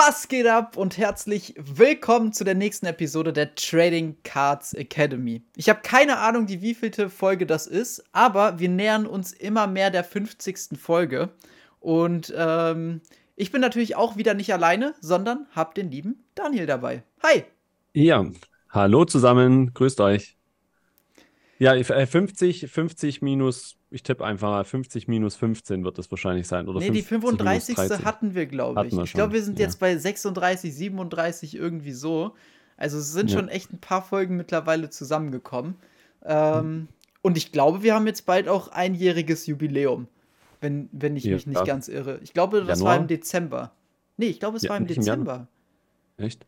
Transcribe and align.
Was 0.00 0.28
geht 0.28 0.46
ab 0.46 0.76
und 0.76 0.96
herzlich 0.96 1.56
willkommen 1.58 2.32
zu 2.32 2.44
der 2.44 2.54
nächsten 2.54 2.86
Episode 2.86 3.32
der 3.32 3.56
Trading 3.56 4.16
Cards 4.22 4.72
Academy. 4.72 5.42
Ich 5.56 5.68
habe 5.68 5.80
keine 5.82 6.18
Ahnung, 6.18 6.46
die 6.46 6.62
wievielte 6.62 7.10
Folge 7.10 7.46
das 7.46 7.66
ist, 7.66 8.04
aber 8.12 8.60
wir 8.60 8.68
nähern 8.68 9.08
uns 9.08 9.32
immer 9.32 9.66
mehr 9.66 9.90
der 9.90 10.04
50. 10.04 10.78
Folge. 10.80 11.30
Und 11.80 12.32
ähm, 12.36 13.00
ich 13.34 13.50
bin 13.50 13.60
natürlich 13.60 13.96
auch 13.96 14.16
wieder 14.16 14.34
nicht 14.34 14.52
alleine, 14.52 14.94
sondern 15.00 15.48
habe 15.50 15.74
den 15.74 15.90
lieben 15.90 16.24
Daniel 16.36 16.66
dabei. 16.66 17.02
Hi! 17.24 17.42
Ja, 17.92 18.24
hallo 18.70 19.04
zusammen, 19.04 19.74
grüßt 19.74 20.00
euch. 20.00 20.36
Ja, 21.58 21.74
50, 21.74 22.70
50 22.70 23.20
äh, 23.20 23.24
minus, 23.24 23.77
ich 23.90 24.02
tippe 24.02 24.24
einfach 24.24 24.50
mal 24.50 24.64
50 24.64 25.08
minus 25.08 25.36
15 25.36 25.84
wird 25.84 25.98
das 25.98 26.10
wahrscheinlich 26.10 26.46
sein. 26.46 26.68
Oder 26.68 26.80
nee, 26.80 26.90
die 26.90 27.02
35. 27.02 27.76
hatten 28.04 28.34
wir, 28.34 28.46
glaube 28.46 28.86
ich. 28.86 28.98
Ich 28.98 29.12
glaube, 29.12 29.32
wir 29.32 29.42
sind 29.42 29.58
ja. 29.58 29.64
jetzt 29.64 29.80
bei 29.80 29.96
36, 29.96 30.74
37 30.74 31.56
irgendwie 31.56 31.92
so. 31.92 32.34
Also 32.76 32.98
es 32.98 33.12
sind 33.12 33.30
ja. 33.30 33.38
schon 33.38 33.48
echt 33.48 33.72
ein 33.72 33.80
paar 33.80 34.02
Folgen 34.02 34.36
mittlerweile 34.36 34.90
zusammengekommen. 34.90 35.76
Ähm, 36.24 36.58
hm. 36.58 36.88
Und 37.22 37.36
ich 37.36 37.50
glaube, 37.50 37.82
wir 37.82 37.94
haben 37.94 38.06
jetzt 38.06 38.26
bald 38.26 38.46
auch 38.46 38.68
einjähriges 38.68 39.46
Jubiläum, 39.46 40.06
wenn, 40.60 40.88
wenn 40.92 41.16
ich 41.16 41.24
ja, 41.24 41.34
mich 41.34 41.46
nicht 41.46 41.56
klar. 41.56 41.66
ganz 41.66 41.88
irre. 41.88 42.20
Ich 42.22 42.32
glaube, 42.32 42.60
das 42.64 42.78
Januar? 42.78 42.94
war 42.94 43.00
im 43.00 43.08
Dezember. 43.08 43.72
Nee, 44.16 44.26
ich 44.26 44.38
glaube, 44.40 44.58
es 44.58 44.68
war 44.68 44.76
im 44.76 44.86
Dezember. 44.86 45.48
Echt? 46.18 46.46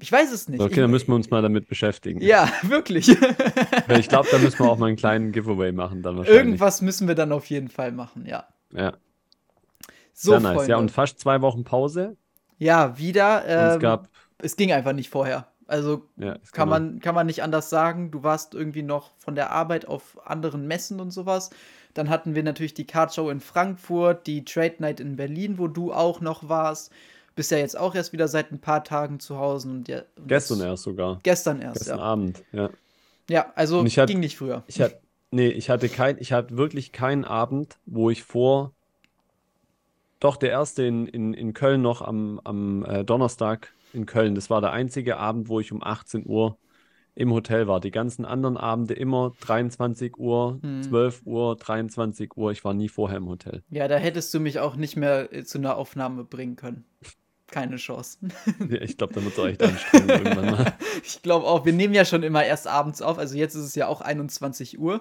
Ich 0.00 0.12
weiß 0.12 0.32
es 0.32 0.48
nicht. 0.48 0.60
Okay, 0.60 0.80
dann 0.80 0.90
müssen 0.90 1.08
wir 1.08 1.16
uns 1.16 1.30
mal 1.30 1.42
damit 1.42 1.68
beschäftigen. 1.68 2.20
Ja, 2.20 2.48
wirklich. 2.62 3.08
ich 3.08 4.08
glaube, 4.08 4.28
da 4.30 4.38
müssen 4.38 4.60
wir 4.60 4.70
auch 4.70 4.78
mal 4.78 4.86
einen 4.86 4.96
kleinen 4.96 5.32
Giveaway 5.32 5.72
machen 5.72 6.02
dann. 6.02 6.22
Irgendwas 6.24 6.82
müssen 6.82 7.08
wir 7.08 7.16
dann 7.16 7.32
auf 7.32 7.46
jeden 7.46 7.68
Fall 7.68 7.90
machen, 7.90 8.24
ja. 8.24 8.46
Ja. 8.72 8.92
So, 10.12 10.32
Sehr 10.32 10.40
nice. 10.40 10.54
Freunde. 10.54 10.70
Ja, 10.70 10.76
und 10.78 10.90
fast 10.90 11.18
zwei 11.18 11.40
Wochen 11.42 11.64
Pause. 11.64 12.16
Ja, 12.58 12.98
wieder. 12.98 13.44
Ähm, 13.46 13.74
es 13.74 13.78
gab. 13.80 14.08
Es 14.38 14.56
ging 14.56 14.72
einfach 14.72 14.92
nicht 14.92 15.10
vorher. 15.10 15.48
Also 15.66 16.08
ja, 16.16 16.38
kann, 16.52 16.68
man, 16.68 17.00
kann 17.00 17.14
man 17.14 17.26
nicht 17.26 17.42
anders 17.42 17.68
sagen. 17.68 18.10
Du 18.10 18.22
warst 18.22 18.54
irgendwie 18.54 18.82
noch 18.82 19.12
von 19.18 19.34
der 19.34 19.50
Arbeit 19.50 19.86
auf 19.86 20.18
anderen 20.26 20.66
Messen 20.66 20.98
und 20.98 21.10
sowas. 21.10 21.50
Dann 21.92 22.08
hatten 22.08 22.34
wir 22.34 22.42
natürlich 22.42 22.74
die 22.74 22.86
Card 22.86 23.14
Show 23.14 23.28
in 23.28 23.40
Frankfurt, 23.40 24.26
die 24.26 24.44
Trade 24.44 24.76
Night 24.78 25.00
in 25.00 25.16
Berlin, 25.16 25.58
wo 25.58 25.68
du 25.68 25.92
auch 25.92 26.20
noch 26.20 26.48
warst. 26.48 26.92
Bist 27.38 27.52
ja 27.52 27.58
jetzt 27.58 27.78
auch 27.78 27.94
erst 27.94 28.12
wieder 28.12 28.26
seit 28.26 28.50
ein 28.50 28.58
paar 28.58 28.82
Tagen 28.82 29.20
zu 29.20 29.38
Hause. 29.38 29.68
Und 29.68 29.86
ja, 29.86 30.02
und 30.16 30.26
gestern 30.26 30.60
erst 30.60 30.82
sogar. 30.82 31.20
Gestern 31.22 31.62
erst, 31.62 31.82
Gestern 31.82 31.98
ja. 31.98 32.04
Abend, 32.04 32.42
ja. 32.50 32.70
Ja, 33.30 33.52
also 33.54 33.84
ging 33.84 34.18
nicht 34.18 34.36
früher. 34.36 34.64
Ich 34.66 34.80
hatte, 34.80 34.98
nee, 35.30 35.46
ich 35.46 35.70
hatte 35.70 35.88
kein, 35.88 36.18
ich 36.18 36.32
hatte 36.32 36.56
wirklich 36.56 36.90
keinen 36.90 37.24
Abend, 37.24 37.78
wo 37.86 38.10
ich 38.10 38.24
vor, 38.24 38.72
doch 40.18 40.36
der 40.36 40.50
erste 40.50 40.82
in, 40.82 41.06
in, 41.06 41.32
in 41.32 41.54
Köln 41.54 41.80
noch 41.80 42.02
am, 42.02 42.40
am 42.42 42.84
äh, 42.84 43.04
Donnerstag 43.04 43.72
in 43.92 44.04
Köln. 44.04 44.34
Das 44.34 44.50
war 44.50 44.60
der 44.60 44.72
einzige 44.72 45.18
Abend, 45.18 45.48
wo 45.48 45.60
ich 45.60 45.70
um 45.70 45.80
18 45.80 46.26
Uhr 46.26 46.58
im 47.14 47.32
Hotel 47.32 47.68
war. 47.68 47.78
Die 47.78 47.92
ganzen 47.92 48.24
anderen 48.24 48.56
Abende 48.56 48.94
immer 48.94 49.32
23 49.42 50.18
Uhr, 50.18 50.58
hm. 50.60 50.82
12 50.82 51.22
Uhr, 51.24 51.54
23 51.54 52.36
Uhr. 52.36 52.50
Ich 52.50 52.64
war 52.64 52.74
nie 52.74 52.88
vorher 52.88 53.18
im 53.18 53.28
Hotel. 53.28 53.62
Ja, 53.70 53.86
da 53.86 53.96
hättest 53.96 54.34
du 54.34 54.40
mich 54.40 54.58
auch 54.58 54.74
nicht 54.74 54.96
mehr 54.96 55.32
äh, 55.32 55.44
zu 55.44 55.58
einer 55.58 55.76
Aufnahme 55.76 56.24
bringen 56.24 56.56
können 56.56 56.84
keine 57.50 57.76
Chance. 57.76 58.18
Ja, 58.68 58.80
ich 58.80 58.96
glaube, 58.96 59.14
da 59.14 59.24
wird 59.24 59.36
es 59.36 59.44
echt 59.44 59.62
anstrengend 59.62 60.10
irgendwann 60.10 60.50
mal. 60.50 60.74
Ich 61.02 61.22
glaube 61.22 61.46
auch, 61.46 61.64
wir 61.64 61.72
nehmen 61.72 61.94
ja 61.94 62.04
schon 62.04 62.22
immer 62.22 62.44
erst 62.44 62.66
abends 62.66 63.02
auf, 63.02 63.18
also 63.18 63.36
jetzt 63.36 63.54
ist 63.54 63.64
es 63.64 63.74
ja 63.74 63.86
auch 63.86 64.00
21 64.00 64.78
Uhr. 64.78 65.00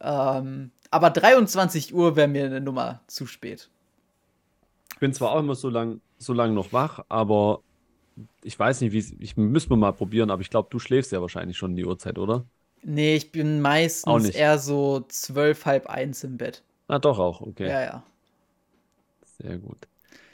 Ähm, 0.00 0.70
aber 0.90 1.10
23 1.10 1.94
Uhr 1.94 2.16
wäre 2.16 2.28
mir 2.28 2.46
eine 2.46 2.60
Nummer 2.60 3.00
zu 3.06 3.26
spät. 3.26 3.70
Ich 4.92 4.98
bin 4.98 5.12
zwar 5.12 5.32
auch 5.32 5.40
immer 5.40 5.54
so 5.54 5.68
lang, 5.68 6.00
so 6.18 6.32
lang 6.32 6.54
noch 6.54 6.72
wach, 6.72 7.04
aber 7.08 7.60
ich 8.42 8.58
weiß 8.58 8.80
nicht, 8.80 8.92
wie 8.92 9.16
ich 9.22 9.36
müssen 9.36 9.70
wir 9.70 9.76
mal 9.76 9.92
probieren, 9.92 10.30
aber 10.30 10.42
ich 10.42 10.50
glaube, 10.50 10.68
du 10.70 10.78
schläfst 10.78 11.12
ja 11.12 11.20
wahrscheinlich 11.20 11.56
schon 11.56 11.76
die 11.76 11.84
Uhrzeit, 11.84 12.18
oder? 12.18 12.44
Nee, 12.82 13.16
ich 13.16 13.32
bin 13.32 13.60
meistens 13.60 14.30
eher 14.30 14.58
so 14.58 15.04
zwölf, 15.08 15.66
halb 15.66 15.88
eins 15.88 16.24
im 16.24 16.36
Bett. 16.36 16.62
Ah, 16.88 16.98
doch 16.98 17.18
auch, 17.18 17.40
okay. 17.40 17.68
Ja, 17.68 17.82
ja. 17.82 18.02
Sehr 19.42 19.58
gut. 19.58 19.86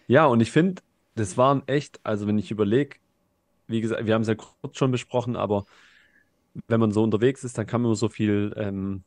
Ja, 0.06 0.26
und 0.26 0.40
ich 0.40 0.50
finde, 0.50 0.82
das 1.14 1.36
waren 1.36 1.62
echt, 1.66 2.00
also 2.02 2.26
wenn 2.26 2.38
ich 2.38 2.50
überlege, 2.50 2.96
wie 3.66 3.80
gesagt, 3.80 4.06
wir 4.06 4.14
haben 4.14 4.22
es 4.22 4.28
ja 4.28 4.34
kurz 4.34 4.76
schon 4.76 4.90
besprochen, 4.90 5.36
aber 5.36 5.64
wenn 6.68 6.80
man 6.80 6.92
so 6.92 7.02
unterwegs 7.02 7.44
ist, 7.44 7.58
dann 7.58 7.66
kann 7.66 7.82
man 7.82 7.94
so 7.94 8.08
viel, 8.08 8.54
ähm, 8.56 9.02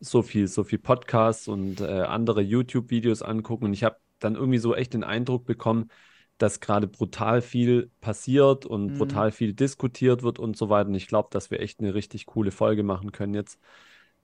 so 0.00 0.22
viel, 0.22 0.48
so 0.48 0.64
viel 0.64 0.78
Podcasts 0.78 1.48
und 1.48 1.80
äh, 1.80 2.02
andere 2.02 2.42
YouTube-Videos 2.42 3.22
angucken. 3.22 3.66
Und 3.66 3.72
ich 3.72 3.84
habe 3.84 3.96
dann 4.18 4.34
irgendwie 4.34 4.58
so 4.58 4.74
echt 4.74 4.94
den 4.94 5.04
Eindruck 5.04 5.44
bekommen, 5.44 5.90
dass 6.38 6.60
gerade 6.60 6.86
brutal 6.88 7.42
viel 7.42 7.90
passiert 8.00 8.66
und 8.66 8.94
mhm. 8.94 8.98
brutal 8.98 9.30
viel 9.30 9.52
diskutiert 9.52 10.22
wird 10.22 10.38
und 10.38 10.56
so 10.56 10.70
weiter. 10.70 10.88
Und 10.88 10.94
ich 10.94 11.06
glaube, 11.06 11.28
dass 11.30 11.50
wir 11.50 11.60
echt 11.60 11.80
eine 11.80 11.94
richtig 11.94 12.26
coole 12.26 12.50
Folge 12.50 12.82
machen 12.82 13.12
können 13.12 13.34
jetzt 13.34 13.60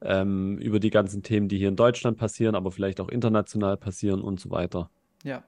ähm, 0.01 0.59
über 0.59 0.81
die 0.81 0.91
ganzen 0.91 1.23
Themen, 1.23 1.49
die 1.49 1.59
hier 1.59 1.69
in 1.69 1.77
Deutschland 1.77 2.19
passieren, 2.19 2.55
aber 2.55 2.73
vielleicht 2.73 3.01
auch 3.01 3.09
international 3.09 3.77
passieren 3.77 4.21
und 4.21 4.41
so 4.41 4.51
weiter. 4.51 4.91
Ja. 5.23 5.45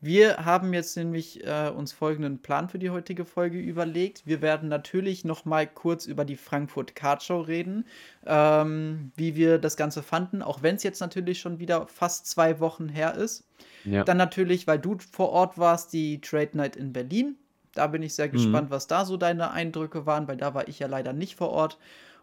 Wir 0.00 0.44
haben 0.44 0.74
jetzt 0.74 0.96
nämlich 0.96 1.44
äh, 1.46 1.70
uns 1.74 1.92
folgenden 1.92 2.40
Plan 2.40 2.68
für 2.68 2.78
die 2.78 2.90
heutige 2.90 3.24
Folge 3.24 3.58
überlegt. 3.58 4.26
Wir 4.26 4.42
werden 4.42 4.68
natürlich 4.68 5.24
noch 5.24 5.46
mal 5.46 5.66
kurz 5.66 6.04
über 6.04 6.26
die 6.26 6.36
Frankfurt 6.36 6.94
Card 6.94 7.22
Show 7.22 7.40
reden, 7.40 7.86
ähm, 8.26 9.10
wie 9.16 9.36
wir 9.36 9.58
das 9.58 9.76
Ganze 9.76 10.02
fanden, 10.02 10.42
auch 10.42 10.62
wenn 10.62 10.76
es 10.76 10.82
jetzt 10.82 11.00
natürlich 11.00 11.40
schon 11.40 11.58
wieder 11.58 11.86
fast 11.86 12.26
zwei 12.26 12.60
Wochen 12.60 12.88
her 12.88 13.14
ist. 13.14 13.48
Ja. 13.84 14.04
Dann 14.04 14.18
natürlich, 14.18 14.66
weil 14.66 14.78
du 14.78 14.98
vor 14.98 15.30
Ort 15.30 15.56
warst, 15.56 15.94
die 15.94 16.20
Trade 16.20 16.50
Night 16.52 16.76
in 16.76 16.92
Berlin. 16.92 17.36
Da 17.72 17.86
bin 17.86 18.02
ich 18.02 18.14
sehr 18.14 18.28
mhm. 18.28 18.32
gespannt, 18.32 18.70
was 18.70 18.86
da 18.86 19.06
so 19.06 19.16
deine 19.16 19.50
Eindrücke 19.50 20.04
waren, 20.04 20.28
weil 20.28 20.36
da 20.36 20.52
war 20.52 20.68
ich 20.68 20.78
ja 20.78 20.88
leider 20.88 21.14
nicht 21.14 21.36
vor 21.36 21.50
Ort. 21.50 21.78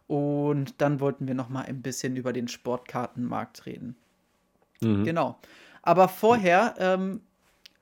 Und 0.08 0.80
dann 0.80 1.00
wollten 1.00 1.28
wir 1.28 1.34
noch 1.34 1.50
mal 1.50 1.66
ein 1.66 1.82
bisschen 1.82 2.18
über 2.18 2.34
den 2.34 2.48
Sportkartenmarkt 2.48 3.66
reden. 3.66 3.96
Mhm. 4.82 5.06
Genau. 5.06 5.40
Aber 5.82 6.08
vorher 6.08 6.76
ähm, 6.78 7.22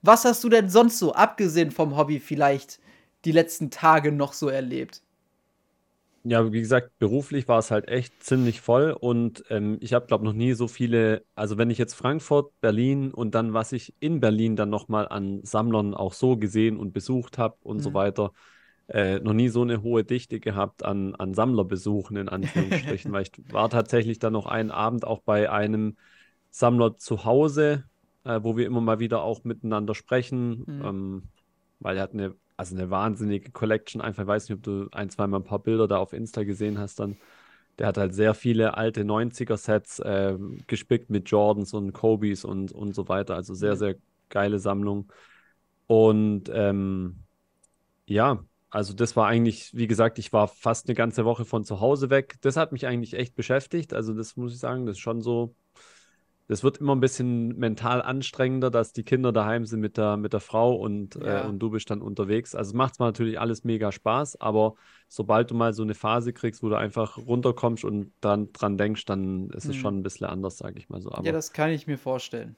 was 0.01 0.25
hast 0.25 0.44
du 0.44 0.50
denn 0.50 0.69
sonst 0.69 1.00
so, 1.00 1.13
abgesehen 1.13 1.72
vom 1.72 1.97
Hobby, 1.97 2.19
vielleicht 2.19 2.79
die 3.25 3.31
letzten 3.31 3.72
Tage 3.72 4.12
noch 4.12 4.34
so 4.34 4.50
erlebt? 4.50 5.01
Ja, 6.23 6.51
wie 6.51 6.59
gesagt, 6.59 6.91
beruflich 7.00 7.47
war 7.47 7.57
es 7.57 7.72
halt 7.72 7.88
echt 7.88 8.23
ziemlich 8.23 8.61
voll 8.61 8.91
und 8.91 9.44
ähm, 9.50 9.78
ich 9.81 9.94
habe, 9.94 10.06
glaube 10.06 10.23
noch 10.23 10.34
nie 10.34 10.53
so 10.53 10.67
viele, 10.67 11.25
also 11.34 11.57
wenn 11.57 11.72
ich 11.72 11.79
jetzt 11.79 11.95
Frankfurt, 11.95 12.53
Berlin 12.61 13.11
und 13.11 13.34
dann, 13.34 13.53
was 13.56 13.72
ich 13.72 13.95
in 14.00 14.19
Berlin 14.19 14.56
dann 14.56 14.69
nochmal 14.69 15.07
an 15.07 15.44
Sammlern 15.44 15.95
auch 15.95 16.13
so 16.13 16.38
gesehen 16.38 16.78
und 16.78 16.94
besucht 16.94 17.40
habe 17.40 17.57
und 17.61 17.78
mhm. 17.78 17.81
so 17.81 17.94
weiter, 17.95 18.34
äh, 18.88 19.19
noch 19.19 19.34
nie 19.34 19.50
so 19.50 19.63
eine 19.63 19.81
hohe 19.81 20.03
Dichte 20.03 20.40
gehabt 20.40 20.84
an, 20.85 21.16
an 21.16 21.34
Sammlerbesuchen 21.34 22.17
in 22.17 22.29
Anführungsstrichen, 22.29 23.11
weil 23.11 23.23
ich 23.23 23.31
war 23.51 23.69
tatsächlich 23.72 24.19
dann 24.19 24.34
noch 24.34 24.45
einen 24.45 24.69
Abend 24.69 25.06
auch 25.06 25.22
bei 25.22 25.50
einem 25.50 25.97
Sammler 26.51 26.97
zu 26.97 27.25
Hause, 27.25 27.85
äh, 28.23 28.39
wo 28.43 28.57
wir 28.57 28.65
immer 28.65 28.81
mal 28.81 28.99
wieder 28.99 29.23
auch 29.23 29.43
miteinander 29.43 29.95
sprechen, 29.95 30.63
mhm. 30.65 30.85
ähm, 30.85 31.23
weil 31.79 31.97
er 31.97 32.03
hat 32.03 32.13
eine, 32.13 32.35
also 32.57 32.75
eine 32.75 32.89
wahnsinnige 32.89 33.51
Collection. 33.51 34.01
Einfach, 34.01 34.23
ich 34.23 34.27
weiß 34.27 34.49
nicht, 34.49 34.57
ob 34.57 34.63
du 34.63 34.87
ein, 34.91 35.09
zweimal 35.09 35.39
ein 35.39 35.45
paar 35.45 35.59
Bilder 35.59 35.87
da 35.87 35.97
auf 35.97 36.13
Insta 36.13 36.43
gesehen 36.43 36.77
hast 36.77 36.99
dann. 36.99 37.17
Der 37.79 37.87
hat 37.87 37.97
halt 37.97 38.13
sehr 38.13 38.33
viele 38.33 38.77
alte 38.77 39.03
90er-Sets 39.03 39.99
äh, 39.99 40.37
gespickt 40.67 41.09
mit 41.09 41.29
Jordans 41.29 41.73
und 41.73 41.93
Kobys 41.93 42.45
und, 42.45 42.71
und 42.71 42.93
so 42.93 43.07
weiter. 43.07 43.35
Also 43.35 43.53
sehr, 43.53 43.73
mhm. 43.73 43.77
sehr 43.77 43.95
geile 44.29 44.59
Sammlung. 44.59 45.11
Und 45.87 46.51
ähm, 46.53 47.15
ja, 48.05 48.43
also 48.69 48.93
das 48.93 49.15
war 49.15 49.27
eigentlich, 49.27 49.75
wie 49.75 49.87
gesagt, 49.87 50.19
ich 50.19 50.31
war 50.31 50.47
fast 50.47 50.87
eine 50.87 50.95
ganze 50.95 51.25
Woche 51.25 51.43
von 51.43 51.63
zu 51.65 51.79
Hause 51.81 52.09
weg. 52.09 52.35
Das 52.41 52.55
hat 52.55 52.71
mich 52.71 52.87
eigentlich 52.87 53.15
echt 53.15 53.35
beschäftigt. 53.35 53.93
Also 53.93 54.13
das 54.13 54.37
muss 54.37 54.53
ich 54.53 54.59
sagen, 54.59 54.85
das 54.85 54.97
ist 54.97 55.01
schon 55.01 55.21
so 55.21 55.55
das 56.51 56.66
wird 56.66 56.79
immer 56.79 56.94
ein 56.94 57.00
bisschen 57.00 57.57
mental 57.57 58.01
anstrengender, 58.01 58.69
dass 58.69 58.91
die 58.91 59.03
Kinder 59.03 59.31
daheim 59.31 59.66
sind 59.66 59.79
mit 59.79 59.95
der, 59.95 60.17
mit 60.17 60.34
der 60.34 60.41
Frau 60.41 60.75
und, 60.75 61.16
äh, 61.16 61.25
ja. 61.25 61.45
äh, 61.45 61.47
und 61.47 61.59
du 61.59 61.69
bist 61.69 61.89
dann 61.89 62.01
unterwegs. 62.01 62.56
Also 62.56 62.75
macht 62.75 62.96
es 62.96 62.99
natürlich 62.99 63.40
alles 63.40 63.64
mega 63.64 63.93
Spaß, 63.93 64.41
aber 64.41 64.75
sobald 65.08 65.49
du 65.49 65.55
mal 65.55 65.73
so 65.73 65.81
eine 65.81 65.93
Phase 65.93 66.34
kriegst, 66.34 66.61
wo 66.61 66.67
du 66.67 66.75
einfach 66.75 67.17
runterkommst 67.17 67.85
und 67.85 68.11
dann 68.20 68.52
dran 68.52 68.78
denkst, 68.78 69.05
dann 69.05 69.49
ist 69.52 69.64
es 69.64 69.75
hm. 69.75 69.81
schon 69.81 69.99
ein 69.99 70.03
bisschen 70.03 70.28
anders, 70.28 70.58
sage 70.58 70.78
ich 70.78 70.90
mal 70.90 70.99
so. 70.99 71.14
Aber, 71.14 71.25
ja, 71.25 71.31
das 71.31 71.53
kann 71.53 71.70
ich 71.70 71.87
mir 71.87 71.97
vorstellen. 71.97 72.58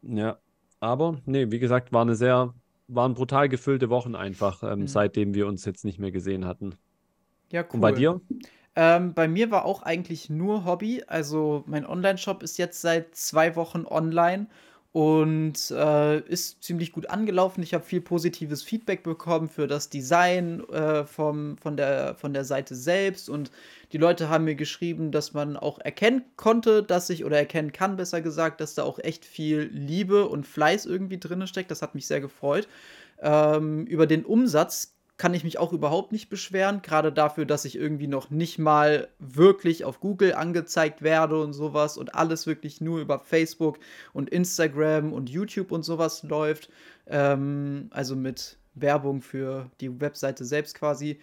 Ja, 0.00 0.38
aber 0.80 1.20
nee, 1.26 1.50
wie 1.50 1.58
gesagt, 1.58 1.92
war 1.92 2.00
eine 2.00 2.14
sehr, 2.14 2.54
waren 2.86 3.12
brutal 3.12 3.50
gefüllte 3.50 3.90
Wochen 3.90 4.14
einfach, 4.14 4.62
ähm, 4.62 4.80
hm. 4.80 4.86
seitdem 4.86 5.34
wir 5.34 5.48
uns 5.48 5.66
jetzt 5.66 5.84
nicht 5.84 5.98
mehr 5.98 6.12
gesehen 6.12 6.46
hatten. 6.46 6.76
Ja, 7.52 7.60
cool. 7.60 7.74
Und 7.74 7.80
bei 7.82 7.92
dir? 7.92 8.22
Ähm, 8.80 9.12
bei 9.12 9.26
mir 9.26 9.50
war 9.50 9.64
auch 9.64 9.82
eigentlich 9.82 10.30
nur 10.30 10.64
Hobby. 10.64 11.02
Also 11.08 11.64
mein 11.66 11.84
Online-Shop 11.84 12.44
ist 12.44 12.58
jetzt 12.58 12.80
seit 12.80 13.16
zwei 13.16 13.56
Wochen 13.56 13.84
online 13.84 14.46
und 14.92 15.72
äh, 15.72 16.20
ist 16.20 16.62
ziemlich 16.62 16.92
gut 16.92 17.10
angelaufen. 17.10 17.60
Ich 17.64 17.74
habe 17.74 17.84
viel 17.84 18.00
positives 18.00 18.62
Feedback 18.62 19.02
bekommen 19.02 19.48
für 19.48 19.66
das 19.66 19.90
Design 19.90 20.62
äh, 20.70 21.02
vom, 21.04 21.58
von, 21.58 21.76
der, 21.76 22.14
von 22.14 22.32
der 22.32 22.44
Seite 22.44 22.76
selbst 22.76 23.28
und 23.28 23.50
die 23.90 23.98
Leute 23.98 24.28
haben 24.28 24.44
mir 24.44 24.54
geschrieben, 24.54 25.10
dass 25.10 25.32
man 25.32 25.56
auch 25.56 25.80
erkennen 25.80 26.22
konnte, 26.36 26.84
dass 26.84 27.10
ich 27.10 27.24
oder 27.24 27.36
erkennen 27.36 27.72
kann, 27.72 27.96
besser 27.96 28.20
gesagt, 28.20 28.60
dass 28.60 28.76
da 28.76 28.84
auch 28.84 29.00
echt 29.00 29.24
viel 29.24 29.68
Liebe 29.72 30.28
und 30.28 30.46
Fleiß 30.46 30.86
irgendwie 30.86 31.18
drin 31.18 31.44
steckt. 31.48 31.72
Das 31.72 31.82
hat 31.82 31.96
mich 31.96 32.06
sehr 32.06 32.20
gefreut. 32.20 32.68
Ähm, 33.20 33.86
über 33.86 34.06
den 34.06 34.24
Umsatz 34.24 34.97
kann 35.18 35.34
ich 35.34 35.42
mich 35.42 35.58
auch 35.58 35.72
überhaupt 35.72 36.12
nicht 36.12 36.30
beschweren, 36.30 36.80
gerade 36.80 37.12
dafür, 37.12 37.44
dass 37.44 37.64
ich 37.64 37.76
irgendwie 37.76 38.06
noch 38.06 38.30
nicht 38.30 38.58
mal 38.58 39.08
wirklich 39.18 39.84
auf 39.84 39.98
Google 39.98 40.32
angezeigt 40.32 41.02
werde 41.02 41.40
und 41.42 41.52
sowas 41.52 41.98
und 41.98 42.14
alles 42.14 42.46
wirklich 42.46 42.80
nur 42.80 43.00
über 43.00 43.18
Facebook 43.18 43.78
und 44.12 44.30
Instagram 44.30 45.12
und 45.12 45.28
YouTube 45.28 45.72
und 45.72 45.82
sowas 45.82 46.22
läuft. 46.22 46.70
Ähm, 47.08 47.88
also 47.90 48.14
mit 48.14 48.58
Werbung 48.74 49.20
für 49.20 49.70
die 49.80 50.00
Webseite 50.00 50.44
selbst 50.44 50.76
quasi. 50.76 51.18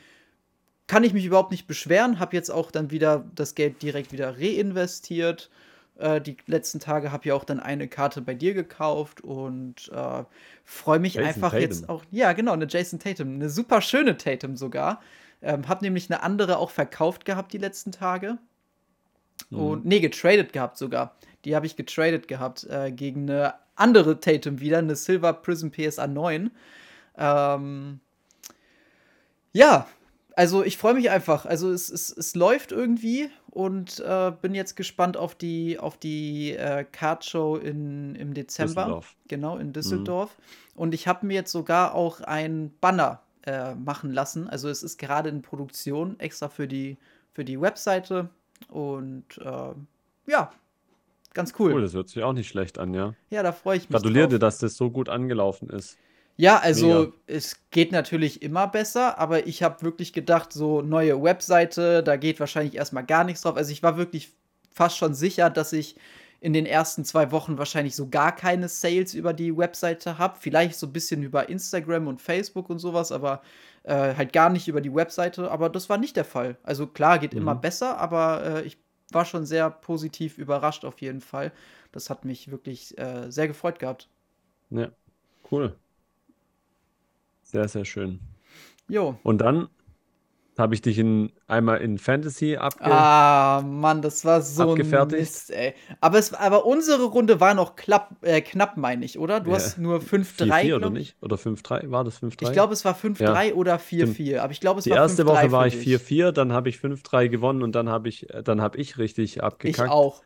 Kann 0.87 1.05
ich 1.05 1.13
mich 1.13 1.25
überhaupt 1.25 1.51
nicht 1.51 1.65
beschweren, 1.65 2.19
habe 2.19 2.35
jetzt 2.35 2.51
auch 2.51 2.71
dann 2.71 2.91
wieder 2.91 3.25
das 3.33 3.55
Geld 3.55 3.81
direkt 3.81 4.11
wieder 4.11 4.37
reinvestiert 4.37 5.49
äh, 5.97 6.19
die 6.21 6.37
letzten 6.45 6.79
Tage 6.79 7.11
habe 7.11 7.27
ja 7.27 7.35
auch 7.35 7.43
dann 7.43 7.59
eine 7.59 7.87
Karte 7.87 8.21
bei 8.21 8.33
dir 8.33 8.53
gekauft 8.53 9.21
und 9.21 9.89
äh, 9.93 10.23
freue 10.63 10.99
mich 10.99 11.15
Jason 11.15 11.27
einfach 11.27 11.51
Tatum. 11.51 11.61
jetzt 11.61 11.89
auch. 11.89 12.03
Ja, 12.11 12.33
genau, 12.33 12.53
eine 12.53 12.67
Jason 12.67 12.99
Tatum. 12.99 13.35
Eine 13.35 13.49
super 13.49 13.81
schöne 13.81 14.17
Tatum 14.17 14.55
sogar. 14.57 15.01
Ähm, 15.41 15.67
hab 15.67 15.81
nämlich 15.81 16.09
eine 16.09 16.23
andere 16.23 16.57
auch 16.57 16.71
verkauft 16.71 17.25
gehabt 17.25 17.53
die 17.53 17.57
letzten 17.57 17.91
Tage. 17.91 18.37
Mhm. 19.49 19.59
Und, 19.59 19.85
nee, 19.85 19.99
getradet 19.99 20.53
gehabt 20.53 20.77
sogar. 20.77 21.15
Die 21.45 21.55
habe 21.55 21.65
ich 21.65 21.75
getradet 21.75 22.27
gehabt 22.27 22.65
äh, 22.65 22.91
gegen 22.91 23.29
eine 23.29 23.55
andere 23.75 24.19
Tatum 24.19 24.59
wieder, 24.59 24.79
eine 24.79 24.95
Silver 24.95 25.33
Prism 25.33 25.69
PSA 25.69 26.07
9. 26.07 26.51
Ähm, 27.17 27.99
ja, 29.53 29.87
also 30.35 30.63
ich 30.63 30.77
freue 30.77 30.93
mich 30.93 31.09
einfach. 31.09 31.45
Also 31.45 31.71
es, 31.71 31.89
es, 31.89 32.15
es 32.15 32.35
läuft 32.35 32.71
irgendwie 32.71 33.29
und 33.49 33.99
äh, 33.99 34.31
bin 34.41 34.53
jetzt 34.53 34.75
gespannt 34.75 35.17
auf 35.17 35.35
die, 35.35 35.79
auf 35.79 35.97
die 35.97 36.51
äh, 36.51 36.83
Card-Show 36.83 37.57
im 37.57 38.33
Dezember. 38.33 38.83
Düsseldorf. 38.83 39.15
Genau, 39.27 39.57
in 39.57 39.73
Düsseldorf. 39.73 40.37
Mhm. 40.37 40.81
Und 40.81 40.93
ich 40.93 41.07
habe 41.07 41.25
mir 41.25 41.35
jetzt 41.35 41.51
sogar 41.51 41.95
auch 41.95 42.21
ein 42.21 42.73
Banner 42.81 43.21
äh, 43.45 43.75
machen 43.75 44.11
lassen. 44.11 44.47
Also 44.47 44.69
es 44.69 44.83
ist 44.83 44.97
gerade 44.97 45.29
in 45.29 45.41
Produktion, 45.41 46.19
extra 46.19 46.49
für 46.49 46.67
die, 46.67 46.97
für 47.31 47.45
die 47.45 47.59
Webseite. 47.61 48.29
Und 48.69 49.37
äh, 49.37 49.73
ja, 50.27 50.51
ganz 51.33 51.53
cool. 51.59 51.73
Cool, 51.73 51.81
das 51.81 51.93
hört 51.93 52.09
sich 52.09 52.23
auch 52.23 52.33
nicht 52.33 52.49
schlecht 52.49 52.77
an, 52.77 52.93
ja. 52.93 53.13
Ja, 53.29 53.43
da 53.43 53.51
freue 53.51 53.77
ich 53.77 53.83
mich. 53.83 53.91
Gratuliere 53.91 54.27
dir, 54.27 54.39
dass 54.39 54.57
das 54.57 54.75
so 54.75 54.89
gut 54.89 55.09
angelaufen 55.09 55.69
ist. 55.69 55.97
Ja, 56.37 56.57
also 56.57 56.87
Mega. 56.87 57.11
es 57.27 57.57
geht 57.71 57.91
natürlich 57.91 58.41
immer 58.41 58.67
besser, 58.67 59.17
aber 59.19 59.47
ich 59.47 59.63
habe 59.63 59.81
wirklich 59.83 60.11
gedacht, 60.11 60.51
so 60.51 60.81
neue 60.81 61.21
Webseite, 61.21 62.03
da 62.03 62.17
geht 62.17 62.39
wahrscheinlich 62.39 62.75
erstmal 62.75 63.05
gar 63.05 63.23
nichts 63.23 63.41
drauf. 63.41 63.55
Also 63.55 63.71
ich 63.71 63.83
war 63.83 63.97
wirklich 63.97 64.33
fast 64.71 64.97
schon 64.97 65.13
sicher, 65.13 65.49
dass 65.49 65.71
ich 65.71 65.95
in 66.41 66.51
den 66.53 66.65
ersten 66.65 67.05
zwei 67.05 67.31
Wochen 67.31 67.57
wahrscheinlich 67.57 67.95
so 67.95 68.09
gar 68.09 68.35
keine 68.35 68.67
Sales 68.67 69.13
über 69.13 69.33
die 69.33 69.55
Webseite 69.57 70.17
habe. 70.17 70.37
Vielleicht 70.39 70.77
so 70.77 70.87
ein 70.87 70.93
bisschen 70.93 71.23
über 71.23 71.47
Instagram 71.47 72.07
und 72.07 72.21
Facebook 72.21 72.69
und 72.69 72.79
sowas, 72.79 73.13
aber 73.13 73.41
äh, 73.83 74.13
halt 74.15 74.33
gar 74.33 74.49
nicht 74.49 74.67
über 74.67 74.81
die 74.81 74.93
Webseite. 74.93 75.49
Aber 75.49 75.69
das 75.69 75.89
war 75.89 75.97
nicht 75.97 76.17
der 76.17 76.25
Fall. 76.25 76.57
Also 76.63 76.85
klar, 76.85 77.17
geht 77.19 77.33
mhm. 77.33 77.41
immer 77.41 77.55
besser, 77.55 77.97
aber 77.97 78.43
äh, 78.43 78.61
ich 78.63 78.77
war 79.11 79.25
schon 79.25 79.45
sehr 79.45 79.69
positiv 79.69 80.37
überrascht 80.37 80.83
auf 80.83 80.99
jeden 80.99 81.21
Fall. 81.21 81.53
Das 81.93 82.09
hat 82.09 82.25
mich 82.25 82.51
wirklich 82.51 82.97
äh, 82.97 83.31
sehr 83.31 83.47
gefreut 83.47 83.79
gehabt. 83.79 84.09
Ja, 84.69 84.91
cool. 85.51 85.75
Sehr, 87.45 87.67
sehr 87.67 87.85
schön. 87.85 88.19
Jo. 88.87 89.17
Und 89.23 89.39
dann 89.39 89.69
habe 90.57 90.73
ich 90.73 90.81
dich 90.81 90.97
in, 90.97 91.31
einmal 91.47 91.81
in 91.81 91.97
Fantasy 91.97 92.55
abge 92.55 92.85
Ah, 92.85 93.61
Mann, 93.61 94.01
das 94.01 94.23
war 94.23 94.41
so 94.41 94.71
abgefertigt. 94.71 95.19
Mist, 95.19 95.51
ey. 95.51 95.73
Aber, 95.99 96.17
es, 96.17 96.33
aber 96.33 96.65
unsere 96.65 97.03
Runde 97.03 97.39
war 97.39 97.53
noch 97.53 97.75
klapp, 97.75 98.15
äh, 98.21 98.41
knapp, 98.41 98.77
meine 98.77 99.03
ich, 99.03 99.19
oder? 99.19 99.41
Du 99.41 99.49
ja. 99.49 99.57
hast 99.57 99.77
nur 99.77 99.99
5-3. 99.99 100.75
oder 100.75 100.89
nicht? 100.89 101.17
Oder 101.21 101.35
5-3? 101.35 101.91
War 101.91 102.03
das 102.03 102.21
5-3? 102.21 102.43
Ich 102.43 102.51
glaube, 102.53 102.73
es 102.73 102.85
war 102.85 102.95
5-3 102.95 103.43
ja. 103.43 103.53
oder 103.53 103.75
4-4. 103.75 104.39
Aber 104.39 104.51
ich 104.53 104.61
glaube, 104.61 104.79
es 104.79 104.85
Die 104.85 104.91
war 104.91 104.97
5-3. 104.97 104.99
Die 104.99 105.03
erste 105.03 105.25
Woche 105.27 105.51
war 105.51 105.67
ich 105.67 105.75
4-4, 105.75 106.31
dann 106.31 106.53
habe 106.53 106.69
ich 106.69 106.77
5-3 106.77 107.27
gewonnen 107.27 107.61
und 107.61 107.73
dann 107.73 107.89
habe 107.89 108.07
ich, 108.07 108.27
dann 108.43 108.61
hab 108.61 108.77
ich 108.77 108.97
richtig 108.97 109.43
abgekackt. 109.43 109.87
Ich 109.87 109.91
auch. 109.91 110.23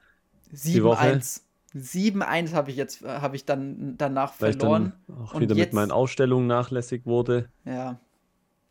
7-1. 0.54 1.42
7-1 1.76 2.54
habe 2.54 2.72
ich 2.72 2.78
jetzt, 2.78 3.04
äh, 3.04 3.08
habe 3.08 3.36
ich 3.36 3.46
dann 3.46 3.96
danach 3.98 4.34
Weil 4.40 4.54
verloren. 4.54 4.94
Dann 5.08 5.18
auch 5.18 5.34
und 5.34 5.42
wieder 5.42 5.56
jetzt... 5.56 5.68
mit 5.68 5.74
meinen 5.74 5.92
Ausstellungen 5.92 6.48
nachlässig 6.48 7.06
wurde. 7.06 7.50
Ja. 7.66 8.00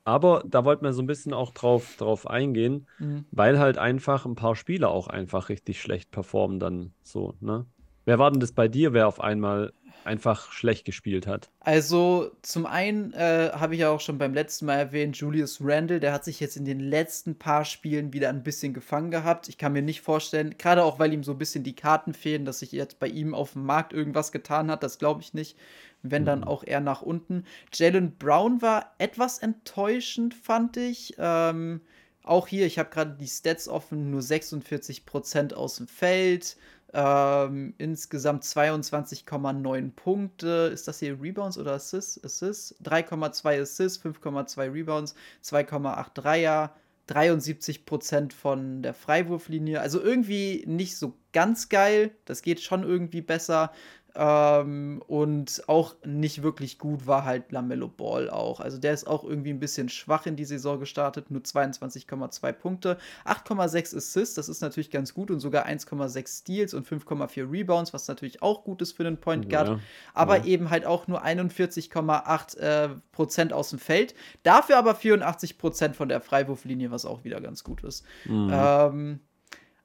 Aber 0.05 0.43
da 0.47 0.65
wollten 0.65 0.85
wir 0.85 0.93
so 0.95 1.03
ein 1.03 1.06
bisschen 1.06 1.35
auch 1.35 1.50
drauf, 1.50 1.97
drauf 1.99 2.29
eingehen, 2.29 2.87
mhm. 2.99 3.27
weil 3.31 3.59
halt 3.59 3.77
einfach 3.77 4.25
ein 4.25 4.37
paar 4.37 4.56
Spieler 4.56 4.89
auch 4.89 5.09
einfach 5.09 5.50
richtig 5.50 5.83
schlecht 5.83 6.11
performen 6.11 6.59
dann 6.59 6.93
so, 7.03 7.35
ne? 7.41 7.67
Wer 8.06 8.19
war 8.19 8.31
denn 8.31 8.41
das 8.41 8.53
bei 8.53 8.69
dir, 8.69 8.95
wer 8.95 9.06
auf 9.06 9.21
einmal 9.21 9.75
einfach 10.08 10.50
schlecht 10.50 10.84
gespielt 10.84 11.26
hat. 11.26 11.50
Also 11.60 12.32
zum 12.43 12.66
einen 12.66 13.12
äh, 13.12 13.50
habe 13.52 13.75
ich 13.75 13.81
ja 13.81 13.90
auch 13.90 14.00
schon 14.00 14.19
beim 14.19 14.34
letzten 14.34 14.66
Mal 14.66 14.76
erwähnt, 14.76 15.16
Julius 15.16 15.58
Randle, 15.62 16.00
der 16.00 16.12
hat 16.12 16.25
sich 16.25 16.40
jetzt 16.40 16.56
in 16.56 16.64
den 16.64 16.81
letzten 16.81 17.38
paar 17.38 17.64
Spielen 17.64 18.12
wieder 18.12 18.31
ein 18.31 18.43
bisschen 18.43 18.75
gefangen 18.75 19.10
gehabt. 19.10 19.49
Ich 19.49 19.58
kann 19.58 19.72
mir 19.72 19.82
nicht 19.82 20.00
vorstellen, 20.00 20.56
gerade 20.58 20.82
auch 20.82 20.99
weil 20.99 21.12
ihm 21.12 21.22
so 21.22 21.32
ein 21.32 21.38
bisschen 21.38 21.62
die 21.62 21.76
Karten 21.76 22.14
fehlen, 22.14 22.44
dass 22.44 22.58
sich 22.58 22.72
jetzt 22.72 22.99
bei 22.99 23.06
ihm 23.06 23.34
auf 23.34 23.52
dem 23.52 23.64
Markt 23.64 23.93
irgendwas 23.93 24.32
getan 24.32 24.70
hat, 24.70 24.82
das 24.82 24.99
glaube 24.99 25.20
ich 25.22 25.34
nicht. 25.34 25.56
Wenn 26.02 26.25
dann 26.25 26.40
mhm. 26.40 26.46
auch 26.46 26.64
eher 26.64 26.81
nach 26.81 27.02
unten. 27.02 27.44
Jalen 27.72 28.16
Brown 28.16 28.62
war 28.62 28.94
etwas 28.99 29.38
enttäuschend, 29.38 30.32
fand 30.32 30.76
ich. 30.76 31.14
Ähm, 31.19 31.81
auch 32.22 32.46
hier, 32.46 32.66
ich 32.66 32.78
habe 32.78 32.90
gerade 32.90 33.16
die 33.19 33.26
Stats 33.26 33.69
offen, 33.69 34.10
nur 34.10 34.20
46% 34.20 35.55
aus 35.55 35.76
dem 35.76 35.88
Feld. 35.88 36.56
Ähm, 36.94 37.75
insgesamt 37.79 38.44
22,9 38.44 39.90
Punkte. 39.94 40.70
Ist 40.73 40.88
das 40.88 41.00
hier 41.00 41.20
Rebounds 41.20 41.58
oder 41.58 41.73
Assists? 41.73 42.23
Assists? 42.25 42.75
3,2 42.82 43.61
Assists, 43.61 44.02
5,2 44.02 44.73
Rebounds, 44.73 45.14
2,8 45.44 46.06
Dreier, 46.14 46.75
73% 47.08 48.32
von 48.32 48.82
der 48.82 48.94
Freiwurflinie. 48.94 49.81
Also 49.81 50.00
irgendwie 50.00 50.64
nicht 50.67 50.96
so 50.96 51.14
ganz 51.32 51.69
geil. 51.69 52.12
Das 52.25 52.43
geht 52.43 52.61
schon 52.61 52.82
irgendwie 52.85 53.23
besser. 53.23 53.73
Ähm, 54.14 55.02
und 55.06 55.62
auch 55.66 55.94
nicht 56.05 56.43
wirklich 56.43 56.78
gut 56.78 57.06
war 57.06 57.25
halt 57.25 57.52
Lamello 57.52 57.88
Ball 57.88 58.31
auch. 58.31 58.60
Also 58.60 58.78
der 58.78 58.93
ist 58.93 59.06
auch 59.06 59.22
irgendwie 59.22 59.50
ein 59.50 59.60
bisschen 59.60 59.88
schwach 59.88 60.26
in 60.26 60.34
die 60.34 60.44
Saison 60.44 60.81
gestartet. 60.81 61.31
Nur 61.31 61.43
22,2 61.43 62.52
Punkte, 62.52 62.99
8,6 63.25 63.96
Assists, 63.96 64.34
das 64.34 64.49
ist 64.49 64.60
natürlich 64.60 64.90
ganz 64.90 65.14
gut 65.14 65.31
und 65.31 65.40
sogar 65.40 65.66
1,6 65.66 66.40
Steals 66.40 66.75
und 66.75 66.87
5,4 66.87 67.50
Rebounds, 67.50 67.93
was 67.93 68.08
natürlich 68.08 68.43
auch 68.43 68.64
gut 68.64 68.82
ist 68.82 68.93
für 68.93 69.06
einen 69.06 69.19
Point 69.19 69.50
Guard. 69.50 69.69
Ja, 69.69 69.78
aber 70.14 70.38
ja. 70.38 70.44
eben 70.46 70.70
halt 70.70 70.87
auch 70.87 71.06
nur 71.06 71.25
41,8 71.25 72.58
äh, 72.58 72.88
Prozent 73.12 73.52
aus 73.52 73.70
dem 73.70 73.78
Feld. 73.78 74.14
Dafür 74.43 74.78
aber 74.78 74.94
84 74.94 75.58
Prozent 75.58 75.96
von 75.96 76.08
der 76.08 76.20
Freiwurflinie, 76.20 76.91
was 76.91 77.05
auch 77.05 77.24
wieder 77.24 77.41
ganz 77.41 77.62
gut 77.62 77.84
ist. 77.84 78.05
Mhm. 78.24 78.50
Ähm, 78.53 79.20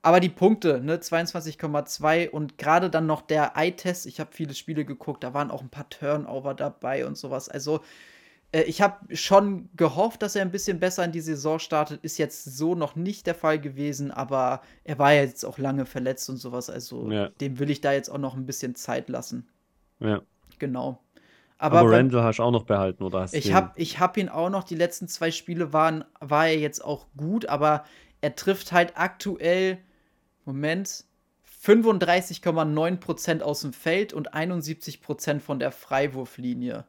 aber 0.04 0.20
die 0.20 0.30
Punkte, 0.30 0.82
ne, 0.82 0.98
22,2 0.98 2.30
und 2.30 2.58
gerade 2.58 2.90
dann 2.90 3.06
noch 3.06 3.22
der 3.22 3.54
Eye-Test, 3.56 4.06
ich 4.06 4.20
habe 4.20 4.32
viele 4.34 4.54
Spiele 4.54 4.84
geguckt, 4.84 5.24
da 5.24 5.34
waren 5.34 5.50
auch 5.50 5.62
ein 5.62 5.70
paar 5.70 5.90
Turnover 5.90 6.54
dabei 6.54 7.08
und 7.08 7.18
sowas. 7.18 7.48
Also 7.48 7.80
äh, 8.52 8.64
ich 8.64 8.82
habe 8.82 9.16
schon 9.16 9.70
gehofft, 9.78 10.22
dass 10.22 10.36
er 10.36 10.42
ein 10.42 10.52
bisschen 10.52 10.82
besser 10.82 11.06
in 11.06 11.14
die 11.14 11.22
Saison 11.22 11.58
startet. 11.58 12.04
Ist 12.04 12.18
jetzt 12.18 12.44
so 12.44 12.76
noch 12.76 12.98
nicht 12.98 13.28
der 13.28 13.34
Fall 13.34 13.62
gewesen, 13.62 14.12
aber 14.12 14.62
er 14.84 15.00
war 15.00 15.14
ja 15.14 15.22
jetzt 15.22 15.46
auch 15.46 15.58
lange 15.58 15.86
verletzt 15.86 16.30
und 16.30 16.36
sowas. 16.36 16.70
Also 16.70 17.10
ja. 17.10 17.30
dem 17.30 17.58
will 17.60 17.70
ich 17.70 17.80
da 17.80 17.94
jetzt 17.94 18.10
auch 18.10 18.18
noch 18.18 18.36
ein 18.36 18.46
bisschen 18.46 18.76
Zeit 18.76 19.08
lassen. 19.08 19.48
Ja. 20.02 20.22
Genau. 20.60 21.00
Aber, 21.58 21.80
aber 21.80 21.92
Randall 21.92 22.24
hast 22.24 22.40
du 22.40 22.44
auch 22.44 22.52
noch 22.52 22.66
behalten, 22.66 23.04
oder 23.04 23.22
hast 23.22 23.34
ich 23.34 23.54
habe 23.54 23.72
ich 23.78 24.00
hab 24.00 24.18
ihn 24.18 24.28
auch 24.28 24.50
noch, 24.50 24.66
die 24.66 24.76
letzten 24.76 25.08
zwei 25.08 25.32
Spiele 25.32 25.72
waren, 25.72 26.04
war 26.20 26.48
er 26.48 26.60
jetzt 26.60 26.84
auch 26.84 27.08
gut, 27.16 27.46
aber 27.46 27.86
er 28.20 28.36
trifft 28.36 28.74
halt 28.74 28.98
aktuell 28.98 29.78
Moment, 30.46 31.06
35,9% 31.64 33.42
aus 33.42 33.62
dem 33.62 33.74
Feld 33.74 34.14
und 34.14 34.34
71% 34.34 35.40
von 35.40 35.60
der 35.60 35.72
Freiwurflinie. 35.72 36.86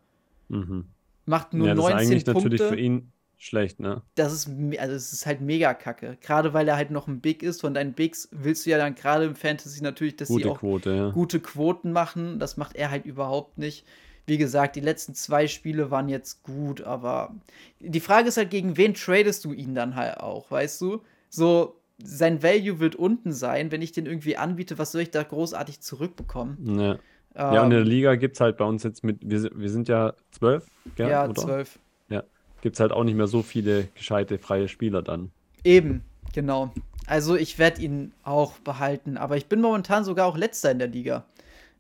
Mhm. 0.48 0.86
Macht 1.26 1.54
nur 1.54 1.68
ja, 1.68 1.74
das 1.74 1.84
19 1.84 1.98
ist 1.98 2.06
eigentlich 2.06 2.24
Punkte. 2.24 2.50
natürlich 2.50 2.62
für 2.62 2.80
ihn 2.80 3.12
schlecht, 3.38 3.80
ne? 3.80 4.02
Das 4.14 4.32
ist, 4.32 4.48
also 4.78 4.94
es 4.94 5.12
ist 5.12 5.26
halt 5.26 5.40
mega 5.40 5.74
kacke. 5.74 6.18
Gerade 6.20 6.54
weil 6.54 6.66
er 6.66 6.76
halt 6.76 6.90
noch 6.90 7.06
ein 7.08 7.20
Big 7.20 7.42
ist. 7.42 7.60
Von 7.60 7.74
deinen 7.74 7.92
Bigs 7.92 8.28
willst 8.32 8.66
du 8.66 8.70
ja 8.70 8.78
dann 8.78 8.94
gerade 8.94 9.26
im 9.26 9.34
Fantasy 9.34 9.82
natürlich, 9.82 10.16
dass 10.16 10.28
gute 10.28 10.44
sie 10.44 10.50
auch 10.50 10.58
Quote, 10.58 10.94
ja. 10.94 11.10
gute 11.10 11.40
Quoten 11.40 11.92
machen. 11.92 12.38
Das 12.38 12.56
macht 12.56 12.76
er 12.76 12.90
halt 12.90 13.04
überhaupt 13.04 13.58
nicht. 13.58 13.86
Wie 14.26 14.38
gesagt, 14.38 14.76
die 14.76 14.80
letzten 14.80 15.14
zwei 15.14 15.46
Spiele 15.46 15.90
waren 15.90 16.08
jetzt 16.08 16.42
gut, 16.42 16.80
aber 16.80 17.34
die 17.78 18.00
Frage 18.00 18.28
ist 18.28 18.38
halt, 18.38 18.50
gegen 18.50 18.78
wen 18.78 18.94
tradest 18.94 19.44
du 19.44 19.52
ihn 19.52 19.74
dann 19.74 19.96
halt 19.96 20.18
auch, 20.18 20.50
weißt 20.50 20.80
du? 20.80 21.02
So, 21.28 21.78
sein 22.02 22.42
Value 22.42 22.80
wird 22.80 22.96
unten 22.96 23.32
sein. 23.32 23.70
Wenn 23.72 23.82
ich 23.82 23.92
den 23.92 24.06
irgendwie 24.06 24.36
anbiete, 24.36 24.78
was 24.78 24.92
soll 24.92 25.02
ich 25.02 25.10
da 25.10 25.22
großartig 25.22 25.80
zurückbekommen? 25.80 26.60
Ja. 26.78 26.98
Ähm, 27.36 27.54
ja, 27.54 27.62
und 27.62 27.70
in 27.70 27.70
der 27.70 27.84
Liga 27.84 28.14
gibt 28.16 28.36
es 28.36 28.40
halt 28.40 28.56
bei 28.56 28.64
uns 28.64 28.82
jetzt 28.84 29.02
mit, 29.04 29.18
wir, 29.28 29.50
wir 29.54 29.70
sind 29.70 29.88
ja 29.88 30.14
zwölf, 30.30 30.70
gell, 30.94 31.08
Ja, 31.08 31.24
oder? 31.24 31.34
zwölf. 31.34 31.80
Ja, 32.08 32.22
gibt 32.60 32.76
es 32.76 32.80
halt 32.80 32.92
auch 32.92 33.04
nicht 33.04 33.16
mehr 33.16 33.26
so 33.26 33.42
viele 33.42 33.88
gescheite 33.94 34.38
freie 34.38 34.68
Spieler 34.68 35.02
dann. 35.02 35.32
Eben, 35.64 36.04
genau. 36.32 36.76
Also 37.06 37.36
ich 37.36 37.58
werde 37.58 37.82
ihn 37.82 38.14
auch 38.22 38.58
behalten, 38.60 39.16
aber 39.16 39.36
ich 39.36 39.46
bin 39.48 39.60
momentan 39.60 40.04
sogar 40.04 40.26
auch 40.26 40.36
letzter 40.36 40.70
in 40.70 40.78
der 40.78 40.88
Liga, 40.88 41.26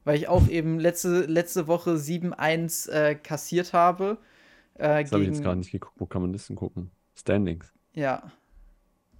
weil 0.04 0.16
ich 0.16 0.28
auch 0.28 0.48
eben 0.48 0.78
letzte, 0.80 1.22
letzte 1.26 1.66
Woche 1.66 1.98
7-1 1.98 2.88
äh, 2.90 3.14
kassiert 3.16 3.72
habe 3.72 4.18
Äh, 4.74 5.02
das 5.04 5.12
habe 5.12 5.22
ich 5.24 5.28
jetzt 5.28 5.42
gar 5.42 5.54
nicht 5.56 5.72
geguckt. 5.72 5.96
Wo 6.00 6.06
kann 6.06 6.22
man 6.22 6.32
das 6.32 6.46
denn 6.46 6.56
gucken? 6.56 6.90
Standings. 7.14 7.72
Ja. 7.94 8.32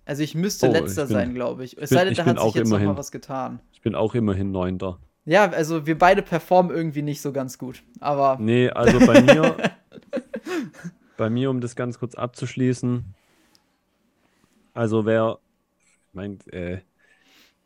Also 0.06 0.22
ich 0.22 0.34
müsste 0.34 0.68
oh, 0.68 0.72
letzter 0.72 1.02
ich 1.02 1.08
bin, 1.08 1.16
sein, 1.16 1.34
glaube 1.34 1.64
ich. 1.64 1.78
Es 1.78 1.90
sei 1.90 2.04
denn, 2.04 2.14
da 2.14 2.26
hat 2.26 2.38
sich 2.38 2.54
jetzt 2.54 2.66
immerhin, 2.68 2.86
noch 2.86 2.94
mal 2.94 2.98
was 2.98 3.10
getan. 3.10 3.60
Ich 3.72 3.80
bin 3.80 3.94
auch 3.94 4.14
immerhin 4.14 4.52
Neunter. 4.52 4.98
Ja, 5.24 5.50
also 5.50 5.86
wir 5.86 5.98
beide 5.98 6.22
performen 6.22 6.74
irgendwie 6.74 7.02
nicht 7.02 7.22
so 7.22 7.32
ganz 7.32 7.58
gut. 7.58 7.82
Aber. 8.00 8.36
Nee, 8.38 8.68
also 8.70 8.98
bei 9.06 9.22
mir. 9.22 9.56
bei 11.16 11.30
mir, 11.30 11.50
um 11.50 11.60
das 11.60 11.76
ganz 11.76 11.98
kurz 11.98 12.14
abzuschließen. 12.14 13.04
Also 14.74 15.06
wer. 15.06 15.38
Ich 16.08 16.14
meine, 16.14 16.36
äh, 16.50 16.78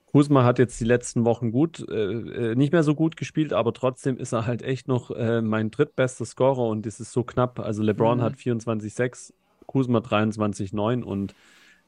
Kusma 0.06 0.44
hat 0.44 0.58
jetzt 0.58 0.80
die 0.80 0.84
letzten 0.84 1.24
Wochen 1.24 1.52
gut, 1.52 1.86
äh, 1.88 2.12
äh, 2.12 2.54
nicht 2.54 2.72
mehr 2.72 2.82
so 2.82 2.94
gut 2.94 3.16
gespielt, 3.16 3.52
aber 3.52 3.74
trotzdem 3.74 4.16
ist 4.16 4.32
er 4.32 4.46
halt 4.46 4.62
echt 4.62 4.88
noch 4.88 5.10
äh, 5.10 5.42
mein 5.42 5.70
drittbester 5.70 6.24
Scorer 6.24 6.66
und 6.68 6.86
das 6.86 6.98
ist 6.98 7.12
so 7.12 7.24
knapp. 7.24 7.58
Also 7.60 7.82
LeBron 7.82 8.18
mhm. 8.18 8.22
hat 8.22 8.34
24,6, 8.34 9.34
Kusma 9.66 9.98
23,9 9.98 11.02
und 11.02 11.34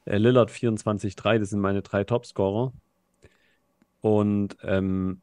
äh, 0.05 0.17
Lillard 0.17 0.49
24,3. 0.49 1.39
Das 1.39 1.49
sind 1.49 1.59
meine 1.59 1.81
drei 1.81 2.03
Topscorer. 2.03 2.73
Und 4.01 4.57
ähm, 4.63 5.21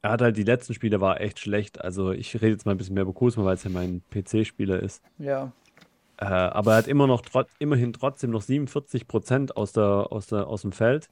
er 0.00 0.10
hat 0.12 0.22
halt 0.22 0.36
die 0.36 0.42
letzten 0.42 0.74
Spiele 0.74 1.00
war 1.00 1.20
echt 1.20 1.38
schlecht. 1.38 1.80
Also 1.80 2.10
ich 2.10 2.34
rede 2.34 2.48
jetzt 2.48 2.66
mal 2.66 2.72
ein 2.72 2.78
bisschen 2.78 2.94
mehr 2.94 3.04
über 3.04 3.12
Kusma, 3.12 3.44
weil 3.44 3.54
es 3.54 3.64
ja 3.64 3.70
mein 3.70 4.02
PC-Spieler 4.10 4.80
ist. 4.80 5.02
Ja. 5.18 5.52
Äh, 6.16 6.24
aber 6.24 6.72
er 6.72 6.78
hat 6.78 6.88
immer 6.88 7.06
noch 7.06 7.22
trot 7.22 7.46
immerhin 7.58 7.92
trotzdem 7.92 8.30
noch 8.30 8.42
47 8.42 9.06
Prozent 9.06 9.56
aus, 9.56 9.72
der, 9.72 10.08
aus, 10.10 10.26
der, 10.26 10.46
aus 10.46 10.62
dem 10.62 10.72
Feld. 10.72 11.08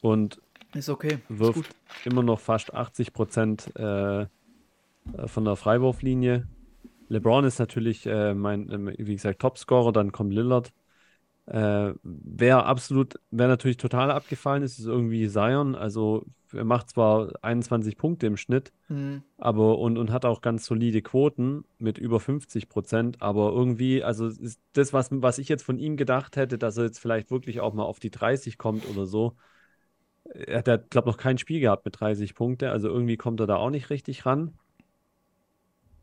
Und 0.00 0.40
ist 0.74 0.88
okay. 0.88 1.18
wirft 1.28 1.60
ist 1.60 2.06
immer 2.06 2.22
noch 2.22 2.40
fast 2.40 2.74
80 2.74 3.12
Prozent 3.12 3.74
äh, 3.76 4.26
von 5.26 5.44
der 5.44 5.56
Freiwurflinie. 5.56 6.46
LeBron 7.08 7.44
ist 7.44 7.58
natürlich 7.58 8.06
äh, 8.06 8.34
mein, 8.34 8.70
äh, 8.70 8.94
wie 8.98 9.14
gesagt, 9.14 9.40
Topscorer, 9.40 9.92
dann 9.92 10.12
kommt 10.12 10.32
Lillard. 10.32 10.72
Äh, 11.48 11.94
wer 12.02 12.66
absolut, 12.66 13.14
wer 13.30 13.48
natürlich 13.48 13.78
total 13.78 14.10
abgefallen 14.10 14.62
ist, 14.62 14.78
ist 14.78 14.84
irgendwie 14.84 15.28
Zion. 15.28 15.74
Also 15.74 16.26
er 16.52 16.64
macht 16.64 16.90
zwar 16.90 17.32
21 17.42 17.96
Punkte 17.96 18.26
im 18.26 18.36
Schnitt, 18.36 18.72
mhm. 18.88 19.22
aber 19.38 19.78
und, 19.78 19.96
und 19.96 20.10
hat 20.10 20.26
auch 20.26 20.42
ganz 20.42 20.66
solide 20.66 21.00
Quoten 21.00 21.64
mit 21.78 21.96
über 21.96 22.20
50 22.20 22.68
Prozent, 22.68 23.22
aber 23.22 23.50
irgendwie, 23.52 24.02
also 24.02 24.26
ist 24.26 24.60
das, 24.74 24.92
was, 24.92 25.08
was 25.10 25.38
ich 25.38 25.48
jetzt 25.48 25.62
von 25.62 25.78
ihm 25.78 25.96
gedacht 25.96 26.36
hätte, 26.36 26.58
dass 26.58 26.76
er 26.76 26.84
jetzt 26.84 26.98
vielleicht 26.98 27.30
wirklich 27.30 27.60
auch 27.60 27.72
mal 27.72 27.84
auf 27.84 27.98
die 27.98 28.10
30 28.10 28.58
kommt 28.58 28.86
oder 28.86 29.06
so. 29.06 29.34
Er 30.24 30.58
hat, 30.58 30.90
glaube 30.90 31.08
ich, 31.08 31.14
noch 31.14 31.22
kein 31.22 31.38
Spiel 31.38 31.60
gehabt 31.60 31.86
mit 31.86 31.98
30 31.98 32.34
Punkte, 32.34 32.70
also 32.70 32.88
irgendwie 32.88 33.16
kommt 33.16 33.40
er 33.40 33.46
da 33.46 33.56
auch 33.56 33.70
nicht 33.70 33.88
richtig 33.88 34.26
ran. 34.26 34.58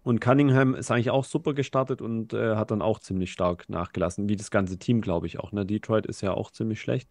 Und 0.06 0.22
Cunningham 0.22 0.76
ist 0.76 0.92
eigentlich 0.92 1.10
auch 1.10 1.26
super 1.26 1.56
gestartet 1.56 2.00
und 2.00 2.32
äh, 2.32 2.56
hat 2.56 2.70
dann 2.70 2.84
auch 2.84 3.00
ziemlich 3.00 3.32
stark 3.32 3.68
nachgelassen, 3.70 4.30
wie 4.30 4.36
das 4.36 4.52
ganze 4.52 4.78
Team, 4.78 5.02
glaube 5.02 5.26
ich 5.26 5.40
auch. 5.40 5.52
Ne? 5.52 5.66
Detroit 5.66 6.06
ist 6.06 6.22
ja 6.22 6.32
auch 6.32 6.52
ziemlich 6.52 6.80
schlecht. 6.80 7.10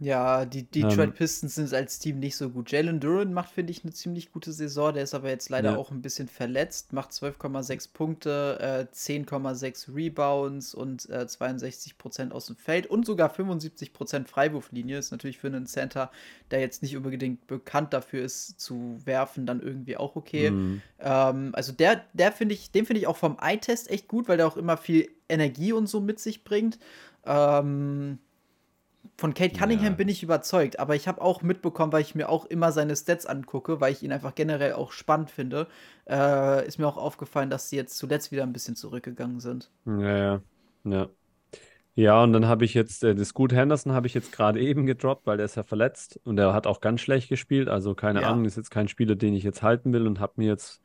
Ja, 0.00 0.44
die 0.44 0.62
Detroit 0.62 0.98
ähm, 1.08 1.12
Pistons 1.12 1.56
sind 1.56 1.74
als 1.74 1.98
Team 1.98 2.20
nicht 2.20 2.36
so 2.36 2.50
gut. 2.50 2.70
Jalen 2.70 3.00
Duran 3.00 3.32
macht, 3.32 3.50
finde 3.50 3.72
ich, 3.72 3.82
eine 3.82 3.92
ziemlich 3.92 4.30
gute 4.30 4.52
Saison. 4.52 4.94
Der 4.94 5.02
ist 5.02 5.14
aber 5.14 5.28
jetzt 5.28 5.48
leider 5.48 5.72
ja. 5.72 5.76
auch 5.76 5.90
ein 5.90 6.02
bisschen 6.02 6.28
verletzt. 6.28 6.92
Macht 6.92 7.10
12,6 7.10 7.92
Punkte, 7.92 8.86
äh, 8.90 8.94
10,6 8.94 9.94
Rebounds 9.94 10.74
und 10.74 11.08
äh, 11.10 11.26
62% 11.28 12.30
aus 12.30 12.46
dem 12.46 12.56
Feld 12.56 12.86
und 12.86 13.06
sogar 13.06 13.34
75% 13.34 14.28
Freiwurflinie. 14.28 14.98
Ist 14.98 15.10
natürlich 15.10 15.38
für 15.38 15.48
einen 15.48 15.66
Center, 15.66 16.12
der 16.52 16.60
jetzt 16.60 16.82
nicht 16.82 16.96
unbedingt 16.96 17.46
bekannt 17.48 17.92
dafür 17.92 18.22
ist, 18.22 18.60
zu 18.60 18.98
werfen, 19.04 19.46
dann 19.46 19.60
irgendwie 19.60 19.96
auch 19.96 20.14
okay. 20.14 20.50
Mhm. 20.50 20.82
Ähm, 21.00 21.50
also 21.54 21.72
der, 21.72 22.04
der 22.12 22.30
finde 22.30 22.54
ich, 22.54 22.70
den 22.70 22.86
finde 22.86 23.00
ich 23.00 23.08
auch 23.08 23.16
vom 23.16 23.36
Eye-Test 23.40 23.90
echt 23.90 24.06
gut, 24.06 24.28
weil 24.28 24.36
der 24.36 24.46
auch 24.46 24.56
immer 24.56 24.76
viel 24.76 25.10
Energie 25.28 25.72
und 25.72 25.88
so 25.88 26.00
mit 26.00 26.20
sich 26.20 26.44
bringt. 26.44 26.78
Ähm, 27.26 28.18
von 29.18 29.34
Kate 29.34 29.58
Cunningham 29.58 29.92
ja. 29.92 29.96
bin 29.96 30.08
ich 30.08 30.22
überzeugt, 30.22 30.78
aber 30.78 30.94
ich 30.94 31.08
habe 31.08 31.20
auch 31.20 31.42
mitbekommen, 31.42 31.92
weil 31.92 32.02
ich 32.02 32.14
mir 32.14 32.28
auch 32.28 32.46
immer 32.46 32.70
seine 32.70 32.94
Stats 32.94 33.26
angucke, 33.26 33.80
weil 33.80 33.92
ich 33.92 34.04
ihn 34.04 34.12
einfach 34.12 34.34
generell 34.36 34.74
auch 34.74 34.92
spannend 34.92 35.30
finde, 35.30 35.66
äh, 36.08 36.64
ist 36.66 36.78
mir 36.78 36.86
auch 36.86 36.96
aufgefallen, 36.96 37.50
dass 37.50 37.68
sie 37.68 37.76
jetzt 37.76 37.98
zuletzt 37.98 38.30
wieder 38.30 38.44
ein 38.44 38.52
bisschen 38.52 38.76
zurückgegangen 38.76 39.40
sind. 39.40 39.72
Ja, 39.86 40.16
ja, 40.16 40.42
ja. 40.84 41.08
Ja, 41.96 42.22
und 42.22 42.32
dann 42.32 42.46
habe 42.46 42.64
ich 42.64 42.74
jetzt, 42.74 43.02
äh, 43.02 43.16
das 43.16 43.34
Gut 43.34 43.52
Henderson 43.52 43.92
habe 43.92 44.06
ich 44.06 44.14
jetzt 44.14 44.30
gerade 44.30 44.60
eben 44.60 44.86
gedroppt, 44.86 45.26
weil 45.26 45.36
der 45.36 45.46
ist 45.46 45.56
ja 45.56 45.64
verletzt 45.64 46.20
und 46.22 46.36
der 46.36 46.54
hat 46.54 46.68
auch 46.68 46.80
ganz 46.80 47.00
schlecht 47.00 47.28
gespielt. 47.28 47.68
Also 47.68 47.96
keine 47.96 48.22
ja. 48.22 48.30
Ahnung, 48.30 48.44
ist 48.44 48.56
jetzt 48.56 48.70
kein 48.70 48.86
Spieler, 48.86 49.16
den 49.16 49.34
ich 49.34 49.42
jetzt 49.42 49.64
halten 49.64 49.92
will 49.92 50.06
und 50.06 50.20
habe 50.20 50.34
mir 50.36 50.46
jetzt, 50.46 50.80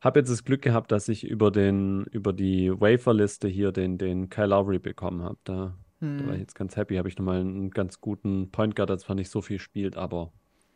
habe 0.00 0.20
jetzt 0.20 0.30
das 0.30 0.44
Glück 0.44 0.62
gehabt, 0.62 0.90
dass 0.90 1.08
ich 1.08 1.24
über 1.24 1.50
den, 1.50 2.04
über 2.04 2.32
die 2.32 2.70
Waferliste 2.70 3.46
hier 3.46 3.72
den, 3.72 3.98
den 3.98 4.30
Kyle 4.30 4.46
Lowry 4.46 4.78
bekommen 4.78 5.22
habe. 5.22 5.36
Da 5.44 5.76
hm. 6.02 6.18
Da 6.18 6.24
war 6.24 6.32
ich 6.32 6.38
hm. 6.38 6.40
jetzt 6.40 6.54
ganz 6.56 6.76
happy. 6.76 6.96
Habe 6.96 7.08
ich 7.08 7.16
nochmal 7.16 7.40
einen 7.40 7.70
ganz 7.70 8.00
guten 8.00 8.50
Point 8.50 8.76
Guard, 8.76 8.90
der 8.90 8.98
zwar 8.98 9.14
nicht 9.14 9.30
so 9.30 9.40
viel 9.40 9.60
spielt, 9.60 9.96
aber 9.96 10.32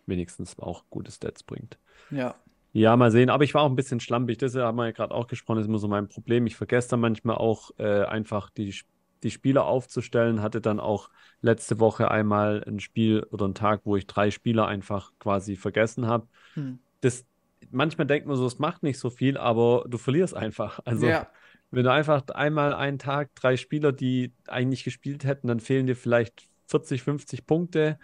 wenigstens 0.07 0.59
auch 0.59 0.85
gute 0.89 1.11
Stats 1.11 1.43
bringt. 1.43 1.79
Ja. 2.11 2.37
Ja, 2.73 2.97
mal 2.97 3.11
sehen. 3.11 3.31
Aber 3.31 3.43
ich 3.43 3.53
war 3.55 3.63
auch 3.63 3.71
ein 3.71 3.77
bisschen 3.77 4.01
schlampig. 4.01 4.39
Das 4.39 4.55
haben 4.55 4.77
wir 4.77 4.87
ja 4.87 4.93
gerade 4.93 5.15
auch 5.15 5.27
gesprochen. 5.27 5.57
Das 5.57 5.65
ist 5.65 5.69
immer 5.69 5.79
so 5.79 5.89
mein 5.89 6.09
Problem. 6.09 6.47
Ich 6.47 6.57
vergesse 6.57 6.91
dann 6.91 7.01
manchmal 7.01 7.37
auch 7.37 7.71
äh, 7.79 8.05
einfach 8.05 8.51
die, 8.51 8.73
die 9.23 9.31
Spieler 9.31 9.65
aufzustellen. 9.65 10.43
Hatte 10.43 10.61
dann 10.61 10.79
auch 10.79 11.11
letzte 11.41 11.81
Woche 11.81 12.11
einmal 12.11 12.63
ein 12.67 12.79
Spiel 12.79 13.25
oder 13.31 13.47
einen 13.47 13.55
Tag, 13.55 13.81
wo 13.85 13.97
ich 13.97 14.07
drei 14.07 14.31
Spieler 14.31 14.69
einfach 14.69 15.11
quasi 15.19 15.57
vergessen 15.57 16.07
habe. 16.07 16.29
Hm. 16.55 16.79
Das, 17.01 17.25
manchmal 17.71 18.07
denkt 18.07 18.29
man 18.29 18.37
so, 18.37 18.47
es 18.47 18.59
macht 18.59 18.85
nicht 18.85 18.99
so 18.99 19.11
viel, 19.11 19.39
aber 19.39 19.87
du 19.89 19.99
verlierst 19.99 20.37
einfach. 20.37 20.79
Also 20.85 21.09
ja. 21.09 21.27
Wenn 21.77 21.85
du 21.85 21.93
einfach 21.93 22.27
einmal 22.29 22.73
einen 22.73 22.99
Tag 22.99 23.35
drei 23.35 23.59
Spieler, 23.59 23.93
die 23.93 24.33
eigentlich 24.47 24.83
gespielt 24.83 25.25
hätten, 25.25 25.47
dann 25.47 25.61
fehlen 25.61 25.87
dir 25.87 25.95
vielleicht 25.95 26.49
40, 26.69 27.03
50 27.03 27.45
Punkte, 27.45 27.99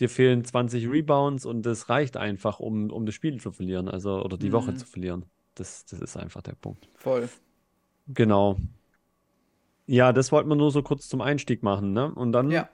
dir 0.00 0.08
fehlen 0.08 0.44
20 0.44 0.90
Rebounds 0.90 1.46
und 1.46 1.64
das 1.64 1.88
reicht 1.88 2.16
einfach, 2.16 2.58
um, 2.58 2.90
um 2.90 3.06
das 3.06 3.14
Spiel 3.14 3.40
zu 3.40 3.52
verlieren, 3.52 3.88
also 3.88 4.24
oder 4.24 4.36
die 4.36 4.48
mhm. 4.48 4.54
Woche 4.54 4.74
zu 4.74 4.86
verlieren. 4.86 5.26
Das, 5.54 5.84
das 5.84 6.00
ist 6.00 6.16
einfach 6.16 6.42
der 6.42 6.56
Punkt. 6.56 6.88
Voll. 6.94 7.28
Genau. 8.08 8.56
Ja, 9.86 10.12
das 10.12 10.32
wollten 10.32 10.48
wir 10.48 10.56
nur 10.56 10.72
so 10.72 10.82
kurz 10.82 11.06
zum 11.06 11.20
Einstieg 11.20 11.62
machen, 11.62 11.92
ne? 11.92 12.12
Und 12.12 12.32
dann 12.32 12.50
ja. 12.50 12.68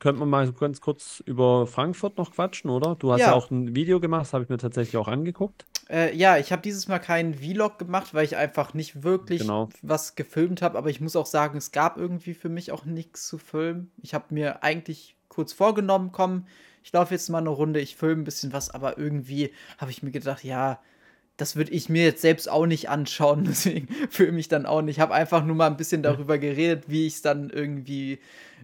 könnte 0.00 0.18
man 0.18 0.28
mal 0.28 0.52
ganz 0.54 0.80
kurz 0.80 1.22
über 1.24 1.68
Frankfurt 1.68 2.18
noch 2.18 2.32
quatschen, 2.32 2.68
oder? 2.68 2.96
Du 2.96 3.12
hast 3.12 3.20
ja, 3.20 3.28
ja 3.28 3.34
auch 3.34 3.52
ein 3.52 3.76
Video 3.76 4.00
gemacht, 4.00 4.22
das 4.22 4.32
habe 4.32 4.42
ich 4.42 4.50
mir 4.50 4.58
tatsächlich 4.58 4.96
auch 4.96 5.06
angeguckt. 5.06 5.66
Äh, 5.90 6.14
ja, 6.14 6.36
ich 6.36 6.52
habe 6.52 6.62
dieses 6.62 6.88
Mal 6.88 6.98
keinen 6.98 7.34
Vlog 7.34 7.78
gemacht, 7.78 8.12
weil 8.12 8.24
ich 8.24 8.36
einfach 8.36 8.74
nicht 8.74 9.02
wirklich 9.02 9.40
genau. 9.42 9.70
was 9.82 10.14
gefilmt 10.16 10.60
habe. 10.60 10.76
Aber 10.76 10.90
ich 10.90 11.00
muss 11.00 11.16
auch 11.16 11.26
sagen, 11.26 11.56
es 11.56 11.72
gab 11.72 11.96
irgendwie 11.96 12.34
für 12.34 12.48
mich 12.48 12.72
auch 12.72 12.84
nichts 12.84 13.26
zu 13.26 13.38
filmen. 13.38 13.90
Ich 14.02 14.14
habe 14.14 14.26
mir 14.30 14.62
eigentlich 14.62 15.16
kurz 15.28 15.52
vorgenommen, 15.52 16.10
komm, 16.12 16.46
ich 16.82 16.92
laufe 16.92 17.14
jetzt 17.14 17.28
mal 17.28 17.38
eine 17.38 17.48
Runde, 17.48 17.80
ich 17.80 17.96
filme 17.96 18.22
ein 18.22 18.24
bisschen 18.24 18.52
was. 18.52 18.70
Aber 18.70 18.98
irgendwie 18.98 19.52
habe 19.78 19.90
ich 19.90 20.02
mir 20.02 20.10
gedacht, 20.10 20.44
ja, 20.44 20.80
das 21.38 21.54
würde 21.54 21.70
ich 21.70 21.88
mir 21.88 22.04
jetzt 22.04 22.20
selbst 22.20 22.50
auch 22.50 22.66
nicht 22.66 22.90
anschauen. 22.90 23.44
Deswegen 23.48 23.88
filme 24.10 24.40
ich 24.40 24.48
dann 24.48 24.66
auch 24.66 24.82
nicht. 24.82 24.96
Ich 24.96 25.00
habe 25.00 25.14
einfach 25.14 25.42
nur 25.44 25.56
mal 25.56 25.68
ein 25.68 25.78
bisschen 25.78 26.02
darüber 26.02 26.36
geredet, 26.36 26.84
wie 26.88 27.06
ich 27.06 27.14
es 27.14 27.22
dann 27.22 27.48
irgendwie 27.48 28.18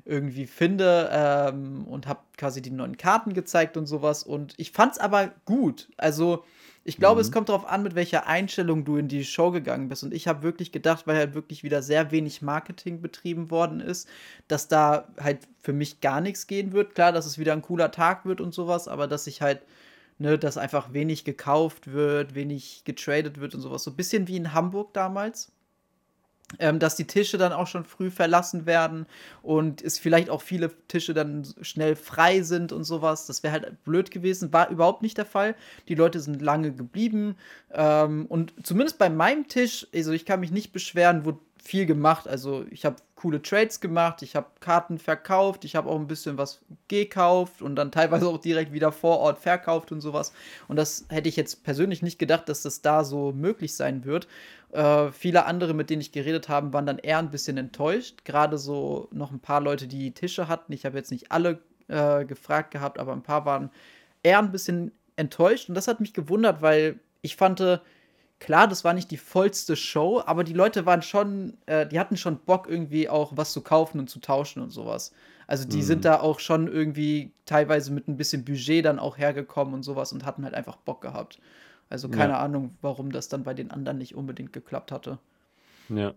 irgendwie 0.05 0.47
finde 0.47 1.09
ähm, 1.11 1.87
und 1.87 2.07
habe 2.07 2.21
quasi 2.37 2.61
die 2.61 2.71
neuen 2.71 2.99
Karten 2.99 3.33
gezeigt 3.33 3.79
und 3.79 3.87
sowas. 3.87 4.25
Und 4.25 4.53
ich 4.59 4.73
fand 4.73 4.93
es 4.93 4.99
aber 4.99 5.33
gut. 5.47 5.89
Also 5.97 6.45
ich 6.87 6.99
glaube, 6.99 7.17
mhm. 7.17 7.21
es 7.23 7.33
kommt 7.33 7.49
darauf 7.49 7.67
an, 7.67 7.83
mit 7.83 7.95
welcher 7.95 8.27
Einstellung 8.27 8.85
du 8.85 8.99
in 8.99 9.09
die 9.09 9.25
Show 9.25 9.51
gegangen 9.51 9.89
bist. 9.89 10.05
Und 10.05 10.13
ich 10.13 10.29
habe 10.29 10.43
wirklich 10.43 10.71
gedacht, 10.71 11.07
weil 11.07 11.17
halt 11.17 11.35
wirklich 11.35 11.63
wieder 11.65 11.83
sehr 11.83 12.11
wenig 12.11 12.43
Marketing 12.43 13.01
betrieben 13.01 13.51
worden 13.51 13.81
ist, 13.81 14.07
dass 14.49 14.69
da 14.69 15.09
halt 15.19 15.49
für 15.61 15.73
mich 15.73 16.01
gar 16.03 16.21
nichts 16.21 16.47
gehen 16.47 16.73
wird. 16.73 16.95
Klar, 16.95 17.13
dass 17.13 17.25
es 17.25 17.39
wieder 17.39 17.55
ein 17.55 17.63
cooler 17.63 17.91
Tag 17.91 18.27
wird 18.27 18.43
und 18.43 18.53
sowas, 18.53 18.87
aber 18.87 19.09
dass 19.09 19.27
ich 19.27 19.41
halt, 19.41 19.63
ne, 20.19 20.39
dass 20.39 20.59
einfach 20.59 20.93
wenig 20.93 21.25
gekauft 21.25 21.91
wird, 21.91 22.35
wenig 22.35 22.83
getradet 22.85 23.41
wird 23.41 23.55
und 23.55 23.63
sowas. 23.63 23.83
So 23.83 23.91
ein 23.91 23.97
bisschen 23.97 24.29
wie 24.29 24.37
in 24.37 24.53
Hamburg 24.53 24.93
damals 24.93 25.54
ähm, 26.59 26.79
dass 26.79 26.97
die 26.97 27.07
Tische 27.07 27.39
dann 27.39 27.53
auch 27.53 27.67
schon 27.67 27.85
früh 27.85 28.11
verlassen 28.11 28.67
werden 28.67 29.07
und 29.43 29.83
es 29.83 29.99
vielleicht 29.99 30.31
auch 30.31 30.43
viele 30.43 30.71
Tische 30.89 31.15
dann 31.15 31.47
schnell 31.63 31.97
frei 31.97 32.43
sind 32.43 32.73
und 32.73 32.85
sowas. 32.85 33.27
Das 33.27 33.43
wäre 33.43 33.53
halt 33.53 33.85
blöd 33.85 34.11
gewesen. 34.11 34.53
War 34.53 34.69
überhaupt 34.71 35.03
nicht 35.03 35.19
der 35.19 35.27
Fall. 35.27 35.55
Die 35.89 35.95
Leute 35.95 36.21
sind 36.21 36.43
lange 36.43 36.73
geblieben. 36.73 37.37
Ähm, 37.73 38.27
und 38.27 38.55
zumindest 38.63 38.99
bei 38.99 39.11
meinem 39.11 39.49
Tisch, 39.49 39.87
also 39.95 40.13
ich 40.13 40.27
kann 40.27 40.41
mich 40.41 40.51
nicht 40.51 40.73
beschweren, 40.73 41.25
wurde 41.25 41.39
viel 41.65 41.87
gemacht. 41.87 42.29
Also 42.29 42.67
ich 42.71 42.85
habe 42.85 42.97
coole 43.25 43.41
Trades 43.41 43.81
gemacht, 43.81 44.21
ich 44.21 44.37
habe 44.37 44.49
Karten 44.61 44.99
verkauft, 44.99 45.65
ich 45.65 45.77
habe 45.77 45.89
auch 45.89 45.99
ein 45.99 46.07
bisschen 46.07 46.37
was 46.37 46.61
gekauft 46.89 47.63
und 47.63 47.75
dann 47.75 47.91
teilweise 47.91 48.29
auch 48.29 48.37
direkt 48.37 48.73
wieder 48.75 48.93
vor 48.93 49.19
Ort 49.19 49.39
verkauft 49.39 49.93
und 49.93 50.03
sowas. 50.03 50.35
Und 50.69 50.77
das 50.77 51.07
hätte 51.09 51.31
ich 51.31 51.37
jetzt 51.37 51.65
persönlich 51.65 52.03
nicht 52.03 52.19
gedacht, 52.19 52.51
dass 52.51 52.61
das 52.61 52.83
da 52.83 53.03
so 53.03 53.33
möglich 53.33 53.75
sein 53.75 54.05
wird. 54.05 54.29
Äh, 54.75 55.13
viele 55.13 55.47
andere, 55.47 55.73
mit 55.73 55.89
denen 55.89 56.03
ich 56.03 56.11
geredet 56.11 56.49
habe, 56.49 56.73
waren 56.73 56.85
dann 56.85 56.99
eher 56.99 57.19
ein 57.19 57.31
bisschen 57.31 57.57
enttäuscht. 57.57 58.25
Gerade 58.25 58.59
so 58.59 59.09
noch 59.13 59.31
ein 59.31 59.39
paar 59.39 59.61
Leute, 59.61 59.87
die 59.87 60.11
Tische 60.13 60.49
hatten. 60.49 60.73
Ich 60.73 60.85
habe 60.85 60.99
jetzt 60.99 61.13
nicht 61.13 61.31
alle 61.31 61.61
äh, 61.87 62.25
gefragt 62.25 62.73
gehabt, 62.73 62.99
aber 62.99 63.13
ein 63.13 63.23
paar 63.23 63.47
waren 63.47 63.71
eher 64.25 64.41
ein 64.41 64.51
bisschen 64.51 64.91
enttäuscht. 65.15 65.69
Und 65.69 65.77
das 65.77 65.87
hat 65.87 66.01
mich 66.01 66.13
gewundert, 66.13 66.61
weil 66.61 66.99
ich 67.23 67.37
fand, 67.37 67.63
klar, 68.41 68.67
das 68.67 68.83
war 68.83 68.95
nicht 68.95 69.13
die 69.13 69.17
vollste 69.17 69.77
Show, 69.77 70.21
aber 70.27 70.43
die 70.43 70.53
Leute 70.53 70.87
waren 70.87 71.03
schon, 71.03 71.57
äh, 71.67 71.87
die 71.87 72.01
hatten 72.01 72.17
schon 72.17 72.41
Bock, 72.41 72.67
irgendwie 72.69 73.09
auch 73.09 73.33
was 73.37 73.53
zu 73.53 73.61
kaufen 73.61 74.01
und 74.01 74.11
zu 74.11 74.19
tauschen 74.19 74.61
und 74.61 74.71
sowas. 74.71 75.13
Also 75.47 75.69
die 75.69 75.79
mhm. 75.79 75.83
sind 75.83 76.05
da 76.05 76.19
auch 76.19 76.41
schon 76.41 76.67
irgendwie 76.67 77.33
teilweise 77.47 77.93
mit 77.93 78.09
ein 78.09 78.17
bisschen 78.17 78.45
Budget 78.45 78.85
dann 78.85 78.99
auch 78.99 79.19
hergekommen 79.19 79.73
und 79.73 79.85
sowas 79.85 80.13
und 80.13 80.25
hatten 80.25 80.43
halt 80.43 80.55
einfach 80.55 80.77
Bock 80.77 81.01
gehabt. 81.01 81.39
Also 81.91 82.09
keine 82.09 82.33
ja. 82.33 82.41
Ahnung, 82.41 82.77
warum 82.81 83.13
das 83.13 83.29
dann 83.29 83.45
bei 83.45 83.55
den 83.55 83.71
anderen 83.71 83.99
nicht 83.99 84.15
unbedingt 84.15 84.53
geklappt 84.53 84.93
hatte. 84.93 85.19
Ja. 85.89 86.15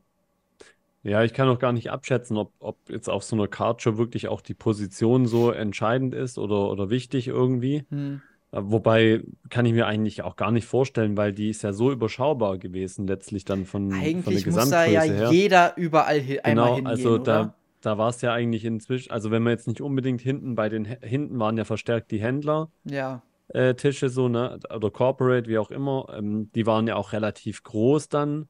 Ja, 1.03 1.23
ich 1.23 1.33
kann 1.33 1.47
auch 1.47 1.59
gar 1.59 1.71
nicht 1.71 1.89
abschätzen, 1.89 2.35
ob, 2.35 2.51
ob 2.59 2.77
jetzt 2.89 3.09
auf 3.09 3.23
so 3.23 3.35
einer 3.35 3.47
Card-Show 3.47 3.97
wirklich 3.97 4.27
auch 4.27 4.41
die 4.41 4.53
Position 4.53 5.25
so 5.25 5.51
entscheidend 5.51 6.13
ist 6.13 6.37
oder, 6.37 6.69
oder 6.69 6.89
wichtig 6.89 7.27
irgendwie. 7.27 7.85
Hm. 7.89 8.21
Äh, 8.51 8.59
wobei 8.63 9.23
kann 9.49 9.65
ich 9.65 9.73
mir 9.73 9.87
eigentlich 9.87 10.23
auch 10.23 10.35
gar 10.35 10.51
nicht 10.51 10.65
vorstellen, 10.65 11.15
weil 11.17 11.33
die 11.33 11.49
ist 11.49 11.63
ja 11.63 11.73
so 11.73 11.91
überschaubar 11.91 12.57
gewesen, 12.57 13.07
letztlich 13.07 13.45
dann 13.45 13.65
von, 13.65 13.93
eigentlich 13.93 14.23
von 14.23 14.33
der 14.33 14.43
Gesamtgröße 14.43 14.61
muss 14.63 14.69
da 14.69 14.85
ja 14.85 15.01
her. 15.01 15.31
jeder 15.31 15.77
überall 15.77 16.21
hi 16.21 16.39
einmal 16.39 16.65
genau, 16.65 16.75
hingehen, 16.75 16.87
also 16.87 17.17
da, 17.17 17.41
oder? 17.41 17.55
da 17.81 17.97
war 17.97 18.09
es 18.09 18.21
ja 18.21 18.33
eigentlich 18.33 18.65
inzwischen, 18.65 19.11
also 19.11 19.31
wenn 19.31 19.43
man 19.43 19.51
jetzt 19.51 19.67
nicht 19.67 19.81
unbedingt 19.81 20.21
hinten 20.21 20.55
bei 20.55 20.69
den, 20.69 20.85
hinten 20.85 21.39
waren 21.39 21.57
ja 21.57 21.65
verstärkt 21.65 22.11
die 22.11 22.19
Händler. 22.19 22.69
Ja. 22.85 23.21
Äh, 23.49 23.75
Tische 23.75 24.09
so, 24.09 24.27
ne, 24.27 24.59
oder 24.75 24.91
Corporate, 24.91 25.47
wie 25.47 25.57
auch 25.57 25.71
immer, 25.71 26.07
ähm, 26.11 26.51
die 26.53 26.65
waren 26.65 26.87
ja 26.87 26.95
auch 26.95 27.13
relativ 27.13 27.63
groß 27.63 28.09
dann. 28.09 28.49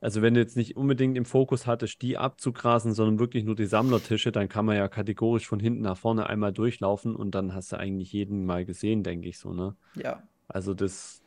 Also 0.00 0.20
wenn 0.20 0.34
du 0.34 0.40
jetzt 0.40 0.56
nicht 0.58 0.76
unbedingt 0.76 1.16
im 1.16 1.24
Fokus 1.24 1.66
hattest, 1.66 2.02
die 2.02 2.18
abzugrasen, 2.18 2.92
sondern 2.92 3.18
wirklich 3.18 3.44
nur 3.44 3.54
die 3.54 3.64
Sammlertische, 3.64 4.32
dann 4.32 4.50
kann 4.50 4.66
man 4.66 4.76
ja 4.76 4.86
kategorisch 4.86 5.48
von 5.48 5.60
hinten 5.60 5.80
nach 5.80 5.96
vorne 5.96 6.28
einmal 6.28 6.52
durchlaufen 6.52 7.16
und 7.16 7.34
dann 7.34 7.54
hast 7.54 7.72
du 7.72 7.78
eigentlich 7.78 8.12
jeden 8.12 8.44
mal 8.44 8.66
gesehen, 8.66 9.02
denke 9.02 9.28
ich 9.28 9.38
so, 9.38 9.54
ne? 9.54 9.76
Ja. 9.94 10.22
Also 10.46 10.74
das 10.74 11.22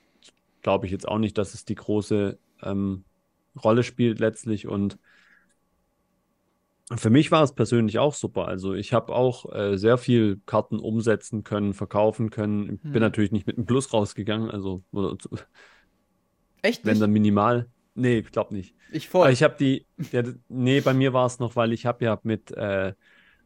glaube 0.62 0.86
ich 0.86 0.92
jetzt 0.92 1.08
auch 1.08 1.18
nicht, 1.18 1.40
dass 1.40 1.56
es 1.56 1.66
die 1.66 1.74
große 1.74 2.38
ähm, 2.62 3.04
Rolle 3.64 3.82
spielt 3.82 4.20
letztlich 4.20 4.68
und 4.68 5.00
für 6.96 7.10
mich 7.10 7.32
war 7.32 7.44
es 7.44 7.54
persönlich 7.54 8.00
auch 8.00 8.14
super. 8.14 8.48
Also 8.48 8.74
ich 8.74 8.94
habe 8.94 9.14
auch 9.14 9.52
äh, 9.54 9.78
sehr 9.78 9.98
viel 9.98 10.40
Karten 10.46 10.80
umsetzen 10.80 11.44
können, 11.44 11.74
verkaufen 11.74 12.30
können. 12.30 12.76
Ich 12.76 12.82
bin 12.82 12.94
hm. 12.94 13.02
natürlich 13.02 13.32
nicht 13.32 13.46
mit 13.46 13.58
einem 13.58 13.66
Plus 13.66 13.92
rausgegangen, 13.92 14.50
also 14.50 14.84
oder, 14.92 15.18
Echt? 16.62 16.86
Wenn 16.86 17.00
dann 17.00 17.12
minimal. 17.12 17.68
Nee, 17.96 18.20
ich 18.20 18.32
glaube 18.32 18.54
nicht. 18.54 18.76
Ich 18.92 19.10
voll. 19.10 19.24
Aber 19.24 19.32
ich 19.32 19.44
habe 19.44 19.56
die, 19.60 19.86
ja, 20.12 20.24
nee, 20.48 20.82
bei 20.82 20.94
mir 20.94 21.14
war 21.14 21.26
es 21.26 21.40
noch, 21.40 21.56
weil 21.56 21.74
ich 21.74 21.86
habe 21.86 22.06
ja 22.06 22.20
mit 22.24 22.52
äh, 22.52 22.94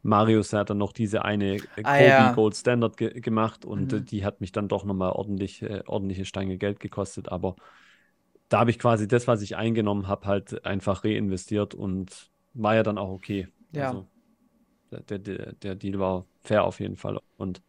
Marius 0.02 0.52
hat 0.52 0.70
dann 0.70 0.78
noch 0.78 0.92
diese 0.92 1.24
eine 1.24 1.56
äh, 1.56 1.60
ah, 1.84 1.96
Kobe 1.96 2.08
ja. 2.08 2.32
Gold 2.32 2.56
Standard 2.56 2.96
ge 2.96 3.20
gemacht 3.20 3.64
und 3.64 3.92
äh, 3.92 3.96
mhm. 3.96 4.04
die 4.04 4.24
hat 4.24 4.40
mich 4.40 4.52
dann 4.52 4.68
doch 4.68 4.84
nochmal 4.84 5.12
ordentlich, 5.12 5.62
äh, 5.62 5.82
ordentliche 5.86 6.24
Stange 6.24 6.58
Geld 6.58 6.80
gekostet. 6.80 7.28
Aber 7.30 7.56
da 8.48 8.60
habe 8.60 8.70
ich 8.70 8.78
quasi 8.78 9.08
das, 9.08 9.26
was 9.26 9.42
ich 9.42 9.56
eingenommen 9.56 10.08
habe, 10.08 10.26
halt 10.26 10.64
einfach 10.66 11.04
reinvestiert 11.04 11.74
und 11.74 12.31
war 12.54 12.74
ja 12.74 12.82
dann 12.82 12.98
auch 12.98 13.10
okay. 13.10 13.48
Ja. 13.72 13.88
Also, 13.88 14.06
der, 15.08 15.18
der, 15.18 15.52
der 15.52 15.74
Deal 15.74 15.98
war 15.98 16.26
fair 16.42 16.64
auf 16.64 16.80
jeden 16.80 16.96
Fall. 16.96 17.18
Und 17.36 17.62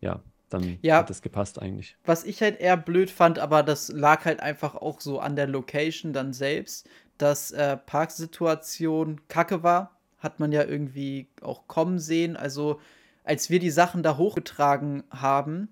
ja, 0.00 0.22
dann 0.48 0.78
ja, 0.82 0.98
hat 0.98 1.10
es 1.10 1.22
gepasst 1.22 1.60
eigentlich. 1.60 1.96
Was 2.04 2.24
ich 2.24 2.40
halt 2.40 2.60
eher 2.60 2.76
blöd 2.76 3.10
fand, 3.10 3.38
aber 3.38 3.62
das 3.62 3.88
lag 3.88 4.24
halt 4.24 4.40
einfach 4.40 4.74
auch 4.74 5.00
so 5.00 5.20
an 5.20 5.36
der 5.36 5.46
Location 5.46 6.12
dann 6.12 6.32
selbst, 6.32 6.88
dass 7.18 7.50
äh, 7.50 7.76
Parksituation 7.76 9.20
kacke 9.28 9.62
war. 9.62 9.98
Hat 10.18 10.40
man 10.40 10.50
ja 10.50 10.64
irgendwie 10.64 11.28
auch 11.42 11.68
kommen 11.68 11.98
sehen. 11.98 12.36
Also, 12.36 12.80
als 13.24 13.50
wir 13.50 13.58
die 13.60 13.70
Sachen 13.70 14.02
da 14.02 14.16
hochgetragen 14.16 15.04
haben, 15.10 15.68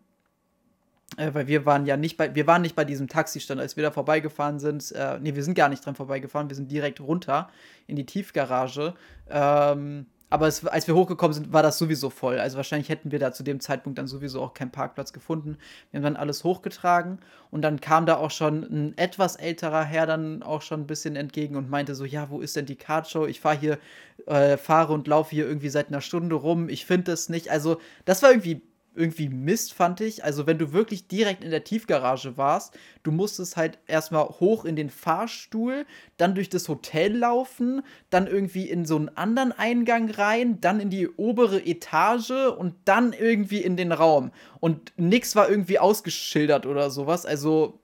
äh, 1.17 1.33
weil 1.33 1.47
wir 1.47 1.65
waren 1.65 1.87
ja 1.87 1.97
nicht 1.97 2.17
bei, 2.17 2.35
wir 2.35 2.47
waren 2.47 2.63
nicht 2.63 2.77
bei 2.77 2.85
diesem 2.85 3.09
Taxistand, 3.09 3.61
als 3.61 3.77
wir 3.77 3.83
da 3.83 3.91
vorbeigefahren 3.91 4.59
sind. 4.59 4.93
Äh, 4.93 5.19
nee, 5.21 5.35
wir 5.35 5.45
sind 5.45 5.55
gar 5.55 5.69
nicht 5.69 5.85
dran 5.85 5.95
vorbeigefahren, 5.95 6.49
wir 6.49 6.57
sind 6.57 6.71
direkt 6.71 7.01
runter 7.01 7.49
in 7.87 7.97
die 7.97 8.07
Tiefgarage. 8.07 8.95
Ähm, 9.31 10.07
aber 10.29 10.49
es, 10.49 10.67
als 10.67 10.89
wir 10.89 10.97
hochgekommen 10.97 11.35
sind, 11.35 11.53
war 11.53 11.63
das 11.63 11.79
sowieso 11.79 12.11
voll. 12.11 12.41
Also 12.41 12.57
wahrscheinlich 12.57 12.89
hätten 12.89 13.13
wir 13.13 13.21
da 13.21 13.33
zu 13.33 13.45
dem 13.45 13.61
Zeitpunkt 13.61 13.97
dann 13.99 14.09
sowieso 14.09 14.43
auch 14.43 14.55
keinen 14.55 14.73
Parkplatz 14.73 15.13
gefunden. 15.13 15.57
Wir 15.91 15.99
haben 15.99 16.05
dann 16.05 16.17
alles 16.17 16.43
hochgetragen 16.43 17.21
und 17.53 17.63
dann 17.63 17.81
kam 17.81 18.07
da 18.07 18.17
auch 18.17 18.33
schon 18.33 18.65
ein 18.65 18.99
etwas 18.99 19.37
älterer 19.37 19.85
Herr 19.85 20.07
dann 20.07 20.43
auch 20.43 20.63
schon 20.63 20.81
ein 20.81 20.87
bisschen 20.89 21.15
entgegen 21.15 21.55
und 21.55 21.71
meinte 21.71 21.95
so, 21.95 22.05
ja, 22.05 22.29
wo 22.29 22.41
ist 22.41 22.57
denn 22.57 22.67
die 22.67 22.75
Cardshow? 22.75 23.27
Ich 23.27 23.41
fahre 23.41 23.57
hier, 23.57 23.79
äh, 24.27 24.57
fahre 24.57 24.93
und 24.95 25.07
laufe 25.07 25.31
hier 25.31 25.47
irgendwie 25.47 25.69
seit 25.69 25.89
einer 25.89 26.01
Stunde 26.01 26.35
rum. 26.35 26.69
Ich 26.69 26.87
finde 26.87 27.13
das 27.13 27.29
nicht. 27.29 27.53
Also 27.53 27.81
das 28.05 28.23
war 28.25 28.31
irgendwie 28.31 28.63
irgendwie 28.97 29.29
Mist, 29.29 29.75
fand 29.75 30.01
ich. 30.01 30.25
Also, 30.25 30.47
wenn 30.47 30.59
du 30.59 30.73
wirklich 30.73 31.09
direkt 31.09 31.45
in 31.45 31.51
der 31.51 31.65
Tiefgarage 31.65 32.37
warst, 32.37 32.77
du 33.03 33.13
musstest 33.13 33.57
halt 33.57 33.79
erstmal 33.87 34.25
hoch 34.25 34.65
in 34.65 34.77
den 34.77 34.91
Fahrstuhl, 34.91 35.87
dann 36.17 36.35
durch 36.35 36.49
das 36.49 36.69
Hotel 36.69 37.17
laufen, 37.17 37.83
dann 38.11 38.27
irgendwie 38.27 38.69
in 38.69 38.85
so 38.85 38.97
einen 38.97 39.11
anderen 39.11 39.53
Eingang 39.53 40.11
rein, 40.11 40.61
dann 40.61 40.81
in 40.81 40.91
die 40.91 41.09
obere 41.09 41.65
Etage 41.65 42.31
und 42.57 42.75
dann 42.85 43.13
irgendwie 43.13 43.61
in 43.61 43.77
den 43.77 43.93
Raum. 43.93 44.33
Und 44.61 44.93
nichts 44.97 45.37
war 45.37 45.49
irgendwie 45.49 45.79
ausgeschildert 45.79 46.67
oder 46.67 46.91
sowas. 46.91 47.27
Also, 47.27 47.79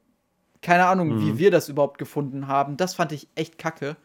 keine 0.62 0.86
Ahnung, 0.86 1.08
mhm. 1.08 1.26
wie 1.26 1.38
wir 1.38 1.50
das 1.50 1.68
überhaupt 1.68 1.98
gefunden 1.98 2.46
haben. 2.46 2.76
Das 2.76 2.94
fand 2.94 3.12
ich 3.12 3.28
echt 3.34 3.58
kacke. 3.58 3.96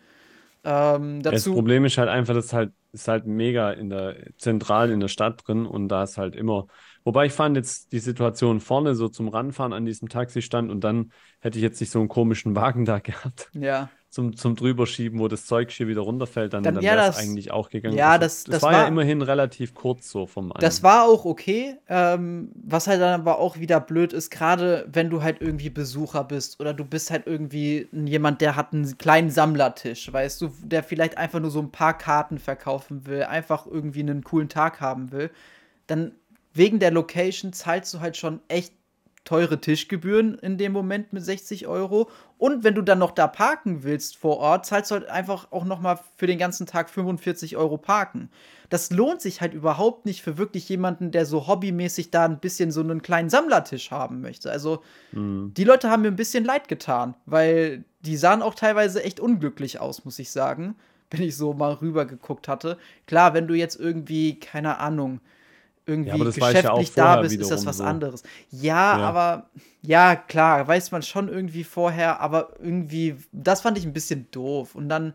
Ähm, 0.63 1.22
das 1.22 1.46
Problem 1.46 1.86
ist 1.86 1.98
halt 1.98 2.10
einfach, 2.10 2.34
das 2.34 2.46
ist 2.46 2.54
halt, 2.54 2.74
ist 2.91 3.08
halt 3.08 3.26
mega 3.26 3.72
in 3.72 3.89
der 3.89 4.17
zentral 4.38 4.91
in 4.91 5.00
der 5.00 5.08
Stadt 5.08 5.48
drin 5.48 5.65
und 5.65 5.88
da 5.88 6.04
ist 6.04 6.17
halt 6.17 6.36
immer 6.36 6.67
Wobei 7.08 7.28
ich 7.28 7.32
fand 7.32 7.56
jetzt 7.56 7.93
die 7.93 8.00
Situation 8.00 8.60
vorne 8.60 8.93
so 8.93 9.08
zum 9.08 9.30
Ranfahren 9.30 9.72
an 9.72 9.86
diesem 9.86 10.10
Taxistand 10.10 10.70
und 10.70 10.84
dann 10.84 11.13
hätte 11.39 11.58
ich 11.58 11.63
jetzt 11.63 11.80
nicht 11.80 11.89
so 11.89 12.00
einen 12.00 12.10
komischen 12.10 12.54
Wagen 12.54 12.84
da 12.84 13.00
gehabt. 13.00 13.50
Ja. 13.54 13.89
Zum, 14.10 14.36
zum 14.36 14.58
Drüberschieben, 14.58 15.17
wo 15.17 15.30
das 15.30 15.46
Zeug 15.46 15.72
hier 15.72 15.88
wieder 15.88 16.02
runterfällt, 16.02 16.52
dann, 16.52 16.63
dann, 16.63 16.76
dann 16.76 16.84
ja, 16.84 16.98
wäre 16.98 17.10
es 17.10 17.15
eigentlich 17.15 17.52
auch 17.52 17.70
gegangen. 17.70 17.96
Ja, 17.96 18.12
also, 18.12 18.20
das, 18.20 18.43
das, 18.43 18.54
das 18.56 18.63
war, 18.63 18.74
war, 18.74 18.82
ja 18.82 18.88
immerhin 18.89 19.22
relativ 19.22 19.74
kurz 19.74 20.12
so 20.12 20.26
vom 20.26 20.52
einen. 20.52 20.60
Das 20.60 20.84
war 20.84 21.06
auch 21.06 21.24
okay. 21.24 21.78
Ähm, 21.88 22.52
was 22.56 22.88
halt 22.88 23.00
dann 23.00 23.22
aber 23.22 23.39
auch 23.39 23.58
wieder 23.58 23.80
blöd 23.80 24.12
ist, 24.12 24.30
gerade 24.30 24.86
wenn 24.91 25.10
du 25.10 25.24
halt 25.24 25.38
irgendwie 25.39 25.70
Besucher 25.70 26.26
bist 26.26 26.60
oder 26.60 26.74
du 26.74 26.84
bist 26.84 27.10
halt 27.10 27.26
irgendwie 27.26 27.88
jemand, 27.93 28.41
der 28.41 28.58
hat 28.58 28.74
einen 28.74 28.98
kleinen 28.98 29.30
Sammlertisch, 29.30 30.12
weißt 30.12 30.41
du, 30.41 30.52
der 30.62 30.84
vielleicht 30.84 31.17
einfach 31.17 31.39
nur 31.39 31.52
so 31.52 31.62
ein 31.62 31.72
paar 31.72 31.98
Karten 31.98 32.38
verkaufen 32.38 33.06
will, 33.08 33.24
einfach 33.24 33.65
irgendwie 33.65 34.02
einen 34.02 34.26
coolen 34.26 34.50
Tag 34.50 34.82
haben 34.82 35.13
will, 35.13 35.30
dann 35.86 36.12
wegen 36.58 36.80
der 36.80 36.91
Location 36.91 37.54
zahlst 37.54 37.93
du 37.93 38.00
halt 38.00 38.17
schon 38.17 38.41
echt 38.48 38.74
teure 39.28 39.60
Tischgebühren 39.60 40.36
in 40.36 40.58
dem 40.58 40.72
Moment 40.72 41.12
mit 41.12 41.24
60 41.24 41.67
Euro. 41.67 42.10
Und 42.38 42.63
wenn 42.63 42.76
du 42.76 42.82
dann 42.82 43.00
noch 43.00 43.12
da 43.12 43.28
parken 43.28 43.84
willst 43.84 44.15
vor 44.15 44.38
Ort, 44.38 44.65
zahlst 44.65 44.89
du 44.89 44.96
halt 44.96 45.10
einfach 45.10 45.52
auch 45.52 45.65
noch 45.65 45.82
mal 45.82 46.00
für 46.15 46.28
den 46.28 46.38
ganzen 46.38 46.65
Tag 46.65 46.89
45 46.89 47.58
Euro 47.58 47.78
parken. 47.78 48.30
Das 48.70 48.89
lohnt 48.89 49.22
sich 49.22 49.41
halt 49.41 49.54
überhaupt 49.54 50.06
nicht 50.06 50.22
für 50.22 50.38
wirklich 50.38 50.70
jemanden, 50.70 51.12
der 51.12 51.26
so 51.26 51.46
hobbymäßig 51.46 52.10
da 52.10 52.24
ein 52.24 52.39
bisschen 52.39 52.72
so 52.72 52.80
einen 52.80 53.02
kleinen 53.02 53.30
Sammlertisch 53.30 53.91
haben 53.91 54.22
möchte. 54.22 54.50
Also 54.50 54.82
mhm. 55.12 55.54
die 55.54 55.65
Leute 55.65 55.89
haben 55.89 56.04
mir 56.04 56.08
ein 56.08 56.15
bisschen 56.15 56.46
leid 56.46 56.70
getan, 56.70 57.13
weil 57.26 57.84
die 58.00 58.15
sahen 58.15 58.41
auch 58.41 58.56
teilweise 58.56 59.04
echt 59.04 59.20
unglücklich 59.20 59.82
aus, 59.82 60.06
muss 60.06 60.20
ich 60.20 60.32
sagen, 60.32 60.76
wenn 61.12 61.22
ich 61.22 61.36
so 61.36 61.54
mal 61.54 61.74
rüber 61.74 62.06
geguckt 62.06 62.48
hatte. 62.48 62.78
Klar, 63.08 63.34
wenn 63.34 63.48
du 63.48 63.56
jetzt 63.56 63.78
irgendwie, 63.78 64.39
keine 64.39 64.80
Ahnung, 64.80 65.20
irgendwie 65.88 66.17
ja, 66.17 66.23
geschäftlich 66.23 66.95
ja 66.95 67.15
da 67.15 67.21
bist, 67.21 67.36
ist 67.36 67.50
das 67.50 67.65
was 67.65 67.78
so. 67.78 67.84
anderes. 67.84 68.23
Ja, 68.52 68.97
ja, 68.97 69.06
aber 69.08 69.50
ja, 69.82 70.15
klar, 70.15 70.67
weiß 70.67 70.91
man 70.91 71.02
schon 71.02 71.30
irgendwie 71.30 71.63
vorher, 71.63 72.19
aber 72.19 72.54
irgendwie, 72.60 73.15
das 73.32 73.62
fand 73.62 73.78
ich 73.78 73.86
ein 73.86 73.93
bisschen 73.93 74.28
doof. 74.32 74.76
Und 74.76 74.89
dann 74.89 75.13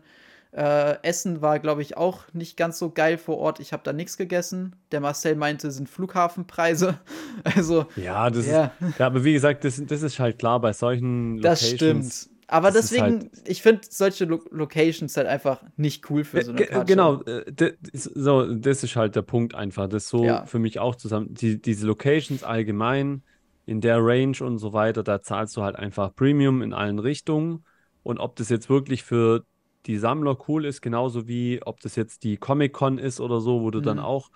äh, 0.51 1.01
Essen 1.03 1.41
war, 1.41 1.59
glaube 1.59 1.81
ich, 1.81 1.97
auch 1.97 2.21
nicht 2.33 2.57
ganz 2.57 2.79
so 2.79 2.91
geil 2.91 3.17
vor 3.17 3.37
Ort. 3.37 3.59
Ich 3.59 3.73
habe 3.73 3.83
da 3.83 3.93
nichts 3.93 4.17
gegessen. 4.17 4.75
Der 4.91 4.99
Marcel 4.99 5.35
meinte, 5.35 5.67
es 5.67 5.75
sind 5.75 5.89
Flughafenpreise. 5.89 6.99
Also. 7.43 7.87
Ja, 7.95 8.29
das 8.29 8.45
ja. 8.45 8.71
ist. 8.79 8.99
Ja, 8.99 9.07
aber 9.07 9.23
wie 9.23 9.33
gesagt, 9.33 9.65
das, 9.65 9.81
das 9.85 10.03
ist 10.03 10.19
halt 10.19 10.37
klar 10.37 10.61
bei 10.61 10.71
solchen 10.71 11.37
Locations. 11.37 11.59
Das 11.61 11.69
stimmt. 11.69 12.32
Aber 12.53 12.69
das 12.69 12.89
deswegen, 12.89 13.03
halt 13.03 13.31
ich 13.47 13.63
finde 13.63 13.81
solche 13.89 14.25
Lo 14.25 14.39
Locations 14.51 15.17
halt 15.17 15.25
einfach 15.25 15.63
nicht 15.75 16.07
cool 16.11 16.23
für 16.23 16.43
so 16.43 16.51
eine 16.51 16.63
Karte. 16.63 16.85
Genau, 16.85 17.23
äh, 17.23 17.73
so, 17.93 18.53
das 18.53 18.83
ist 18.83 18.95
halt 18.95 19.15
der 19.15 19.23
Punkt 19.23 19.55
einfach. 19.55 19.89
Das 19.89 20.07
so 20.07 20.23
ja. 20.23 20.45
für 20.45 20.59
mich 20.59 20.77
auch 20.77 20.93
zusammen. 20.93 21.33
Die, 21.33 21.59
diese 21.59 21.87
Locations 21.87 22.43
allgemein, 22.43 23.23
in 23.65 23.81
der 23.81 24.05
Range 24.05 24.37
und 24.41 24.59
so 24.59 24.71
weiter, 24.71 25.01
da 25.01 25.23
zahlst 25.23 25.57
du 25.57 25.63
halt 25.63 25.77
einfach 25.77 26.15
Premium 26.15 26.61
in 26.61 26.73
allen 26.73 26.99
Richtungen. 26.99 27.65
Und 28.03 28.19
ob 28.19 28.35
das 28.35 28.49
jetzt 28.49 28.69
wirklich 28.69 29.01
für 29.01 29.45
die 29.87 29.97
Sammler 29.97 30.37
cool 30.47 30.65
ist, 30.65 30.81
genauso 30.81 31.27
wie 31.27 31.59
ob 31.65 31.79
das 31.79 31.95
jetzt 31.95 32.23
die 32.23 32.37
Comic-Con 32.37 32.99
ist 32.99 33.19
oder 33.19 33.41
so, 33.41 33.61
wo 33.61 33.71
du 33.71 33.79
mhm. 33.79 33.83
dann 33.83 33.99
auch 33.99 34.29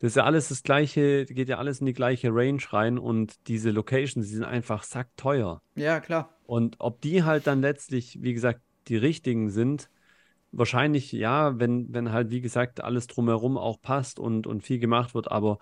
das 0.00 0.12
ist 0.12 0.16
ja 0.16 0.24
alles 0.24 0.48
das 0.48 0.62
gleiche, 0.62 1.26
geht 1.26 1.48
ja 1.48 1.58
alles 1.58 1.80
in 1.80 1.86
die 1.86 1.92
gleiche 1.92 2.30
Range 2.32 2.62
rein 2.70 2.98
und 2.98 3.34
diese 3.48 3.70
Locations, 3.70 4.26
die 4.26 4.34
sind 4.34 4.44
einfach 4.44 4.82
sackteuer. 4.82 5.60
Ja, 5.76 6.00
klar. 6.00 6.30
Und 6.46 6.76
ob 6.78 7.00
die 7.02 7.22
halt 7.22 7.46
dann 7.46 7.60
letztlich, 7.60 8.18
wie 8.22 8.32
gesagt, 8.32 8.60
die 8.88 8.96
richtigen 8.96 9.50
sind, 9.50 9.90
wahrscheinlich 10.52 11.12
ja, 11.12 11.58
wenn, 11.60 11.92
wenn 11.92 12.12
halt, 12.12 12.30
wie 12.30 12.40
gesagt, 12.40 12.82
alles 12.82 13.06
drumherum 13.06 13.58
auch 13.58 13.80
passt 13.80 14.18
und, 14.18 14.46
und 14.46 14.62
viel 14.62 14.78
gemacht 14.78 15.14
wird, 15.14 15.30
aber 15.30 15.58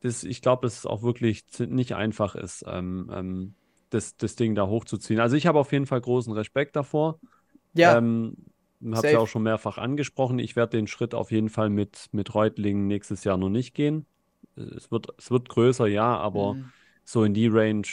das, 0.00 0.24
ich 0.24 0.42
glaube, 0.42 0.66
dass 0.66 0.78
es 0.78 0.86
auch 0.86 1.02
wirklich 1.02 1.44
nicht 1.58 1.94
einfach 1.94 2.34
ist, 2.34 2.64
ähm, 2.66 3.10
ähm, 3.12 3.54
das, 3.90 4.16
das 4.16 4.34
Ding 4.34 4.54
da 4.54 4.66
hochzuziehen. 4.66 5.20
Also 5.20 5.36
ich 5.36 5.46
habe 5.46 5.58
auf 5.58 5.72
jeden 5.72 5.86
Fall 5.86 6.00
großen 6.00 6.32
Respekt 6.32 6.74
davor. 6.74 7.20
Ja, 7.74 7.98
Ähm, 7.98 8.34
habe 8.92 9.06
es 9.06 9.12
ja 9.12 9.18
auch 9.18 9.28
schon 9.28 9.42
mehrfach 9.42 9.78
angesprochen. 9.78 10.38
Ich 10.38 10.56
werde 10.56 10.76
den 10.76 10.86
Schritt 10.86 11.14
auf 11.14 11.30
jeden 11.30 11.48
Fall 11.48 11.70
mit, 11.70 12.08
mit 12.12 12.34
Reutlingen 12.34 12.86
nächstes 12.86 13.24
Jahr 13.24 13.36
noch 13.36 13.48
nicht 13.50 13.74
gehen. 13.74 14.06
Es 14.56 14.90
wird, 14.90 15.08
es 15.18 15.30
wird 15.30 15.48
größer, 15.48 15.86
ja, 15.86 16.16
aber 16.16 16.54
Mhm. 16.54 16.72
so 17.04 17.24
in 17.24 17.34
die 17.34 17.48
Range 17.48 17.86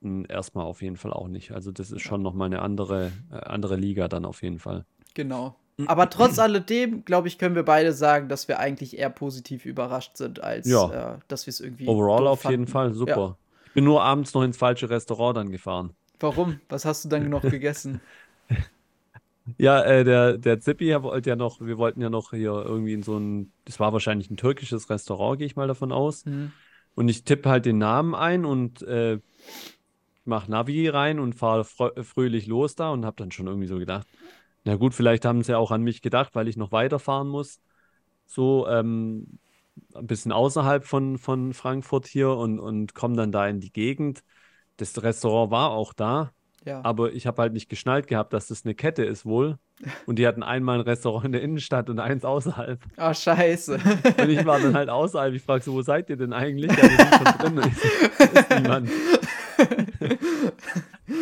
mh, 0.00 0.26
erstmal 0.28 0.64
auf 0.66 0.82
jeden 0.82 0.96
Fall 0.96 1.12
auch 1.12 1.28
nicht. 1.28 1.52
Also 1.52 1.72
das 1.72 1.90
ist 1.90 2.02
schon 2.02 2.22
nochmal 2.22 2.46
eine 2.46 2.62
andere, 2.62 3.12
äh, 3.32 3.36
andere 3.36 3.76
Liga 3.76 4.08
dann 4.08 4.24
auf 4.24 4.42
jeden 4.42 4.58
Fall. 4.58 4.84
Genau. 5.14 5.56
Aber 5.86 6.10
trotz 6.10 6.38
alledem, 6.38 7.04
glaube 7.04 7.28
ich, 7.28 7.38
können 7.38 7.54
wir 7.54 7.62
beide 7.64 7.92
sagen, 7.92 8.28
dass 8.28 8.48
wir 8.48 8.58
eigentlich 8.58 8.98
eher 8.98 9.10
positiv 9.10 9.64
überrascht 9.64 10.16
sind, 10.16 10.42
als 10.42 10.68
Ja. 10.68 11.14
äh, 11.14 11.18
dass 11.28 11.46
wir 11.46 11.50
es 11.50 11.60
irgendwie. 11.60 11.86
Overall 11.86 12.26
auf 12.26 12.42
jeden 12.44 12.66
fanden. 12.66 12.72
Fall 12.72 12.88
Ja. 12.88 12.94
super. 12.96 13.36
Ich 13.66 13.72
bin 13.74 13.84
nur 13.84 14.02
abends 14.02 14.34
noch 14.34 14.42
ins 14.42 14.56
falsche 14.56 14.90
Restaurant 14.90 15.36
dann 15.36 15.50
gefahren. 15.50 15.94
Warum? 16.20 16.60
Was 16.68 16.84
hast 16.84 17.04
du 17.04 17.08
dann 17.08 17.28
noch 17.30 17.42
gegessen? 17.50 18.00
Ja, 19.56 19.82
äh, 19.82 20.04
der, 20.04 20.38
der 20.38 20.60
Zippi 20.60 20.94
wollte 21.02 21.30
ja 21.30 21.36
noch, 21.36 21.60
wir 21.60 21.78
wollten 21.78 22.00
ja 22.00 22.10
noch 22.10 22.30
hier 22.30 22.52
irgendwie 22.52 22.92
in 22.92 23.02
so 23.02 23.16
ein, 23.18 23.52
das 23.64 23.80
war 23.80 23.92
wahrscheinlich 23.92 24.30
ein 24.30 24.36
türkisches 24.36 24.90
Restaurant, 24.90 25.38
gehe 25.38 25.46
ich 25.46 25.56
mal 25.56 25.68
davon 25.68 25.92
aus. 25.92 26.24
Hm. 26.24 26.52
Und 26.94 27.08
ich 27.08 27.24
tippe 27.24 27.48
halt 27.48 27.64
den 27.64 27.78
Namen 27.78 28.14
ein 28.14 28.44
und 28.44 28.82
äh, 28.82 29.20
mach 30.24 30.48
Navi 30.48 30.88
rein 30.88 31.18
und 31.18 31.34
fahre 31.34 31.64
frö 31.64 31.90
fröhlich 32.02 32.46
los 32.46 32.74
da 32.74 32.90
und 32.90 33.06
habe 33.06 33.16
dann 33.16 33.30
schon 33.30 33.46
irgendwie 33.46 33.68
so 33.68 33.78
gedacht, 33.78 34.06
na 34.64 34.76
gut, 34.76 34.94
vielleicht 34.94 35.24
haben 35.24 35.42
sie 35.42 35.52
ja 35.52 35.58
auch 35.58 35.70
an 35.70 35.82
mich 35.82 36.02
gedacht, 36.02 36.34
weil 36.34 36.48
ich 36.48 36.56
noch 36.56 36.72
weiterfahren 36.72 37.28
muss. 37.28 37.60
So 38.26 38.66
ähm, 38.68 39.38
ein 39.94 40.06
bisschen 40.06 40.32
außerhalb 40.32 40.84
von, 40.84 41.18
von 41.18 41.54
Frankfurt 41.54 42.06
hier 42.06 42.30
und, 42.30 42.58
und 42.58 42.94
komme 42.94 43.16
dann 43.16 43.32
da 43.32 43.46
in 43.48 43.60
die 43.60 43.72
Gegend. 43.72 44.22
Das 44.76 45.02
Restaurant 45.02 45.50
war 45.50 45.70
auch 45.70 45.92
da, 45.92 46.32
Ja. 46.64 46.84
aber 46.84 47.12
ich 47.12 47.26
habe 47.26 47.40
halt 47.42 47.52
nicht 47.52 47.68
geschnallt 47.68 48.08
gehabt, 48.08 48.32
dass 48.32 48.48
das 48.48 48.64
eine 48.64 48.74
Kette 48.74 49.04
ist 49.04 49.24
wohl. 49.24 49.58
Und 50.06 50.18
die 50.18 50.26
hatten 50.26 50.42
einmal 50.42 50.78
ein 50.78 50.80
Restaurant 50.80 51.26
in 51.26 51.32
der 51.32 51.42
Innenstadt 51.42 51.88
und 51.88 52.00
eins 52.00 52.24
außerhalb. 52.24 52.80
Ah, 52.96 53.14
scheiße. 53.14 53.78
Und 54.20 54.28
ich 54.28 54.44
war 54.44 54.58
dann 54.58 54.74
halt 54.74 54.88
außerhalb. 54.88 55.32
Ich 55.34 55.42
frage 55.42 55.62
so, 55.62 55.72
wo 55.72 55.82
seid 55.82 56.10
ihr 56.10 56.16
denn 56.16 56.32
eigentlich? 56.32 56.72
Ja, 56.72 56.82
wir 56.82 56.90
sind 56.90 57.14
schon 57.14 57.56
drin. 57.56 57.72
So, 58.18 58.24
ist 58.40 58.60
niemand. 58.60 58.90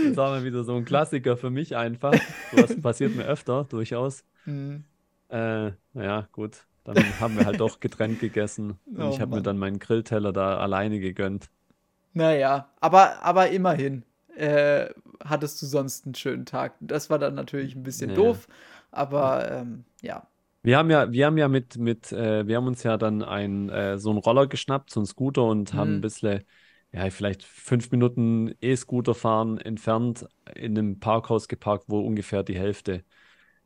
Das 0.09 0.17
war 0.17 0.31
mal 0.31 0.45
wieder 0.45 0.65
so 0.65 0.75
ein 0.75 0.85
Klassiker 0.85 1.37
für 1.37 1.51
mich 1.51 1.77
einfach. 1.77 2.15
Das 2.55 2.81
passiert 2.81 3.15
mir 3.15 3.25
öfter, 3.25 3.65
durchaus. 3.65 4.25
Hm. 4.45 4.85
Äh, 5.29 5.73
naja, 5.93 6.29
gut. 6.33 6.67
Dann 6.85 6.97
haben 7.21 7.37
wir 7.37 7.47
halt 7.47 7.61
doch 7.61 7.81
getrennt 7.81 8.21
gegessen. 8.21 8.79
Und 8.87 9.03
Oh 9.03 9.11
ich 9.11 9.21
habe 9.21 9.35
mir 9.37 9.43
dann 9.43 9.59
meinen 9.59 9.79
Grillteller 9.79 10.33
da 10.33 10.59
alleine 10.59 11.01
gegönnt. 11.01 11.51
Naja, 12.13 12.71
aber, 12.81 13.23
aber 13.23 13.51
immerhin 13.51 14.05
äh, 14.37 14.87
hattest 15.25 15.61
du 15.63 15.67
sonst 15.67 16.07
einen 16.07 16.15
schönen 16.15 16.47
Tag. 16.47 16.75
Das 16.81 17.11
war 17.11 17.19
dann 17.19 17.35
natürlich 17.35 17.75
ein 17.77 17.83
bisschen 17.83 18.13
Ja. 18.13 18.15
doof, 18.15 18.49
aber 18.91 19.51
ähm, 19.51 19.85
ja. 20.03 20.27
Wir 20.63 20.79
haben 20.79 20.91
ja, 20.91 21.13
wir 21.13 21.27
haben 21.27 21.39
ja 21.39 21.47
mit, 21.49 21.77
mit, 21.79 22.11
äh, 22.13 22.47
wir 22.47 22.57
haben 22.57 22.67
uns 22.67 22.83
ja 22.83 22.97
dann 22.97 23.23
ein, 23.23 23.69
äh, 23.71 23.99
so 23.99 24.11
einen 24.11 24.19
Roller 24.19 24.49
geschnappt, 24.49 24.91
so 24.91 24.99
einen 25.01 25.07
Scooter 25.07 25.45
und 25.45 25.75
haben 25.75 25.95
Mhm. 25.95 25.99
ein 25.99 26.01
bisschen, 26.01 26.43
ja, 26.93 27.09
vielleicht 27.11 27.45
fünf 27.45 27.93
Minuten 27.93 28.53
E-Scooter 28.61 29.15
fahren 29.15 29.59
entfernt 29.59 30.27
in 30.57 30.77
einem 30.77 30.99
Parkhaus 30.99 31.47
geparkt, 31.47 31.85
wo 31.89 32.01
ungefähr 32.01 32.43
die 32.43 32.59
Hälfte 32.59 33.05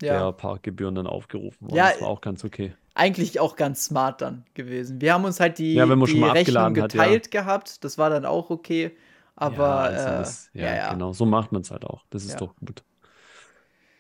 der 0.09 0.33
Ja, 0.33 0.33
Parkgebühren 0.33 0.95
dann 0.97 1.07
aufgerufen 1.07 1.71
wurden. 1.71 1.77
Ja, 1.77 1.91
Das 1.91 2.01
war 2.01 2.09
auch 2.09 2.21
ganz 2.23 2.45
okay. 2.45 2.75
eigentlich 2.95 3.41
auch 3.41 3.57
ganz 3.57 3.85
smart 3.87 4.21
dann 4.21 4.45
gewesen. 4.55 5.01
Wir 5.01 5.15
haben 5.15 5.25
uns 5.25 5.41
halt 5.41 5.59
die, 5.59 5.65
Ja, 5.73 5.97
die 5.97 6.07
schon 6.07 6.21
mal 6.21 6.31
Rechnung 6.31 6.31
abgeladen 6.31 6.81
hat, 6.81 6.95
ja. 6.95 7.21
geteilt 7.21 7.31
gehabt. 7.31 7.85
Das 7.85 7.99
war 7.99 8.11
dann 8.11 8.25
auch 8.27 8.51
okay. 8.51 8.93
Aber 9.40 9.57
Ja, 9.57 9.79
also 9.81 10.12
äh, 10.12 10.18
das, 10.18 10.50
ja, 10.55 10.66
ja, 10.66 10.76
ja. 10.76 10.90
genau, 10.90 11.12
so 11.12 11.26
macht 11.26 11.53
man 11.53 11.62
es 11.62 11.70
halt 11.70 11.85
auch. 11.85 12.05
Das 12.11 12.24
ist 12.24 12.33
Ja. 12.35 12.40
doch 12.40 12.55
gut. 12.57 12.85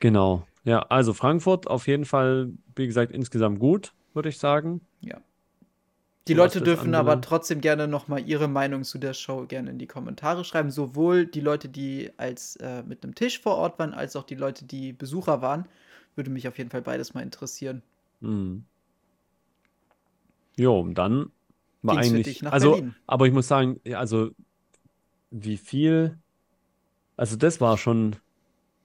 Genau. 0.00 0.46
Ja, 0.64 0.80
also 0.82 1.14
Frankfurt 1.14 1.66
auf 1.68 1.86
jeden 1.86 2.04
Fall, 2.04 2.52
wie 2.76 2.86
gesagt, 2.86 3.12
insgesamt 3.12 3.58
gut, 3.60 3.94
würde 4.14 4.28
ich 4.28 4.38
sagen. 4.38 4.80
Die 6.28 6.34
was 6.34 6.38
Leute 6.38 6.60
das 6.60 6.68
dürfen 6.68 6.94
aber 6.94 7.20
trotzdem 7.20 7.60
gerne 7.60 7.86
nochmal 7.88 8.26
ihre 8.26 8.48
Meinung 8.48 8.84
zu 8.84 8.98
der 8.98 9.12
Show 9.14 9.46
gerne 9.46 9.70
in 9.70 9.78
die 9.78 9.86
Kommentare 9.86 10.44
schreiben. 10.44 10.70
Sowohl 10.70 11.26
die 11.26 11.40
Leute, 11.40 11.68
die 11.68 12.10
als 12.18 12.56
äh, 12.56 12.82
mit 12.84 13.02
einem 13.04 13.14
Tisch 13.14 13.40
vor 13.40 13.56
Ort 13.56 13.78
waren, 13.78 13.92
als 13.94 14.16
auch 14.16 14.24
die 14.24 14.34
Leute, 14.34 14.64
die 14.64 14.92
Besucher 14.94 15.42
waren. 15.42 15.66
Würde 16.14 16.30
mich 16.30 16.46
auf 16.48 16.56
jeden 16.58 16.70
Fall 16.70 16.82
beides 16.82 17.14
mal 17.14 17.22
interessieren. 17.22 17.82
Mhm. 18.20 18.64
Jo, 20.56 20.80
und 20.80 20.94
dann 20.94 21.30
war 21.82 21.96
Ging's 21.96 22.08
eigentlich, 22.10 22.44
also, 22.52 22.72
Berlin? 22.72 22.94
aber 23.06 23.26
ich 23.26 23.32
muss 23.32 23.48
sagen, 23.48 23.80
ja, 23.84 23.98
also 23.98 24.30
wie 25.30 25.56
viel, 25.56 26.18
also 27.16 27.36
das 27.36 27.60
war 27.60 27.78
schon 27.78 28.16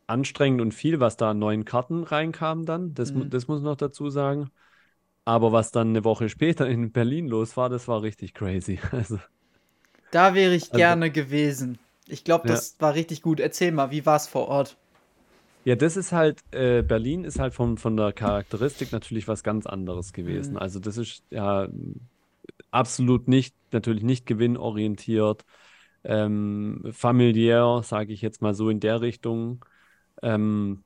anstrengend 0.07 0.61
und 0.61 0.73
viel, 0.73 0.99
was 0.99 1.17
da 1.17 1.31
an 1.31 1.39
neuen 1.39 1.65
Karten 1.65 2.03
reinkam 2.03 2.65
dann, 2.65 2.93
das, 2.93 3.13
Mhm. 3.13 3.29
das 3.29 3.47
muss 3.47 3.59
ich 3.59 3.65
noch 3.65 3.77
dazu 3.77 4.09
sagen. 4.09 4.49
Aber 5.25 5.51
was 5.51 5.71
dann 5.71 5.89
eine 5.89 6.03
Woche 6.03 6.29
später 6.29 6.67
in 6.69 6.91
Berlin 6.91 7.27
los 7.27 7.57
war, 7.57 7.69
das 7.69 7.87
war 7.87 8.01
richtig 8.03 8.33
crazy. 8.33 8.79
Also, 8.93 9.19
Da 10.11 10.33
wäre 10.33 10.55
ich 10.55 10.63
Also- 10.65 10.77
gerne 10.77 11.11
gewesen. 11.11 11.79
Ich 12.07 12.23
glaube, 12.23 12.47
Ja. 12.47 12.53
das 12.55 12.75
war 12.79 12.93
richtig 12.95 13.21
gut. 13.21 13.39
Erzähl 13.39 13.71
mal, 13.71 13.91
wie 13.91 14.05
war 14.05 14.15
es 14.15 14.27
vor 14.27 14.47
Ort? 14.47 14.77
Ja, 15.65 15.75
das 15.75 15.97
ist 15.97 16.11
halt, 16.11 16.43
äh, 16.51 16.83
Berlin 16.83 17.23
ist 17.23 17.39
halt 17.39 17.55
von, 17.55 17.77
von 17.79 17.97
der 17.97 18.13
Charakteristik 18.13 18.91
natürlich 18.91 19.27
was 19.27 19.43
ganz 19.43 19.65
anderes 19.65 20.13
gewesen. 20.13 20.53
Mhm. 20.53 20.59
Also 20.59 20.79
das 20.79 20.97
ist 20.97 21.23
ja 21.31 21.67
absolut 22.71 23.27
nicht, 23.27 23.55
natürlich 23.71 24.03
nicht 24.03 24.25
gewinnorientiert, 24.25 25.45
ähm, 26.05 26.83
familiär, 26.91 27.81
sage 27.83 28.13
ich 28.13 28.21
jetzt 28.21 28.41
mal 28.41 28.53
so 28.53 28.69
in 28.69 28.79
der 28.79 29.01
Richtung. 29.01 29.63
Ähm, 30.21 30.83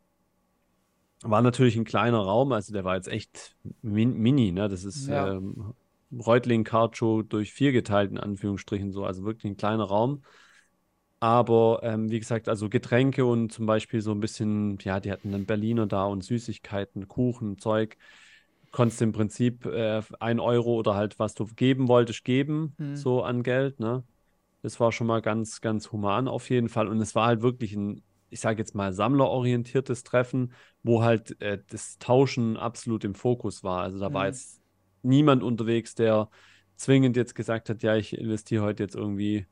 war 1.21 1.41
natürlich 1.41 1.75
ein 1.75 1.83
kleiner 1.85 2.19
Raum, 2.19 2.51
also 2.51 2.71
der 2.73 2.83
war 2.85 2.95
jetzt 2.95 3.09
echt 3.09 3.55
min 3.81 4.17
mini, 4.17 4.51
ne? 4.51 4.69
Das 4.69 4.83
ist 4.83 5.07
Ja. 5.07 5.31
ähm, 5.31 5.73
Reutling 6.11 6.63
Card 6.63 6.97
Show 6.97 7.21
durch 7.21 7.53
vier 7.53 7.71
geteilt, 7.71 8.11
in 8.11 8.17
Anführungsstrichen 8.17 8.91
so, 8.91 9.03
also 9.05 9.23
wirklich 9.25 9.51
ein 9.51 9.57
kleiner 9.57 9.83
Raum. 9.83 10.23
Aber 11.19 11.81
ähm, 11.83 12.09
wie 12.09 12.19
gesagt, 12.19 12.47
also 12.47 12.69
Getränke 12.69 13.25
und 13.25 13.51
zum 13.51 13.65
Beispiel 13.65 14.01
so 14.01 14.11
ein 14.11 14.21
bisschen, 14.21 14.77
ja, 14.81 14.99
die 15.01 15.11
hatten 15.11 15.31
dann 15.33 15.45
Berliner 15.45 15.85
da 15.85 16.05
und 16.05 16.23
Süßigkeiten, 16.23 17.07
Kuchen, 17.09 17.57
Zeug. 17.57 17.97
Konntest 18.71 19.01
im 19.01 19.11
Prinzip 19.11 19.65
äh, 19.65 20.01
ein 20.19 20.39
Euro 20.39 20.75
oder 20.75 20.95
halt, 20.95 21.19
was 21.19 21.33
du 21.33 21.45
geben 21.45 21.87
wolltest, 21.87 22.23
geben, 22.23 22.73
Hm. 22.77 22.95
so 22.95 23.23
an 23.23 23.43
Geld, 23.43 23.79
ne? 23.79 24.03
Das 24.61 24.79
war 24.79 24.91
schon 24.91 25.07
mal 25.07 25.21
ganz, 25.21 25.61
ganz 25.61 25.91
human 25.91 26.27
auf 26.27 26.49
jeden 26.49 26.69
Fall. 26.69 26.87
Und 26.87 26.99
es 27.01 27.15
war 27.15 27.27
halt 27.27 27.41
wirklich 27.41 27.73
ein, 27.73 28.03
ich 28.29 28.41
sage 28.41 28.59
jetzt 28.59 28.75
mal, 28.75 28.91
sammlerorientiertes 28.93 30.03
Treffen, 30.03 30.53
wo 30.83 31.01
halt 31.03 31.39
äh, 31.41 31.63
das 31.69 31.97
Tauschen 31.97 32.57
absolut 32.57 33.03
im 33.05 33.15
Fokus 33.15 33.63
war. 33.63 33.81
Also 33.83 33.99
da 33.99 34.13
war 34.13 34.25
Mhm. 34.25 34.27
jetzt 34.27 34.61
niemand 35.01 35.43
unterwegs, 35.43 35.95
der 35.95 36.29
zwingend 36.75 37.15
jetzt 37.17 37.35
gesagt 37.35 37.69
hat, 37.69 37.83
ja, 37.83 37.95
ich 37.95 38.17
investiere 38.17 38.63
heute 38.63 38.83
jetzt 38.83 38.95
irgendwie 38.95 39.47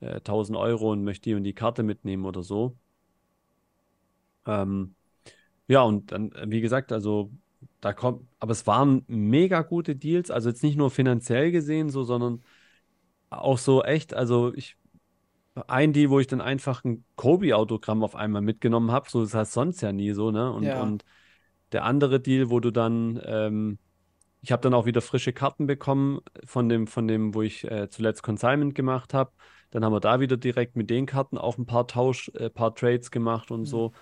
äh, 0.00 0.20
1000 0.20 0.58
Euro 0.58 0.92
und 0.92 1.04
möchte 1.04 1.30
die 1.30 1.34
und 1.34 1.44
die 1.44 1.54
Karte 1.54 1.82
mitnehmen 1.82 2.24
oder 2.26 2.42
so. 2.42 2.78
Ähm, 4.46 4.96
ja, 5.68 5.82
und 5.82 6.12
dann, 6.12 6.32
wie 6.46 6.62
gesagt, 6.62 6.92
also 6.92 7.32
da 7.80 7.92
kommt, 7.92 8.28
aber 8.40 8.52
es 8.52 8.66
waren 8.66 9.04
mega 9.08 9.62
gute 9.62 9.96
Deals, 9.96 10.30
also 10.30 10.50
jetzt 10.50 10.62
nicht 10.62 10.76
nur 10.76 10.90
finanziell 10.90 11.52
gesehen, 11.52 11.90
so, 11.90 12.04
sondern 12.04 12.44
auch 13.30 13.58
so 13.58 13.82
echt, 13.82 14.14
also 14.14 14.52
ich, 14.54 14.76
ein 15.68 15.92
Deal, 15.92 16.10
wo 16.10 16.20
ich 16.20 16.26
dann 16.26 16.40
einfach 16.40 16.84
ein 16.84 17.04
Kobe-Autogramm 17.16 18.02
auf 18.04 18.14
einmal 18.14 18.42
mitgenommen 18.42 18.90
habe, 18.90 19.08
so 19.08 19.22
das 19.22 19.34
heißt 19.34 19.52
sonst 19.52 19.80
ja 19.80 19.92
nie 19.92 20.12
so, 20.12 20.30
ne? 20.30 20.52
Und, 20.52 20.64
Ja. 20.66 20.82
und 20.82 21.04
der 21.72 21.84
andere 21.84 22.20
Deal, 22.20 22.50
wo 22.50 22.60
du 22.60 22.70
dann, 22.70 23.20
ähm, 23.24 23.78
ich 24.42 24.52
habe 24.52 24.62
dann 24.62 24.74
auch 24.74 24.86
wieder 24.86 25.00
frische 25.00 25.32
Karten 25.32 25.66
bekommen 25.66 26.20
von 26.44 26.68
dem, 26.68 26.86
von 26.86 27.08
dem, 27.08 27.34
wo 27.34 27.42
ich 27.42 27.64
äh, 27.64 27.88
zuletzt 27.90 28.22
Consignment 28.22 28.74
gemacht 28.74 29.14
habe. 29.14 29.32
Dann 29.70 29.84
haben 29.84 29.92
wir 29.92 30.00
da 30.00 30.20
wieder 30.20 30.36
direkt 30.36 30.76
mit 30.76 30.90
den 30.90 31.06
Karten 31.06 31.38
auch 31.38 31.58
ein 31.58 31.66
paar 31.66 31.86
Tausch, 31.86 32.30
äh, 32.34 32.50
paar 32.50 32.74
Trades 32.74 33.10
gemacht 33.10 33.50
und 33.50 33.62
Mhm. 33.62 33.66
so. 33.66 33.92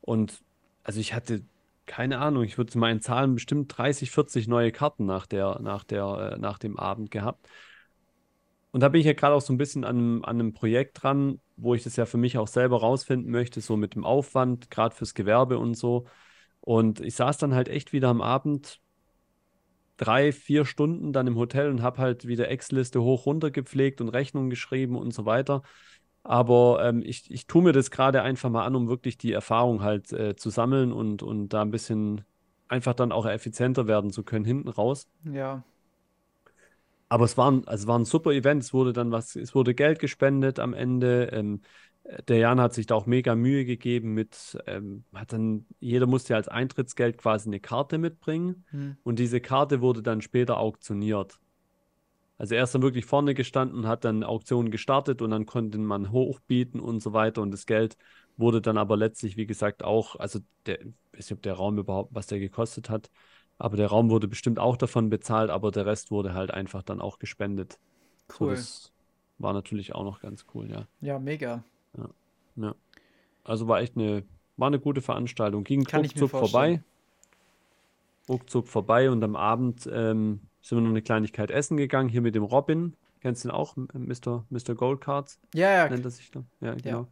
Und 0.00 0.42
also 0.82 0.98
ich 1.00 1.14
hatte 1.14 1.44
keine 1.86 2.18
Ahnung, 2.18 2.44
ich 2.44 2.58
würde 2.58 2.78
mal 2.78 2.92
in 2.92 3.00
Zahlen 3.00 3.34
bestimmt 3.34 3.76
30, 3.76 4.10
40 4.10 4.48
neue 4.48 4.72
Karten 4.72 5.04
nach 5.04 5.26
der, 5.26 5.60
nach 5.60 5.84
der, 5.84 6.34
äh, 6.34 6.38
nach 6.38 6.58
dem 6.58 6.78
Abend 6.78 7.10
gehabt. 7.10 7.48
Und 8.72 8.80
da 8.80 8.88
bin 8.88 9.00
ich 9.00 9.06
ja 9.06 9.12
gerade 9.12 9.34
auch 9.34 9.40
so 9.40 9.52
ein 9.52 9.58
bisschen 9.58 9.84
an 9.84 9.96
einem, 9.96 10.24
an 10.24 10.40
einem 10.40 10.52
Projekt 10.54 11.02
dran, 11.02 11.40
wo 11.56 11.74
ich 11.74 11.84
das 11.84 11.96
ja 11.96 12.06
für 12.06 12.16
mich 12.16 12.38
auch 12.38 12.48
selber 12.48 12.80
rausfinden 12.80 13.30
möchte, 13.30 13.60
so 13.60 13.76
mit 13.76 13.94
dem 13.94 14.04
Aufwand, 14.04 14.70
gerade 14.70 14.94
fürs 14.94 15.14
Gewerbe 15.14 15.58
und 15.58 15.74
so. 15.74 16.06
Und 16.60 17.00
ich 17.00 17.14
saß 17.14 17.38
dann 17.38 17.54
halt 17.54 17.68
echt 17.68 17.92
wieder 17.92 18.08
am 18.08 18.22
Abend 18.22 18.80
drei, 19.98 20.32
vier 20.32 20.64
Stunden 20.64 21.12
dann 21.12 21.26
im 21.26 21.36
Hotel 21.36 21.70
und 21.70 21.82
habe 21.82 21.98
halt 21.98 22.26
wieder 22.26 22.48
Excel-Liste 22.48 23.02
hoch 23.02 23.26
runter 23.26 23.50
gepflegt 23.50 24.00
und 24.00 24.08
Rechnungen 24.08 24.50
geschrieben 24.50 24.96
und 24.96 25.12
so 25.12 25.26
weiter. 25.26 25.62
Aber 26.24 26.82
ähm, 26.84 27.02
ich, 27.04 27.30
ich 27.30 27.46
tue 27.46 27.62
mir 27.62 27.72
das 27.72 27.90
gerade 27.90 28.22
einfach 28.22 28.48
mal 28.48 28.64
an, 28.64 28.74
um 28.74 28.88
wirklich 28.88 29.18
die 29.18 29.32
Erfahrung 29.32 29.82
halt 29.82 30.12
äh, 30.12 30.34
zu 30.34 30.50
sammeln 30.50 30.92
und, 30.92 31.22
und 31.22 31.50
da 31.50 31.62
ein 31.62 31.70
bisschen 31.70 32.22
einfach 32.68 32.94
dann 32.94 33.12
auch 33.12 33.26
effizienter 33.26 33.86
werden 33.86 34.10
zu 34.10 34.22
können 34.22 34.44
hinten 34.44 34.68
raus. 34.68 35.08
Ja. 35.30 35.62
Aber 37.12 37.26
es 37.26 37.36
waren, 37.36 37.68
also 37.68 37.82
es 37.82 37.86
war 37.86 37.98
ein 37.98 38.06
super 38.06 38.32
Event. 38.32 38.62
Es 38.62 38.72
wurde 38.72 38.94
dann 38.94 39.12
was, 39.12 39.36
es 39.36 39.54
wurde 39.54 39.74
Geld 39.74 39.98
gespendet 39.98 40.58
am 40.58 40.72
Ende. 40.72 41.28
Ähm, 41.30 41.60
der 42.26 42.38
Jan 42.38 42.58
hat 42.58 42.72
sich 42.72 42.86
da 42.86 42.94
auch 42.94 43.04
mega 43.04 43.34
Mühe 43.34 43.66
gegeben 43.66 44.14
mit, 44.14 44.56
ähm, 44.66 45.04
hat 45.12 45.34
dann, 45.34 45.66
jeder 45.78 46.06
musste 46.06 46.34
als 46.34 46.48
Eintrittsgeld 46.48 47.18
quasi 47.18 47.50
eine 47.50 47.60
Karte 47.60 47.98
mitbringen 47.98 48.64
Hm. 48.70 48.96
und 49.02 49.18
diese 49.18 49.42
Karte 49.42 49.82
wurde 49.82 50.02
dann 50.02 50.22
später 50.22 50.56
auktioniert. 50.56 51.38
Also 52.38 52.54
er 52.54 52.64
ist 52.64 52.74
dann 52.74 52.80
wirklich 52.82 53.04
vorne 53.04 53.34
gestanden, 53.34 53.86
hat 53.86 54.06
dann 54.06 54.24
Auktionen 54.24 54.70
gestartet 54.70 55.20
und 55.20 55.32
dann 55.32 55.44
konnte 55.44 55.76
man 55.76 56.12
hochbieten 56.12 56.80
und 56.80 57.02
so 57.02 57.12
weiter 57.12 57.42
und 57.42 57.50
das 57.50 57.66
Geld 57.66 57.98
wurde 58.38 58.62
dann 58.62 58.78
aber 58.78 58.96
letztlich, 58.96 59.36
wie 59.36 59.46
gesagt, 59.46 59.84
auch, 59.84 60.16
also 60.16 60.40
der, 60.64 60.80
ich 60.80 60.86
weiß 61.18 61.30
nicht, 61.30 61.32
ob 61.32 61.42
der 61.42 61.54
Raum 61.54 61.78
überhaupt, 61.78 62.14
was 62.14 62.26
der 62.26 62.40
gekostet 62.40 62.88
hat, 62.88 63.10
aber 63.62 63.76
der 63.76 63.86
Raum 63.86 64.10
wurde 64.10 64.26
bestimmt 64.26 64.58
auch 64.58 64.76
davon 64.76 65.08
bezahlt, 65.08 65.48
aber 65.48 65.70
der 65.70 65.86
Rest 65.86 66.10
wurde 66.10 66.34
halt 66.34 66.50
einfach 66.50 66.82
dann 66.82 67.00
auch 67.00 67.20
gespendet. 67.20 67.78
So, 68.28 68.46
Cool. 68.46 68.56
das 68.56 68.92
war 69.38 69.52
natürlich 69.52 69.94
auch 69.94 70.02
noch 70.02 70.20
ganz 70.20 70.46
cool, 70.52 70.68
ja. 70.68 70.88
Ja, 71.00 71.20
mega. 71.20 71.62
Ja. 72.56 72.74
Also 73.44 73.68
war 73.68 73.80
echt 73.80 73.96
eine, 73.96 74.24
war 74.56 74.66
eine 74.66 74.80
gute 74.80 75.00
Veranstaltung. 75.00 75.62
Ging 75.62 75.84
Kann 75.84 76.00
ruckzuck 76.00 76.30
vorbei. 76.30 76.82
Ruckzuck 78.28 78.66
vorbei 78.66 79.10
und 79.10 79.22
am 79.22 79.36
Abend 79.36 79.88
ähm, 79.92 80.40
sind 80.60 80.78
wir 80.78 80.82
noch 80.82 80.90
eine 80.90 81.02
Kleinigkeit 81.02 81.52
essen 81.52 81.76
gegangen, 81.76 82.08
hier 82.08 82.20
mit 82.20 82.34
dem 82.34 82.42
Robin. 82.42 82.96
Kennst 83.20 83.44
du 83.44 83.48
ihn 83.48 83.52
auch? 83.52 83.76
Mr. 83.76 84.44
Mr. 84.50 84.74
Goldcards 84.74 85.38
Ja, 85.54 85.70
ja, 85.70 85.88
nennt 85.88 86.04
er 86.04 86.10
sich 86.10 86.32
da. 86.32 86.42
Ja, 86.60 86.74
genau. 86.74 87.06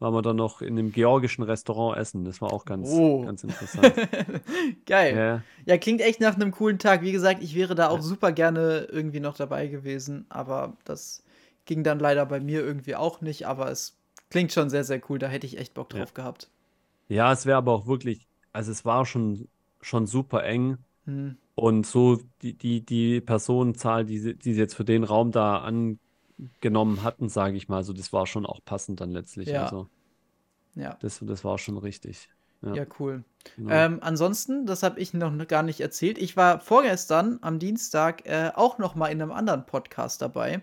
Waren 0.00 0.14
wir 0.14 0.22
dann 0.22 0.36
noch 0.36 0.62
in 0.62 0.78
einem 0.78 0.92
georgischen 0.92 1.44
Restaurant 1.44 1.96
essen. 1.98 2.24
Das 2.24 2.40
war 2.40 2.52
auch 2.52 2.64
ganz, 2.64 2.88
Oh. 2.90 3.22
ganz 3.22 3.44
interessant. 3.44 3.92
geil. 4.86 5.16
ja, 5.16 5.42
Ja, 5.66 5.78
klingt 5.78 6.00
echt 6.00 6.20
nach 6.20 6.34
einem 6.34 6.50
coolen 6.52 6.78
Tag. 6.78 7.02
Wie 7.02 7.12
gesagt, 7.12 7.42
ich 7.42 7.54
wäre 7.54 7.74
da 7.74 7.88
auch 7.88 7.96
Ja. 7.96 8.02
super 8.02 8.32
gerne 8.32 8.88
irgendwie 8.90 9.20
noch 9.20 9.36
dabei 9.36 9.66
gewesen, 9.66 10.26
aber 10.28 10.76
das 10.84 11.22
ging 11.66 11.84
dann 11.84 11.98
leider 11.98 12.26
bei 12.26 12.40
mir 12.40 12.60
irgendwie 12.62 12.96
auch 12.96 13.20
nicht. 13.20 13.46
Aber 13.46 13.70
es 13.70 13.96
klingt 14.30 14.52
schon 14.52 14.70
sehr, 14.70 14.84
sehr 14.84 15.00
cool. 15.10 15.18
Da 15.18 15.28
hätte 15.28 15.46
ich 15.46 15.58
echt 15.58 15.74
Bock 15.74 15.92
Ja. 15.92 16.00
drauf 16.00 16.14
gehabt. 16.14 16.48
ja, 17.08 17.32
es 17.32 17.44
wäre 17.44 17.58
aber 17.58 17.72
auch 17.72 17.86
wirklich, 17.86 18.26
also 18.52 18.70
es 18.72 18.84
war 18.84 19.04
schon, 19.04 19.48
schon 19.82 20.06
super 20.06 20.44
eng. 20.44 20.78
Hm. 21.06 21.36
Und 21.56 21.86
so 21.86 22.18
die, 22.40 22.54
die, 22.54 22.80
die 22.80 23.20
Personenzahl, 23.20 24.06
die, 24.06 24.18
sie- 24.18 24.34
die 24.34 24.54
sie 24.54 24.60
jetzt 24.60 24.74
für 24.74 24.84
den 24.84 25.04
Raum 25.04 25.30
da 25.30 25.58
angenommen 26.54 27.02
hatten, 27.02 27.28
sage 27.28 27.56
ich 27.56 27.68
mal, 27.68 27.84
so 27.84 27.92
das 27.92 28.12
war 28.12 28.26
schon 28.26 28.46
auch 28.46 28.60
passend 28.64 29.00
dann 29.00 29.10
letztlich. 29.10 29.48
Ja. 29.48 29.64
Also 29.64 29.88
Ja, 30.74 30.96
das, 31.00 31.20
das 31.22 31.44
war 31.44 31.58
schon 31.58 31.78
richtig. 31.78 32.28
Ja, 32.62 32.74
ja, 32.74 32.86
cool. 32.98 33.24
genau. 33.56 33.70
Ähm, 33.70 33.98
ansonsten, 34.02 34.66
das 34.66 34.82
habe 34.82 35.00
ich 35.00 35.14
noch 35.14 35.32
gar 35.48 35.62
nicht 35.62 35.80
erzählt. 35.80 36.18
Ich 36.18 36.36
war 36.36 36.60
vorgestern 36.60 37.38
am 37.40 37.58
Dienstag 37.58 38.26
äh, 38.26 38.50
auch 38.54 38.78
noch 38.78 38.94
mal 38.94 39.08
in 39.08 39.22
einem 39.22 39.32
anderen 39.32 39.64
Podcast 39.64 40.20
dabei, 40.20 40.60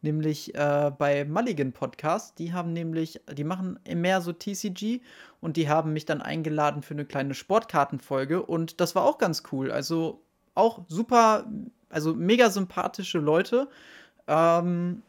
nämlich 0.00 0.54
äh, 0.54 0.92
bei 0.96 1.24
Mulligan 1.24 1.72
Podcast. 1.72 2.38
Die 2.38 2.52
haben 2.52 2.72
nämlich, 2.72 3.20
die 3.32 3.42
machen 3.42 3.80
mehr 3.92 4.20
so 4.20 4.32
TCG 4.32 5.00
und 5.40 5.56
die 5.56 5.68
haben 5.68 5.92
mich 5.92 6.04
dann 6.04 6.22
eingeladen 6.22 6.82
für 6.82 6.94
eine 6.94 7.04
kleine 7.04 7.34
Sportkartenfolge 7.34 8.40
und 8.40 8.80
das 8.80 8.94
war 8.94 9.02
auch 9.02 9.18
ganz 9.18 9.42
cool. 9.50 9.72
Also 9.72 10.22
auch 10.54 10.84
super, 10.86 11.50
also 11.88 12.14
mega 12.14 12.48
sympathische 12.50 13.18
Leute. 13.18 13.68
Ähm, 14.26 15.02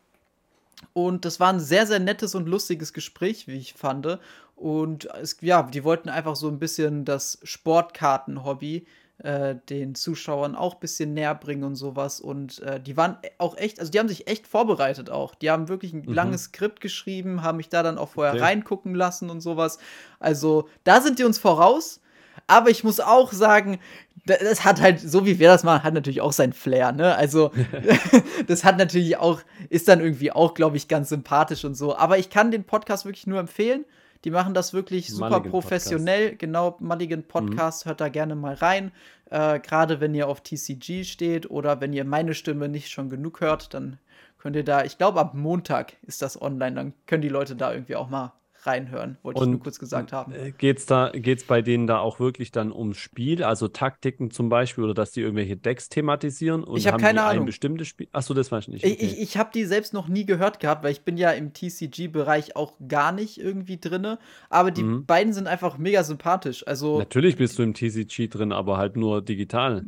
und 0.93 1.25
das 1.25 1.39
war 1.39 1.51
ein 1.51 1.60
sehr, 1.60 1.88
sehr 1.88 1.99
nettes 1.99 2.36
und 2.36 2.47
lustiges 2.47 2.93
Gespräch, 2.93 3.47
wie 3.47 3.58
ich 3.58 3.73
fand. 3.73 4.19
Und 4.56 5.06
es, 5.15 5.38
ja, 5.41 5.63
die 5.63 5.84
wollten 5.84 6.10
einfach 6.10 6.36
so 6.36 6.47
ein 6.47 6.60
bisschen 6.60 7.06
das 7.06 7.39
Sportkarten-Hobby 7.43 8.86
äh, 9.19 9.56
den 9.69 9.95
Zuschauern 9.95 10.56
auch 10.56 10.75
ein 10.75 10.80
bisschen 10.80 11.13
näher 11.13 11.36
bringen 11.36 11.63
und 11.63 11.75
sowas. 11.75 12.19
Und 12.19 12.60
äh, 12.60 12.80
die 12.82 12.97
waren 12.97 13.17
auch 13.38 13.58
echt, 13.58 13.80
also 13.80 13.91
die 13.91 13.99
haben 13.99 14.10
sich 14.10 14.28
echt 14.28 14.47
vorbereitet 14.47 15.10
auch. 15.10 15.36
Die 15.36 15.49
haben 15.51 15.67
wirklich 15.69 15.93
ein 15.93 16.06
Mhm. 16.06 16.13
langes 16.13 16.43
Skript 16.45 16.82
geschrieben, 16.82 17.41
haben 17.41 17.58
mich 17.58 17.69
da 17.69 17.84
dann 17.84 17.97
auch 17.97 18.10
vorher 18.10 18.34
Okay. 18.34 18.41
reingucken 18.41 18.93
lassen 18.95 19.30
und 19.30 19.41
sowas. 19.41 19.78
Also 20.19 20.69
da 20.84 21.01
sind 21.01 21.19
die 21.19 21.23
uns 21.23 21.39
voraus. 21.39 22.01
Aber 22.47 22.69
ich 22.69 22.84
muss 22.84 22.99
auch 22.99 23.31
sagen, 23.34 23.79
da- 24.25 24.38
das 24.38 24.63
hat 24.65 24.81
halt, 24.81 24.99
so 24.99 25.25
wie 25.25 25.39
wir 25.39 25.47
das 25.49 25.63
machen, 25.63 25.84
hat 25.84 25.93
natürlich 25.93 26.21
auch 26.21 26.34
sein 26.34 26.53
Flair, 26.53 26.91
ne? 26.91 27.15
Also, 27.15 27.51
das 28.47 28.63
hat 28.63 28.77
natürlich 28.77 29.17
auch, 29.17 29.41
ist 29.69 29.88
dann 29.88 29.99
irgendwie 29.99 30.31
auch, 30.31 30.53
glaube 30.53 30.77
ich, 30.77 30.88
ganz 30.88 31.10
sympathisch 31.10 31.65
und 31.65 31.75
so. 31.75 31.95
Aber 31.95 32.17
ich 32.17 32.29
kann 32.29 32.51
den 32.51 32.63
Podcast 32.63 33.05
wirklich 33.05 33.27
nur 33.27 33.39
empfehlen. 33.39 33.86
Die 34.23 34.31
machen 34.31 34.55
das 34.55 34.73
wirklich 34.73 35.10
super 35.10 35.29
Mulligan 35.29 35.51
professionell. 35.51 36.36
Genau, 36.36 36.77
Mulligan 36.79 37.23
Podcast, 37.23 37.86
hört 37.86 38.01
da 38.01 38.10
gerne 38.10 38.36
mal 38.36 38.55
rein. 38.55 38.91
Äh, 39.29 39.60
Gerade 39.60 39.99
wenn 40.01 40.15
ihr 40.15 40.27
auf 40.27 40.41
TCG 40.41 41.03
steht 41.03 41.49
oder 41.51 41.79
wenn 41.79 41.93
ihr 41.93 42.05
meine 42.05 42.34
Stimme 42.34 42.67
nicht 42.67 42.89
schon 42.89 43.10
genug 43.12 43.41
hört, 43.41 43.75
dann 43.75 43.99
könnt 44.39 44.55
ihr 44.55 44.63
da, 44.63 44.84
ich 44.84 44.97
glaube, 44.97 45.19
ab 45.19 45.36
Montag 45.36 45.93
ist 46.03 46.23
das 46.23 46.41
online. 46.41 46.75
Dann 46.75 46.93
können 47.05 47.21
die 47.21 47.29
Leute 47.29 47.55
da 47.55 47.71
irgendwie 47.71 47.95
auch 47.95 48.10
mal 48.10 48.34
reinhören. 48.65 49.17
Wollte 49.23 49.41
ich 49.43 49.49
nur 49.49 49.60
kurz 49.60 49.80
gesagt 49.80 50.12
haben. 50.13 50.32
äh, 50.34 50.51
geht's 50.51 50.86
da, 50.86 51.10
geht's 51.13 51.43
bei 51.43 51.62
denen 51.62 51.88
da 51.88 51.99
auch 51.99 52.19
wirklich 52.19 52.51
dann 52.51 52.71
ums 52.71 52.97
Spiel, 52.97 53.43
also 53.43 53.67
Taktiken 53.67 54.32
zum 54.32 54.49
Beispiel, 54.49 54.84
oder 54.84 54.93
dass 54.93 55.12
die 55.12 55.21
irgendwelche 55.21 55.58
Decks 55.58 55.89
thematisieren 55.89 56.63
und 56.63 56.78
Ich 56.78 56.88
hab 56.88 56.93
haben 56.95 57.01
keine 57.01 57.19
die 57.19 57.25
ein 57.25 57.32
Ahnung. 57.36 57.45
bestimmtes 57.45 57.88
Spiel? 57.88 58.08
Achso, 58.12 58.34
das 58.34 58.51
weiß 58.51 58.63
ich 58.65 58.73
nicht. 58.73 58.86
Ich, 58.86 58.93
Okay. 58.93 59.06
ich, 59.06 59.19
ich 59.21 59.38
habe 59.38 59.49
die 59.54 59.65
selbst 59.65 59.93
noch 59.93 60.08
nie 60.08 60.25
gehört 60.25 60.60
gehabt, 60.60 60.84
weil 60.84 60.91
ich 60.91 61.01
bin 61.01 61.17
ja 61.17 61.32
im 61.32 61.54
TCG-Bereich 61.54 62.56
auch 62.56 62.73
gar 62.88 63.12
nicht 63.12 63.38
irgendwie 63.39 63.78
drinne. 63.80 64.19
Aber 64.49 64.71
die 64.71 64.84
Mhm. 64.84 65.06
beiden 65.06 65.34
sind 65.34 65.47
einfach 65.47 65.78
mega 65.78 66.04
sympathisch. 66.04 66.65
Also 66.67 66.97
Natürlich 66.99 67.36
bist 67.38 67.58
du 67.60 67.63
im 67.63 67.73
TCG 67.73 68.28
drin, 68.28 68.51
aber 68.51 68.78
halt 68.78 68.95
nur 68.97 69.21
digital. 69.21 69.84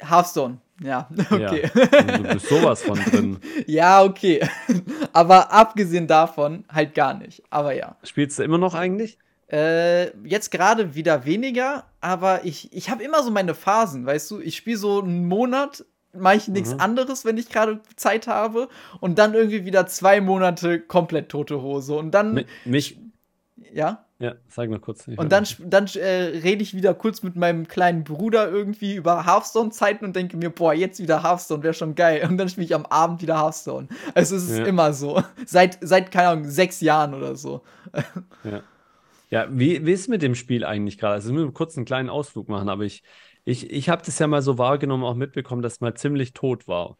Hearthstone, 0.00 0.58
ja, 0.82 1.08
okay. 1.30 1.70
Ja, 1.74 2.00
und 2.16 2.18
du 2.26 2.32
bist 2.34 2.48
sowas 2.48 2.82
von 2.82 2.98
drin. 2.98 3.38
Ja, 3.66 4.02
okay. 4.02 4.46
aber 5.12 5.52
abgesehen 5.52 6.06
davon 6.06 6.64
halt 6.72 6.94
gar 6.94 7.14
nicht. 7.14 7.42
Aber 7.50 7.72
ja. 7.74 7.96
Spielst 8.04 8.38
du 8.38 8.42
immer 8.44 8.58
noch 8.58 8.74
eigentlich? 8.74 9.18
Äh, 9.50 10.16
jetzt 10.26 10.50
gerade 10.50 10.94
wieder 10.94 11.24
weniger, 11.24 11.84
aber 12.00 12.44
ich, 12.44 12.72
ich 12.72 12.90
habe 12.90 13.02
immer 13.02 13.22
so 13.22 13.30
meine 13.30 13.54
Phasen, 13.54 14.04
weißt 14.06 14.30
du? 14.30 14.40
Ich 14.40 14.56
spiele 14.56 14.76
so 14.76 15.00
einen 15.02 15.26
Monat, 15.26 15.84
mache 16.12 16.36
ich 16.36 16.48
nichts 16.48 16.74
Mhm. 16.74 16.80
anderes, 16.80 17.24
wenn 17.24 17.38
ich 17.38 17.48
gerade 17.48 17.80
Zeit 17.96 18.26
habe. 18.26 18.68
Und 19.00 19.18
dann 19.18 19.34
irgendwie 19.34 19.64
wieder 19.64 19.86
zwei 19.86 20.20
Monate 20.20 20.80
komplett 20.80 21.28
tote 21.30 21.62
Hose. 21.62 21.94
Und 21.94 22.10
dann, 22.12 22.34
Mi- 22.34 22.46
Mich, 22.66 22.98
ja. 23.72 24.04
Ja, 24.20 24.34
sag 24.48 24.68
mal 24.68 24.80
kurz. 24.80 25.06
Und 25.06 25.30
dann, 25.30 25.46
dann 25.60 25.86
äh, 25.94 26.38
rede 26.42 26.62
ich 26.62 26.74
wieder 26.74 26.92
kurz 26.94 27.22
mit 27.22 27.36
meinem 27.36 27.68
kleinen 27.68 28.02
Bruder 28.02 28.50
irgendwie 28.50 28.96
über 28.96 29.24
Hearthstone-Zeiten 29.24 30.04
und 30.04 30.16
denke 30.16 30.36
mir, 30.36 30.50
boah, 30.50 30.74
jetzt 30.74 31.00
wieder 31.00 31.22
Hearthstone 31.22 31.62
wäre 31.62 31.74
schon 31.74 31.94
geil. 31.94 32.26
Und 32.28 32.36
dann 32.36 32.48
spiele 32.48 32.64
ich 32.64 32.74
am 32.74 32.84
Abend 32.86 33.22
wieder 33.22 33.40
Hearthstone. 33.40 33.88
Also 34.14 34.34
es 34.36 34.48
ist 34.48 34.58
Ja. 34.58 34.64
immer 34.66 34.92
so. 34.92 35.22
Seit, 35.46 35.78
seit, 35.80 36.10
keine 36.10 36.28
Ahnung, 36.28 36.44
sechs 36.50 36.80
Jahren 36.80 37.14
oder 37.14 37.36
so. 37.36 37.62
Ja. 38.42 38.62
Ja, 39.30 39.46
wie, 39.50 39.84
wie 39.84 39.92
ist 39.92 40.08
mit 40.08 40.22
dem 40.22 40.34
Spiel 40.34 40.64
eigentlich 40.64 40.96
gerade? 40.98 41.14
Also, 41.14 41.30
ich 41.30 41.36
will 41.36 41.52
kurz 41.52 41.76
einen 41.76 41.84
kleinen 41.84 42.08
Ausflug 42.08 42.48
machen, 42.48 42.68
aber 42.70 42.84
ich, 42.84 43.02
ich, 43.44 43.70
ich 43.70 43.88
habe 43.90 44.02
das 44.04 44.18
ja 44.18 44.26
mal 44.26 44.40
so 44.42 44.56
wahrgenommen, 44.56 45.04
auch 45.04 45.14
mitbekommen, 45.14 45.60
dass 45.60 45.74
es 45.74 45.80
mal 45.80 45.94
ziemlich 45.94 46.32
tot 46.32 46.66
war. 46.66 46.96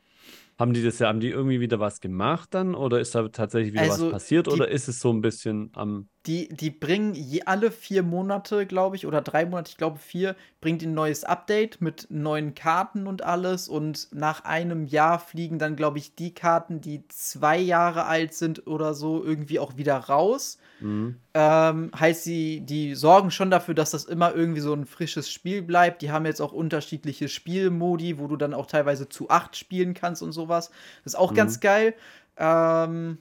Haben 0.59 0.75
die 0.75 0.83
das 0.83 0.99
ja, 0.99 1.09
haben 1.09 1.21
die 1.21 1.31
irgendwie 1.31 1.61
wieder 1.61 1.81
was 1.81 2.01
gemacht 2.01 2.49
dann? 2.53 2.75
Oder 2.75 3.01
ist 3.01 3.15
da 3.15 3.29
tatsächlich 3.29 3.73
wieder 3.73 3.83
Also, 3.85 4.07
was 4.07 4.13
passiert? 4.13 4.49
Oder 4.49 4.69
ist 4.69 4.89
es 4.89 5.01
so 5.01 5.11
ein 5.11 5.21
bisschen 5.21 5.71
am. 5.75 6.09
Die, 6.27 6.49
die 6.49 6.71
bringen 6.71 7.15
je, 7.15 7.43
alle 7.45 7.71
vier 7.71 8.03
Monate, 8.03 8.67
glaube 8.67 8.97
ich, 8.97 9.07
oder 9.07 9.23
drei 9.23 9.47
Monate, 9.47 9.71
ich 9.71 9.77
glaube 9.79 9.99
vier, 9.99 10.37
bringt 10.61 10.83
ein 10.83 10.93
neues 10.93 11.25
Update 11.25 11.81
mit 11.81 12.07
neuen 12.11 12.55
Karten 12.55 13.07
und 13.07 13.23
alles. 13.23 13.69
Und 13.69 14.09
nach 14.13 14.45
einem 14.45 14.85
Jahr 14.85 15.21
fliegen 15.21 15.59
dann, 15.59 15.77
glaube 15.77 15.99
ich, 15.99 16.15
die 16.17 16.35
Karten, 16.35 16.81
die 16.81 17.07
zwei 17.09 17.57
Jahre 17.57 18.05
alt 18.07 18.35
sind 18.35 18.67
oder 18.67 18.93
so, 18.95 19.25
irgendwie 19.25 19.59
auch 19.59 19.77
wieder 19.79 19.97
raus. 19.97 20.59
Mhm. 20.81 21.17
Ähm, 21.35 21.91
heißt, 21.99 22.25
sie, 22.25 22.61
die 22.61 22.95
sorgen 22.95 23.31
schon 23.31 23.51
dafür, 23.51 23.75
dass 23.75 23.93
das 23.93 24.05
immer 24.05 24.35
irgendwie 24.35 24.61
so 24.61 24.75
ein 24.75 24.85
frisches 24.87 25.31
Spiel 25.31 25.63
bleibt. 25.63 26.03
Die 26.03 26.11
haben 26.11 26.27
jetzt 26.27 26.41
auch 26.43 26.53
unterschiedliche 26.53 27.29
Spielmodi, 27.29 28.19
wo 28.19 28.27
du 28.27 28.37
dann 28.37 28.55
auch 28.55 28.67
teilweise 28.67 29.09
zu 29.09 29.31
acht 29.31 29.57
spielen 29.57 29.95
kannst 29.95 30.23
und 30.23 30.33
sowas. 30.33 30.71
Das 31.05 31.15
ist 31.15 31.19
auch 31.19 31.31
Mhm. 31.31 31.37
ganz 31.37 31.61
geil. 31.61 31.95
Ähm, 32.37 33.19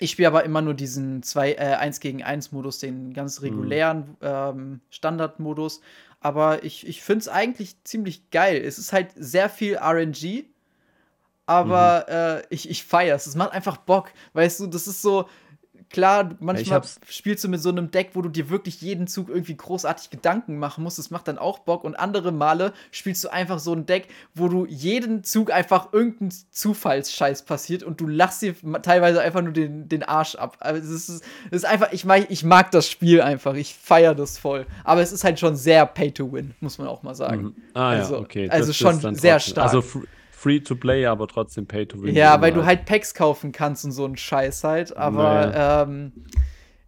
ich 0.00 0.10
spiele 0.10 0.28
aber 0.28 0.44
immer 0.44 0.60
nur 0.60 0.74
diesen 0.74 1.22
2, 1.22 1.52
äh, 1.52 1.56
1 1.56 2.00
gegen 2.00 2.22
1 2.22 2.52
Modus, 2.52 2.78
den 2.78 3.14
ganz 3.14 3.42
regulären 3.42 4.16
ähm, 4.22 4.80
Standardmodus. 4.90 5.80
Aber 6.20 6.64
ich, 6.64 6.86
ich 6.86 7.02
finde 7.02 7.20
es 7.20 7.28
eigentlich 7.28 7.76
ziemlich 7.84 8.30
geil. 8.30 8.56
Es 8.56 8.78
ist 8.78 8.92
halt 8.92 9.10
sehr 9.14 9.48
viel 9.48 9.76
RNG, 9.76 10.44
aber 11.46 12.08
äh, 12.08 12.54
ich, 12.54 12.68
ich 12.70 12.84
feiere 12.84 13.16
es. 13.16 13.26
Es 13.26 13.34
macht 13.36 13.52
einfach 13.52 13.76
Bock. 13.76 14.10
Weißt 14.32 14.60
du, 14.60 14.66
das 14.66 14.86
ist 14.86 15.02
so. 15.02 15.28
Klar, 15.94 16.30
manchmal 16.40 16.82
spielst 17.08 17.42
du 17.44 17.48
mit 17.48 17.62
so 17.62 17.70
einem 17.70 17.90
Deck, 17.90 18.10
wo 18.14 18.22
du 18.22 18.28
dir 18.28 18.50
wirklich 18.50 18.80
jeden 18.82 19.06
Zug 19.06 19.28
irgendwie 19.28 19.56
großartig 19.56 20.10
Gedanken 20.10 20.58
machen 20.58 20.84
musst. 20.84 20.98
Das 20.98 21.10
macht 21.10 21.28
dann 21.28 21.38
auch 21.38 21.60
Bock. 21.60 21.84
Und 21.84 21.94
andere 21.96 22.32
Male 22.32 22.72
spielst 22.90 23.24
du 23.24 23.28
einfach 23.32 23.58
so 23.58 23.72
ein 23.72 23.86
Deck, 23.86 24.08
wo 24.34 24.48
du 24.48 24.66
jeden 24.66 25.24
Zug 25.24 25.52
einfach 25.52 25.92
irgendein 25.92 26.32
Zufallsscheiß 26.50 27.42
passiert 27.42 27.82
und 27.82 28.00
du 28.00 28.06
lachst 28.06 28.42
dir 28.42 28.54
teilweise 28.82 29.20
einfach 29.20 29.42
nur 29.42 29.52
den, 29.52 29.88
den 29.88 30.02
Arsch 30.02 30.34
ab. 30.34 30.56
Also 30.60 30.80
es 30.92 31.08
ist, 31.08 31.24
es 31.50 31.56
ist 31.58 31.64
einfach, 31.64 31.92
ich 31.92 32.04
mag, 32.04 32.26
ich 32.30 32.44
mag 32.44 32.70
das 32.70 32.88
Spiel 32.90 33.20
einfach. 33.20 33.54
Ich 33.54 33.74
feiere 33.74 34.14
das 34.14 34.38
voll. 34.38 34.66
Aber 34.82 35.00
es 35.02 35.12
ist 35.12 35.24
halt 35.24 35.38
schon 35.38 35.56
sehr 35.56 35.86
Pay 35.86 36.12
to 36.12 36.32
Win, 36.32 36.54
muss 36.60 36.78
man 36.78 36.88
auch 36.88 37.02
mal 37.02 37.14
sagen. 37.14 37.42
Mhm. 37.42 37.54
Ah 37.74 37.90
Also- 37.90 38.14
ja, 38.14 38.20
okay. 38.20 38.48
also 38.50 38.68
das 38.68 38.76
schon 38.76 39.14
sehr 39.14 39.38
stark. 39.40 39.72
Also 39.72 39.82
free 40.44 40.60
to 40.60 40.76
play, 40.76 41.06
aber 41.06 41.26
trotzdem 41.26 41.66
pay 41.66 41.86
to 41.86 42.02
win. 42.02 42.14
Ja, 42.14 42.40
weil 42.42 42.52
du 42.52 42.66
halt 42.66 42.84
Packs 42.84 43.14
kaufen 43.14 43.50
kannst 43.50 43.84
und 43.86 43.92
so 43.92 44.04
einen 44.04 44.18
Scheiß 44.18 44.62
halt. 44.62 44.94
Aber 44.96 45.46
naja. 45.46 45.82
ähm, 45.82 46.12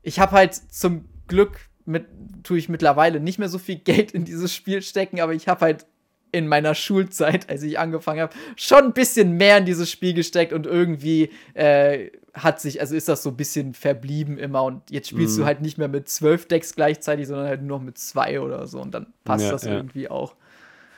ich 0.02 0.20
habe 0.20 0.32
halt 0.32 0.54
zum 0.54 1.06
Glück 1.26 1.58
mit, 1.86 2.06
tue 2.42 2.58
ich 2.58 2.68
mittlerweile 2.68 3.18
nicht 3.18 3.38
mehr 3.38 3.48
so 3.48 3.58
viel 3.58 3.76
Geld 3.76 4.12
in 4.12 4.24
dieses 4.24 4.52
Spiel 4.52 4.82
stecken, 4.82 5.20
aber 5.20 5.32
ich 5.32 5.48
habe 5.48 5.62
halt 5.62 5.86
in 6.32 6.48
meiner 6.48 6.74
Schulzeit, 6.74 7.48
als 7.48 7.62
ich 7.62 7.78
angefangen 7.78 8.20
habe, 8.20 8.34
schon 8.56 8.84
ein 8.84 8.92
bisschen 8.92 9.38
mehr 9.38 9.56
in 9.56 9.64
dieses 9.64 9.90
Spiel 9.90 10.12
gesteckt 10.12 10.52
und 10.52 10.66
irgendwie 10.66 11.30
äh, 11.54 12.10
hat 12.34 12.60
sich, 12.60 12.80
also 12.80 12.94
ist 12.94 13.08
das 13.08 13.22
so 13.22 13.30
ein 13.30 13.36
bisschen 13.36 13.72
verblieben 13.72 14.36
immer 14.36 14.64
und 14.64 14.90
jetzt 14.90 15.08
spielst 15.08 15.36
mm. 15.36 15.38
du 15.38 15.42
mhm. 15.42 15.46
halt 15.46 15.62
nicht 15.62 15.78
mehr 15.78 15.88
mit 15.88 16.10
zwölf 16.10 16.46
Decks 16.46 16.74
gleichzeitig, 16.74 17.26
sondern 17.28 17.46
halt 17.46 17.62
nur 17.62 17.78
noch 17.78 17.84
mit 17.84 17.96
zwei 17.96 18.40
oder 18.40 18.66
so 18.66 18.82
und 18.82 18.92
dann 18.92 19.06
passt 19.24 19.46
ja, 19.46 19.52
das 19.52 19.64
ja. 19.64 19.72
irgendwie 19.72 20.10
auch. 20.10 20.34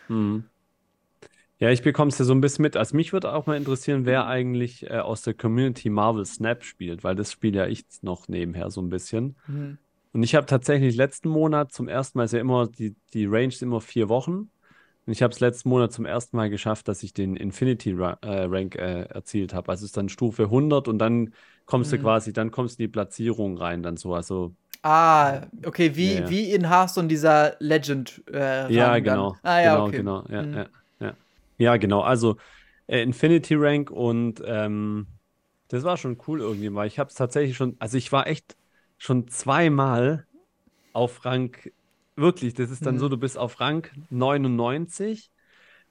Mm. 0.09 0.39
Ja, 1.61 1.71
ich 1.71 1.83
bekomme 1.83 2.11
es 2.11 2.19
ja 2.19 2.25
so 2.25 2.33
ein 2.33 2.41
bisschen 2.41 2.63
mit. 2.63 2.77
Also 2.77 2.95
mich 2.95 3.13
würde 3.13 3.33
auch 3.33 3.47
mal 3.47 3.57
interessieren, 3.57 4.07
wer 4.07 4.27
eigentlich 4.27 4.89
äh, 4.89 4.99
aus 4.99 5.23
der 5.23 5.35
Community 5.35 5.91
Marvel 5.91 6.25
Snap 6.25 6.63
spielt, 6.63 7.03
weil 7.03 7.17
das 7.17 7.33
spiele 7.33 7.59
ja 7.59 7.67
ich 7.67 7.85
noch 8.03 8.29
nebenher 8.29 8.71
so 8.71 8.81
ein 8.81 8.89
bisschen. 8.89 9.37
Mhm. 9.49 9.79
Und 10.13 10.23
ich 10.23 10.35
habe 10.35 10.47
tatsächlich 10.47 10.97
letzten 10.97 11.29
Monat 11.29 11.73
zum 11.73 11.89
ersten 11.89 12.19
Mal, 12.19 12.25
ist 12.25 12.33
ja 12.33 12.41
immer, 12.41 12.69
die, 12.69 12.95
die 13.13 13.27
Range 13.27 13.49
ist 13.49 13.63
immer 13.63 13.81
vier 13.81 14.09
Wochen. 14.09 14.51
Und 15.07 15.13
ich 15.13 15.23
habe 15.23 15.33
es 15.33 15.41
letzten 15.41 15.69
Monat 15.71 15.93
zum 15.93 16.07
ersten 16.07 16.37
Mal 16.37 16.49
geschafft, 16.49 16.87
dass 16.87 17.03
ich 17.03 17.13
den 17.13 17.35
Infinity 17.35 17.93
Ra 17.93 18.19
äh, 18.23 18.45
Rank 18.45 18.77
äh, 18.77 19.03
erzielt 19.03 19.53
habe. 19.53 19.71
Also 19.71 19.85
es 19.85 19.91
ist 19.91 19.97
dann 19.97 20.09
Stufe 20.09 20.45
100 20.45 20.87
und 20.87 20.99
dann 20.99 21.35
kommst 21.67 21.91
mhm. 21.91 21.97
du 21.97 22.03
quasi, 22.03 22.33
dann 22.33 22.51
kommst 22.51 22.79
du 22.79 22.83
in 22.83 22.89
die 22.89 22.93
Platzierung 22.93 23.59
rein, 23.59 23.83
dann 23.83 23.97
so. 23.97 24.15
Also 24.15 24.55
Ah, 24.83 25.43
okay, 25.65 25.97
wie, 25.97 26.15
ja, 26.15 26.21
ja. 26.21 26.31
wie 26.31 26.53
in 26.53 26.69
Hearthstone 26.69 27.09
dieser 27.09 27.57
Legend. 27.59 28.23
Äh, 28.33 28.73
ja, 28.73 28.99
genau. 29.01 29.37
Dann. 29.43 29.51
Ah, 29.51 29.61
ja, 29.61 29.75
genau, 29.75 29.87
okay. 29.87 29.97
genau. 29.97 30.25
Ja, 30.29 30.43
mhm. 30.43 30.67
Ja, 31.59 31.77
genau. 31.77 32.01
Also 32.01 32.37
äh, 32.87 33.03
Infinity 33.03 33.55
Rank 33.55 33.91
und 33.91 34.43
ähm, 34.45 35.07
das 35.69 35.85
war 35.85 35.97
schon 35.97 36.19
cool 36.27 36.41
irgendwie, 36.41 36.75
weil 36.75 36.87
ich 36.87 36.99
habe 36.99 37.09
es 37.09 37.15
tatsächlich 37.15 37.57
schon, 37.57 37.77
also 37.79 37.99
ich 37.99 38.11
war 38.11 38.27
echt 38.27 38.57
schon 38.97 39.29
zweimal 39.29 40.27
auf 40.93 41.25
Rang 41.25 41.55
Wirklich, 42.17 42.55
das 42.55 42.71
ist 42.71 42.85
dann 42.85 42.97
mhm. 42.97 42.99
so, 42.99 43.09
du 43.09 43.17
bist 43.17 43.39
auf 43.39 43.61
Rang 43.61 43.87
99 44.11 45.31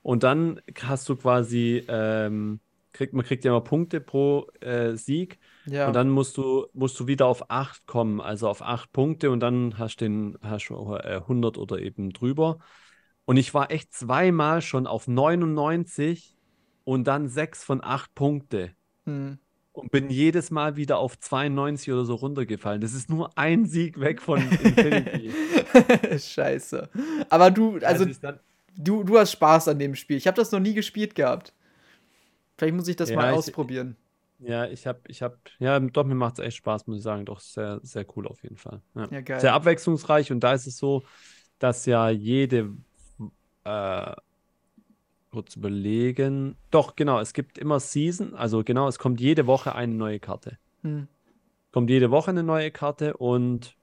und 0.01 0.23
dann 0.23 0.59
hast 0.83 1.07
du 1.07 1.15
quasi, 1.15 1.85
ähm, 1.87 2.59
kriegt, 2.91 3.13
man 3.13 3.23
kriegt 3.23 3.45
ja 3.45 3.51
immer 3.51 3.61
Punkte 3.61 4.01
pro 4.01 4.47
äh, 4.59 4.95
Sieg 4.95 5.39
ja. 5.67 5.87
und 5.87 5.93
dann 5.93 6.09
musst 6.09 6.35
du, 6.35 6.67
musst 6.73 6.99
du 6.99 7.07
wieder 7.07 7.27
auf 7.27 7.49
8 7.49 7.87
kommen, 7.87 8.19
also 8.19 8.49
auf 8.49 8.61
8 8.61 8.91
Punkte 8.91 9.31
und 9.31 9.39
dann 9.39 9.77
hast 9.77 10.01
du 10.01 10.05
den 10.05 10.37
hast 10.41 10.67
du, 10.67 10.95
äh, 10.95 11.21
100 11.21 11.57
oder 11.57 11.79
eben 11.79 12.11
drüber. 12.11 12.59
Und 13.27 13.37
ich 13.37 13.53
war 13.53 13.69
echt 13.69 13.93
zweimal 13.93 14.63
schon 14.63 14.87
auf 14.87 15.07
99 15.07 16.35
und 16.85 17.05
dann 17.05 17.27
6 17.27 17.63
von 17.63 17.83
8 17.83 18.15
Punkte. 18.15 18.71
Mhm 19.05 19.37
und 19.77 19.91
bin 19.91 20.09
jedes 20.09 20.49
Mal 20.49 20.75
wieder 20.75 20.97
auf 20.97 21.19
92 21.19 21.93
oder 21.93 22.03
so 22.03 22.15
runtergefallen. 22.15 22.81
Das 22.81 22.93
ist 22.93 23.09
nur 23.09 23.37
ein 23.37 23.65
Sieg 23.65 23.99
weg 23.99 24.21
von 24.21 24.41
Infinity. 24.41 25.31
Scheiße. 26.19 26.89
Aber 27.29 27.51
du, 27.51 27.77
also, 27.83 28.05
also 28.05 28.39
du, 28.75 29.03
du 29.03 29.19
hast 29.19 29.31
Spaß 29.33 29.67
an 29.67 29.77
dem 29.77 29.95
Spiel. 29.95 30.17
Ich 30.17 30.25
habe 30.25 30.35
das 30.35 30.51
noch 30.51 30.59
nie 30.59 30.73
gespielt 30.73 31.13
gehabt. 31.13 31.53
Vielleicht 32.57 32.75
muss 32.75 32.87
ich 32.87 32.95
das 32.95 33.11
ja, 33.11 33.15
mal 33.15 33.31
ich, 33.31 33.37
ausprobieren. 33.37 33.95
Ja, 34.39 34.65
ich 34.65 34.87
habe, 34.87 34.99
ich 35.07 35.21
habe, 35.21 35.37
ja, 35.59 35.79
doch, 35.79 36.05
mir 36.05 36.15
macht 36.15 36.39
es 36.39 36.45
echt 36.45 36.57
Spaß, 36.57 36.87
muss 36.87 36.97
ich 36.97 37.03
sagen. 37.03 37.25
Doch, 37.25 37.39
sehr, 37.39 37.79
sehr 37.83 38.05
cool 38.15 38.27
auf 38.27 38.41
jeden 38.41 38.57
Fall. 38.57 38.81
Ja. 38.95 39.07
ja 39.11 39.21
geil. 39.21 39.39
Sehr 39.39 39.53
abwechslungsreich 39.53 40.31
und 40.31 40.39
da 40.39 40.53
ist 40.53 40.65
es 40.65 40.77
so, 40.77 41.03
dass 41.59 41.85
ja 41.85 42.09
jede 42.09 42.73
äh, 43.67 44.15
kurz 45.31 45.55
überlegen. 45.55 46.55
Doch, 46.71 46.95
genau, 46.95 47.19
es 47.19 47.33
gibt 47.33 47.57
immer 47.57 47.79
Season, 47.79 48.33
also 48.33 48.63
genau, 48.63 48.87
es 48.87 48.97
kommt 48.97 49.19
jede 49.19 49.45
Woche 49.45 49.75
eine 49.75 49.93
neue 49.93 50.19
Karte. 50.19 50.57
Hm. 50.81 51.07
Kommt 51.71 51.89
jede 51.89 52.09
Woche 52.09 52.31
eine 52.31 52.43
neue 52.43 52.71
Karte 52.71 53.17
und 53.17 53.75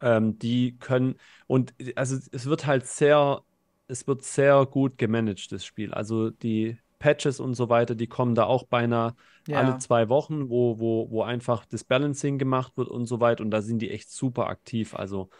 ähm, 0.00 0.38
die 0.38 0.76
können, 0.78 1.14
und 1.46 1.72
also 1.94 2.18
es 2.32 2.46
wird 2.46 2.66
halt 2.66 2.86
sehr, 2.86 3.42
es 3.86 4.06
wird 4.06 4.22
sehr 4.22 4.66
gut 4.66 4.98
gemanagt, 4.98 5.52
das 5.52 5.64
Spiel. 5.64 5.94
Also 5.94 6.30
die 6.30 6.78
Patches 6.98 7.38
und 7.38 7.54
so 7.54 7.68
weiter, 7.68 7.94
die 7.94 8.06
kommen 8.06 8.34
da 8.34 8.44
auch 8.44 8.64
beinahe 8.64 9.14
ja. 9.46 9.58
alle 9.58 9.78
zwei 9.78 10.08
Wochen, 10.08 10.48
wo, 10.48 10.78
wo, 10.78 11.10
wo 11.10 11.22
einfach 11.22 11.64
das 11.64 11.84
Balancing 11.84 12.38
gemacht 12.38 12.76
wird 12.76 12.88
und 12.88 13.06
so 13.06 13.20
weiter. 13.20 13.44
Und 13.44 13.50
da 13.50 13.62
sind 13.62 13.80
die 13.80 13.90
echt 13.90 14.10
super 14.10 14.48
aktiv. 14.48 14.94
Also 14.94 15.30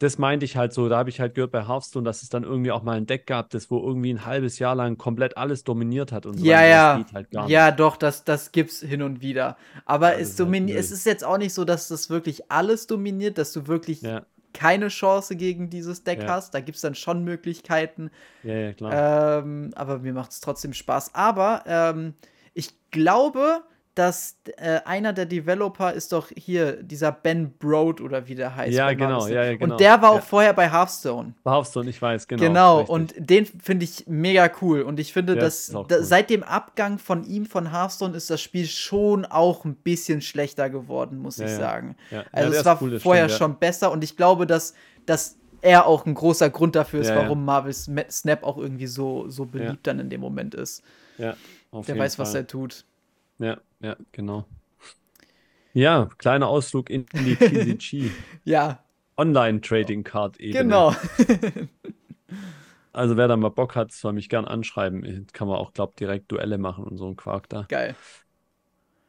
das 0.00 0.16
meinte 0.16 0.46
ich 0.46 0.56
halt 0.56 0.72
so, 0.72 0.88
da 0.88 0.96
habe 0.96 1.10
ich 1.10 1.20
halt 1.20 1.34
gehört 1.34 1.52
bei 1.52 1.68
Hearthstone, 1.68 2.04
dass 2.04 2.22
es 2.22 2.30
dann 2.30 2.42
irgendwie 2.42 2.72
auch 2.72 2.82
mal 2.82 2.96
ein 2.96 3.04
Deck 3.04 3.26
gab, 3.26 3.50
das 3.50 3.70
wo 3.70 3.78
irgendwie 3.78 4.10
ein 4.14 4.24
halbes 4.24 4.58
Jahr 4.58 4.74
lang 4.74 4.96
komplett 4.96 5.36
alles 5.36 5.62
dominiert 5.62 6.10
hat 6.10 6.24
und 6.24 6.38
so. 6.38 6.44
Ja, 6.44 6.64
ja. 6.64 7.04
Halt 7.12 7.28
ja, 7.48 7.70
doch, 7.70 7.98
das, 7.98 8.24
das 8.24 8.50
gibt's 8.50 8.80
hin 8.80 9.02
und 9.02 9.20
wieder. 9.20 9.58
Aber 9.84 10.14
ja, 10.14 10.20
es, 10.20 10.40
halt 10.40 10.70
es 10.70 10.90
ist 10.90 11.04
jetzt 11.04 11.22
auch 11.22 11.36
nicht 11.36 11.52
so, 11.52 11.66
dass 11.66 11.88
das 11.88 12.08
wirklich 12.08 12.50
alles 12.50 12.86
dominiert, 12.86 13.36
dass 13.36 13.52
du 13.52 13.66
wirklich 13.66 14.00
ja. 14.00 14.24
keine 14.54 14.88
Chance 14.88 15.36
gegen 15.36 15.68
dieses 15.68 16.02
Deck 16.02 16.22
ja. 16.22 16.28
hast. 16.28 16.54
Da 16.54 16.60
gibt 16.60 16.76
es 16.76 16.82
dann 16.82 16.94
schon 16.94 17.22
Möglichkeiten. 17.22 18.10
Ja, 18.42 18.54
ja, 18.54 18.72
klar. 18.72 19.42
Ähm, 19.42 19.72
aber 19.74 19.98
mir 19.98 20.14
macht 20.14 20.30
es 20.30 20.40
trotzdem 20.40 20.72
Spaß. 20.72 21.14
Aber 21.14 21.64
ähm, 21.66 22.14
ich 22.54 22.70
glaube, 22.90 23.64
dass 24.00 24.38
äh, 24.56 24.80
einer 24.86 25.12
der 25.12 25.26
Developer 25.26 25.92
ist 25.92 26.12
doch 26.12 26.28
hier 26.34 26.82
dieser 26.82 27.12
Ben 27.12 27.52
Broad 27.58 28.00
oder 28.00 28.26
wie 28.26 28.34
der 28.34 28.56
heißt. 28.56 28.72
Ja, 28.72 28.94
genau, 28.94 29.26
ja, 29.26 29.44
ja, 29.44 29.56
genau. 29.58 29.74
Und 29.74 29.78
der 29.78 30.00
war 30.00 30.12
auch 30.12 30.14
ja. 30.14 30.20
vorher 30.22 30.52
bei 30.54 30.70
Hearthstone. 30.70 31.34
Bei 31.44 31.50
Hearthstone, 31.50 31.90
ich 31.90 32.00
weiß, 32.00 32.26
genau. 32.26 32.42
Genau, 32.42 32.78
richtig. 32.78 32.94
und 32.94 33.14
den 33.18 33.44
finde 33.44 33.84
ich 33.84 34.06
mega 34.06 34.50
cool. 34.62 34.80
Und 34.80 34.98
ich 35.00 35.12
finde, 35.12 35.34
ja, 35.34 35.40
dass 35.40 35.74
cool. 35.74 35.84
da, 35.86 36.02
seit 36.02 36.30
dem 36.30 36.42
Abgang 36.42 36.98
von 36.98 37.24
ihm 37.24 37.44
von 37.44 37.72
Hearthstone 37.72 38.16
ist 38.16 38.30
das 38.30 38.40
Spiel 38.40 38.64
schon 38.64 39.26
auch 39.26 39.66
ein 39.66 39.74
bisschen 39.74 40.22
schlechter 40.22 40.70
geworden, 40.70 41.18
muss 41.18 41.38
ich 41.38 41.50
sagen. 41.50 41.94
Also 42.32 42.56
es 42.56 42.64
war 42.64 42.80
cool, 42.80 42.98
vorher 43.00 43.28
stimmt, 43.28 43.38
schon 43.38 43.58
besser 43.58 43.92
und 43.92 44.02
ich 44.02 44.16
glaube, 44.16 44.46
dass, 44.46 44.72
dass 45.04 45.36
er 45.60 45.84
auch 45.84 46.06
ein 46.06 46.14
großer 46.14 46.48
Grund 46.48 46.74
dafür 46.74 47.02
ist, 47.02 47.14
warum 47.14 47.44
Marvel 47.44 47.74
Snap 47.74 48.44
auch 48.44 48.56
irgendwie 48.56 48.86
so, 48.86 49.28
so 49.28 49.44
beliebt 49.44 49.86
dann 49.86 50.00
in 50.00 50.08
dem 50.08 50.22
Moment 50.22 50.54
ist. 50.54 50.82
Ja, 51.18 51.36
auf 51.70 51.84
Der 51.84 51.98
weiß, 51.98 52.16
Fall. 52.16 52.24
was 52.24 52.34
er 52.34 52.46
tut. 52.46 52.86
Ja, 53.38 53.58
ja, 53.80 53.96
genau. 54.12 54.46
Ja, 55.72 56.08
kleiner 56.18 56.48
Ausflug 56.48 56.90
in 56.90 57.06
die 57.12 57.36
TCG. 57.36 58.10
ja. 58.44 58.84
Online-Trading 59.16 60.02
Card 60.02 60.40
Ebene. 60.40 60.62
Genau. 60.64 60.94
also 62.92 63.16
wer 63.16 63.28
da 63.28 63.36
mal 63.36 63.50
Bock 63.50 63.76
hat, 63.76 63.92
soll 63.92 64.14
mich 64.14 64.28
gern 64.28 64.46
anschreiben. 64.46 65.26
Kann 65.32 65.46
man 65.46 65.58
auch, 65.58 65.72
glaub, 65.72 65.96
direkt 65.96 66.32
Duelle 66.32 66.58
machen 66.58 66.84
und 66.84 66.96
so 66.96 67.06
ein 67.06 67.16
Quark 67.16 67.48
da. 67.48 67.66
Geil. 67.68 67.94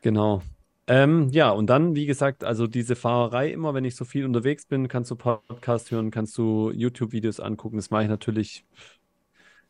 Genau. 0.02 0.42
Ähm, 0.88 1.30
ja, 1.30 1.52
und 1.52 1.68
dann, 1.70 1.96
wie 1.96 2.06
gesagt, 2.06 2.44
also 2.44 2.68
diese 2.68 2.96
Fahrerei, 2.96 3.52
immer 3.52 3.74
wenn 3.74 3.86
ich 3.86 3.96
so 3.96 4.04
viel 4.04 4.26
unterwegs 4.26 4.66
bin, 4.66 4.88
kannst 4.88 5.10
du 5.12 5.16
Podcast 5.16 5.92
hören, 5.92 6.12
kannst 6.12 6.38
du 6.38 6.72
YouTube-Videos 6.72 7.40
angucken. 7.40 7.78
Das 7.78 7.92
mache 7.92 8.04
ich 8.04 8.10
natürlich 8.10 8.66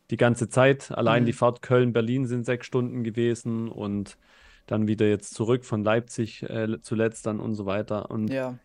die 0.10 0.18
ganze 0.18 0.50
Zeit. 0.50 0.92
Allein 0.92 1.24
mhm. 1.24 1.28
die 1.28 1.34
Fahrt 1.34 1.62
Köln-Berlin 1.62 2.26
sind 2.26 2.46
sechs 2.46 2.66
Stunden 2.66 3.04
gewesen 3.04 3.70
und 3.70 4.18
dann 4.68 4.88
wieder 4.88 5.08
jetzt 5.08 5.34
zurück 5.34 5.66
von 5.66 5.84
Leipzig 5.84 6.44
äh, 6.44 6.82
zuletzt 6.82 7.26
dann 7.26 7.40
und 7.40 7.56
so 7.56 7.66
weiter. 7.66 8.10
Und 8.12 8.30
ja. 8.30 8.58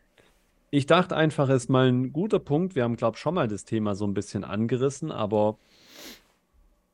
ich 0.71 0.87
dachte 0.87 1.17
einfach, 1.17 1.49
es 1.49 1.65
ist 1.65 1.69
mal 1.71 1.89
ein 1.89 2.13
guter 2.13 2.39
Punkt. 2.39 2.75
Wir 2.75 2.85
haben, 2.85 2.97
glaube 2.97 3.17
ich, 3.17 3.21
schon 3.21 3.35
mal 3.35 3.49
das 3.49 3.65
Thema 3.65 3.95
so 3.95 4.07
ein 4.07 4.15
bisschen 4.15 4.45
angerissen, 4.45 5.11
aber 5.11 5.59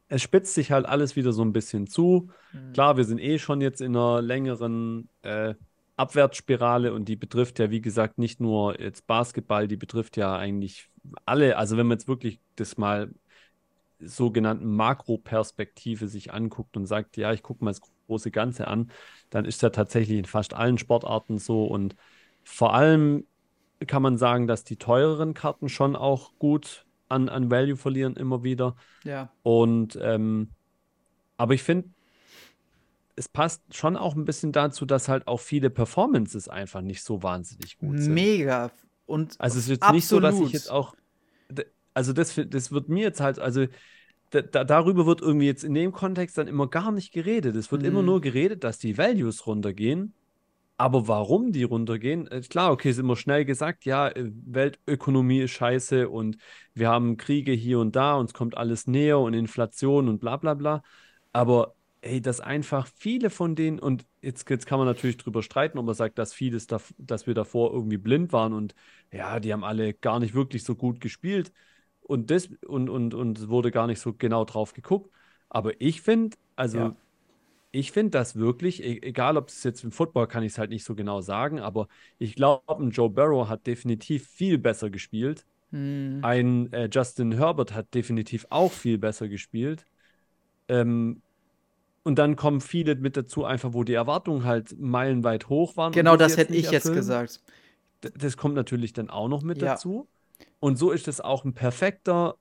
es 0.09 0.23
spitzt 0.23 0.55
sich 0.55 0.73
halt 0.73 0.87
alles 0.87 1.17
wieder 1.17 1.33
so 1.33 1.43
ein 1.43 1.53
bisschen 1.53 1.87
zu. 1.87 2.29
Mhm. 2.53 2.73
Klar, 2.75 2.97
wir 2.97 3.05
sind 3.05 3.19
eh 3.19 3.38
schon 3.38 3.61
jetzt 3.61 3.81
in 3.81 3.97
einer 3.97 4.21
längeren 4.21 5.09
äh, 5.23 5.55
Abwärtsspirale 5.97 6.93
und 6.93 7.07
die 7.07 7.17
betrifft 7.17 7.59
ja, 7.59 7.71
wie 7.71 7.81
gesagt, 7.81 8.19
nicht 8.19 8.41
nur 8.41 8.81
jetzt 8.81 9.07
Basketball, 9.07 9.69
die 9.69 9.77
betrifft 9.77 10.17
ja 10.17 10.37
eigentlich 10.37 10.88
alle. 11.25 11.57
Also 11.57 11.77
wenn 11.77 11.87
man 11.87 11.97
jetzt 11.97 12.09
wirklich 12.09 12.41
das 12.57 12.77
mal 12.77 13.11
sogenannten 14.01 14.75
Makroperspektive 14.75 16.09
sich 16.09 16.33
anguckt 16.33 16.77
und 16.77 16.87
sagt, 16.87 17.17
ja, 17.17 17.33
ich 17.33 17.43
gucke 17.43 17.65
mal 17.65 17.71
das 17.71 17.81
große 18.12 18.31
Ganze 18.31 18.68
an, 18.68 18.90
dann 19.31 19.44
ist 19.44 19.63
ja 19.63 19.71
tatsächlich 19.71 20.19
in 20.19 20.25
fast 20.25 20.54
allen 20.54 20.79
Sportarten 20.79 21.38
so. 21.38 21.65
Und 21.65 21.96
vor 22.44 22.75
allem 22.75 23.25
kann 23.87 24.02
man 24.02 24.19
sagen, 24.19 24.46
dass 24.46 24.65
die 24.65 24.77
teureren 24.77 25.35
Karten 25.35 25.69
schon 25.69 25.96
auch 25.96 26.33
gut 26.38 26.85
an, 27.08 27.29
an 27.29 27.50
Value 27.50 27.77
verlieren 27.77 28.17
immer 28.17 28.42
wieder. 28.42 28.77
Ja. 29.04 29.33
Und 29.42 29.98
ähm, 30.00 30.50
aber 31.37 31.54
ich 31.54 31.63
finde, 31.63 31.88
es 33.17 33.29
passt 33.29 33.63
schon 33.75 33.96
auch 33.96 34.15
ein 34.15 34.25
bisschen 34.25 34.52
dazu, 34.52 34.87
dass 34.87 35.08
halt 35.08 35.27
auch 35.27 35.40
viele 35.40 35.71
Performances 35.71 36.48
einfach 36.48 36.83
nicht 36.83 37.02
so 37.02 37.23
wahnsinnig 37.23 37.79
gut 37.79 37.98
sind. 37.98 38.15
Mega. 38.15 38.71
Und 39.06 39.40
also 39.40 39.58
es 39.58 39.65
ist 39.65 39.71
jetzt 39.71 39.83
absolut. 39.83 39.96
nicht 39.96 40.08
so, 40.08 40.21
dass 40.21 40.40
ich 40.40 40.52
jetzt 40.52 40.71
auch 40.71 40.94
also 41.94 42.13
das, 42.13 42.40
das 42.48 42.73
wird 42.73 42.88
mir 42.88 43.02
jetzt 43.02 43.21
halt, 43.21 43.38
also 43.38 43.67
da, 44.40 44.64
darüber 44.64 45.06
wird 45.06 45.20
irgendwie 45.20 45.46
jetzt 45.46 45.64
in 45.64 45.74
dem 45.74 45.92
Kontext 45.92 46.38
dann 46.38 46.48
immer 46.48 46.68
gar 46.68 46.90
nicht 46.90 47.12
geredet. 47.12 47.54
Es 47.56 47.70
wird 47.70 47.83
mhm. 47.83 47.88
immer 47.88 48.02
nur 48.02 48.20
geredet, 48.20 48.64
dass 48.64 48.78
die 48.78 48.96
Values 48.96 49.46
runtergehen. 49.46 50.14
Aber 50.78 51.06
warum 51.06 51.52
die 51.52 51.62
runtergehen? 51.64 52.26
Äh, 52.28 52.40
klar, 52.40 52.72
okay, 52.72 52.90
ist 52.90 52.98
immer 52.98 53.16
schnell 53.16 53.44
gesagt, 53.44 53.85
ja, 53.85 54.08
äh, 54.08 54.30
Weltökonomie 54.46 55.40
ist 55.40 55.52
scheiße 55.52 56.08
und 56.08 56.38
wir 56.74 56.88
haben 56.88 57.16
Kriege 57.18 57.52
hier 57.52 57.78
und 57.78 57.94
da 57.94 58.16
und 58.16 58.26
es 58.26 58.35
kommt 58.35 58.56
alles 58.56 58.87
näher 58.87 59.18
und 59.18 59.35
Inflation 59.35 60.08
und 60.08 60.18
bla 60.20 60.38
bla 60.38 60.54
bla. 60.54 60.83
Aber 61.33 61.74
ey, 62.00 62.20
dass 62.20 62.40
einfach 62.40 62.88
viele 62.96 63.30
von 63.30 63.54
denen, 63.54 63.78
und 63.78 64.06
jetzt, 64.22 64.48
jetzt 64.50 64.66
kann 64.66 64.78
man 64.78 64.88
natürlich 64.88 65.18
drüber 65.18 65.42
streiten, 65.42 65.78
ob 65.78 65.87
man 65.87 65.94
sagt, 65.94 66.18
dass 66.18 66.33
vieles, 66.35 66.66
da, 66.66 66.80
dass 66.98 67.26
wir 67.26 67.35
davor 67.35 67.72
irgendwie 67.72 67.98
blind 67.98 68.33
waren 68.33 68.52
und 68.52 68.74
ja, 69.12 69.38
die 69.40 69.52
haben 69.52 69.64
alle 69.64 69.94
gar 69.94 70.18
nicht 70.20 70.35
wirklich 70.35 70.64
so 70.64 70.74
gut 70.74 71.00
gespielt 71.00 71.52
und 72.03 72.31
das 72.31 72.48
und, 72.67 72.88
und, 72.88 73.15
und 73.15 73.48
wurde 73.48 73.71
gar 73.71 73.87
nicht 73.87 74.00
so 74.00 74.13
genau 74.13 74.44
drauf 74.44 74.75
geguckt. 74.75 75.11
Aber 75.48 75.73
ich 75.81 76.03
finde, 76.03 76.37
also 76.57 76.79
ja. 76.79 76.96
ich 77.71 77.92
finde 77.92 78.11
das 78.11 78.37
wirklich, 78.37 78.83
e, 78.83 78.98
egal 79.03 79.37
ob 79.37 79.48
es 79.48 79.63
jetzt 79.65 79.85
im 79.85 79.92
Football 79.92 80.27
kann 80.27 80.42
ich 80.42 80.53
es 80.53 80.59
halt 80.59 80.71
nicht 80.71 80.85
so 80.85 80.94
genau 80.94 81.21
sagen, 81.21 81.61
aber 81.61 81.88
ich 82.19 82.35
glaube, 82.35 82.63
ein 82.83 82.90
Joe 82.90 83.11
Burrow 83.11 83.48
hat 83.48 83.67
definitiv 83.67 84.27
viel 84.27 84.59
besser 84.59 84.90
gespielt. 84.90 85.44
Hm. 85.71 86.21
Ein 86.23 86.73
äh, 86.73 86.88
Justin 86.92 87.33
Herbert 87.33 87.75
hat 87.75 87.94
definitiv 87.94 88.46
auch 88.50 88.73
viel 88.73 88.98
besser 88.98 89.29
gespielt. 89.29 89.87
Ähm, 90.69 91.23
und 92.05 92.19
dann 92.19 92.37
kommen 92.37 92.61
viele 92.61 92.96
mit 92.96 93.17
dazu, 93.17 93.44
einfach 93.44 93.75
wo 93.75 93.85
die 93.85 93.94
Erwartungen 93.94 94.44
halt 94.44 94.79
meilenweit 94.79 95.48
hoch 95.48 95.77
waren. 95.77 95.92
Genau, 95.92 96.17
das 96.17 96.37
hätte 96.37 96.55
ich 96.55 96.73
erfüllen. 96.73 96.94
jetzt 96.94 96.94
gesagt. 96.94 97.40
Das 98.00 98.37
kommt 98.37 98.57
natürlich 98.57 98.92
dann 98.92 99.09
auch 99.11 99.29
noch 99.29 99.42
mit 99.42 99.63
ja. 99.63 99.73
dazu. 99.73 100.09
Und 100.61 100.77
so 100.77 100.90
ist 100.90 101.09
es 101.09 101.21
auch 101.21 101.45
ein 101.45 101.55
perfekter 101.55 102.37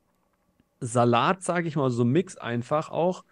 Salat, 0.79 1.43
sage 1.43 1.67
ich 1.67 1.75
mal, 1.75 1.89
so 1.91 2.03
ein 2.03 2.09
Mix 2.09 2.37
einfach 2.37 2.89
auch 2.89 3.23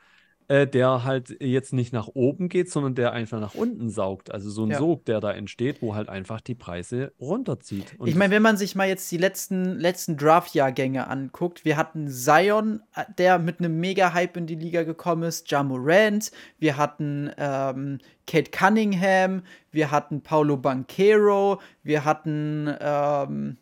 äh, 0.50 0.68
der 0.68 1.04
halt 1.04 1.38
jetzt 1.40 1.74
nicht 1.74 1.94
nach 1.94 2.08
oben 2.08 2.50
geht, 2.50 2.72
sondern 2.72 2.96
der 2.96 3.14
einfach 3.14 3.40
nach 3.40 3.54
unten 3.54 3.90
saugt. 3.90 4.34
Also 4.34 4.50
so 4.50 4.64
ein 4.64 4.72
ja. 4.72 4.80
Sog, 4.80 5.06
der 5.06 5.20
da 5.20 5.32
entsteht, 5.32 5.82
wo 5.82 5.94
halt 5.94 6.10
einfach 6.10 6.42
die 6.42 6.56
Preise 6.56 7.14
runterzieht. 7.20 7.94
Und 8.00 8.08
ich 8.08 8.16
meine, 8.16 8.34
wenn 8.34 8.42
man 8.42 8.58
sich 8.58 8.76
mal 8.76 8.88
jetzt 8.88 9.12
die 9.12 9.18
letzten, 9.18 9.78
letzten 9.80 10.18
Draft-Jahrgänge 10.18 11.08
anguckt, 11.08 11.66
wir 11.66 11.78
hatten 11.78 12.10
Zion, 12.10 12.82
äh, 12.96 13.04
der 13.18 13.38
mit 13.38 13.60
einem 13.60 13.80
Mega-Hype 13.80 14.38
in 14.38 14.48
die 14.48 14.56
Liga 14.56 14.82
gekommen 14.84 15.24
ist, 15.24 15.50
Ja 15.52 15.62
Morant, 15.62 16.32
wir 16.58 16.78
hatten 16.78 17.30
ähm, 17.38 18.00
Kate 18.26 18.50
Cunningham, 18.50 19.44
wir 19.72 19.92
hatten 19.92 20.22
Paulo 20.22 20.58
Banquero, 20.58 21.62
wir 21.84 22.06
hatten 22.06 22.76
ähm, 22.80 23.58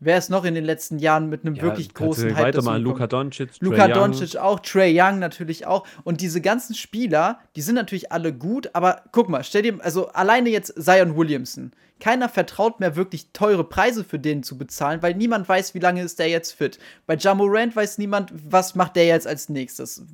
Wer 0.00 0.16
ist 0.16 0.30
noch 0.30 0.44
in 0.44 0.54
den 0.54 0.64
letzten 0.64 1.00
Jahren 1.00 1.28
mit 1.28 1.44
einem 1.44 1.56
ja, 1.56 1.62
wirklich 1.62 1.92
großen 1.92 2.36
Hype 2.36 2.44
weiter 2.44 2.62
mal 2.62 2.80
Luka 2.80 3.08
Doncic, 3.08 3.50
Luka 3.60 3.88
Doncic 3.88 4.36
auch, 4.36 4.60
Trey 4.60 4.96
Young 4.96 5.18
natürlich 5.18 5.66
auch 5.66 5.84
und 6.04 6.20
diese 6.20 6.40
ganzen 6.40 6.74
Spieler, 6.74 7.40
die 7.56 7.62
sind 7.62 7.74
natürlich 7.74 8.12
alle 8.12 8.32
gut, 8.32 8.70
aber 8.74 9.02
guck 9.10 9.28
mal, 9.28 9.42
stell 9.42 9.62
dir 9.62 9.78
also 9.80 10.08
alleine 10.08 10.50
jetzt 10.50 10.74
Zion 10.80 11.16
Williamson. 11.16 11.72
Keiner 11.98 12.28
vertraut 12.28 12.78
mehr 12.78 12.94
wirklich 12.94 13.32
teure 13.32 13.64
Preise 13.64 14.04
für 14.04 14.20
den 14.20 14.44
zu 14.44 14.56
bezahlen, 14.56 15.02
weil 15.02 15.14
niemand 15.14 15.48
weiß, 15.48 15.74
wie 15.74 15.80
lange 15.80 16.02
ist 16.02 16.20
der 16.20 16.28
jetzt 16.28 16.52
fit. 16.52 16.78
Bei 17.06 17.16
Jamorant 17.16 17.74
weiß 17.74 17.98
niemand, 17.98 18.32
was 18.32 18.76
macht 18.76 18.94
der 18.94 19.06
jetzt 19.06 19.26
als 19.26 19.48
nächstes. 19.48 20.04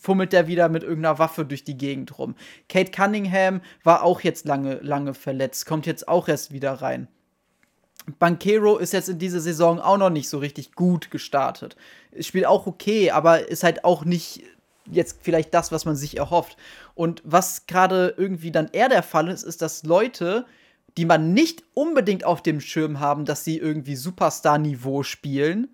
Fummelt 0.00 0.32
der 0.32 0.46
wieder 0.46 0.68
mit 0.68 0.84
irgendeiner 0.84 1.18
Waffe 1.18 1.44
durch 1.44 1.64
die 1.64 1.76
Gegend 1.76 2.18
rum. 2.18 2.36
Kate 2.68 2.92
Cunningham 2.92 3.62
war 3.82 4.04
auch 4.04 4.20
jetzt 4.20 4.46
lange, 4.46 4.74
lange 4.76 5.12
verletzt, 5.12 5.66
kommt 5.66 5.86
jetzt 5.86 6.06
auch 6.06 6.28
erst 6.28 6.52
wieder 6.52 6.74
rein. 6.74 7.08
Banquero 8.18 8.76
ist 8.76 8.92
jetzt 8.92 9.08
in 9.08 9.18
dieser 9.18 9.40
Saison 9.40 9.80
auch 9.80 9.96
noch 9.96 10.10
nicht 10.10 10.28
so 10.28 10.38
richtig 10.38 10.72
gut 10.72 11.10
gestartet. 11.10 11.76
Spielt 12.20 12.46
auch 12.46 12.66
okay, 12.66 13.10
aber 13.10 13.48
ist 13.48 13.64
halt 13.64 13.84
auch 13.84 14.04
nicht 14.04 14.42
jetzt 14.90 15.18
vielleicht 15.22 15.54
das, 15.54 15.72
was 15.72 15.84
man 15.84 15.96
sich 15.96 16.18
erhofft. 16.18 16.56
Und 16.94 17.22
was 17.24 17.66
gerade 17.66 18.14
irgendwie 18.16 18.50
dann 18.50 18.68
eher 18.72 18.88
der 18.88 19.02
Fall 19.02 19.28
ist, 19.28 19.42
ist, 19.42 19.62
dass 19.62 19.84
Leute, 19.84 20.44
die 20.96 21.06
man 21.06 21.32
nicht 21.32 21.64
unbedingt 21.72 22.24
auf 22.24 22.42
dem 22.42 22.60
Schirm 22.60 23.00
haben, 23.00 23.24
dass 23.24 23.44
sie 23.44 23.58
irgendwie 23.58 23.96
Superstar-Niveau 23.96 25.02
spielen, 25.02 25.68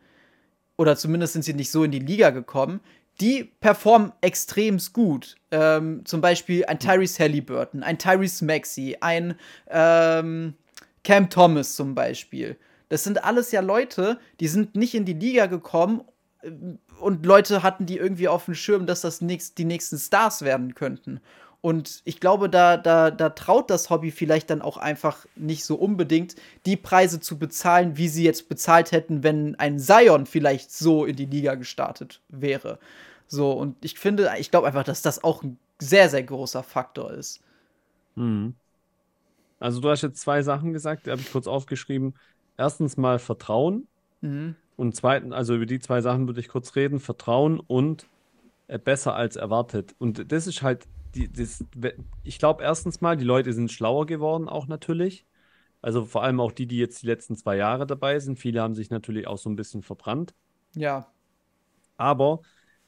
oder 0.76 0.96
zumindest 0.96 1.34
sind 1.34 1.44
sie 1.44 1.52
nicht 1.52 1.70
so 1.70 1.84
in 1.84 1.90
die 1.90 1.98
Liga 1.98 2.30
gekommen, 2.30 2.80
die 3.20 3.44
performen 3.44 4.12
extremst 4.22 4.94
gut. 4.94 5.36
Ähm, 5.50 6.02
zum 6.06 6.22
Beispiel 6.22 6.64
ein 6.64 6.78
Tyrese 6.78 7.22
Halliburton, 7.22 7.82
ein 7.82 7.98
Tyrese 7.98 8.46
Maxey, 8.46 8.96
ein 9.00 9.34
ähm, 9.68 10.54
Cam 11.05 11.30
Thomas 11.30 11.76
zum 11.76 11.94
Beispiel. 11.94 12.57
Das 12.88 13.05
sind 13.05 13.24
alles 13.24 13.53
ja 13.53 13.61
Leute, 13.61 14.18
die 14.40 14.48
sind 14.48 14.74
nicht 14.74 14.94
in 14.94 15.05
die 15.05 15.14
Liga 15.14 15.46
gekommen 15.46 16.03
äh, 16.42 16.51
und 17.01 17.24
Leute 17.24 17.62
hatten 17.62 17.86
die 17.86 17.96
irgendwie 17.96 18.28
auf 18.28 18.44
dem 18.44 18.55
Schirm, 18.55 18.86
dass 18.86 19.01
das 19.01 19.20
nächst, 19.20 19.59
die 19.59 19.64
nächsten 19.64 19.98
Stars 19.98 20.42
werden 20.42 20.74
könnten. 20.74 21.20
Und 21.62 22.01
ich 22.05 22.20
glaube, 22.20 22.48
da, 22.48 22.76
da, 22.78 23.11
da 23.11 23.30
traut 23.30 23.68
das 23.68 23.90
Hobby 23.90 24.11
vielleicht 24.11 24.48
dann 24.48 24.62
auch 24.62 24.78
einfach 24.78 25.26
nicht 25.36 25.64
so 25.64 25.74
unbedingt, 25.74 26.34
die 26.64 26.76
Preise 26.76 27.20
zu 27.20 27.38
bezahlen, 27.38 27.98
wie 27.98 28.09
sie 28.09 28.24
jetzt 28.24 28.48
bezahlt 28.48 28.92
hätten, 28.92 29.22
wenn 29.22 29.55
ein 29.57 29.78
Zion 29.78 30.24
vielleicht 30.24 30.72
so 30.72 31.05
in 31.05 31.16
die 31.16 31.26
Liga 31.26 31.57
gestartet 31.57 32.22
wäre. 32.28 32.78
So, 33.26 33.53
und 33.53 33.84
ich 33.84 33.98
finde, 33.98 34.32
ich 34.38 34.51
glaube 34.51 34.68
einfach, 34.68 34.84
dass 34.84 35.03
das 35.03 35.22
auch 35.22 35.42
ein 35.42 35.59
sehr, 35.78 36.09
sehr 36.09 36.22
großer 36.22 36.62
Faktor 36.62 37.12
ist. 37.12 37.40
Mhm. 38.14 38.55
Also 39.61 39.80
du 39.80 39.90
hast 39.90 40.02
jetzt 40.02 40.20
zwei 40.20 40.42
Sachen 40.42 40.72
gesagt, 40.72 41.06
die 41.06 41.11
habe 41.11 41.20
ich 41.20 41.30
kurz 41.30 41.46
aufgeschrieben. 41.46 42.14
Erstens 42.56 42.96
mal 42.96 43.18
Vertrauen. 43.18 43.86
Mhm. 44.22 44.56
Und 44.76 44.96
zweitens, 44.96 45.32
also 45.32 45.54
über 45.54 45.66
die 45.66 45.78
zwei 45.78 46.00
Sachen 46.00 46.26
würde 46.26 46.40
ich 46.40 46.48
kurz 46.48 46.74
reden. 46.74 46.98
Vertrauen 46.98 47.61
und 47.61 48.06
äh, 48.66 48.78
besser 48.78 49.14
als 49.14 49.36
erwartet. 49.36 49.94
Und 49.98 50.32
das 50.32 50.46
ist 50.46 50.62
halt, 50.62 50.86
die, 51.14 51.30
das, 51.30 51.64
ich 52.24 52.38
glaube 52.38 52.62
erstens 52.62 53.00
mal, 53.00 53.16
die 53.16 53.24
Leute 53.24 53.52
sind 53.52 53.70
schlauer 53.70 54.06
geworden 54.06 54.48
auch 54.48 54.66
natürlich. 54.66 55.26
Also 55.82 56.04
vor 56.04 56.22
allem 56.22 56.40
auch 56.40 56.52
die, 56.52 56.66
die 56.66 56.78
jetzt 56.78 57.02
die 57.02 57.06
letzten 57.06 57.36
zwei 57.36 57.56
Jahre 57.56 57.86
dabei 57.86 58.18
sind. 58.18 58.38
Viele 58.38 58.62
haben 58.62 58.74
sich 58.74 58.90
natürlich 58.90 59.26
auch 59.26 59.38
so 59.38 59.50
ein 59.50 59.56
bisschen 59.56 59.82
verbrannt. 59.82 60.34
Ja. 60.74 61.06
Aber 61.96 62.40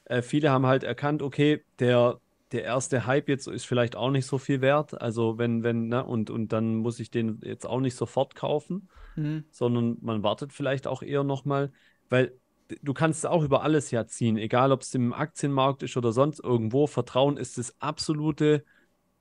äh, 0.05 0.21
viele 0.21 0.49
haben 0.49 0.65
halt 0.65 0.83
erkannt, 0.83 1.21
okay, 1.21 1.63
der 1.79 2.19
der 2.53 2.63
erste 2.63 3.05
Hype 3.05 3.29
jetzt 3.29 3.47
ist 3.47 3.65
vielleicht 3.65 3.95
auch 3.95 4.11
nicht 4.11 4.25
so 4.25 4.37
viel 4.37 4.61
wert. 4.61 4.99
Also 5.01 5.37
wenn, 5.37 5.63
wenn, 5.63 5.87
ne, 5.87 6.05
und, 6.05 6.29
und 6.29 6.53
dann 6.53 6.75
muss 6.77 6.99
ich 6.99 7.11
den 7.11 7.39
jetzt 7.43 7.65
auch 7.65 7.79
nicht 7.79 7.95
sofort 7.95 8.35
kaufen, 8.35 8.89
mhm. 9.15 9.45
sondern 9.51 9.97
man 10.01 10.23
wartet 10.23 10.53
vielleicht 10.53 10.87
auch 10.87 11.01
eher 11.01 11.23
nochmal, 11.23 11.71
weil 12.09 12.33
du 12.81 12.93
kannst 12.93 13.25
auch 13.25 13.43
über 13.43 13.63
alles 13.63 13.91
ja 13.91 14.05
ziehen, 14.05 14.37
egal 14.37 14.71
ob 14.71 14.81
es 14.81 14.93
im 14.95 15.13
Aktienmarkt 15.13 15.83
ist 15.83 15.97
oder 15.97 16.11
sonst 16.11 16.39
irgendwo. 16.39 16.87
Vertrauen 16.87 17.37
ist 17.37 17.57
das 17.57 17.79
absolute, 17.81 18.63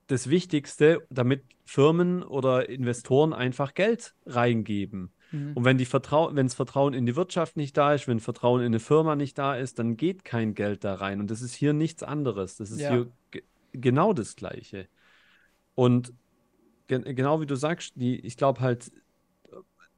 das 0.06 0.28
Wichtigste, 0.28 1.00
damit 1.10 1.44
Firmen 1.64 2.22
oder 2.22 2.68
Investoren 2.68 3.32
einfach 3.32 3.74
Geld 3.74 4.14
reingeben. 4.26 5.12
Mhm. 5.32 5.52
Und 5.54 5.64
wenn 5.64 5.78
die 5.78 5.84
Vertrau 5.84 6.34
wenn 6.34 6.46
das 6.46 6.54
Vertrauen 6.54 6.94
in 6.94 7.06
die 7.06 7.16
Wirtschaft 7.16 7.56
nicht 7.56 7.76
da 7.76 7.94
ist, 7.94 8.06
wenn 8.06 8.20
Vertrauen 8.20 8.60
in 8.60 8.66
eine 8.66 8.80
Firma 8.80 9.16
nicht 9.16 9.38
da 9.38 9.56
ist, 9.56 9.78
dann 9.78 9.96
geht 9.96 10.24
kein 10.24 10.54
Geld 10.54 10.84
da 10.84 10.94
rein. 10.94 11.20
Und 11.20 11.30
das 11.30 11.42
ist 11.42 11.54
hier 11.54 11.72
nichts 11.72 12.02
anderes. 12.02 12.56
Das 12.56 12.70
ist 12.70 12.80
ja. 12.80 12.90
hier 12.90 13.12
genau 13.72 14.12
das 14.12 14.36
Gleiche. 14.36 14.88
Und 15.74 16.12
ge 16.86 17.14
genau 17.14 17.40
wie 17.40 17.46
du 17.46 17.56
sagst, 17.56 17.94
die, 17.96 18.20
ich 18.20 18.36
glaube 18.36 18.60
halt, 18.60 18.92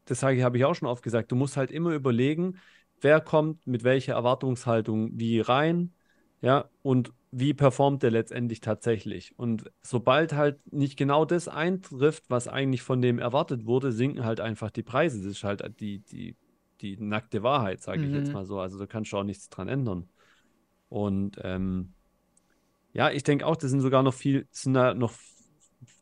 das 0.06 0.20
sage 0.20 0.36
ich, 0.36 0.42
habe 0.42 0.56
ich 0.56 0.64
auch 0.64 0.74
schon 0.74 0.88
oft 0.88 1.02
gesagt, 1.02 1.32
du 1.32 1.36
musst 1.36 1.56
halt 1.56 1.70
immer 1.70 1.92
überlegen, 1.92 2.58
wer 3.00 3.20
kommt 3.20 3.66
mit 3.66 3.84
welcher 3.84 4.14
Erwartungshaltung 4.14 5.18
wie 5.18 5.40
rein, 5.40 5.92
ja, 6.40 6.68
und 6.82 7.12
wie 7.36 7.52
performt 7.52 8.04
der 8.04 8.12
letztendlich 8.12 8.60
tatsächlich. 8.60 9.36
Und 9.36 9.70
sobald 9.82 10.34
halt 10.34 10.72
nicht 10.72 10.96
genau 10.96 11.24
das 11.24 11.48
eintrifft, 11.48 12.24
was 12.28 12.46
eigentlich 12.46 12.82
von 12.82 13.02
dem 13.02 13.18
erwartet 13.18 13.66
wurde, 13.66 13.90
sinken 13.90 14.24
halt 14.24 14.38
einfach 14.38 14.70
die 14.70 14.84
Preise. 14.84 15.18
Das 15.18 15.26
ist 15.26 15.42
halt 15.42 15.80
die, 15.80 15.98
die, 15.98 16.36
die 16.80 16.96
nackte 16.96 17.42
Wahrheit, 17.42 17.82
sage 17.82 18.04
ich 18.04 18.12
jetzt 18.12 18.28
mhm. 18.28 18.34
mal 18.34 18.46
so. 18.46 18.60
Also 18.60 18.78
da 18.78 18.86
kannst 18.86 19.12
du 19.12 19.16
auch 19.16 19.24
nichts 19.24 19.48
dran 19.48 19.66
ändern. 19.66 20.08
Und 20.88 21.40
ähm, 21.42 21.92
ja, 22.92 23.10
ich 23.10 23.24
denke 23.24 23.46
auch, 23.46 23.56
das 23.56 23.70
sind 23.72 23.80
sogar 23.80 24.04
noch 24.04 24.14
viel, 24.14 24.46
sind 24.52 24.74
da 24.74 24.94
noch, 24.94 25.12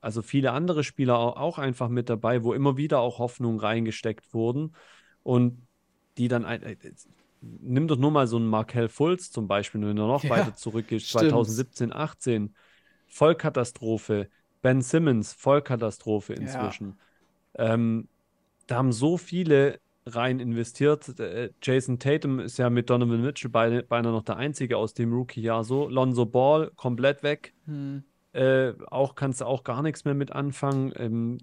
also 0.03 0.21
viele 0.21 0.53
andere 0.53 0.85
Spieler 0.85 1.19
auch, 1.19 1.59
einfach 1.59 1.89
mit 1.89 2.11
dabei, 2.11 2.45
wo 2.45 2.53
immer 2.53 2.77
wieder 2.77 3.01
auch 3.01 3.19
Hoffnungen 3.19 3.59
reingesteckt 3.59 4.35
wurden 4.35 4.75
und 5.23 5.67
die 6.19 6.29
dann, 6.29 6.45
äh, 6.45 6.77
nimm 7.43 7.89
doch 7.89 7.97
nur 7.97 8.11
mal 8.11 8.27
so 8.27 8.37
einen 8.37 8.47
Markel 8.47 8.89
Fultz 8.89 9.31
zum 9.31 9.49
Beispiel, 9.49 9.81
wenn 9.81 9.99
er 9.99 10.07
noch 10.07 10.25
ja, 10.25 10.31
weiter 10.31 10.55
zurückgeht, 10.55 11.05
2017, 11.05 11.93
18, 11.93 12.55
Vollkatastrophe, 13.09 14.29
Ben 14.63 14.81
Simmons, 14.81 15.33
Vollkatastrophe 15.33 16.35
inzwischen. 16.35 16.99
Ja. 17.59 17.75
Ähm, 17.75 18.09
da 18.67 18.77
haben 18.77 18.93
so 18.93 19.19
viele 19.19 19.81
rein 20.07 20.41
investiert. 20.41 21.19
Äh, 21.19 21.51
Jason 21.63 21.99
Tatum 21.99 22.41
ist 22.41 22.59
ja 22.59 22.71
mit 22.71 22.91
Donovan 22.91 23.23
Mitchell 23.23 23.51
beinahe, 23.51 23.83
beinahe 23.83 24.13
noch 24.13 24.23
der 24.23 24.37
Einzige 24.37 24.77
aus 24.77 24.95
dem 24.95 25.13
Rookie-Jahr 25.13 25.65
so. 25.65 25.89
Lonzo 25.89 26.27
Ball 26.27 26.71
komplett 26.77 27.23
weg. 27.23 27.55
Hm. 27.67 28.05
Äh, 28.33 28.73
auch 28.87 29.15
kannst 29.15 29.41
du 29.41 29.45
auch 29.45 29.63
gar 29.63 29.83
nichts 29.83 30.05
mehr 30.05 30.15
mit 30.15 30.33
anfangen. 30.33 30.93
Ähm, 30.97 31.39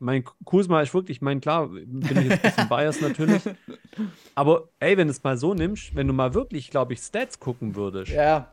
mein 0.00 0.24
Kuzma 0.44 0.80
ist 0.80 0.94
wirklich, 0.94 1.20
mein 1.20 1.40
klar, 1.40 1.68
bin 1.68 2.02
ich 2.02 2.30
jetzt 2.30 2.44
ein 2.44 2.50
bisschen 2.50 2.68
biased 2.68 3.02
natürlich. 3.02 3.42
Aber 4.34 4.68
ey, 4.80 4.96
wenn 4.96 5.06
du 5.06 5.12
es 5.12 5.22
mal 5.22 5.36
so 5.36 5.54
nimmst, 5.54 5.94
wenn 5.94 6.06
du 6.06 6.12
mal 6.12 6.34
wirklich, 6.34 6.70
glaube 6.70 6.94
ich, 6.94 7.00
Stats 7.00 7.38
gucken 7.38 7.76
würdest, 7.76 8.10
ja. 8.10 8.50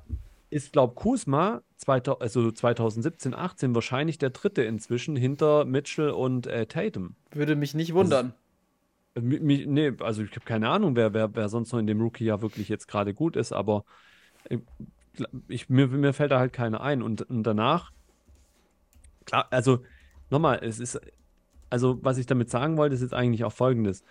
ist, 0.49 0.73
glaube 0.73 0.93
ich, 0.95 1.01
Kuzma 1.01 1.61
also 1.87 2.51
2017, 2.51 3.33
18 3.33 3.75
wahrscheinlich 3.75 4.17
der 4.17 4.31
dritte 4.31 4.63
inzwischen 4.63 5.15
hinter 5.15 5.63
Mitchell 5.63 6.09
und 6.09 6.47
äh, 6.47 6.65
Tatum. 6.65 7.15
Würde 7.31 7.55
mich 7.55 7.73
nicht 7.73 7.93
wundern. 7.93 8.27
Also, 8.27 8.37
Nee, 9.19 9.93
also 9.99 10.21
ich 10.21 10.29
habe 10.31 10.45
keine 10.45 10.69
Ahnung, 10.69 10.95
wer, 10.95 11.11
wer, 11.11 11.33
wer 11.35 11.49
sonst 11.49 11.71
noch 11.71 11.79
in 11.79 11.87
dem 11.87 11.99
Rookie-Jahr 11.99 12.43
wirklich 12.43 12.69
jetzt 12.69 12.87
gerade 12.87 13.15
gut 13.15 13.35
ist, 13.35 13.51
aber 13.51 13.83
äh, 14.43 14.59
ich, 15.47 15.69
mir, 15.69 15.87
mir 15.87 16.13
fällt 16.13 16.31
da 16.31 16.37
halt 16.37 16.53
keiner 16.53 16.81
ein. 16.81 17.01
Und, 17.01 17.23
und 17.23 17.41
danach, 17.41 17.91
klar, 19.25 19.47
also 19.49 19.83
nochmal, 20.29 20.59
es 20.61 20.79
ist, 20.79 21.01
also 21.69 21.99
was 22.03 22.17
ich 22.17 22.25
damit 22.25 22.49
sagen 22.49 22.77
wollte, 22.77 22.95
ist 22.95 23.01
jetzt 23.01 23.13
eigentlich 23.13 23.43
auch 23.43 23.53
folgendes. 23.53 24.03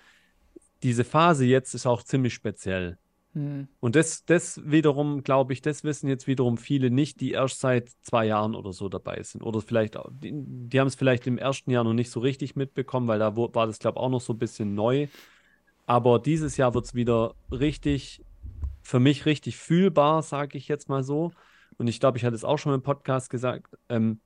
Diese 0.82 1.04
Phase 1.04 1.44
jetzt 1.44 1.74
ist 1.74 1.86
auch 1.86 2.02
ziemlich 2.02 2.34
speziell. 2.34 2.98
Hm. 3.36 3.68
Und 3.80 3.96
das, 3.96 4.24
das 4.24 4.62
wiederum, 4.64 5.22
glaube 5.22 5.52
ich, 5.52 5.60
das 5.60 5.84
wissen 5.84 6.08
jetzt 6.08 6.26
wiederum 6.26 6.56
viele 6.56 6.90
nicht, 6.90 7.20
die 7.20 7.32
erst 7.32 7.60
seit 7.60 7.90
zwei 8.00 8.26
Jahren 8.26 8.54
oder 8.54 8.72
so 8.72 8.88
dabei 8.88 9.22
sind. 9.22 9.42
Oder 9.42 9.60
vielleicht, 9.60 9.98
auch, 9.98 10.08
die, 10.10 10.32
die 10.32 10.80
haben 10.80 10.86
es 10.86 10.94
vielleicht 10.94 11.26
im 11.26 11.36
ersten 11.36 11.70
Jahr 11.70 11.84
noch 11.84 11.92
nicht 11.92 12.10
so 12.10 12.20
richtig 12.20 12.56
mitbekommen, 12.56 13.08
weil 13.08 13.18
da 13.18 13.36
war 13.36 13.66
das, 13.66 13.78
glaube 13.78 13.98
ich, 13.98 14.02
auch 14.02 14.08
noch 14.08 14.22
so 14.22 14.32
ein 14.32 14.38
bisschen 14.38 14.74
neu. 14.74 15.08
Aber 15.84 16.18
dieses 16.18 16.56
Jahr 16.56 16.72
wird 16.72 16.86
es 16.86 16.94
wieder 16.94 17.34
richtig, 17.50 18.22
für 18.82 19.00
mich 19.00 19.26
richtig 19.26 19.58
fühlbar, 19.58 20.22
sage 20.22 20.56
ich 20.56 20.66
jetzt 20.66 20.88
mal 20.88 21.04
so. 21.04 21.30
Und 21.76 21.88
ich 21.88 22.00
glaube, 22.00 22.16
ich 22.16 22.24
hatte 22.24 22.36
es 22.36 22.44
auch 22.44 22.58
schon 22.58 22.72
im 22.72 22.82
Podcast 22.82 23.28
gesagt. 23.28 23.76
Ähm, 23.90 24.20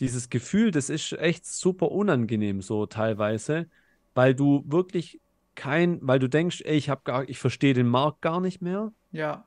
dieses 0.00 0.30
Gefühl, 0.30 0.70
das 0.70 0.90
ist 0.90 1.12
echt 1.12 1.46
super 1.46 1.90
unangenehm 1.90 2.62
so 2.62 2.86
teilweise, 2.86 3.68
weil 4.14 4.34
du 4.34 4.64
wirklich 4.66 5.20
kein, 5.54 5.98
weil 6.02 6.18
du 6.18 6.28
denkst, 6.28 6.62
ey, 6.64 6.76
ich 6.76 6.88
habe 6.88 7.02
gar, 7.04 7.28
ich 7.28 7.38
verstehe 7.38 7.74
den 7.74 7.88
Markt 7.88 8.22
gar 8.22 8.40
nicht 8.40 8.62
mehr. 8.62 8.92
Ja. 9.10 9.46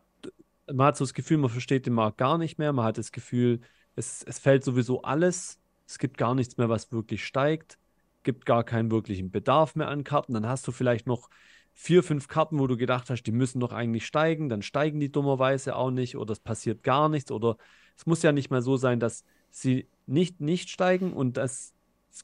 Man 0.72 0.88
hat 0.88 0.98
so 0.98 1.04
das 1.04 1.14
Gefühl, 1.14 1.38
man 1.38 1.50
versteht 1.50 1.86
den 1.86 1.94
Markt 1.94 2.18
gar 2.18 2.38
nicht 2.38 2.58
mehr. 2.58 2.74
Man 2.74 2.86
hat 2.86 2.98
das 2.98 3.12
Gefühl, 3.12 3.62
es, 3.96 4.24
es 4.24 4.40
fällt 4.40 4.64
sowieso 4.64 5.02
alles. 5.02 5.60
Es 5.88 6.00
gibt 6.00 6.18
gar 6.18 6.36
nichts 6.36 6.58
mehr, 6.58 6.70
was 6.70 6.92
wirklich 6.92 7.26
steigt. 7.26 7.78
Gibt 8.24 8.46
gar 8.46 8.64
keinen 8.64 8.90
wirklichen 8.92 9.32
Bedarf 9.32 9.76
mehr 9.76 9.88
an 9.88 10.04
Karten. 10.04 10.34
Dann 10.34 10.48
hast 10.48 10.68
du 10.68 10.72
vielleicht 10.72 11.06
noch 11.06 11.30
vier, 11.74 12.04
fünf 12.04 12.28
Karten, 12.28 12.58
wo 12.60 12.68
du 12.68 12.78
gedacht 12.78 13.10
hast, 13.10 13.24
die 13.24 13.32
müssen 13.32 13.60
doch 13.60 13.74
eigentlich 13.74 14.06
steigen. 14.06 14.50
Dann 14.50 14.62
steigen 14.62 15.00
die 15.00 15.12
dummerweise 15.12 15.76
auch 15.76 15.92
nicht 15.92 16.18
oder 16.18 16.32
es 16.32 16.40
passiert 16.40 16.84
gar 16.84 17.10
nichts. 17.10 17.32
Oder 17.32 17.58
es 17.96 18.06
muss 18.06 18.24
ja 18.24 18.32
nicht 18.32 18.50
mal 18.50 18.62
so 18.62 18.78
sein, 18.78 19.00
dass 19.00 19.24
sie 19.62 19.88
nicht, 20.06 20.42
nicht 20.42 20.70
steigen 20.70 21.14
und 21.14 21.38
dass 21.38 21.74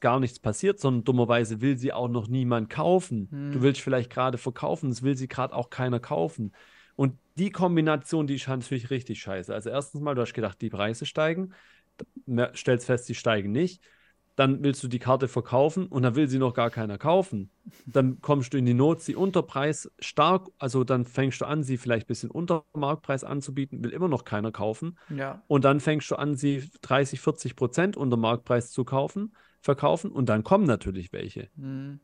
gar 0.00 0.20
nichts 0.20 0.38
passiert, 0.38 0.80
sondern 0.80 1.04
dummerweise 1.04 1.60
will 1.60 1.76
sie 1.76 1.92
auch 1.92 2.08
noch 2.08 2.26
niemand 2.26 2.70
kaufen. 2.70 3.28
Hm. 3.30 3.52
Du 3.52 3.62
willst 3.62 3.80
vielleicht 3.80 4.10
gerade 4.10 4.38
verkaufen, 4.38 4.90
es 4.90 5.02
will 5.02 5.16
sie 5.16 5.28
gerade 5.28 5.54
auch 5.54 5.68
keiner 5.68 6.00
kaufen. 6.00 6.52
Und 6.96 7.18
die 7.36 7.50
Kombination, 7.50 8.26
die 8.26 8.36
ist 8.36 8.48
natürlich 8.48 8.90
richtig 8.90 9.20
scheiße. 9.20 9.52
Also 9.52 9.70
erstens 9.70 10.00
mal, 10.00 10.14
du 10.14 10.22
hast 10.22 10.32
gedacht, 10.32 10.60
die 10.60 10.70
Preise 10.70 11.04
steigen, 11.04 11.52
stellst 12.54 12.86
fest, 12.86 13.06
sie 13.06 13.14
steigen 13.14 13.52
nicht. 13.52 13.82
Dann 14.34 14.62
willst 14.62 14.82
du 14.82 14.88
die 14.88 14.98
Karte 14.98 15.28
verkaufen 15.28 15.86
und 15.86 16.02
dann 16.02 16.14
will 16.14 16.26
sie 16.26 16.38
noch 16.38 16.54
gar 16.54 16.70
keiner 16.70 16.96
kaufen. 16.96 17.50
Dann 17.84 18.20
kommst 18.22 18.54
du 18.54 18.58
in 18.58 18.64
die 18.64 18.72
Not, 18.74 19.02
sie 19.02 19.14
unter 19.14 19.42
Preis 19.42 19.90
stark, 19.98 20.48
also 20.58 20.84
dann 20.84 21.04
fängst 21.04 21.40
du 21.40 21.44
an, 21.44 21.62
sie 21.62 21.76
vielleicht 21.76 22.06
ein 22.06 22.08
bisschen 22.08 22.30
unter 22.30 22.64
Marktpreis 22.72 23.24
anzubieten, 23.24 23.84
will 23.84 23.90
immer 23.90 24.08
noch 24.08 24.24
keiner 24.24 24.50
kaufen. 24.50 24.98
Ja. 25.14 25.42
Und 25.48 25.64
dann 25.64 25.80
fängst 25.80 26.10
du 26.10 26.16
an, 26.16 26.34
sie 26.34 26.70
30, 26.80 27.20
40 27.20 27.56
Prozent 27.56 27.96
unter 27.96 28.16
Marktpreis 28.16 28.70
zu 28.70 28.84
kaufen, 28.84 29.34
verkaufen 29.60 30.10
und 30.10 30.28
dann 30.28 30.44
kommen 30.44 30.64
natürlich 30.64 31.12
welche. 31.12 31.48
Hm. 31.56 32.00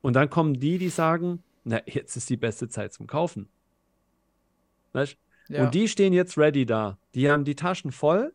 Und 0.00 0.16
dann 0.16 0.30
kommen 0.30 0.54
die, 0.54 0.78
die 0.78 0.88
sagen, 0.88 1.42
na, 1.64 1.80
jetzt 1.86 2.16
ist 2.16 2.30
die 2.30 2.36
beste 2.36 2.68
Zeit 2.68 2.92
zum 2.92 3.06
Kaufen. 3.06 3.48
Weißt? 4.92 5.18
Ja. 5.48 5.64
Und 5.64 5.74
die 5.74 5.88
stehen 5.88 6.12
jetzt 6.12 6.38
ready 6.38 6.66
da. 6.66 6.98
Die 7.14 7.30
haben 7.30 7.44
die 7.44 7.54
Taschen 7.54 7.92
voll, 7.92 8.32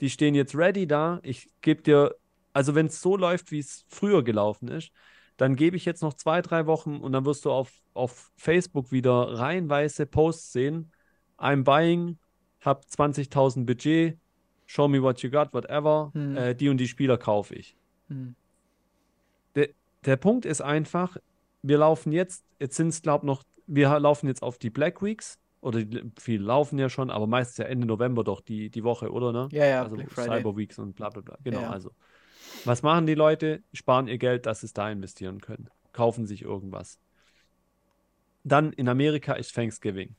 die 0.00 0.10
stehen 0.10 0.34
jetzt 0.34 0.54
ready 0.54 0.86
da. 0.86 1.20
Ich 1.22 1.48
gebe 1.60 1.82
dir, 1.82 2.14
also 2.56 2.74
wenn 2.74 2.86
es 2.86 3.02
so 3.02 3.18
läuft, 3.18 3.50
wie 3.50 3.58
es 3.58 3.84
früher 3.86 4.24
gelaufen 4.24 4.68
ist, 4.68 4.90
dann 5.36 5.56
gebe 5.56 5.76
ich 5.76 5.84
jetzt 5.84 6.00
noch 6.00 6.14
zwei, 6.14 6.40
drei 6.40 6.64
Wochen 6.64 6.96
und 6.96 7.12
dann 7.12 7.26
wirst 7.26 7.44
du 7.44 7.50
auf, 7.50 7.70
auf 7.92 8.32
Facebook 8.34 8.92
wieder 8.92 9.38
reihenweise 9.38 10.06
Posts 10.06 10.52
sehen. 10.52 10.90
I'm 11.36 11.64
buying, 11.64 12.16
hab 12.62 12.86
20.000 12.86 13.66
Budget, 13.66 14.16
show 14.64 14.88
me 14.88 15.02
what 15.02 15.20
you 15.20 15.30
got, 15.30 15.52
whatever. 15.52 16.10
Hm. 16.14 16.34
Äh, 16.34 16.54
die 16.54 16.70
und 16.70 16.78
die 16.78 16.88
Spieler 16.88 17.18
kaufe 17.18 17.54
ich. 17.54 17.76
Hm. 18.08 18.34
Der, 19.54 19.68
der 20.06 20.16
Punkt 20.16 20.46
ist 20.46 20.62
einfach, 20.62 21.18
wir 21.60 21.76
laufen 21.76 22.10
jetzt, 22.10 22.42
jetzt 22.58 22.76
sind 22.76 22.88
es, 22.88 23.02
glaube 23.02 23.24
ich, 23.24 23.26
noch, 23.26 23.42
wir 23.66 24.00
laufen 24.00 24.28
jetzt 24.28 24.42
auf 24.42 24.56
die 24.56 24.70
Black 24.70 25.02
Weeks. 25.02 25.38
Oder 25.60 25.84
die, 25.84 26.10
viele 26.18 26.44
laufen 26.44 26.78
ja 26.78 26.88
schon, 26.88 27.10
aber 27.10 27.26
meistens 27.26 27.58
ja 27.58 27.66
Ende 27.66 27.86
November 27.86 28.24
doch 28.24 28.40
die, 28.40 28.70
die 28.70 28.82
Woche, 28.82 29.12
oder? 29.12 29.32
Ne? 29.32 29.48
Ja, 29.52 29.66
ja, 29.66 29.82
also 29.82 29.96
Black 29.96 30.10
Friday. 30.10 30.38
Cyber 30.38 30.56
Weeks 30.56 30.78
und 30.78 30.96
bla 30.96 31.10
bla 31.10 31.20
bla. 31.20 31.36
Genau, 31.44 31.60
Ja. 31.60 31.70
also. 31.70 31.90
Was 32.64 32.82
machen 32.82 33.06
die 33.06 33.14
Leute? 33.14 33.62
Sparen 33.72 34.08
ihr 34.08 34.18
Geld, 34.18 34.46
dass 34.46 34.60
sie 34.60 34.66
es 34.66 34.72
da 34.72 34.90
investieren 34.90 35.40
können. 35.40 35.68
Kaufen 35.92 36.26
sich 36.26 36.42
irgendwas. 36.42 36.98
Dann 38.44 38.72
in 38.72 38.88
Amerika 38.88 39.34
ist 39.34 39.54
Thanksgiving. 39.54 40.14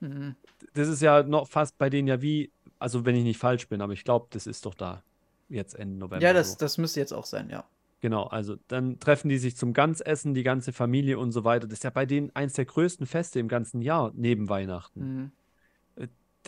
Hm. 0.00 0.36
Das 0.74 0.88
ist 0.88 1.02
ja 1.02 1.22
noch 1.22 1.48
fast 1.48 1.78
bei 1.78 1.90
denen 1.90 2.08
ja 2.08 2.22
wie, 2.22 2.52
also 2.78 3.04
wenn 3.04 3.16
ich 3.16 3.24
nicht 3.24 3.38
falsch 3.38 3.68
bin, 3.68 3.80
aber 3.80 3.92
ich 3.92 4.04
glaube, 4.04 4.26
das 4.30 4.46
ist 4.46 4.66
doch 4.66 4.74
da. 4.74 5.02
Jetzt 5.48 5.74
Ende 5.74 5.96
November. 5.96 6.24
Ja, 6.24 6.32
das, 6.32 6.52
so. 6.52 6.58
das 6.58 6.78
müsste 6.78 7.00
jetzt 7.00 7.12
auch 7.12 7.24
sein, 7.24 7.50
ja. 7.50 7.64
Genau, 8.00 8.24
also 8.24 8.56
dann 8.68 9.00
treffen 9.00 9.28
die 9.28 9.38
sich 9.38 9.56
zum 9.56 9.72
Ganzessen, 9.72 10.34
die 10.34 10.44
ganze 10.44 10.72
Familie 10.72 11.18
und 11.18 11.32
so 11.32 11.42
weiter. 11.42 11.66
Das 11.66 11.78
ist 11.78 11.84
ja 11.84 11.90
bei 11.90 12.06
denen 12.06 12.30
eins 12.34 12.52
der 12.52 12.64
größten 12.64 13.06
Feste 13.06 13.40
im 13.40 13.48
ganzen 13.48 13.82
Jahr, 13.82 14.12
neben 14.14 14.48
Weihnachten. 14.48 15.00
Hm. 15.00 15.32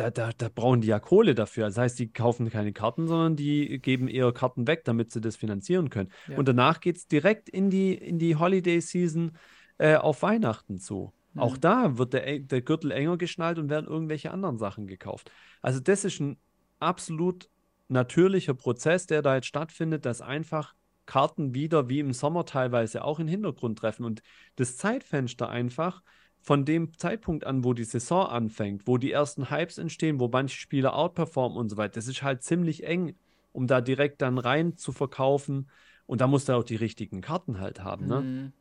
Da, 0.00 0.10
da, 0.10 0.30
da 0.36 0.48
brauchen 0.48 0.80
die 0.80 0.88
ja 0.88 0.98
Kohle 0.98 1.34
dafür. 1.34 1.66
Das 1.66 1.76
heißt, 1.76 1.98
die 1.98 2.10
kaufen 2.10 2.48
keine 2.48 2.72
Karten, 2.72 3.06
sondern 3.06 3.36
die 3.36 3.78
geben 3.80 4.08
eher 4.08 4.32
Karten 4.32 4.66
weg, 4.66 4.84
damit 4.84 5.12
sie 5.12 5.20
das 5.20 5.36
finanzieren 5.36 5.90
können. 5.90 6.10
Ja. 6.26 6.38
Und 6.38 6.48
danach 6.48 6.80
geht 6.80 6.96
es 6.96 7.06
direkt 7.06 7.50
in 7.50 7.68
die, 7.68 7.92
in 7.92 8.18
die 8.18 8.36
Holiday-Season 8.36 9.32
äh, 9.76 9.96
auf 9.96 10.22
Weihnachten 10.22 10.78
zu. 10.78 11.12
Mhm. 11.34 11.40
Auch 11.40 11.58
da 11.58 11.98
wird 11.98 12.14
der, 12.14 12.38
der 12.38 12.62
Gürtel 12.62 12.92
enger 12.92 13.18
geschnallt 13.18 13.58
und 13.58 13.68
werden 13.68 13.86
irgendwelche 13.86 14.30
anderen 14.30 14.56
Sachen 14.56 14.86
gekauft. 14.86 15.30
Also 15.60 15.80
das 15.80 16.06
ist 16.06 16.18
ein 16.20 16.38
absolut 16.78 17.50
natürlicher 17.88 18.54
Prozess, 18.54 19.06
der 19.06 19.20
da 19.20 19.34
jetzt 19.34 19.48
stattfindet, 19.48 20.06
dass 20.06 20.22
einfach 20.22 20.74
Karten 21.04 21.54
wieder 21.54 21.90
wie 21.90 22.00
im 22.00 22.14
Sommer 22.14 22.46
teilweise 22.46 23.04
auch 23.04 23.18
in 23.18 23.26
den 23.26 23.32
Hintergrund 23.32 23.78
treffen 23.78 24.04
und 24.04 24.22
das 24.56 24.78
Zeitfenster 24.78 25.50
einfach 25.50 26.02
von 26.42 26.64
dem 26.64 26.96
Zeitpunkt 26.96 27.46
an, 27.46 27.64
wo 27.64 27.74
die 27.74 27.84
Saison 27.84 28.26
anfängt, 28.26 28.86
wo 28.86 28.96
die 28.96 29.12
ersten 29.12 29.50
Hypes 29.50 29.78
entstehen, 29.78 30.20
wo 30.20 30.28
manche 30.28 30.56
Spieler 30.56 30.94
outperformen 30.94 31.58
und 31.58 31.68
so 31.68 31.76
weiter, 31.76 31.94
das 31.94 32.08
ist 32.08 32.22
halt 32.22 32.42
ziemlich 32.42 32.84
eng, 32.84 33.14
um 33.52 33.66
da 33.66 33.80
direkt 33.80 34.22
dann 34.22 34.38
rein 34.38 34.76
zu 34.76 34.92
verkaufen 34.92 35.68
und 36.06 36.20
da 36.20 36.26
musst 36.26 36.48
du 36.48 36.54
auch 36.54 36.64
die 36.64 36.76
richtigen 36.76 37.20
Karten 37.20 37.60
halt 37.60 37.84
haben, 37.84 38.06
ne? 38.06 38.18
Hm. 38.20 38.52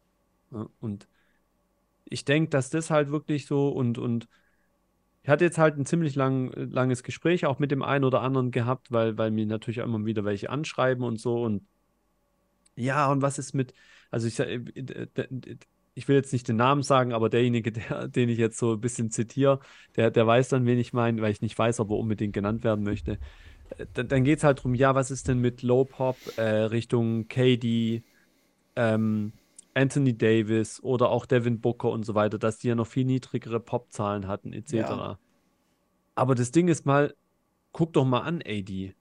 Ja, 0.51 0.67
und 0.79 1.07
ich 2.05 2.25
denke, 2.25 2.49
dass 2.49 2.69
das 2.69 2.89
halt 2.89 3.11
wirklich 3.11 3.45
so 3.45 3.69
und, 3.69 3.97
und 3.97 4.27
ich 5.21 5.29
hatte 5.29 5.45
jetzt 5.45 5.57
halt 5.57 5.77
ein 5.77 5.85
ziemlich 5.85 6.15
lang, 6.15 6.51
langes 6.53 7.03
Gespräch 7.03 7.45
auch 7.45 7.59
mit 7.59 7.71
dem 7.71 7.83
einen 7.83 8.03
oder 8.03 8.21
anderen 8.21 8.51
gehabt, 8.51 8.91
weil, 8.91 9.17
weil 9.17 9.31
mir 9.31 9.45
natürlich 9.45 9.81
auch 9.81 9.85
immer 9.85 10.05
wieder 10.05 10.25
welche 10.25 10.49
anschreiben 10.49 11.03
und 11.03 11.19
so 11.19 11.43
und 11.43 11.65
ja, 12.75 13.11
und 13.11 13.21
was 13.21 13.37
ist 13.37 13.53
mit, 13.53 13.73
also 14.09 14.27
ich, 14.27 14.39
äh, 14.39 14.55
äh, 14.55 15.57
ich 15.99 16.07
will 16.07 16.15
jetzt 16.15 16.31
nicht 16.31 16.47
den 16.47 16.55
Namen 16.55 16.81
sagen, 16.81 17.11
aber 17.13 17.29
derjenige, 17.29 17.71
der, 17.73 18.07
den 18.09 18.29
ich 18.29 18.37
jetzt 18.37 18.57
so 18.57 18.73
ein 18.73 18.81
bisschen 18.81 19.11
zitiere, 19.11 19.59
der, 19.97 20.11
der 20.11 20.25
weiß 20.25 20.47
dann, 20.49 20.65
wen 20.65 20.79
ich 20.79 20.93
meine, 20.93 21.21
weil 21.21 21.31
ich 21.31 21.41
nicht 21.41 21.57
weiß, 21.59 21.79
ob 21.81 21.91
er 21.91 21.97
unbedingt 21.97 22.33
genannt 22.33 22.63
werden 22.63 22.83
möchte. 22.85 23.19
Äh, 23.77 23.85
Dann, 23.93 24.07
dann 24.07 24.23
geht 24.23 24.39
es 24.39 24.43
halt 24.45 24.59
darum, 24.59 24.75
ja, 24.75 24.95
was 24.95 25.11
ist 25.11 25.27
denn 25.27 25.39
mit 25.39 25.61
Low 25.61 25.85
Pop 25.85 26.17
äh, 26.37 26.43
Richtung 26.43 27.27
KD, 27.27 28.03
ähm, 28.75 29.33
Anthony 29.73 30.17
Davis 30.17 30.81
oder 30.83 31.09
auch 31.09 31.25
Devin 31.25 31.61
Booker 31.61 31.89
und 31.91 32.05
so 32.05 32.15
weiter, 32.15 32.39
dass 32.39 32.59
die 32.59 32.69
ja 32.69 32.75
noch 32.75 32.87
viel 32.87 33.05
niedrigere 33.05 33.59
Popzahlen 33.59 34.27
hatten, 34.27 34.53
etc. 34.53 35.13
Ja. 35.13 35.19
Aber 36.15 36.35
das 36.35 36.51
Ding 36.51 36.67
ist 36.67 36.85
mal, 36.85 37.15
guck 37.73 37.93
doch 37.93 38.05
mal 38.05 38.21
an, 38.21 38.41
AD. 38.45 38.95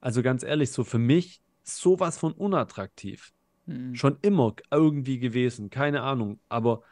Also 0.00 0.22
ganz 0.22 0.42
ehrlich, 0.44 0.70
so 0.72 0.84
für 0.84 0.98
mich 0.98 1.42
sowas 1.64 2.18
von 2.18 2.32
unattraktiv. 2.32 3.32
Hm. 3.66 3.94
Schon 3.94 4.18
immer 4.22 4.54
irgendwie 4.70 5.18
gewesen, 5.18 5.70
keine 5.70 6.02
Ahnung. 6.02 6.40
Aber 6.48 6.82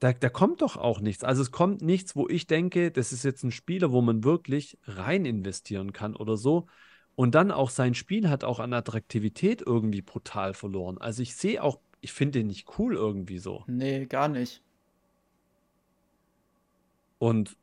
da, 0.00 0.12
da 0.12 0.28
kommt 0.28 0.62
doch 0.62 0.76
auch 0.76 1.00
nichts. 1.00 1.24
Also 1.24 1.42
es 1.42 1.50
kommt 1.50 1.82
nichts, 1.82 2.16
wo 2.16 2.28
ich 2.28 2.46
denke, 2.46 2.90
das 2.90 3.12
ist 3.12 3.24
jetzt 3.24 3.42
ein 3.42 3.52
Spieler, 3.52 3.92
wo 3.92 4.00
man 4.00 4.24
wirklich 4.24 4.78
rein 4.84 5.24
investieren 5.24 5.92
kann 5.92 6.16
oder 6.16 6.36
so. 6.36 6.66
Und 7.16 7.34
dann 7.34 7.50
auch 7.50 7.70
sein 7.70 7.94
Spiel 7.94 8.28
hat 8.28 8.44
auch 8.44 8.58
an 8.58 8.72
Attraktivität 8.72 9.62
irgendwie 9.64 10.02
brutal 10.02 10.52
verloren. 10.52 10.98
Also 10.98 11.22
ich 11.22 11.36
sehe 11.36 11.62
auch, 11.62 11.80
ich 12.00 12.12
finde 12.12 12.40
den 12.40 12.48
nicht 12.48 12.78
cool 12.78 12.94
irgendwie 12.94 13.38
so. 13.38 13.64
Nee, 13.66 14.06
gar 14.06 14.28
nicht. 14.28 14.62
Und 17.18 17.56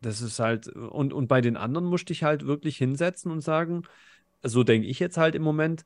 das 0.00 0.22
ist 0.22 0.38
halt, 0.38 0.68
und, 0.68 1.12
und 1.12 1.28
bei 1.28 1.40
den 1.40 1.56
anderen 1.56 1.86
musste 1.86 2.12
ich 2.12 2.22
halt 2.22 2.46
wirklich 2.46 2.78
hinsetzen 2.78 3.30
und 3.30 3.42
sagen, 3.42 3.82
so 4.42 4.64
denke 4.64 4.88
ich 4.88 4.98
jetzt 4.98 5.18
halt 5.18 5.34
im 5.34 5.42
Moment, 5.42 5.84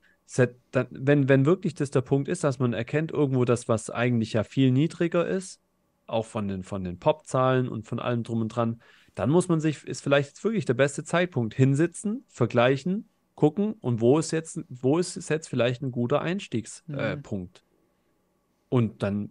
dann- 0.71 0.89
wenn, 0.91 1.29
wenn 1.29 1.47
wirklich 1.47 1.75
das 1.75 1.91
der 1.91 2.01
Punkt 2.01 2.29
ist, 2.29 2.45
dass 2.45 2.59
man 2.59 2.73
erkennt 2.73 3.13
irgendwo 3.13 3.45
das, 3.45 3.69
was 3.69 3.91
eigentlich 3.91 4.33
ja 4.33 4.45
viel 4.45 4.71
niedriger 4.71 5.27
ist, 5.27 5.61
auch 6.07 6.27
von 6.27 6.49
den, 6.49 6.63
von 6.63 6.85
den 6.85 6.99
Popzahlen 6.99 7.69
und 7.69 7.87
von 7.87 7.99
allem 7.99 8.23
drum 8.23 8.43
und 8.43 8.49
dran, 8.49 8.81
dann 9.15 9.31
muss 9.31 9.49
man 9.49 9.61
sich, 9.61 9.85
ist 9.85 10.03
vielleicht 10.03 10.31
jetzt 10.31 10.45
wirklich 10.45 10.65
der 10.65 10.75
beste 10.75 11.05
Zeitpunkt, 11.05 11.55
hinsitzen, 11.55 12.25
vergleichen, 12.29 13.09
gucken 13.35 13.75
und 13.75 14.01
wo 14.01 14.19
ist 14.19 14.31
jetzt, 14.31 14.61
wo 14.69 14.99
ist 14.99 15.17
es 15.17 15.29
jetzt 15.29 15.49
vielleicht 15.49 15.83
ein 15.83 15.93
guter 15.93 16.21
Einstiegspunkt. 16.21 17.59
Äh, 17.59 17.63
und 18.69 19.03
dann 19.03 19.31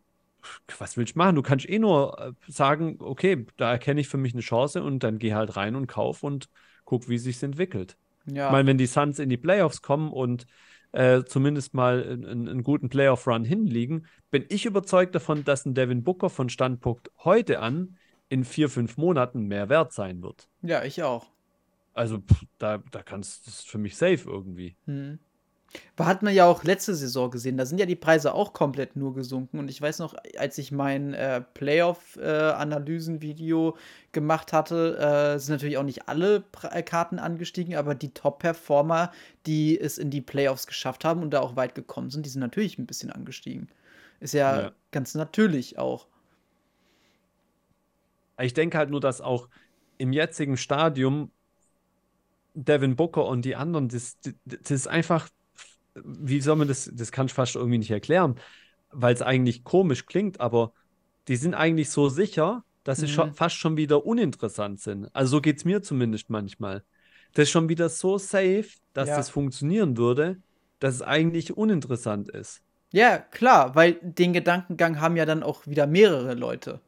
was 0.77 0.97
willst 0.97 1.15
du 1.15 1.19
machen? 1.19 1.35
Du 1.35 1.41
kannst 1.41 1.67
eh 1.67 1.79
nur 1.79 2.19
äh, 2.19 2.51
sagen, 2.51 2.97
okay, 2.99 3.45
da 3.57 3.71
erkenne 3.71 4.01
ich 4.01 4.07
für 4.07 4.17
mich 4.17 4.33
eine 4.33 4.41
Chance 4.41 4.83
und 4.83 5.03
dann 5.03 5.19
geh 5.19 5.33
halt 5.33 5.55
rein 5.55 5.75
und 5.75 5.87
kauf 5.87 6.23
und 6.23 6.49
guck, 6.85 7.07
wie 7.07 7.17
sich 7.17 7.41
entwickelt. 7.43 7.97
Ja. 8.25 8.47
Ich 8.47 8.51
meine, 8.51 8.67
wenn 8.67 8.77
die 8.77 8.85
Suns 8.85 9.19
in 9.19 9.29
die 9.29 9.37
Playoffs 9.37 9.81
kommen 9.81 10.11
und 10.11 10.45
äh, 10.93 11.23
zumindest 11.25 11.73
mal 11.73 12.03
einen, 12.03 12.47
einen 12.47 12.63
guten 12.63 12.89
Playoff-Run 12.89 13.43
hinliegen, 13.43 14.07
bin 14.31 14.45
ich 14.49 14.65
überzeugt 14.65 15.13
davon, 15.13 15.43
dass 15.43 15.65
ein 15.65 15.73
Devin 15.73 16.03
Booker 16.03 16.29
von 16.29 16.49
Standpunkt 16.49 17.11
heute 17.23 17.59
an 17.59 17.97
in 18.29 18.45
vier, 18.45 18.69
fünf 18.69 18.97
Monaten 18.97 19.47
mehr 19.47 19.69
wert 19.69 19.91
sein 19.91 20.23
wird. 20.23 20.47
Ja, 20.61 20.83
ich 20.83 21.03
auch. 21.03 21.27
Also 21.93 22.19
pff, 22.19 22.45
da, 22.57 22.79
da 22.91 23.03
kannst 23.03 23.45
das 23.45 23.59
ist 23.59 23.69
für 23.69 23.77
mich 23.77 23.97
safe 23.97 24.29
irgendwie. 24.29 24.75
Hm. 24.85 25.19
Hat 25.97 26.23
man 26.23 26.33
ja 26.33 26.45
auch 26.45 26.63
letzte 26.63 26.95
Saison 26.95 27.29
gesehen, 27.29 27.57
da 27.57 27.65
sind 27.65 27.77
ja 27.79 27.85
die 27.85 27.95
Preise 27.95 28.33
auch 28.33 28.53
komplett 28.53 28.95
nur 28.95 29.13
gesunken. 29.13 29.59
Und 29.59 29.69
ich 29.69 29.81
weiß 29.81 29.99
noch, 29.99 30.15
als 30.37 30.57
ich 30.57 30.71
mein 30.71 31.13
äh, 31.13 31.41
Playoff-Analysen-Video 31.53 33.77
gemacht 34.11 34.53
hatte, 34.53 34.97
äh, 34.97 35.37
sind 35.39 35.53
natürlich 35.53 35.77
auch 35.77 35.83
nicht 35.83 36.09
alle 36.09 36.41
Pre 36.41 36.71
äh, 36.71 36.81
Karten 36.83 37.19
angestiegen, 37.19 37.75
aber 37.75 37.95
die 37.95 38.13
Top-Performer, 38.13 39.11
die 39.45 39.79
es 39.79 39.97
in 39.97 40.09
die 40.09 40.21
Playoffs 40.21 40.67
geschafft 40.67 41.05
haben 41.05 41.21
und 41.21 41.31
da 41.31 41.39
auch 41.41 41.55
weit 41.55 41.75
gekommen 41.75 42.09
sind, 42.09 42.25
die 42.25 42.29
sind 42.29 42.41
natürlich 42.41 42.77
ein 42.79 42.87
bisschen 42.87 43.11
angestiegen. 43.11 43.69
Ist 44.19 44.33
ja, 44.33 44.61
ja. 44.61 44.71
ganz 44.91 45.15
natürlich 45.15 45.77
auch. 45.77 46.07
Ich 48.39 48.53
denke 48.53 48.77
halt 48.77 48.89
nur, 48.89 48.99
dass 48.99 49.21
auch 49.21 49.47
im 49.97 50.11
jetzigen 50.11 50.57
Stadium 50.57 51.31
Devin 52.55 52.95
Booker 52.95 53.25
und 53.25 53.45
die 53.45 53.55
anderen, 53.55 53.89
das, 53.89 54.17
das 54.45 54.71
ist 54.71 54.87
einfach 54.87 55.29
wie 55.95 56.41
soll 56.41 56.55
man 56.55 56.67
das, 56.67 56.89
das 56.93 57.11
kann 57.11 57.27
ich 57.27 57.33
fast 57.33 57.55
irgendwie 57.55 57.77
nicht 57.77 57.91
erklären, 57.91 58.35
weil 58.91 59.13
es 59.13 59.21
eigentlich 59.21 59.63
komisch 59.63 60.05
klingt, 60.05 60.39
aber 60.39 60.73
die 61.27 61.35
sind 61.35 61.53
eigentlich 61.53 61.89
so 61.89 62.09
sicher, 62.09 62.63
dass 62.83 62.99
sie 62.99 63.07
mhm. 63.07 63.11
schon, 63.11 63.33
fast 63.33 63.55
schon 63.55 63.77
wieder 63.77 64.05
uninteressant 64.05 64.79
sind. 64.79 65.09
Also 65.13 65.37
so 65.37 65.41
geht 65.41 65.57
es 65.57 65.65
mir 65.65 65.81
zumindest 65.81 66.29
manchmal. 66.29 66.83
Das 67.33 67.43
ist 67.43 67.51
schon 67.51 67.69
wieder 67.69 67.89
so 67.89 68.17
safe, 68.17 68.67
dass 68.93 69.09
ja. 69.09 69.17
das 69.17 69.29
funktionieren 69.29 69.97
würde, 69.97 70.37
dass 70.79 70.95
es 70.95 71.01
eigentlich 71.01 71.55
uninteressant 71.55 72.29
ist. 72.29 72.61
Ja, 72.91 73.17
klar, 73.17 73.73
weil 73.73 73.93
den 74.01 74.33
Gedankengang 74.33 74.99
haben 74.99 75.15
ja 75.15 75.25
dann 75.25 75.41
auch 75.41 75.65
wieder 75.65 75.87
mehrere 75.87 76.35
Leute. 76.35 76.79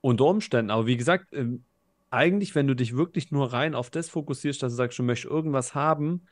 Unter 0.00 0.24
Umständen, 0.24 0.70
aber 0.70 0.86
wie 0.86 0.96
gesagt, 0.96 1.26
ähm, 1.32 1.62
eigentlich, 2.10 2.54
wenn 2.54 2.66
du 2.66 2.74
dich 2.74 2.96
wirklich 2.96 3.30
nur 3.30 3.52
rein 3.52 3.74
auf 3.74 3.90
das 3.90 4.08
fokussierst, 4.08 4.62
dass 4.62 4.72
du 4.72 4.76
sagst, 4.76 4.98
du 4.98 5.02
möchtest 5.02 5.30
irgendwas 5.30 5.74
haben, 5.74 6.22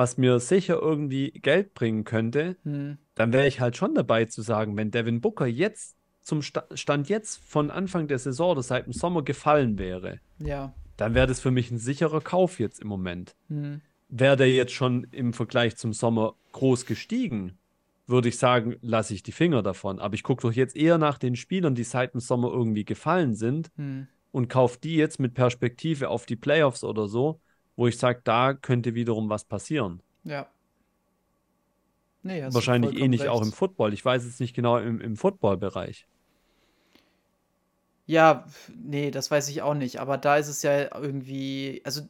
was 0.00 0.16
mir 0.16 0.40
sicher 0.40 0.80
irgendwie 0.80 1.30
Geld 1.30 1.74
bringen 1.74 2.04
könnte, 2.04 2.56
hm. 2.62 2.96
dann 3.14 3.34
wäre 3.34 3.46
ich 3.46 3.60
halt 3.60 3.76
schon 3.76 3.94
dabei 3.94 4.24
zu 4.24 4.40
sagen, 4.40 4.74
wenn 4.78 4.90
Devin 4.90 5.20
Booker 5.20 5.44
jetzt 5.44 5.94
zum 6.22 6.40
Sta 6.40 6.64
Stand 6.72 7.10
jetzt 7.10 7.44
von 7.44 7.70
Anfang 7.70 8.08
der 8.08 8.18
Saison 8.18 8.52
oder 8.52 8.62
seit 8.62 8.86
dem 8.86 8.94
Sommer 8.94 9.22
gefallen 9.22 9.78
wäre, 9.78 10.20
ja. 10.38 10.72
dann 10.96 11.14
wäre 11.14 11.26
das 11.26 11.40
für 11.40 11.50
mich 11.50 11.70
ein 11.70 11.76
sicherer 11.76 12.22
Kauf 12.22 12.60
jetzt 12.60 12.80
im 12.80 12.88
Moment. 12.88 13.36
Hm. 13.48 13.82
Wäre 14.08 14.38
der 14.38 14.50
jetzt 14.50 14.72
schon 14.72 15.06
im 15.10 15.34
Vergleich 15.34 15.76
zum 15.76 15.92
Sommer 15.92 16.34
groß 16.52 16.86
gestiegen, 16.86 17.58
würde 18.06 18.30
ich 18.30 18.38
sagen, 18.38 18.76
lasse 18.80 19.12
ich 19.12 19.22
die 19.22 19.32
Finger 19.32 19.62
davon. 19.62 19.98
Aber 19.98 20.14
ich 20.14 20.22
gucke 20.22 20.40
doch 20.40 20.52
jetzt 20.54 20.76
eher 20.76 20.96
nach 20.96 21.18
den 21.18 21.36
Spielern, 21.36 21.74
die 21.74 21.84
seit 21.84 22.14
dem 22.14 22.20
Sommer 22.20 22.50
irgendwie 22.50 22.86
gefallen 22.86 23.34
sind 23.34 23.70
hm. 23.76 24.06
und 24.32 24.48
kaufe 24.48 24.78
die 24.82 24.96
jetzt 24.96 25.20
mit 25.20 25.34
Perspektive 25.34 26.08
auf 26.08 26.24
die 26.24 26.36
Playoffs 26.36 26.84
oder 26.84 27.06
so 27.06 27.38
wo 27.80 27.86
ich 27.86 27.96
sage, 27.96 28.20
da 28.24 28.52
könnte 28.52 28.94
wiederum 28.94 29.30
was 29.30 29.44
passieren. 29.44 30.02
Ja. 30.24 30.46
Nee, 32.22 32.44
Wahrscheinlich 32.50 32.94
ähnlich 33.00 33.22
recht. 33.22 33.30
auch 33.30 33.40
im 33.40 33.52
Football. 33.52 33.94
Ich 33.94 34.04
weiß 34.04 34.22
es 34.24 34.38
nicht 34.38 34.54
genau 34.54 34.76
im, 34.76 35.00
im 35.00 35.16
Football-Bereich. 35.16 36.06
Ja, 38.04 38.44
nee, 38.68 39.10
das 39.10 39.30
weiß 39.30 39.48
ich 39.48 39.62
auch 39.62 39.72
nicht. 39.72 39.98
Aber 39.98 40.18
da 40.18 40.36
ist 40.36 40.48
es 40.48 40.62
ja 40.62 40.94
irgendwie, 40.94 41.80
also 41.82 42.02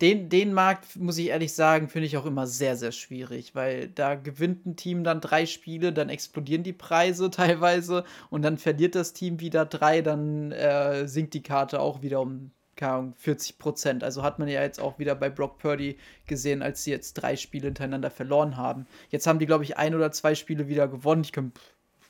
den, 0.00 0.28
den 0.28 0.52
Markt, 0.52 0.94
muss 0.94 1.18
ich 1.18 1.26
ehrlich 1.30 1.52
sagen, 1.52 1.88
finde 1.88 2.06
ich 2.06 2.16
auch 2.16 2.26
immer 2.26 2.46
sehr, 2.46 2.76
sehr 2.76 2.92
schwierig, 2.92 3.56
weil 3.56 3.88
da 3.88 4.14
gewinnt 4.14 4.66
ein 4.66 4.76
Team 4.76 5.02
dann 5.02 5.20
drei 5.20 5.46
Spiele, 5.46 5.92
dann 5.92 6.10
explodieren 6.10 6.62
die 6.62 6.72
Preise 6.72 7.28
teilweise 7.32 8.04
und 8.30 8.42
dann 8.42 8.56
verliert 8.56 8.94
das 8.94 9.14
Team 9.14 9.40
wieder 9.40 9.66
drei, 9.66 10.00
dann 10.00 10.52
äh, 10.52 11.08
sinkt 11.08 11.34
die 11.34 11.42
Karte 11.42 11.80
auch 11.80 12.02
wieder 12.02 12.20
um 12.20 12.52
40 12.78 13.58
Prozent. 13.58 14.04
Also 14.04 14.22
hat 14.22 14.38
man 14.38 14.48
ja 14.48 14.62
jetzt 14.62 14.80
auch 14.80 14.98
wieder 14.98 15.14
bei 15.14 15.30
Brock 15.30 15.58
Purdy 15.58 15.98
gesehen, 16.26 16.62
als 16.62 16.84
sie 16.84 16.90
jetzt 16.90 17.14
drei 17.14 17.36
Spiele 17.36 17.66
hintereinander 17.66 18.10
verloren 18.10 18.56
haben. 18.56 18.86
Jetzt 19.10 19.26
haben 19.26 19.38
die, 19.38 19.46
glaube 19.46 19.64
ich, 19.64 19.76
ein 19.76 19.94
oder 19.94 20.12
zwei 20.12 20.34
Spiele 20.34 20.68
wieder 20.68 20.88
gewonnen. 20.88 21.22
Ich 21.22 21.32
kann, 21.32 21.52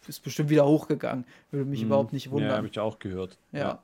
ist 0.06 0.22
bestimmt 0.22 0.50
wieder 0.50 0.66
hochgegangen. 0.66 1.24
Würde 1.50 1.68
mich 1.68 1.82
mm, 1.82 1.86
überhaupt 1.86 2.12
nicht 2.12 2.30
wundern. 2.30 2.50
Ja, 2.50 2.56
habe 2.56 2.68
ich 2.68 2.78
auch 2.78 2.98
gehört. 2.98 3.38
Ja. 3.52 3.58
ja. 3.58 3.82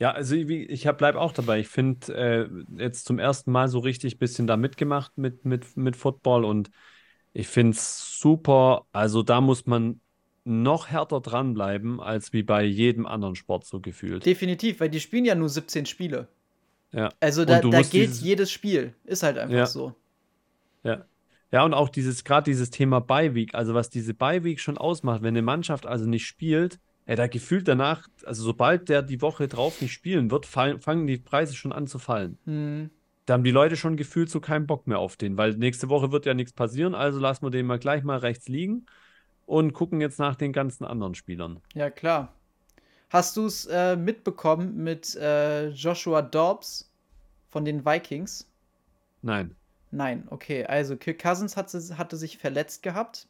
Ja, 0.00 0.12
also 0.12 0.34
ich, 0.34 0.48
ich 0.48 0.90
bleibe 0.92 1.20
auch 1.20 1.32
dabei. 1.32 1.60
Ich 1.60 1.68
finde 1.68 2.14
äh, 2.14 2.82
jetzt 2.82 3.04
zum 3.04 3.18
ersten 3.18 3.52
Mal 3.52 3.68
so 3.68 3.80
richtig 3.80 4.14
ein 4.14 4.18
bisschen 4.18 4.46
da 4.46 4.56
mitgemacht 4.56 5.18
mit, 5.18 5.44
mit, 5.44 5.76
mit 5.76 5.94
Football 5.94 6.46
und 6.46 6.70
ich 7.34 7.48
finde 7.48 7.72
es 7.72 8.18
super. 8.18 8.86
Also 8.92 9.22
da 9.22 9.42
muss 9.42 9.66
man 9.66 10.00
noch 10.50 10.88
härter 10.88 11.20
dranbleiben, 11.20 12.00
als 12.00 12.32
wie 12.32 12.42
bei 12.42 12.64
jedem 12.64 13.06
anderen 13.06 13.36
Sport 13.36 13.64
so 13.64 13.80
gefühlt. 13.80 14.26
Definitiv, 14.26 14.80
weil 14.80 14.90
die 14.90 15.00
spielen 15.00 15.24
ja 15.24 15.34
nur 15.34 15.48
17 15.48 15.86
Spiele. 15.86 16.28
Ja. 16.92 17.10
Also 17.20 17.44
da, 17.44 17.60
da 17.60 17.82
gilt 17.82 18.14
jedes 18.16 18.50
Spiel. 18.50 18.94
Ist 19.04 19.22
halt 19.22 19.38
einfach 19.38 19.56
ja. 19.56 19.66
so. 19.66 19.94
Ja. 20.82 21.04
Ja, 21.52 21.64
und 21.64 21.74
auch 21.74 21.88
dieses, 21.88 22.22
gerade 22.24 22.44
dieses 22.44 22.70
Thema 22.70 23.00
Beiweek, 23.00 23.54
also 23.54 23.74
was 23.74 23.90
diese 23.90 24.14
Beiweek 24.14 24.60
schon 24.60 24.78
ausmacht, 24.78 25.22
wenn 25.22 25.34
eine 25.34 25.42
Mannschaft 25.42 25.84
also 25.86 26.06
nicht 26.06 26.26
spielt, 26.26 26.78
ja, 27.06 27.16
da 27.16 27.26
gefühlt 27.26 27.66
danach, 27.66 28.06
also 28.24 28.44
sobald 28.44 28.88
der 28.88 29.02
die 29.02 29.20
Woche 29.20 29.48
drauf 29.48 29.80
nicht 29.80 29.92
spielen 29.92 30.30
wird, 30.30 30.46
fallen, 30.46 30.80
fangen 30.80 31.08
die 31.08 31.18
Preise 31.18 31.54
schon 31.54 31.72
an 31.72 31.88
zu 31.88 31.98
fallen. 31.98 32.38
Mhm. 32.44 32.90
Da 33.26 33.34
haben 33.34 33.44
die 33.44 33.50
Leute 33.50 33.76
schon 33.76 33.96
gefühlt 33.96 34.30
so 34.30 34.40
keinen 34.40 34.66
Bock 34.66 34.86
mehr 34.86 35.00
auf 35.00 35.16
den, 35.16 35.36
weil 35.36 35.56
nächste 35.56 35.88
Woche 35.88 36.12
wird 36.12 36.24
ja 36.24 36.34
nichts 36.34 36.52
passieren, 36.52 36.94
also 36.94 37.18
lassen 37.18 37.44
wir 37.44 37.50
den 37.50 37.66
mal 37.66 37.80
gleich 37.80 38.04
mal 38.04 38.18
rechts 38.18 38.48
liegen 38.48 38.86
und 39.50 39.72
gucken 39.72 40.00
jetzt 40.00 40.20
nach 40.20 40.36
den 40.36 40.52
ganzen 40.52 40.84
anderen 40.84 41.16
Spielern. 41.16 41.60
Ja, 41.74 41.90
klar. 41.90 42.32
Hast 43.08 43.36
du 43.36 43.46
es 43.46 43.66
äh, 43.66 43.96
mitbekommen 43.96 44.76
mit 44.76 45.16
äh, 45.16 45.70
Joshua 45.70 46.22
Dobbs 46.22 46.88
von 47.48 47.64
den 47.64 47.84
Vikings? 47.84 48.48
Nein. 49.22 49.56
Nein, 49.90 50.28
okay. 50.30 50.64
Also 50.66 50.96
Kirk 50.96 51.18
Cousins 51.18 51.56
hatte, 51.56 51.80
hatte 51.98 52.16
sich 52.16 52.38
verletzt 52.38 52.84
gehabt. 52.84 53.26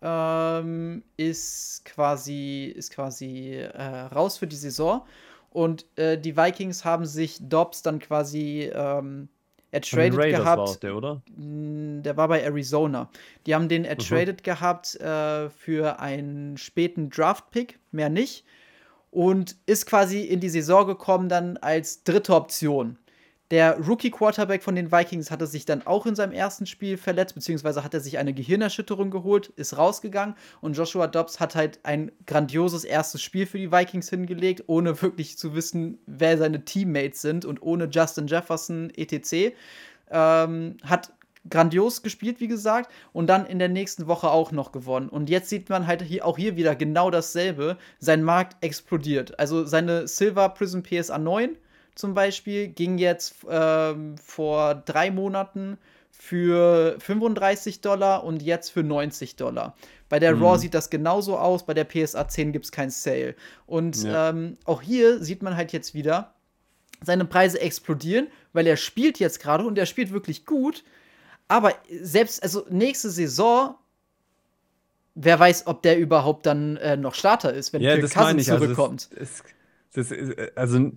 Ähm, 0.00 1.04
ist 1.18 1.84
quasi, 1.84 2.72
ist 2.74 2.90
quasi 2.90 3.56
äh, 3.56 3.82
raus 3.82 4.38
für 4.38 4.46
die 4.46 4.56
Saison. 4.56 5.02
Und 5.50 5.84
äh, 5.96 6.18
die 6.18 6.38
Vikings 6.38 6.86
haben 6.86 7.04
sich 7.04 7.38
Dobbs 7.46 7.82
dann 7.82 7.98
quasi 7.98 8.70
ähm, 8.74 9.28
ertradet 9.74 10.18
Raiders 10.18 10.40
gehabt. 10.40 10.82
Der, 10.82 10.96
oder? 10.96 11.22
Der 11.26 12.16
war 12.16 12.28
bei 12.28 12.42
Arizona. 12.42 13.10
Die 13.46 13.54
haben 13.54 13.68
den 13.68 13.84
ertradet 13.84 14.40
mhm. 14.40 14.44
gehabt 14.44 14.94
äh, 14.96 15.50
für 15.50 16.00
einen 16.00 16.56
späten 16.56 17.10
Draft-Pick, 17.10 17.78
mehr 17.90 18.08
nicht. 18.08 18.44
Und 19.10 19.56
ist 19.66 19.86
quasi 19.86 20.22
in 20.22 20.40
die 20.40 20.48
Saison 20.48 20.86
gekommen 20.86 21.28
dann 21.28 21.56
als 21.56 22.02
dritte 22.02 22.34
Option. 22.34 22.98
Der 23.54 23.78
Rookie-Quarterback 23.78 24.64
von 24.64 24.74
den 24.74 24.90
Vikings 24.90 25.30
hatte 25.30 25.46
sich 25.46 25.64
dann 25.64 25.86
auch 25.86 26.06
in 26.06 26.16
seinem 26.16 26.32
ersten 26.32 26.66
Spiel 26.66 26.96
verletzt, 26.96 27.36
beziehungsweise 27.36 27.84
hat 27.84 27.94
er 27.94 28.00
sich 28.00 28.18
eine 28.18 28.34
Gehirnerschütterung 28.34 29.12
geholt, 29.12 29.52
ist 29.54 29.78
rausgegangen 29.78 30.34
und 30.60 30.76
Joshua 30.76 31.06
Dobbs 31.06 31.38
hat 31.38 31.54
halt 31.54 31.78
ein 31.84 32.10
grandioses 32.26 32.82
erstes 32.82 33.22
Spiel 33.22 33.46
für 33.46 33.58
die 33.58 33.70
Vikings 33.70 34.10
hingelegt, 34.10 34.64
ohne 34.66 35.00
wirklich 35.00 35.38
zu 35.38 35.54
wissen, 35.54 35.98
wer 36.06 36.36
seine 36.36 36.64
Teammates 36.64 37.22
sind 37.22 37.44
und 37.44 37.62
ohne 37.62 37.84
Justin 37.84 38.26
Jefferson 38.26 38.90
etc. 38.96 39.54
Ähm, 40.10 40.78
hat 40.82 41.12
grandios 41.48 42.02
gespielt, 42.02 42.40
wie 42.40 42.48
gesagt, 42.48 42.90
und 43.12 43.28
dann 43.28 43.46
in 43.46 43.60
der 43.60 43.68
nächsten 43.68 44.08
Woche 44.08 44.30
auch 44.30 44.50
noch 44.50 44.72
gewonnen. 44.72 45.08
Und 45.08 45.30
jetzt 45.30 45.48
sieht 45.48 45.68
man 45.68 45.86
halt 45.86 46.02
hier, 46.02 46.26
auch 46.26 46.38
hier 46.38 46.56
wieder 46.56 46.74
genau 46.74 47.08
dasselbe. 47.08 47.76
Sein 48.00 48.24
Markt 48.24 48.56
explodiert. 48.64 49.38
Also 49.38 49.64
seine 49.64 50.08
Silver 50.08 50.48
Prism 50.48 50.80
PSA 50.80 51.18
9 51.18 51.56
zum 51.94 52.14
Beispiel 52.14 52.68
ging 52.68 52.98
jetzt 52.98 53.36
ähm, 53.48 54.16
vor 54.18 54.74
drei 54.74 55.10
Monaten 55.10 55.78
für 56.10 56.96
35 57.00 57.80
Dollar 57.80 58.24
und 58.24 58.42
jetzt 58.42 58.70
für 58.70 58.82
90 58.82 59.36
Dollar. 59.36 59.76
Bei 60.08 60.18
der 60.18 60.34
mhm. 60.34 60.42
Raw 60.42 60.58
sieht 60.58 60.74
das 60.74 60.90
genauso 60.90 61.36
aus, 61.36 61.66
bei 61.66 61.74
der 61.74 61.84
PSA 61.84 62.28
10 62.28 62.52
gibt 62.52 62.64
es 62.66 62.72
kein 62.72 62.90
Sale. 62.90 63.34
Und 63.66 64.02
ja. 64.04 64.30
ähm, 64.30 64.56
auch 64.64 64.80
hier 64.80 65.22
sieht 65.22 65.42
man 65.42 65.56
halt 65.56 65.72
jetzt 65.72 65.94
wieder, 65.94 66.34
seine 67.02 67.24
Preise 67.24 67.60
explodieren, 67.60 68.28
weil 68.52 68.66
er 68.66 68.76
spielt 68.76 69.18
jetzt 69.18 69.40
gerade 69.40 69.64
und 69.64 69.76
er 69.78 69.86
spielt 69.86 70.12
wirklich 70.12 70.46
gut. 70.46 70.84
Aber 71.48 71.74
selbst, 72.00 72.42
also 72.42 72.64
nächste 72.70 73.10
Saison, 73.10 73.74
wer 75.14 75.38
weiß, 75.38 75.66
ob 75.66 75.82
der 75.82 75.98
überhaupt 75.98 76.46
dann 76.46 76.76
äh, 76.78 76.96
noch 76.96 77.14
Starter 77.14 77.52
ist, 77.52 77.72
wenn 77.72 77.82
ja, 77.82 77.96
Kirk 77.96 78.12
Cousins 78.12 78.48
also 78.48 78.64
zurückkommt. 78.64 79.08
Also, 79.16 79.22
es, 79.22 79.42
es, 79.94 80.08
das, 80.08 80.56
also 80.56 80.90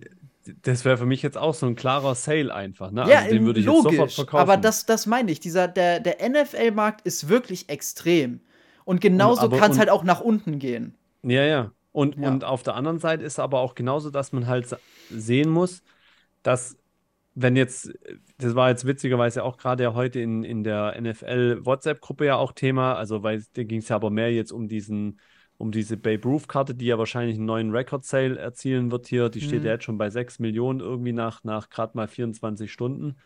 das 0.62 0.84
wäre 0.84 0.96
für 0.96 1.06
mich 1.06 1.22
jetzt 1.22 1.36
auch 1.36 1.54
so 1.54 1.66
ein 1.66 1.74
klarer 1.74 2.14
Sale 2.14 2.52
einfach. 2.52 2.90
Ne? 2.90 3.06
Ja, 3.08 3.20
also 3.20 3.30
den 3.30 3.44
würde 3.44 3.60
ich 3.60 3.66
logisch, 3.66 3.84
jetzt 3.84 3.92
sofort 3.92 4.12
verkaufen. 4.12 4.42
Aber 4.42 4.56
das, 4.56 4.86
das 4.86 5.06
meine 5.06 5.30
ich. 5.30 5.40
Dieser, 5.40 5.68
der, 5.68 6.00
der 6.00 6.16
NFL-Markt 6.28 7.02
ist 7.06 7.28
wirklich 7.28 7.68
extrem. 7.68 8.40
Und 8.84 9.00
genauso 9.00 9.48
kann 9.50 9.70
es 9.70 9.78
halt 9.78 9.90
auch 9.90 10.04
nach 10.04 10.20
unten 10.20 10.58
gehen. 10.58 10.94
Ja, 11.22 11.44
ja. 11.44 11.72
Und, 11.92 12.16
ja. 12.16 12.28
und 12.28 12.44
auf 12.44 12.62
der 12.62 12.74
anderen 12.74 12.98
Seite 12.98 13.24
ist 13.24 13.38
aber 13.38 13.60
auch 13.60 13.74
genauso, 13.74 14.10
dass 14.10 14.32
man 14.32 14.46
halt 14.46 14.76
sehen 15.10 15.50
muss, 15.50 15.82
dass 16.42 16.76
wenn 17.34 17.54
jetzt, 17.54 17.92
das 18.38 18.54
war 18.54 18.68
jetzt 18.68 18.86
witzigerweise 18.86 19.44
auch 19.44 19.58
gerade 19.58 19.84
ja 19.84 19.94
heute 19.94 20.20
in, 20.20 20.42
in 20.42 20.64
der 20.64 21.00
NFL-WhatsApp-Gruppe 21.00 22.26
ja 22.26 22.36
auch 22.36 22.52
Thema, 22.52 22.94
also 22.94 23.22
weil 23.22 23.44
da 23.54 23.62
ging 23.62 23.80
es 23.80 23.88
ja 23.88 23.96
aber 23.96 24.10
mehr 24.10 24.32
jetzt 24.32 24.52
um 24.52 24.68
diesen, 24.68 25.20
um 25.58 25.72
diese 25.72 25.96
Babe 25.96 26.22
Ruth-Karte, 26.22 26.74
die 26.74 26.86
ja 26.86 26.98
wahrscheinlich 26.98 27.36
einen 27.36 27.46
neuen 27.46 27.70
Record-Sale 27.72 28.38
erzielen 28.38 28.90
wird 28.92 29.08
hier. 29.08 29.28
Die 29.28 29.40
steht 29.40 29.60
mhm. 29.60 29.66
ja 29.66 29.72
jetzt 29.72 29.84
schon 29.84 29.98
bei 29.98 30.08
6 30.08 30.38
Millionen 30.38 30.80
irgendwie 30.80 31.12
nach, 31.12 31.42
nach 31.42 31.68
gerade 31.68 31.96
mal 31.96 32.06
24 32.06 32.72
Stunden. 32.72 33.16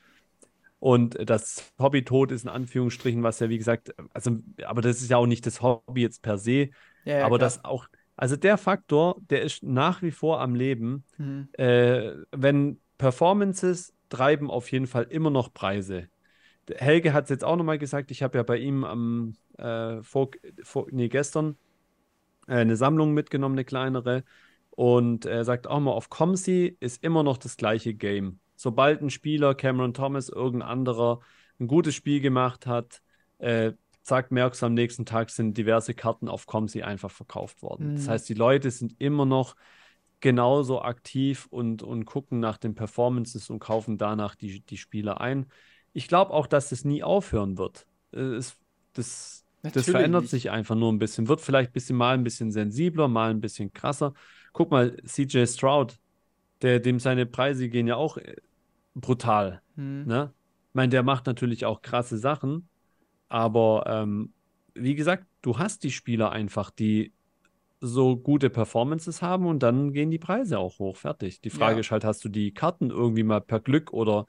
Und 0.80 1.16
das 1.30 1.72
Hobby 1.78 2.04
tot 2.04 2.32
ist 2.32 2.42
in 2.42 2.48
Anführungsstrichen, 2.48 3.22
was 3.22 3.38
ja 3.38 3.48
wie 3.50 3.58
gesagt, 3.58 3.94
also, 4.14 4.38
aber 4.64 4.80
das 4.80 5.00
ist 5.00 5.10
ja 5.10 5.18
auch 5.18 5.26
nicht 5.26 5.46
das 5.46 5.62
Hobby 5.62 6.00
jetzt 6.00 6.22
per 6.22 6.38
se, 6.38 6.70
ja, 7.04 7.18
ja, 7.18 7.26
aber 7.26 7.36
klar. 7.36 7.46
das 7.46 7.64
auch, 7.64 7.86
also 8.16 8.34
der 8.34 8.58
Faktor, 8.58 9.20
der 9.30 9.42
ist 9.42 9.62
nach 9.62 10.02
wie 10.02 10.10
vor 10.10 10.40
am 10.40 10.56
Leben, 10.56 11.04
mhm. 11.18 11.48
äh, 11.52 12.14
wenn 12.32 12.80
Performances 12.98 13.94
treiben 14.08 14.50
auf 14.50 14.72
jeden 14.72 14.88
Fall 14.88 15.04
immer 15.04 15.30
noch 15.30 15.54
Preise. 15.54 16.08
Helge 16.68 17.12
hat 17.12 17.24
es 17.24 17.30
jetzt 17.30 17.44
auch 17.44 17.56
nochmal 17.56 17.78
gesagt, 17.78 18.10
ich 18.10 18.22
habe 18.22 18.38
ja 18.38 18.42
bei 18.42 18.56
ihm 18.56 18.82
am 18.82 19.36
äh, 19.58 20.02
vor, 20.02 20.30
vor, 20.64 20.86
nee, 20.90 21.08
gestern 21.08 21.56
äh, 22.46 22.54
eine 22.54 22.76
Sammlung 22.76 23.12
mitgenommen, 23.12 23.54
eine 23.54 23.64
kleinere. 23.64 24.24
Und 24.70 25.26
er 25.26 25.44
sagt 25.44 25.66
auch 25.66 25.80
mal, 25.80 25.92
auf 25.92 26.08
Comsi 26.08 26.76
ist 26.80 27.04
immer 27.04 27.22
noch 27.22 27.38
das 27.38 27.56
gleiche 27.56 27.94
Game. 27.94 28.40
Sobald 28.56 29.02
ein 29.02 29.10
Spieler, 29.10 29.54
Cameron 29.54 29.94
Thomas, 29.94 30.28
irgendein 30.28 30.68
anderer, 30.68 31.20
ein 31.60 31.66
gutes 31.66 31.94
Spiel 31.94 32.20
gemacht 32.20 32.66
hat, 32.66 33.02
äh, 33.38 33.72
zack, 34.02 34.30
merkst 34.30 34.62
du, 34.62 34.66
am 34.66 34.74
nächsten 34.74 35.04
Tag 35.04 35.30
sind 35.30 35.56
diverse 35.56 35.94
Karten 35.94 36.28
auf 36.28 36.46
Comsi 36.46 36.82
einfach 36.82 37.10
verkauft 37.10 37.62
worden. 37.62 37.92
Mhm. 37.92 37.96
Das 37.96 38.08
heißt, 38.08 38.28
die 38.28 38.34
Leute 38.34 38.70
sind 38.70 38.94
immer 38.98 39.26
noch 39.26 39.56
genauso 40.20 40.82
aktiv 40.82 41.46
und, 41.50 41.82
und 41.82 42.04
gucken 42.04 42.40
nach 42.40 42.56
den 42.56 42.74
Performances 42.74 43.50
und 43.50 43.58
kaufen 43.58 43.98
danach 43.98 44.34
die, 44.34 44.60
die 44.60 44.76
Spieler 44.76 45.20
ein. 45.20 45.46
Ich 45.92 46.08
glaube 46.08 46.32
auch, 46.32 46.46
dass 46.46 46.70
das 46.70 46.84
nie 46.84 47.02
aufhören 47.02 47.58
wird. 47.58 47.86
Es, 48.12 48.56
das, 48.92 49.41
das 49.62 49.88
verändert 49.88 50.28
sich 50.28 50.50
einfach 50.50 50.74
nur 50.74 50.92
ein 50.92 50.98
bisschen. 50.98 51.28
Wird 51.28 51.40
vielleicht 51.40 51.70
ein 51.70 51.74
bisschen 51.74 51.96
mal 51.96 52.14
ein 52.14 52.24
bisschen 52.24 52.50
sensibler, 52.50 53.08
mal 53.08 53.30
ein 53.30 53.40
bisschen 53.40 53.72
krasser. 53.72 54.12
Guck 54.52 54.70
mal, 54.70 54.96
CJ 55.04 55.46
Stroud, 55.46 55.98
der, 56.62 56.80
dem 56.80 56.98
seine 56.98 57.26
Preise 57.26 57.68
gehen 57.68 57.86
ja 57.86 57.96
auch 57.96 58.16
äh, 58.16 58.36
brutal. 58.94 59.62
Hm. 59.76 60.06
Ne? 60.06 60.32
Ich 60.70 60.74
meine, 60.74 60.90
der 60.90 61.02
macht 61.02 61.26
natürlich 61.26 61.64
auch 61.64 61.82
krasse 61.82 62.18
Sachen, 62.18 62.68
aber 63.28 63.84
ähm, 63.86 64.32
wie 64.74 64.94
gesagt, 64.94 65.26
du 65.42 65.58
hast 65.58 65.84
die 65.84 65.90
Spieler 65.90 66.32
einfach, 66.32 66.70
die 66.70 67.12
so 67.80 68.16
gute 68.16 68.48
Performances 68.48 69.22
haben 69.22 69.46
und 69.46 69.62
dann 69.62 69.92
gehen 69.92 70.10
die 70.10 70.18
Preise 70.18 70.58
auch 70.58 70.78
hoch. 70.78 70.96
Fertig. 70.96 71.40
Die 71.40 71.50
Frage 71.50 71.74
ja. 71.74 71.80
ist 71.80 71.90
halt, 71.90 72.04
hast 72.04 72.24
du 72.24 72.28
die 72.28 72.54
Karten 72.54 72.90
irgendwie 72.90 73.24
mal 73.24 73.40
per 73.40 73.58
Glück 73.58 73.92
oder 73.92 74.26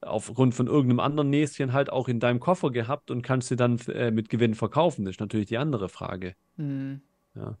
aufgrund 0.00 0.54
von 0.54 0.66
irgendeinem 0.66 1.00
anderen 1.00 1.30
Näschen 1.30 1.72
halt 1.72 1.90
auch 1.90 2.08
in 2.08 2.20
deinem 2.20 2.40
Koffer 2.40 2.70
gehabt 2.70 3.10
und 3.10 3.22
kannst 3.22 3.48
sie 3.48 3.56
dann 3.56 3.78
äh, 3.88 4.10
mit 4.10 4.28
Gewinn 4.28 4.54
verkaufen? 4.54 5.04
Das 5.04 5.16
ist 5.16 5.20
natürlich 5.20 5.46
die 5.46 5.58
andere 5.58 5.88
Frage. 5.88 6.34
Mhm. 6.56 7.00
Ja. 7.34 7.56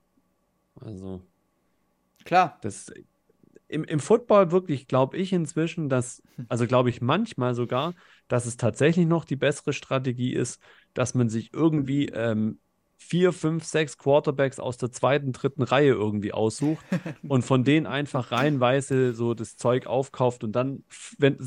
Also. 0.80 1.22
Klar. 2.24 2.58
Das, 2.62 2.92
im, 3.68 3.84
Im 3.84 4.00
Football 4.00 4.52
wirklich 4.52 4.86
glaube 4.86 5.16
ich 5.16 5.32
inzwischen, 5.32 5.88
dass, 5.88 6.22
hm. 6.36 6.46
also 6.48 6.66
glaube 6.66 6.90
ich 6.90 7.00
manchmal 7.00 7.54
sogar, 7.54 7.94
dass 8.28 8.46
es 8.46 8.56
tatsächlich 8.56 9.06
noch 9.06 9.24
die 9.24 9.36
bessere 9.36 9.72
Strategie 9.72 10.32
ist, 10.32 10.60
dass 10.94 11.14
man 11.14 11.28
sich 11.28 11.52
irgendwie 11.52 12.08
ähm, 12.08 12.58
vier, 12.96 13.32
fünf, 13.32 13.64
sechs 13.64 13.98
Quarterbacks 13.98 14.58
aus 14.58 14.78
der 14.78 14.90
zweiten, 14.90 15.32
dritten 15.32 15.62
Reihe 15.62 15.92
irgendwie 15.92 16.32
aussucht 16.32 16.84
und 17.28 17.42
von 17.42 17.64
denen 17.64 17.86
einfach 17.86 18.32
reihenweise 18.32 19.14
so 19.14 19.34
das 19.34 19.56
Zeug 19.56 19.86
aufkauft 19.86 20.44
und 20.44 20.52
dann, 20.52 20.84
wenn, 21.18 21.38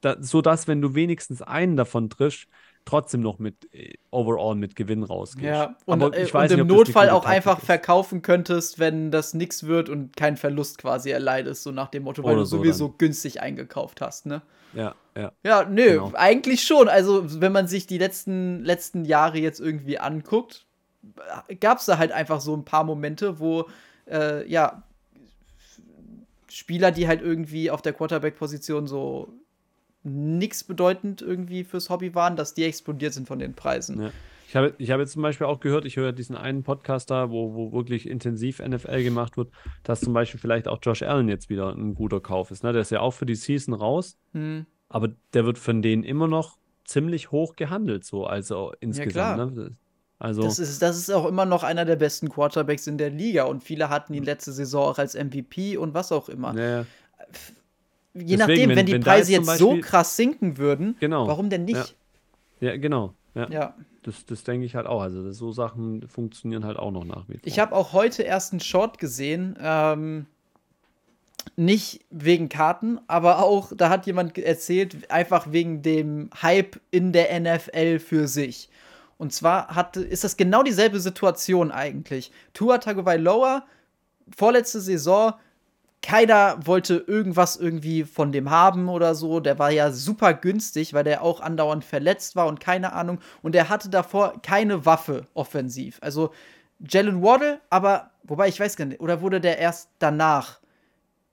da, 0.00 0.16
so 0.20 0.42
dass, 0.42 0.68
wenn 0.68 0.80
du 0.80 0.94
wenigstens 0.94 1.42
einen 1.42 1.76
davon 1.76 2.10
triffst, 2.10 2.46
trotzdem 2.84 3.20
noch 3.20 3.38
mit 3.38 3.72
äh, 3.74 3.94
overall 4.10 4.54
mit 4.54 4.74
Gewinn 4.74 5.02
rausgehst. 5.02 5.44
Ja, 5.44 5.76
und, 5.84 6.02
Aber 6.02 6.16
ich 6.16 6.30
äh, 6.30 6.34
weiß 6.34 6.52
und 6.52 6.58
im 6.60 6.66
nicht, 6.66 6.76
Notfall 6.76 7.10
auch 7.10 7.26
einfach 7.26 7.58
ist. 7.58 7.66
verkaufen 7.66 8.22
könntest, 8.22 8.78
wenn 8.78 9.10
das 9.10 9.34
nichts 9.34 9.66
wird 9.66 9.88
und 9.90 10.16
kein 10.16 10.36
Verlust 10.36 10.78
quasi 10.78 11.10
erleidest, 11.10 11.62
so 11.64 11.70
nach 11.70 11.88
dem 11.88 12.04
Motto, 12.04 12.24
weil 12.24 12.32
Oder 12.32 12.42
du 12.42 12.46
sowieso 12.46 12.88
dann. 12.88 12.98
günstig 12.98 13.42
eingekauft 13.42 14.00
hast, 14.00 14.26
ne? 14.26 14.42
Ja, 14.72 14.94
ja. 15.16 15.32
Ja, 15.44 15.64
nö, 15.64 15.92
genau. 15.92 16.12
eigentlich 16.14 16.62
schon. 16.62 16.88
Also, 16.88 17.40
wenn 17.40 17.52
man 17.52 17.66
sich 17.68 17.86
die 17.86 17.98
letzten, 17.98 18.64
letzten 18.64 19.04
Jahre 19.04 19.38
jetzt 19.38 19.60
irgendwie 19.60 19.98
anguckt, 19.98 20.67
gab 21.60 21.78
es 21.78 21.86
da 21.86 21.98
halt 21.98 22.12
einfach 22.12 22.40
so 22.40 22.56
ein 22.56 22.64
paar 22.64 22.84
Momente, 22.84 23.38
wo 23.40 23.68
äh, 24.06 24.48
ja 24.50 24.82
Spieler, 26.50 26.90
die 26.90 27.06
halt 27.06 27.22
irgendwie 27.22 27.70
auf 27.70 27.82
der 27.82 27.92
Quarterback-Position 27.92 28.86
so 28.86 29.32
nichts 30.02 30.64
bedeutend 30.64 31.20
irgendwie 31.22 31.64
fürs 31.64 31.90
Hobby 31.90 32.14
waren, 32.14 32.36
dass 32.36 32.54
die 32.54 32.64
explodiert 32.64 33.12
sind 33.12 33.28
von 33.28 33.38
den 33.38 33.54
Preisen. 33.54 34.00
Ja. 34.00 34.10
Ich 34.48 34.56
habe, 34.56 34.74
ich 34.78 34.90
habe 34.90 35.02
jetzt 35.02 35.12
zum 35.12 35.20
Beispiel 35.20 35.46
auch 35.46 35.60
gehört, 35.60 35.84
ich 35.84 35.96
höre 35.96 36.12
diesen 36.12 36.34
einen 36.34 36.62
Podcast 36.62 37.10
da, 37.10 37.28
wo, 37.28 37.54
wo 37.54 37.72
wirklich 37.72 38.08
intensiv 38.08 38.60
NFL 38.60 39.02
gemacht 39.04 39.36
wird, 39.36 39.50
dass 39.82 40.00
zum 40.00 40.14
Beispiel 40.14 40.40
vielleicht 40.40 40.68
auch 40.68 40.78
Josh 40.80 41.02
Allen 41.02 41.28
jetzt 41.28 41.50
wieder 41.50 41.74
ein 41.74 41.94
guter 41.94 42.20
Kauf 42.20 42.50
ist. 42.50 42.64
Ne? 42.64 42.72
Der 42.72 42.80
ist 42.80 42.90
ja 42.90 43.00
auch 43.00 43.10
für 43.10 43.26
die 43.26 43.34
Season 43.34 43.74
raus, 43.74 44.16
hm. 44.32 44.64
aber 44.88 45.10
der 45.34 45.44
wird 45.44 45.58
von 45.58 45.82
denen 45.82 46.02
immer 46.02 46.28
noch 46.28 46.56
ziemlich 46.86 47.30
hoch 47.30 47.56
gehandelt, 47.56 48.06
so 48.06 48.24
also 48.24 48.72
insgesamt. 48.80 49.38
Ja, 49.38 49.64
ne? 49.64 49.76
Also 50.18 50.42
das 50.42 50.58
ist, 50.58 50.82
das 50.82 50.96
ist 50.98 51.10
auch 51.10 51.26
immer 51.26 51.44
noch 51.44 51.62
einer 51.62 51.84
der 51.84 51.96
besten 51.96 52.28
Quarterbacks 52.28 52.86
in 52.86 52.98
der 52.98 53.10
Liga 53.10 53.44
und 53.44 53.62
viele 53.62 53.88
hatten 53.88 54.14
ihn 54.14 54.24
letzte 54.24 54.52
Saison 54.52 54.88
auch 54.88 54.98
als 54.98 55.14
MVP 55.14 55.76
und 55.76 55.94
was 55.94 56.10
auch 56.10 56.28
immer. 56.28 56.58
Ja. 56.58 56.86
Je 58.14 58.36
Deswegen, 58.36 58.38
nachdem, 58.38 58.70
wenn, 58.70 58.76
wenn 58.76 58.86
die 58.86 58.92
wenn 58.94 59.00
Preise 59.02 59.32
jetzt 59.32 59.46
Beispiel, 59.46 59.66
so 59.66 59.80
krass 59.80 60.16
sinken 60.16 60.58
würden, 60.58 60.96
genau, 60.98 61.28
warum 61.28 61.50
denn 61.50 61.64
nicht? 61.64 61.94
Ja, 62.60 62.70
ja 62.70 62.76
genau. 62.76 63.14
Ja. 63.34 63.48
ja. 63.50 63.74
Das, 64.02 64.24
das 64.26 64.42
denke 64.42 64.66
ich 64.66 64.74
halt 64.74 64.86
auch. 64.86 65.02
Also 65.02 65.30
so 65.32 65.52
Sachen 65.52 66.08
funktionieren 66.08 66.64
halt 66.64 66.78
auch 66.78 66.90
noch 66.90 67.04
nach 67.04 67.28
wie 67.28 67.34
vor. 67.34 67.42
Ich 67.44 67.58
habe 67.58 67.76
auch 67.76 67.92
heute 67.92 68.22
erst 68.22 68.52
einen 68.52 68.60
Short 68.60 68.98
gesehen. 68.98 69.56
Ähm, 69.60 70.26
nicht 71.56 72.04
wegen 72.10 72.48
Karten, 72.48 73.00
aber 73.06 73.42
auch, 73.42 73.72
da 73.74 73.88
hat 73.88 74.06
jemand 74.06 74.36
erzählt, 74.38 75.10
einfach 75.10 75.52
wegen 75.52 75.82
dem 75.82 76.30
Hype 76.42 76.80
in 76.90 77.12
der 77.12 77.38
NFL 77.40 77.98
für 77.98 78.28
sich. 78.28 78.68
Und 79.18 79.32
zwar 79.32 79.74
hat, 79.74 79.96
ist 79.96 80.24
das 80.24 80.36
genau 80.36 80.62
dieselbe 80.62 81.00
Situation 81.00 81.70
eigentlich. 81.70 82.32
Tua 82.54 82.78
Tagovailoa, 82.78 83.66
vorletzte 84.34 84.80
Saison, 84.80 85.34
keiner 86.00 86.64
wollte 86.64 87.04
irgendwas 87.06 87.56
irgendwie 87.56 88.04
von 88.04 88.30
dem 88.30 88.50
haben 88.50 88.88
oder 88.88 89.16
so. 89.16 89.40
Der 89.40 89.58
war 89.58 89.70
ja 89.70 89.90
super 89.90 90.32
günstig, 90.32 90.94
weil 90.94 91.04
der 91.04 91.22
auch 91.22 91.40
andauernd 91.40 91.84
verletzt 91.84 92.36
war 92.36 92.46
und 92.46 92.60
keine 92.60 92.92
Ahnung. 92.92 93.18
Und 93.42 93.56
er 93.56 93.68
hatte 93.68 93.90
davor 93.90 94.40
keine 94.42 94.86
Waffe 94.86 95.26
offensiv. 95.34 95.98
Also 96.00 96.32
Jalen 96.78 97.22
Waddle, 97.22 97.60
aber, 97.70 98.10
wobei 98.22 98.46
ich 98.46 98.60
weiß 98.60 98.76
gar 98.76 98.84
nicht, 98.84 99.00
oder 99.00 99.20
wurde 99.20 99.40
der 99.40 99.58
erst 99.58 99.90
danach 99.98 100.60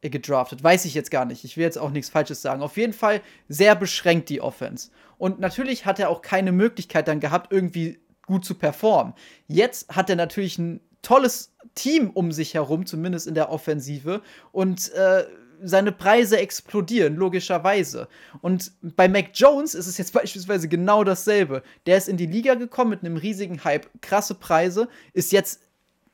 gedraftet? 0.02 0.64
Weiß 0.64 0.86
ich 0.86 0.94
jetzt 0.94 1.12
gar 1.12 1.26
nicht. 1.26 1.44
Ich 1.44 1.58
will 1.58 1.64
jetzt 1.64 1.78
auch 1.78 1.92
nichts 1.92 2.10
Falsches 2.10 2.42
sagen. 2.42 2.62
Auf 2.62 2.78
jeden 2.78 2.94
Fall 2.94 3.22
sehr 3.48 3.76
beschränkt 3.76 4.30
die 4.30 4.42
Offense. 4.42 4.90
Und 5.18 5.40
natürlich 5.40 5.86
hat 5.86 6.00
er 6.00 6.10
auch 6.10 6.22
keine 6.22 6.52
Möglichkeit 6.52 7.08
dann 7.08 7.20
gehabt, 7.20 7.52
irgendwie 7.52 8.00
gut 8.26 8.46
zu 8.46 8.56
performen. 8.56 9.14
Jetzt 9.48 9.96
hat 9.96 10.10
er 10.10 10.16
natürlich 10.16 10.58
ein 10.58 10.82
tolles 11.02 11.56
Team 11.76 12.10
um 12.10 12.32
sich 12.32 12.54
herum, 12.54 12.86
zumindest 12.86 13.28
in 13.28 13.36
der 13.36 13.50
Offensive. 13.52 14.22
Und 14.52 14.92
äh, 14.94 15.26
seine 15.62 15.92
Preise 15.92 16.38
explodieren, 16.38 17.16
logischerweise. 17.16 18.08
Und 18.42 18.72
bei 18.82 19.08
Mac 19.08 19.30
Jones 19.34 19.74
ist 19.74 19.88
es 19.88 19.98
jetzt 19.98 20.14
beispielsweise 20.14 20.68
genau 20.68 21.04
dasselbe. 21.04 21.64
Der 21.86 21.98
ist 21.98 22.10
in 22.10 22.18
die 22.18 22.26
Liga 22.26 22.56
gekommen 22.56 22.92
mit 22.92 23.04
einem 23.04 23.18
riesigen 23.18 23.64
Hype, 23.64 23.90
krasse 24.02 24.36
Preise, 24.36 24.88
ist 25.14 25.32
jetzt 25.32 25.62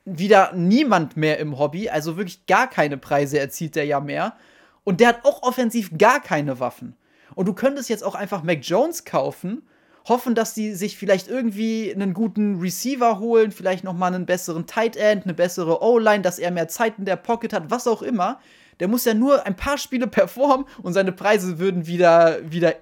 wieder 0.04 0.52
niemand 0.54 1.16
mehr 1.16 1.38
im 1.38 1.58
Hobby, 1.58 1.88
also 1.88 2.16
wirklich 2.16 2.46
gar 2.46 2.68
keine 2.68 2.96
Preise 2.96 3.38
erzielt 3.38 3.76
der 3.76 3.84
ja 3.84 4.00
mehr. 4.00 4.36
Und 4.84 5.00
der 5.00 5.08
hat 5.08 5.24
auch 5.24 5.42
offensiv 5.42 5.96
gar 5.96 6.20
keine 6.20 6.58
Waffen. 6.58 6.96
Und 7.34 7.46
du 7.46 7.54
könntest 7.54 7.88
jetzt 7.88 8.04
auch 8.04 8.14
einfach 8.14 8.42
Mac 8.42 8.58
Jones 8.62 9.04
kaufen, 9.04 9.62
hoffen, 10.08 10.34
dass 10.34 10.54
die 10.54 10.74
sich 10.74 10.96
vielleicht 10.98 11.28
irgendwie 11.28 11.92
einen 11.94 12.14
guten 12.14 12.60
Receiver 12.60 13.20
holen, 13.20 13.52
vielleicht 13.52 13.84
noch 13.84 13.94
mal 13.94 14.12
einen 14.12 14.26
besseren 14.26 14.66
Tight 14.66 14.96
End, 14.96 15.24
eine 15.24 15.34
bessere 15.34 15.82
O-Line, 15.82 16.22
dass 16.22 16.38
er 16.38 16.50
mehr 16.50 16.68
Zeit 16.68 16.94
in 16.98 17.04
der 17.04 17.16
Pocket 17.16 17.52
hat, 17.52 17.70
was 17.70 17.86
auch 17.86 18.02
immer. 18.02 18.40
Der 18.80 18.88
muss 18.88 19.04
ja 19.04 19.14
nur 19.14 19.46
ein 19.46 19.56
paar 19.56 19.78
Spiele 19.78 20.06
performen 20.08 20.66
und 20.82 20.92
seine 20.92 21.12
Preise 21.12 21.58
würden 21.58 21.86
wieder, 21.86 22.38
wieder 22.50 22.74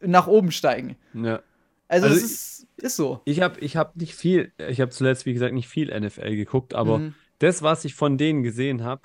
nach 0.00 0.26
oben 0.26 0.50
steigen. 0.50 0.96
Ja. 1.12 1.40
Also, 1.88 2.06
also 2.06 2.24
ist, 2.24 2.53
ist 2.76 2.96
so. 2.96 3.20
Ich 3.24 3.40
habe 3.40 3.60
ich 3.60 3.76
hab 3.76 3.96
nicht 3.96 4.14
viel, 4.14 4.52
ich 4.58 4.80
habe 4.80 4.90
zuletzt, 4.90 5.26
wie 5.26 5.32
gesagt, 5.32 5.54
nicht 5.54 5.68
viel 5.68 5.88
NFL 5.98 6.36
geguckt, 6.36 6.74
aber 6.74 6.98
mhm. 6.98 7.14
das, 7.38 7.62
was 7.62 7.84
ich 7.84 7.94
von 7.94 8.18
denen 8.18 8.42
gesehen 8.42 8.84
habe, 8.84 9.02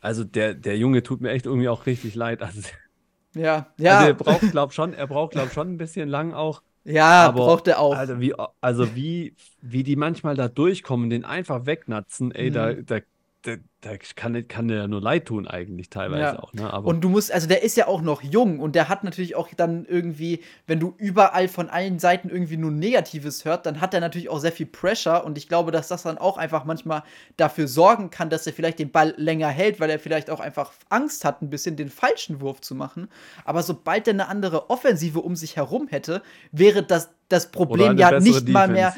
also 0.00 0.24
der, 0.24 0.54
der 0.54 0.76
Junge 0.78 1.02
tut 1.02 1.20
mir 1.20 1.30
echt 1.30 1.46
irgendwie 1.46 1.68
auch 1.68 1.86
richtig 1.86 2.14
leid. 2.14 2.42
Also 2.42 2.60
ja, 3.34 3.68
ja. 3.78 3.98
Also 3.98 4.08
er 4.08 4.14
braucht, 4.14 4.50
glaub 4.50 4.72
schon, 4.72 4.94
er 4.94 5.06
braucht, 5.06 5.32
glaub 5.32 5.52
schon 5.52 5.72
ein 5.72 5.76
bisschen 5.78 6.08
lang 6.08 6.32
auch. 6.32 6.62
Ja, 6.84 7.26
aber, 7.26 7.44
braucht 7.44 7.68
er 7.68 7.80
auch. 7.80 7.94
Alter, 7.94 8.20
wie, 8.20 8.34
also 8.60 8.94
wie, 8.94 9.34
wie 9.60 9.82
die 9.82 9.96
manchmal 9.96 10.34
da 10.34 10.48
durchkommen, 10.48 11.10
den 11.10 11.24
einfach 11.24 11.66
wegnatzen, 11.66 12.32
ey, 12.32 12.50
mhm. 12.50 12.54
da, 12.54 12.72
da 12.72 13.00
der, 13.44 13.58
der 13.84 13.98
kann, 13.98 14.48
kann 14.48 14.66
der 14.66 14.88
nur 14.88 15.00
leid 15.00 15.26
tun, 15.26 15.46
eigentlich 15.46 15.90
teilweise 15.90 16.22
ja. 16.22 16.38
auch. 16.40 16.52
Ne? 16.52 16.70
Und 16.82 17.02
du 17.02 17.08
musst, 17.08 17.30
also 17.32 17.46
der 17.46 17.62
ist 17.62 17.76
ja 17.76 17.86
auch 17.86 18.02
noch 18.02 18.22
jung 18.22 18.58
und 18.58 18.74
der 18.74 18.88
hat 18.88 19.04
natürlich 19.04 19.36
auch 19.36 19.48
dann 19.56 19.84
irgendwie, 19.84 20.40
wenn 20.66 20.80
du 20.80 20.94
überall 20.98 21.46
von 21.46 21.70
allen 21.70 22.00
Seiten 22.00 22.30
irgendwie 22.30 22.56
nur 22.56 22.72
Negatives 22.72 23.44
hört, 23.44 23.64
dann 23.66 23.80
hat 23.80 23.94
er 23.94 24.00
natürlich 24.00 24.28
auch 24.28 24.40
sehr 24.40 24.50
viel 24.50 24.66
Pressure 24.66 25.24
und 25.24 25.38
ich 25.38 25.48
glaube, 25.48 25.70
dass 25.70 25.86
das 25.86 26.02
dann 26.02 26.18
auch 26.18 26.36
einfach 26.36 26.64
manchmal 26.64 27.04
dafür 27.36 27.68
sorgen 27.68 28.10
kann, 28.10 28.28
dass 28.28 28.46
er 28.46 28.52
vielleicht 28.52 28.80
den 28.80 28.90
Ball 28.90 29.14
länger 29.16 29.48
hält, 29.48 29.78
weil 29.78 29.90
er 29.90 30.00
vielleicht 30.00 30.30
auch 30.30 30.40
einfach 30.40 30.72
Angst 30.88 31.24
hat, 31.24 31.40
ein 31.40 31.50
bisschen 31.50 31.76
den 31.76 31.90
falschen 31.90 32.40
Wurf 32.40 32.60
zu 32.60 32.74
machen. 32.74 33.08
Aber 33.44 33.62
sobald 33.62 34.08
er 34.08 34.14
eine 34.14 34.28
andere 34.28 34.68
Offensive 34.68 35.20
um 35.20 35.36
sich 35.36 35.56
herum 35.56 35.86
hätte, 35.86 36.22
wäre 36.50 36.82
das, 36.82 37.10
das 37.28 37.52
Problem 37.52 37.96
ja 37.98 38.18
nicht 38.18 38.26
Defense. 38.34 38.52
mal 38.52 38.68
mehr 38.68 38.94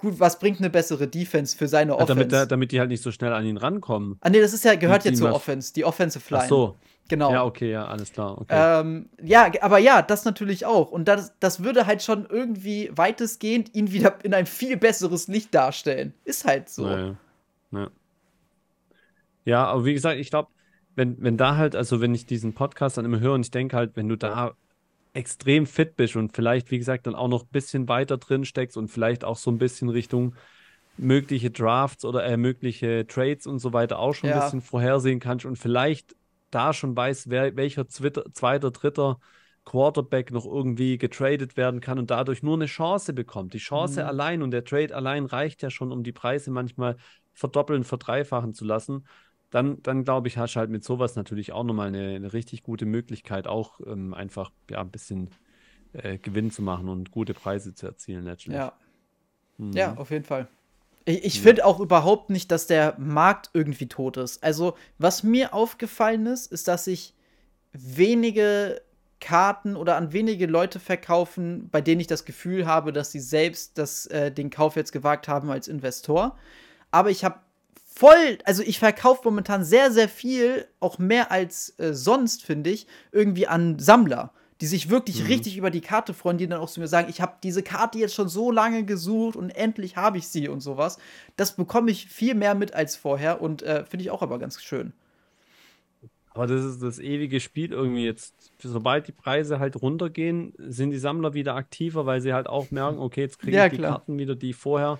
gut, 0.00 0.18
was 0.18 0.38
bringt 0.38 0.58
eine 0.58 0.70
bessere 0.70 1.06
Defense 1.06 1.56
für 1.56 1.68
seine 1.68 1.94
Offense? 1.94 2.12
Ja, 2.12 2.28
damit, 2.28 2.50
damit, 2.50 2.72
die 2.72 2.80
halt 2.80 2.90
nicht 2.90 3.02
so 3.02 3.12
schnell 3.12 3.32
an 3.32 3.44
ihn 3.44 3.56
rankommen. 3.56 4.18
Ah, 4.20 4.30
nee, 4.30 4.40
das 4.40 4.52
ist 4.52 4.64
ja, 4.64 4.74
gehört 4.74 5.04
ja 5.04 5.12
zur 5.12 5.32
Offense, 5.32 5.72
die 5.72 5.84
Offensive 5.84 6.24
Line. 6.30 6.44
Ach 6.44 6.48
so. 6.48 6.76
Genau. 7.08 7.32
Ja, 7.32 7.44
okay, 7.44 7.72
ja, 7.72 7.86
alles 7.86 8.12
klar. 8.12 8.40
Okay. 8.40 8.54
Ähm, 8.56 9.08
ja, 9.20 9.50
aber 9.62 9.78
ja, 9.78 10.00
das 10.00 10.24
natürlich 10.24 10.64
auch. 10.64 10.92
Und 10.92 11.08
das, 11.08 11.32
das 11.40 11.62
würde 11.62 11.86
halt 11.86 12.04
schon 12.04 12.24
irgendwie 12.30 12.88
weitestgehend 12.94 13.74
ihn 13.74 13.90
wieder 13.90 14.18
in 14.22 14.32
ein 14.32 14.46
viel 14.46 14.76
besseres 14.76 15.26
Licht 15.26 15.52
darstellen. 15.52 16.14
Ist 16.24 16.44
halt 16.44 16.68
so. 16.68 16.88
Ja, 16.88 17.16
ja. 17.72 17.90
ja 19.44 19.64
aber 19.64 19.84
wie 19.84 19.92
gesagt, 19.92 20.20
ich 20.20 20.30
glaube, 20.30 20.50
wenn, 20.94 21.20
wenn 21.20 21.36
da 21.36 21.56
halt, 21.56 21.74
also 21.74 22.00
wenn 22.00 22.14
ich 22.14 22.26
diesen 22.26 22.54
Podcast 22.54 22.96
dann 22.96 23.04
immer 23.04 23.18
höre 23.18 23.34
und 23.34 23.40
ich 23.40 23.50
denke 23.50 23.76
halt, 23.76 23.96
wenn 23.96 24.08
du 24.08 24.16
da 24.16 24.54
extrem 25.12 25.66
fit 25.66 25.96
bist 25.96 26.16
und 26.16 26.34
vielleicht, 26.34 26.70
wie 26.70 26.78
gesagt, 26.78 27.06
dann 27.06 27.14
auch 27.14 27.28
noch 27.28 27.42
ein 27.42 27.50
bisschen 27.50 27.88
weiter 27.88 28.16
drin 28.16 28.44
steckst 28.44 28.76
und 28.76 28.88
vielleicht 28.88 29.24
auch 29.24 29.36
so 29.36 29.50
ein 29.50 29.58
bisschen 29.58 29.88
Richtung 29.88 30.34
mögliche 30.96 31.50
Drafts 31.50 32.04
oder 32.04 32.24
äh, 32.24 32.36
mögliche 32.36 33.06
Trades 33.06 33.46
und 33.46 33.58
so 33.58 33.72
weiter 33.72 33.98
auch 33.98 34.14
schon 34.14 34.30
ja. 34.30 34.36
ein 34.36 34.42
bisschen 34.42 34.60
vorhersehen 34.60 35.18
kannst 35.18 35.46
und 35.46 35.56
vielleicht 35.56 36.14
da 36.50 36.72
schon 36.72 36.96
weißt, 36.96 37.30
wer, 37.30 37.56
welcher 37.56 37.88
Zwitter, 37.88 38.24
zweiter, 38.32 38.70
dritter 38.70 39.18
Quarterback 39.64 40.30
noch 40.30 40.46
irgendwie 40.46 40.98
getradet 40.98 41.56
werden 41.56 41.80
kann 41.80 41.98
und 41.98 42.10
dadurch 42.10 42.42
nur 42.42 42.54
eine 42.54 42.66
Chance 42.66 43.12
bekommt. 43.12 43.54
Die 43.54 43.58
Chance 43.58 44.02
mhm. 44.02 44.08
allein 44.08 44.42
und 44.42 44.50
der 44.50 44.64
Trade 44.64 44.94
allein 44.94 45.26
reicht 45.26 45.62
ja 45.62 45.70
schon, 45.70 45.92
um 45.92 46.02
die 46.02 46.12
Preise 46.12 46.50
manchmal 46.50 46.96
verdoppeln, 47.34 47.84
verdreifachen 47.84 48.54
zu 48.54 48.64
lassen 48.64 49.04
dann, 49.50 49.82
dann 49.82 50.04
glaube 50.04 50.28
ich, 50.28 50.38
hast 50.38 50.54
du 50.54 50.60
halt 50.60 50.70
mit 50.70 50.84
sowas 50.84 51.16
natürlich 51.16 51.52
auch 51.52 51.64
nochmal 51.64 51.88
eine, 51.88 52.14
eine 52.14 52.32
richtig 52.32 52.62
gute 52.62 52.86
Möglichkeit, 52.86 53.46
auch 53.46 53.80
ähm, 53.86 54.14
einfach 54.14 54.52
ja, 54.70 54.80
ein 54.80 54.90
bisschen 54.90 55.30
äh, 55.92 56.18
Gewinn 56.18 56.50
zu 56.50 56.62
machen 56.62 56.88
und 56.88 57.10
gute 57.10 57.34
Preise 57.34 57.74
zu 57.74 57.86
erzielen, 57.86 58.24
letztlich. 58.24 58.56
Ja. 58.56 58.72
Mhm. 59.58 59.72
Ja, 59.72 59.94
auf 59.96 60.10
jeden 60.10 60.24
Fall. 60.24 60.48
Ich, 61.04 61.24
ich 61.24 61.40
finde 61.40 61.64
auch 61.64 61.80
überhaupt 61.80 62.30
nicht, 62.30 62.52
dass 62.52 62.66
der 62.66 62.94
Markt 62.98 63.50
irgendwie 63.52 63.88
tot 63.88 64.16
ist. 64.16 64.42
Also, 64.44 64.76
was 64.98 65.22
mir 65.22 65.54
aufgefallen 65.54 66.26
ist, 66.26 66.52
ist, 66.52 66.68
dass 66.68 66.84
sich 66.84 67.14
wenige 67.72 68.82
Karten 69.18 69.76
oder 69.76 69.96
an 69.96 70.12
wenige 70.12 70.46
Leute 70.46 70.78
verkaufen, 70.80 71.68
bei 71.70 71.80
denen 71.80 72.00
ich 72.00 72.06
das 72.06 72.24
Gefühl 72.24 72.66
habe, 72.66 72.92
dass 72.92 73.12
sie 73.12 73.20
selbst 73.20 73.76
das, 73.78 74.06
äh, 74.06 74.30
den 74.32 74.50
Kauf 74.50 74.76
jetzt 74.76 74.92
gewagt 74.92 75.28
haben 75.28 75.50
als 75.50 75.68
Investor. 75.68 76.36
Aber 76.90 77.10
ich 77.10 77.24
habe 77.24 77.40
voll, 78.00 78.38
also 78.44 78.62
ich 78.62 78.78
verkaufe 78.78 79.22
momentan 79.24 79.62
sehr, 79.64 79.90
sehr 79.90 80.08
viel, 80.08 80.66
auch 80.80 80.98
mehr 80.98 81.30
als 81.30 81.78
äh, 81.78 81.92
sonst, 81.92 82.42
finde 82.42 82.70
ich, 82.70 82.86
irgendwie 83.12 83.46
an 83.46 83.78
Sammler, 83.78 84.32
die 84.60 84.66
sich 84.66 84.88
wirklich 84.88 85.20
mhm. 85.20 85.26
richtig 85.26 85.56
über 85.58 85.70
die 85.70 85.82
Karte 85.82 86.14
freuen, 86.14 86.38
die 86.38 86.46
dann 86.46 86.60
auch 86.60 86.70
zu 86.70 86.80
mir 86.80 86.88
sagen, 86.88 87.08
ich 87.10 87.20
habe 87.20 87.36
diese 87.42 87.62
Karte 87.62 87.98
jetzt 87.98 88.14
schon 88.14 88.28
so 88.28 88.50
lange 88.50 88.84
gesucht 88.84 89.36
und 89.36 89.50
endlich 89.50 89.96
habe 89.96 90.18
ich 90.18 90.28
sie 90.28 90.48
und 90.48 90.60
sowas. 90.60 90.98
Das 91.36 91.56
bekomme 91.56 91.90
ich 91.90 92.06
viel 92.06 92.34
mehr 92.34 92.54
mit 92.54 92.74
als 92.74 92.96
vorher 92.96 93.42
und 93.42 93.62
äh, 93.62 93.84
finde 93.84 94.04
ich 94.04 94.10
auch 94.10 94.22
aber 94.22 94.38
ganz 94.38 94.62
schön. 94.62 94.94
Aber 96.32 96.46
das 96.46 96.64
ist 96.64 96.82
das 96.82 96.98
ewige 97.00 97.40
Spiel 97.40 97.72
irgendwie 97.72 98.04
jetzt. 98.04 98.34
Sobald 98.62 99.08
die 99.08 99.12
Preise 99.12 99.58
halt 99.58 99.80
runtergehen, 99.82 100.54
sind 100.58 100.90
die 100.90 100.98
Sammler 100.98 101.34
wieder 101.34 101.54
aktiver, 101.54 102.06
weil 102.06 102.20
sie 102.20 102.32
halt 102.32 102.46
auch 102.46 102.70
merken, 102.70 102.98
okay, 102.98 103.22
jetzt 103.22 103.40
kriege 103.40 103.56
ja, 103.56 103.66
ich 103.66 103.72
die 103.72 103.78
klar. 103.78 103.96
Karten 103.96 104.16
wieder, 104.16 104.36
die 104.36 104.52
vorher 104.52 104.98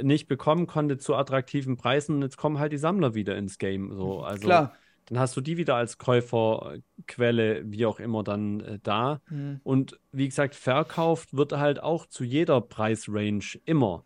nicht 0.00 0.28
bekommen 0.28 0.66
konnte 0.66 0.98
zu 0.98 1.14
attraktiven 1.14 1.76
Preisen 1.76 2.16
und 2.16 2.22
jetzt 2.22 2.36
kommen 2.36 2.58
halt 2.58 2.72
die 2.72 2.78
Sammler 2.78 3.14
wieder 3.14 3.36
ins 3.36 3.58
Game. 3.58 3.92
So. 3.92 4.18
Mhm. 4.18 4.24
Also 4.24 4.46
Klar. 4.46 4.74
dann 5.06 5.18
hast 5.18 5.36
du 5.36 5.40
die 5.40 5.56
wieder 5.56 5.76
als 5.76 5.98
Käuferquelle, 5.98 7.62
wie 7.66 7.86
auch 7.86 8.00
immer, 8.00 8.24
dann 8.24 8.60
äh, 8.60 8.78
da. 8.82 9.20
Mhm. 9.30 9.60
Und 9.62 10.00
wie 10.12 10.28
gesagt, 10.28 10.54
verkauft 10.54 11.36
wird 11.36 11.52
halt 11.52 11.82
auch 11.82 12.06
zu 12.06 12.24
jeder 12.24 12.60
Preisrange 12.60 13.60
immer. 13.64 14.04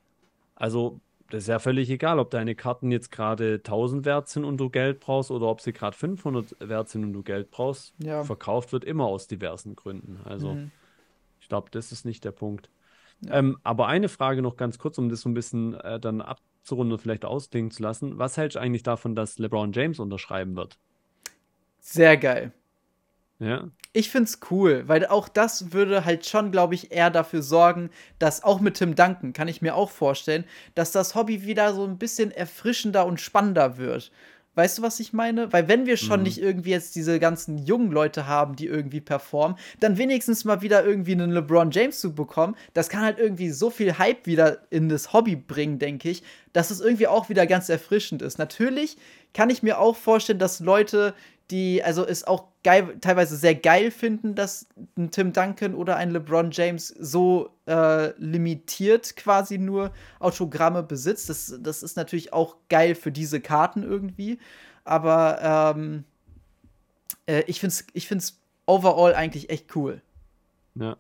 Also 0.55 1.01
das 1.31 1.45
ist 1.45 1.49
ja 1.49 1.59
völlig 1.59 1.91
egal, 1.91 2.19
ob 2.19 2.31
deine 2.31 2.55
Karten 2.55 2.91
jetzt 2.91 3.11
gerade 3.11 3.55
1000 3.57 4.07
wert 4.07 4.29
sind 4.29 4.45
und 4.45 4.57
du 4.57 4.71
Geld 4.71 5.01
brauchst 5.01 5.31
oder 5.31 5.47
ob 5.47 5.61
sie 5.61 5.73
gerade 5.73 5.97
500 5.97 6.57
wert 6.61 6.89
sind 6.89 7.05
und 7.05 7.13
du 7.13 7.23
Geld 7.23 7.51
brauchst. 7.51 7.95
Ja. 8.03 8.25
Verkauft 8.25 8.73
wird 8.73 8.85
immer 8.85 9.05
aus 9.05 9.27
diversen 9.27 9.77
Gründen. 9.77 10.21
Also 10.25 10.55
mhm. 10.55 10.71
ich 11.41 11.49
glaube, 11.49 11.69
das 11.71 11.93
ist 11.93 12.07
nicht 12.07 12.25
der 12.25 12.33
Punkt. 12.33 12.71
Ähm, 13.27 13.59
aber 13.65 13.89
eine 13.89 14.09
Frage 14.09 14.43
noch 14.43 14.57
ganz 14.57 14.79
kurz, 14.79 14.99
um 14.99 15.09
das 15.09 15.23
so 15.23 15.29
ein 15.29 15.35
bisschen 15.35 15.75
äh, 15.75 15.99
dann 15.99 16.21
abzurunden 16.21 16.93
und 16.93 17.01
vielleicht 17.01 17.25
ausklingen 17.25 17.71
zu 17.71 17.83
lassen. 17.83 18.19
Was 18.19 18.37
hältst 18.37 18.57
du 18.57 18.61
eigentlich 18.61 18.85
davon, 18.85 19.15
dass 19.15 19.39
LeBron 19.39 19.73
James 19.73 19.99
unterschreiben 19.99 20.57
wird? 20.57 20.79
Sehr 21.81 22.17
geil. 22.17 22.53
Ja. 23.41 23.69
Ich 23.93 24.11
find's 24.11 24.41
cool, 24.51 24.85
weil 24.87 25.07
auch 25.07 25.29
das 25.29 25.73
würde 25.73 26.05
halt 26.05 26.27
schon, 26.27 26.51
glaube 26.51 26.75
ich, 26.75 26.91
eher 26.91 27.11
dafür 27.11 27.43
sorgen, 27.43 27.91
dass 28.19 28.43
auch 28.43 28.61
mit 28.61 28.75
Tim 28.75 28.97
Duncan, 28.97 29.33
kann 29.33 29.49
ich 29.49 29.63
mir 29.63 29.77
auch 29.77 29.91
vorstellen, 29.91 30.45
dass 30.75 30.91
das 30.91 31.15
Hobby 31.15 31.45
wieder 31.45 31.73
so 31.73 31.85
ein 31.85 31.99
bisschen 31.99 32.33
erfrischender 32.33 33.07
und 33.07 33.21
spannender 33.21 33.79
wird. 33.79 34.11
Weißt 34.59 34.79
du, 34.79 34.83
was 34.83 34.99
ich 34.99 35.13
meine? 35.13 35.53
Weil 35.53 35.69
wenn 35.69 35.87
wir 35.87 35.97
schon 35.97 36.19
mhm. 36.19 36.25
nicht 36.25 36.39
irgendwie 36.39 36.71
jetzt 36.71 36.97
diese 36.97 37.21
ganzen 37.21 37.59
jungen 37.59 37.93
Leute 37.93 38.27
haben, 38.27 38.57
die 38.57 38.67
irgendwie 38.67 39.01
performen, 39.01 39.57
dann 39.79 39.99
wenigstens 39.99 40.45
mal 40.45 40.63
wieder 40.63 40.85
irgendwie 40.85 41.13
einen 41.13 41.31
LeBron 41.31 41.71
James 41.71 42.01
zu 42.01 42.13
bekommen, 42.13 42.57
das 42.75 42.89
kann 42.89 43.03
halt 43.03 43.21
irgendwie 43.21 43.51
so 43.51 43.71
viel 43.71 43.99
Hype 43.99 44.27
wieder 44.27 44.63
in 44.71 44.89
das 44.89 45.13
Hobby 45.13 45.37
bringen, 45.37 45.79
denke 45.79 46.11
ich, 46.11 46.25
dass 46.55 46.73
es 46.73 46.81
irgendwie 46.81 47.07
auch 47.07 47.29
wieder 47.29 47.47
ganz 47.47 47.69
erfrischend 47.69 48.21
ist. 48.21 48.39
Natürlich 48.39 48.97
kann 49.33 49.49
ich 49.49 49.63
mir 49.63 49.79
auch 49.79 49.95
vorstellen, 49.95 50.41
dass 50.41 50.59
Leute, 50.59 51.15
die 51.51 51.83
also 51.83 52.07
es 52.07 52.25
auch 52.25 52.49
geil, 52.63 52.99
teilweise 53.01 53.37
sehr 53.37 53.55
geil 53.55 53.91
finden, 53.91 54.35
dass 54.35 54.67
ein 54.97 55.11
Tim 55.11 55.33
Duncan 55.33 55.75
oder 55.75 55.97
ein 55.97 56.11
LeBron 56.11 56.51
James 56.51 56.89
so 56.89 57.51
äh, 57.67 58.13
limitiert 58.19 59.17
quasi 59.17 59.59
nur 59.59 59.93
Autogramme 60.19 60.83
besitzt. 60.83 61.31
Das, 61.31 61.59
das 61.61 61.83
ist 61.83 61.97
natürlich 61.97 62.33
auch 62.33 62.57
geil 62.69 62.95
für 62.95 63.13
diese 63.13 63.41
Karten 63.41 63.83
irgendwie. 63.83 64.39
Aber 64.85 65.75
ähm, 65.77 66.05
äh, 67.27 67.43
ich 67.47 67.61
finde 67.61 67.73
es 67.73 67.87
ich 67.93 68.07
find's 68.09 68.41
overall 68.67 69.15
eigentlich 69.15 69.51
echt 69.51 69.75
cool. 69.77 70.03
Ja. 70.75 70.97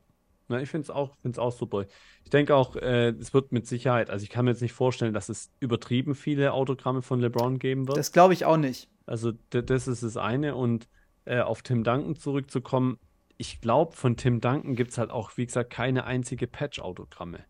Na, 0.50 0.62
ich 0.62 0.70
finde 0.70 0.84
es 0.84 0.90
auch, 0.90 1.14
find's 1.20 1.38
auch 1.38 1.52
super. 1.52 1.84
Ich 2.24 2.30
denke 2.30 2.56
auch, 2.56 2.74
äh, 2.76 3.10
es 3.10 3.34
wird 3.34 3.52
mit 3.52 3.66
Sicherheit, 3.66 4.08
also 4.08 4.22
ich 4.22 4.30
kann 4.30 4.46
mir 4.46 4.52
jetzt 4.52 4.62
nicht 4.62 4.72
vorstellen, 4.72 5.12
dass 5.12 5.28
es 5.28 5.50
übertrieben 5.60 6.14
viele 6.14 6.54
Autogramme 6.54 7.02
von 7.02 7.20
LeBron 7.20 7.58
geben 7.58 7.86
wird. 7.86 7.98
Das 7.98 8.12
glaube 8.12 8.32
ich 8.32 8.46
auch 8.46 8.56
nicht. 8.56 8.88
Also 9.08 9.32
das 9.50 9.88
ist 9.88 10.02
das 10.02 10.16
eine. 10.16 10.54
Und 10.54 10.88
äh, 11.24 11.40
auf 11.40 11.62
Tim 11.62 11.84
Duncan 11.84 12.16
zurückzukommen, 12.16 12.98
ich 13.36 13.60
glaube, 13.60 13.92
von 13.92 14.16
Tim 14.16 14.40
Duncan 14.40 14.74
gibt 14.74 14.90
es 14.90 14.98
halt 14.98 15.10
auch, 15.10 15.36
wie 15.36 15.46
gesagt, 15.46 15.70
keine 15.70 16.04
einzige 16.04 16.46
Patch-Autogramme. 16.46 17.44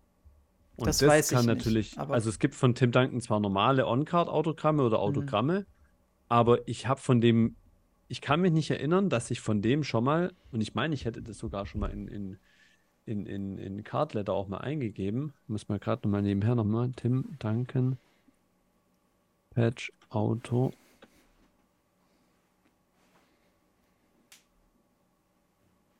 Und 0.77 0.87
das, 0.87 0.99
das 0.99 1.09
weiß 1.09 1.31
kann 1.31 1.41
ich 1.41 1.47
natürlich, 1.47 1.97
nicht, 1.97 2.11
also 2.11 2.29
es 2.29 2.39
gibt 2.39 2.55
von 2.55 2.75
Tim 2.75 2.93
Duncan 2.93 3.21
zwar 3.21 3.41
normale 3.41 3.87
On-Card-Autogramme 3.87 4.83
oder 4.83 4.99
mhm. 4.99 5.03
Autogramme, 5.03 5.61
mhm. 5.61 5.67
aber 6.29 6.69
ich 6.69 6.87
habe 6.87 7.01
von 7.01 7.21
dem, 7.21 7.57
ich 8.07 8.21
kann 8.21 8.41
mich 8.41 8.53
nicht 8.53 8.71
erinnern, 8.71 9.09
dass 9.09 9.31
ich 9.31 9.41
von 9.41 9.61
dem 9.61 9.83
schon 9.83 10.05
mal, 10.05 10.33
und 10.53 10.61
ich 10.61 10.75
meine, 10.75 10.95
ich 10.95 11.05
hätte 11.05 11.23
das 11.23 11.39
sogar 11.39 11.67
schon 11.67 11.81
mal 11.81 11.91
in, 11.91 12.07
in, 12.07 12.39
in, 13.07 13.27
in, 13.27 13.59
in 13.59 13.83
Cardletter 13.83 14.33
auch 14.33 14.49
mal 14.49 14.59
eingegeben. 14.59 15.33
Muss 15.47 15.69
man 15.69 15.81
gerade 15.81 16.07
nochmal 16.07 16.23
nebenher 16.23 16.55
nochmal. 16.55 16.93
Tim 16.95 17.37
Duncan 17.39 17.97
Patch 19.51 19.93
Auto 20.11 20.73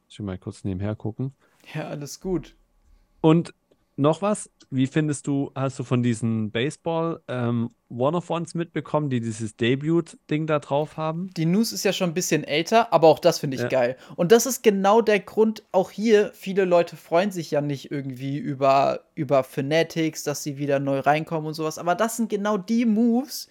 Ich 0.09 0.19
will 0.19 0.27
mal 0.27 0.39
kurz 0.39 0.65
nebenher 0.65 0.97
gucken. 0.97 1.33
Ja, 1.75 1.89
alles 1.89 2.21
gut. 2.21 2.55
Und 3.21 3.53
noch 3.99 4.23
was? 4.23 4.49
Wie 4.71 4.87
findest 4.87 5.27
du, 5.27 5.51
hast 5.55 5.79
du 5.79 5.83
von 5.83 6.03
diesen 6.03 6.51
Baseball 6.51 7.21
ähm, 7.27 7.71
One 7.89 8.17
of 8.17 8.31
Ones 8.31 8.55
mitbekommen, 8.55 9.11
die 9.11 9.21
dieses 9.21 9.57
Debut-Ding 9.57 10.47
da 10.47 10.61
drauf 10.61 10.97
haben? 10.97 11.31
Die 11.37 11.47
News 11.47 11.73
ist 11.73 11.85
ja 11.85 11.93
schon 11.93 12.11
ein 12.11 12.15
bisschen 12.15 12.45
älter, 12.45 12.93
aber 12.93 13.09
auch 13.09 13.19
das 13.19 13.41
finde 13.41 13.57
ich 13.57 13.63
ja. 13.63 13.69
geil. 13.69 13.97
Und 14.15 14.31
das 14.31 14.47
ist 14.47 14.63
genau 14.63 15.01
der 15.01 15.19
Grund, 15.21 15.65
auch 15.73 15.91
hier, 15.91 16.31
viele 16.33 16.65
Leute 16.65 16.97
freuen 16.97 17.33
sich 17.33 17.51
ja 17.51 17.61
nicht 17.61 17.91
irgendwie 17.91 18.39
über, 18.39 19.01
über 19.17 19.43
Fanatics, 19.43 20.23
dass 20.23 20.45
sie 20.45 20.59
wieder 20.59 20.79
neu 20.79 21.01
reinkommen 21.01 21.49
und 21.49 21.55
sowas. 21.55 21.79
Aber 21.79 21.95
das 21.97 22.17
sind 22.17 22.31
genau 22.31 22.57
die 22.57 22.85
Moves, 22.85 23.49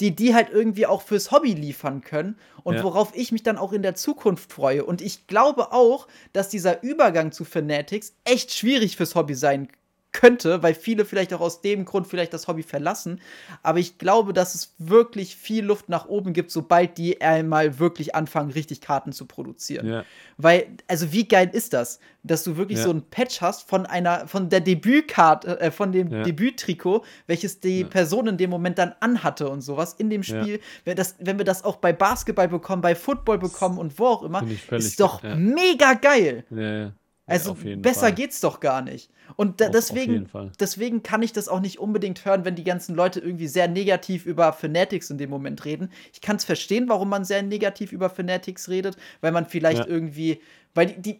die 0.00 0.14
die 0.14 0.34
halt 0.34 0.50
irgendwie 0.50 0.86
auch 0.86 1.02
fürs 1.02 1.30
Hobby 1.30 1.52
liefern 1.52 2.00
können 2.00 2.36
und 2.62 2.76
ja. 2.76 2.82
worauf 2.82 3.14
ich 3.14 3.32
mich 3.32 3.42
dann 3.42 3.58
auch 3.58 3.72
in 3.72 3.82
der 3.82 3.94
Zukunft 3.94 4.52
freue. 4.52 4.84
Und 4.84 5.00
ich 5.00 5.26
glaube 5.26 5.72
auch, 5.72 6.08
dass 6.32 6.48
dieser 6.48 6.82
Übergang 6.82 7.32
zu 7.32 7.44
Fanatics 7.44 8.14
echt 8.24 8.52
schwierig 8.52 8.96
fürs 8.96 9.14
Hobby 9.14 9.34
sein 9.34 9.68
kann 9.68 9.83
könnte, 10.14 10.62
weil 10.62 10.74
viele 10.74 11.04
vielleicht 11.04 11.34
auch 11.34 11.40
aus 11.40 11.60
dem 11.60 11.84
Grund 11.84 12.06
vielleicht 12.06 12.32
das 12.32 12.48
Hobby 12.48 12.62
verlassen. 12.62 13.20
Aber 13.62 13.78
ich 13.78 13.98
glaube, 13.98 14.32
dass 14.32 14.54
es 14.54 14.74
wirklich 14.78 15.36
viel 15.36 15.64
Luft 15.64 15.90
nach 15.90 16.06
oben 16.06 16.32
gibt, 16.32 16.50
sobald 16.50 16.96
die 16.96 17.20
einmal 17.20 17.78
wirklich 17.78 18.14
anfangen, 18.14 18.50
richtig 18.50 18.80
Karten 18.80 19.12
zu 19.12 19.26
produzieren. 19.26 19.86
Ja. 19.86 20.04
Weil, 20.38 20.68
also 20.88 21.12
wie 21.12 21.28
geil 21.28 21.50
ist 21.52 21.74
das, 21.74 21.98
dass 22.22 22.44
du 22.44 22.56
wirklich 22.56 22.78
ja. 22.78 22.84
so 22.84 22.90
ein 22.90 23.02
Patch 23.02 23.42
hast 23.42 23.68
von 23.68 23.84
einer, 23.84 24.26
von 24.26 24.48
der 24.48 24.60
Debütkarte, 24.60 25.60
äh, 25.60 25.70
von 25.70 25.92
dem 25.92 26.10
ja. 26.10 26.22
Debüttrikot, 26.22 27.04
welches 27.26 27.60
die 27.60 27.84
Person 27.84 28.28
in 28.28 28.38
dem 28.38 28.50
Moment 28.50 28.78
dann 28.78 28.94
anhatte 29.00 29.48
und 29.48 29.60
sowas 29.60 29.94
in 29.98 30.08
dem 30.08 30.22
Spiel. 30.22 30.60
Wenn, 30.84 30.96
das, 30.96 31.16
wenn 31.18 31.36
wir 31.36 31.44
das 31.44 31.64
auch 31.64 31.76
bei 31.76 31.92
Basketball 31.92 32.48
bekommen, 32.48 32.80
bei 32.80 32.94
Football 32.94 33.38
bekommen 33.38 33.78
und 33.78 33.98
wo 33.98 34.06
auch 34.06 34.22
immer, 34.22 34.44
ist 34.70 35.00
doch 35.00 35.22
mega 35.22 35.94
geil. 35.94 36.44
Ja, 36.50 36.78
ja. 36.78 36.92
Also 37.26 37.54
besser 37.54 38.00
Fall. 38.00 38.12
geht's 38.12 38.40
doch 38.40 38.60
gar 38.60 38.82
nicht. 38.82 39.10
Und 39.36 39.60
da, 39.60 39.66
auf, 39.66 39.72
deswegen, 39.72 40.28
auf 40.32 40.52
deswegen 40.60 41.02
kann 41.02 41.22
ich 41.22 41.32
das 41.32 41.48
auch 41.48 41.60
nicht 41.60 41.78
unbedingt 41.78 42.24
hören, 42.26 42.44
wenn 42.44 42.54
die 42.54 42.64
ganzen 42.64 42.94
Leute 42.94 43.20
irgendwie 43.20 43.46
sehr 43.46 43.66
negativ 43.66 44.26
über 44.26 44.52
Fanatics 44.52 45.08
in 45.08 45.16
dem 45.16 45.30
Moment 45.30 45.64
reden. 45.64 45.90
Ich 46.12 46.20
kann 46.20 46.36
es 46.36 46.44
verstehen, 46.44 46.88
warum 46.88 47.08
man 47.08 47.24
sehr 47.24 47.42
negativ 47.42 47.92
über 47.92 48.10
Fanatics 48.10 48.68
redet, 48.68 48.98
weil 49.22 49.32
man 49.32 49.46
vielleicht 49.46 49.80
ja. 49.80 49.86
irgendwie, 49.86 50.40
weil 50.74 50.88
die, 50.88 51.18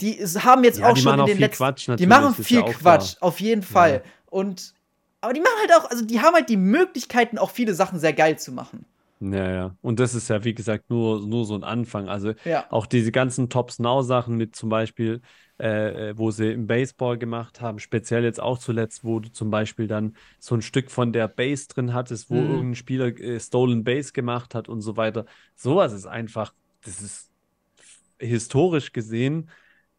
die, 0.00 0.16
die 0.18 0.24
haben 0.24 0.62
jetzt 0.62 0.78
ja, 0.78 0.90
auch 0.90 0.96
schon 0.96 1.18
in 1.18 1.26
den 1.26 1.38
letzten, 1.38 1.56
Quatsch, 1.56 1.88
die 1.98 2.06
machen 2.06 2.32
viel 2.34 2.60
ja 2.60 2.64
Quatsch, 2.72 3.16
klar. 3.16 3.28
auf 3.28 3.40
jeden 3.40 3.62
Fall. 3.62 4.04
Und 4.26 4.74
aber 5.20 5.32
die 5.32 5.40
machen 5.40 5.58
halt 5.58 5.72
auch, 5.74 5.90
also 5.90 6.04
die 6.04 6.20
haben 6.20 6.34
halt 6.34 6.48
die 6.48 6.56
Möglichkeiten, 6.56 7.36
auch 7.36 7.50
viele 7.50 7.74
Sachen 7.74 7.98
sehr 7.98 8.12
geil 8.12 8.38
zu 8.38 8.52
machen. 8.52 8.86
Ja, 9.20 9.50
ja. 9.50 9.76
Und 9.82 10.00
das 10.00 10.14
ist 10.14 10.28
ja, 10.28 10.44
wie 10.44 10.54
gesagt, 10.54 10.88
nur, 10.88 11.20
nur 11.20 11.44
so 11.44 11.54
ein 11.54 11.62
Anfang. 11.62 12.08
Also 12.08 12.32
ja. 12.44 12.64
auch 12.70 12.86
diese 12.86 13.12
ganzen 13.12 13.50
Tops-Now-Sachen 13.50 14.34
mit 14.34 14.56
zum 14.56 14.70
Beispiel, 14.70 15.20
äh, 15.58 16.10
äh, 16.10 16.18
wo 16.18 16.30
sie 16.30 16.52
im 16.52 16.66
Baseball 16.66 17.18
gemacht 17.18 17.60
haben, 17.60 17.78
speziell 17.80 18.24
jetzt 18.24 18.40
auch 18.40 18.56
zuletzt, 18.56 19.04
wo 19.04 19.20
du 19.20 19.30
zum 19.30 19.50
Beispiel 19.50 19.86
dann 19.86 20.16
so 20.38 20.54
ein 20.54 20.62
Stück 20.62 20.90
von 20.90 21.12
der 21.12 21.28
Base 21.28 21.68
drin 21.68 21.92
hattest, 21.92 22.30
wo 22.30 22.36
mhm. 22.36 22.50
irgendein 22.50 22.74
Spieler 22.76 23.06
äh, 23.20 23.38
Stolen 23.38 23.84
Base 23.84 24.12
gemacht 24.12 24.54
hat 24.54 24.70
und 24.70 24.80
so 24.80 24.96
weiter. 24.96 25.26
Sowas 25.54 25.92
ist 25.92 26.06
einfach, 26.06 26.54
das 26.82 27.02
ist 27.02 27.30
historisch 28.18 28.92
gesehen 28.92 29.50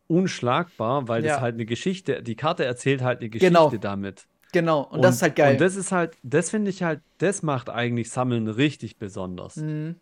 unschlagbar, 0.08 1.08
weil 1.08 1.24
ja. 1.24 1.34
das 1.34 1.42
halt 1.42 1.54
eine 1.56 1.66
Geschichte, 1.66 2.22
die 2.22 2.36
Karte 2.36 2.66
erzählt 2.66 3.02
halt 3.02 3.20
eine 3.22 3.30
genau. 3.30 3.68
Geschichte 3.68 3.80
genau. 3.80 3.92
damit. 3.92 4.28
Genau, 4.52 4.82
und, 4.82 4.98
und, 4.98 5.02
das 5.02 5.16
ist 5.16 5.22
halt 5.22 5.36
geil. 5.36 5.54
Und 5.54 5.62
das 5.62 5.76
ist 5.76 5.92
halt, 5.92 6.18
das 6.24 6.50
finde 6.50 6.70
ich 6.70 6.84
halt, 6.84 7.02
das 7.20 7.42
macht 7.44 7.70
eigentlich 7.70 8.10
Sammeln 8.10 8.48
richtig 8.48 8.98
besonders. 8.98 9.56
Mhm. 9.56 9.96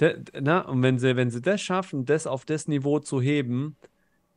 De, 0.00 0.22
na, 0.40 0.60
und 0.60 0.82
wenn 0.82 0.98
sie, 0.98 1.16
wenn 1.16 1.30
sie 1.30 1.42
das 1.42 1.60
schaffen, 1.60 2.04
das 2.04 2.26
auf 2.26 2.44
das 2.44 2.68
Niveau 2.68 3.00
zu 3.00 3.20
heben, 3.20 3.76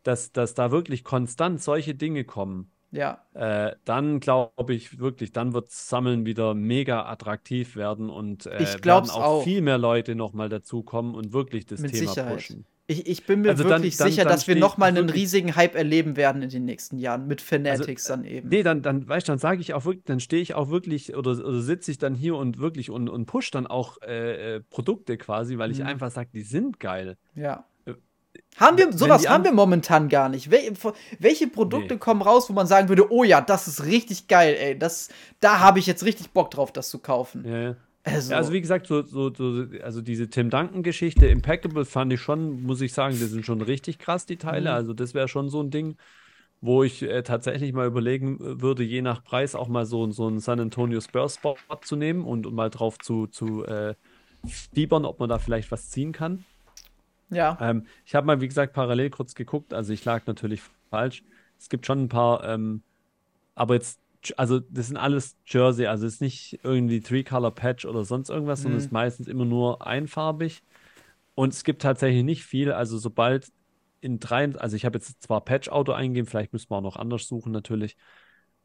dass, 0.03 0.32
dass 0.32 0.55
da 0.55 0.72
wirklich 0.72 1.03
konstant 1.03 1.62
solche 1.62 1.93
Dinge 1.93 2.24
kommen, 2.24 2.72
ja. 2.91 3.24
Äh, 3.34 3.76
dann 3.86 4.20
glaube 4.20 4.74
ich 4.74 4.99
wirklich, 4.99 5.32
dann 5.32 5.53
wird 5.53 5.72
Sammeln 5.72 6.26
wieder 6.26 6.53
mega 6.53 7.05
attraktiv 7.05 7.78
werden 7.78 8.09
und 8.09 8.45
äh, 8.47 8.59
werden 8.84 9.09
auch, 9.09 9.24
auch, 9.24 9.43
viel 9.43 9.62
mehr 9.62 9.78
Leute 9.78 10.14
nochmal 10.14 10.49
dazukommen 10.49 11.16
und 11.16 11.32
wirklich 11.32 11.66
das 11.66 11.80
Mit 11.80 11.93
Thema 11.93 12.09
Sicherheit. 12.09 12.34
pushen. 12.34 12.66
Ich, 12.92 13.08
ich 13.08 13.26
bin 13.26 13.42
mir 13.42 13.50
also 13.50 13.64
wirklich 13.64 13.96
dann, 13.96 14.10
sicher, 14.10 14.24
dann, 14.24 14.30
dann 14.30 14.38
dass 14.38 14.48
wir 14.48 14.56
nochmal 14.58 14.89
einen 14.89 15.10
riesigen 15.10 15.56
Hype 15.56 15.76
erleben 15.76 16.18
werden 16.18 16.42
in 16.42 16.50
den 16.50 16.66
nächsten 16.66 16.98
Jahren 16.98 17.26
mit 17.26 17.39
Fanatics 17.39 18.10
also, 18.10 18.22
dann 18.22 18.30
eben. 18.30 18.50
Nee, 18.50 18.64
dann, 18.64 18.82
dann 18.82 19.08
weißt 19.08 19.28
du, 19.28 19.32
dann 19.32 19.39
sage 19.39 19.62
ich 19.62 19.74
auch 19.74 19.86
wirklich, 19.86 20.04
dann 20.06 20.20
stehe 20.20 20.42
ich 20.42 20.54
auch 20.54 20.70
wirklich 20.70 21.16
oder, 21.16 21.32
oder 21.32 21.62
sitze 21.62 21.92
ich 21.92 21.98
dann 21.98 22.16
hier 22.16 22.36
und 22.36 22.60
wirklich 22.60 22.89
und, 22.89 23.10
und 23.10 23.26
push 23.26 23.50
dann 23.52 23.66
auch 23.66 24.02
äh, 24.02 24.56
äh 24.56 24.60
Produkte 24.60 25.18
quasi, 25.18 25.58
weil 25.58 25.72
ich 25.72 25.80
mhm. 25.80 25.86
einfach 25.86 26.12
sage, 26.12 26.30
die 26.34 26.42
sind 26.42 26.80
geil. 26.80 27.18
Ja. 27.36 27.66
Äh, 27.86 27.94
haben 28.58 28.78
wir, 28.78 28.92
sowas 28.92 29.28
haben 29.28 29.46
wir 29.46 29.54
momentan 29.54 30.10
gar 30.10 30.28
nicht. 30.28 30.52
Wel 30.52 30.74
welche 31.20 31.48
Produkte 31.48 31.94
nee. 31.94 32.00
kommen 32.00 32.22
raus, 32.22 32.50
wo 32.50 32.54
man 32.54 32.68
sagen 32.68 32.89
würde, 32.89 33.10
oh 33.12 33.24
ja, 33.24 33.39
das 33.39 33.68
ist 33.70 33.86
richtig 33.86 34.28
geil, 34.28 34.56
ey. 34.60 34.78
Das, 34.78 35.10
da 35.39 35.60
habe 35.60 35.80
ich 35.80 35.88
jetzt 35.88 36.04
richtig 36.04 36.32
Bock 36.32 36.52
drauf, 36.52 36.74
das 36.74 36.89
zu 36.89 37.00
kaufen. 37.00 37.46
Ja, 37.48 37.62
ja. 37.62 37.76
Also, 38.04 38.32
ja, 38.32 38.38
also 38.38 38.52
wie 38.52 38.62
gesagt, 38.62 38.88
so, 38.88 39.04
so, 39.04 39.34
so, 39.34 39.66
also 39.84 40.02
diese 40.02 40.30
Tim 40.30 40.49
Duncan-Geschichte, 40.49 41.28
Impeccable 41.28 41.86
fand 41.86 42.12
ich 42.14 42.22
schon, 42.22 42.64
muss 42.64 42.82
ich 42.82 42.93
sagen, 42.93 43.16
die 43.16 43.26
sind 43.26 43.45
schon 43.45 43.62
richtig 43.62 43.99
krass, 43.99 44.26
die 44.26 44.38
Teile. 44.38 44.72
Mhm. 44.72 44.76
Also 44.76 44.93
das 44.93 45.14
wäre 45.14 45.28
schon 45.28 45.49
so 45.49 45.62
ein 45.62 45.70
Ding, 45.70 45.97
wo 46.62 46.84
ich 46.84 47.04
äh, 47.04 47.22
tatsächlich 47.24 47.74
mal 47.74 47.88
überlegen 47.88 48.38
würde, 48.39 48.84
je 48.84 49.02
nach 49.02 49.24
Preis 49.24 49.56
auch 49.56 49.68
mal 49.68 49.86
so, 49.86 50.10
so 50.12 50.28
einen 50.28 50.39
San 50.39 50.60
Antonio 50.60 50.99
Spurs 50.99 51.36
Spot 51.36 51.56
zu 51.84 51.95
nehmen 51.95 52.26
und, 52.26 52.47
und 52.47 52.56
mal 52.56 52.70
drauf 52.70 52.97
zu, 52.97 53.28
zu 53.28 53.66
äh, 53.66 53.93
fiebern, 54.47 55.06
ob 55.06 55.20
man 55.20 55.30
da 55.30 55.38
vielleicht 55.38 55.72
was 55.72 55.89
ziehen 55.89 56.12
kann. 56.12 56.43
Ja. 57.30 57.58
Ähm, 57.62 57.86
ich 58.06 58.16
habe 58.16 58.28
mal, 58.28 58.41
wie 58.41 58.47
gesagt, 58.47 58.74
parallel 58.74 59.10
kurz 59.10 59.36
geguckt, 59.36 59.74
also 59.74 59.93
ich 59.93 60.04
lag 60.06 60.26
natürlich 60.26 60.62
falsch. 60.89 61.24
Es 61.58 61.70
gibt 61.70 61.86
schon 61.86 62.04
ein 62.04 62.10
paar, 62.10 62.43
ähm, 62.43 62.82
aber 63.56 63.76
jetzt 63.76 64.01
also 64.38 64.60
das 64.60 64.88
sind 64.88 64.98
alles 64.98 65.38
Jersey, 65.46 65.88
also 65.88 66.06
es 66.06 66.16
ist 66.16 66.22
nicht 66.22 66.60
irgendwie 66.64 67.02
Three-Color-Patch 67.02 67.86
oder 67.86 68.06
sonst 68.06 68.30
irgendwas, 68.30 68.60
mhm. 68.60 68.64
sondern 68.64 68.78
es 68.80 68.86
ist 68.86 68.92
meistens 68.92 69.28
immer 69.28 69.46
nur 69.46 69.86
einfarbig. 69.86 70.64
Und 71.34 71.54
es 71.54 71.64
gibt 71.64 71.82
tatsächlich 71.82 72.24
nicht 72.24 72.44
viel, 72.44 72.72
also 72.72 72.98
sobald 72.98 73.52
in 74.02 74.20
drei, 74.20 74.54
also 74.56 74.76
ich 74.76 74.86
habe 74.86 74.98
jetzt 74.98 75.22
zwar 75.24 75.42
Patch-Auto 75.42 75.92
eingegeben, 75.92 76.28
vielleicht 76.28 76.54
müssen 76.54 76.70
wir 76.70 76.78
auch 76.78 76.82
noch 76.82 76.98
anders 76.98 77.28
suchen 77.28 77.52
natürlich, 77.52 77.96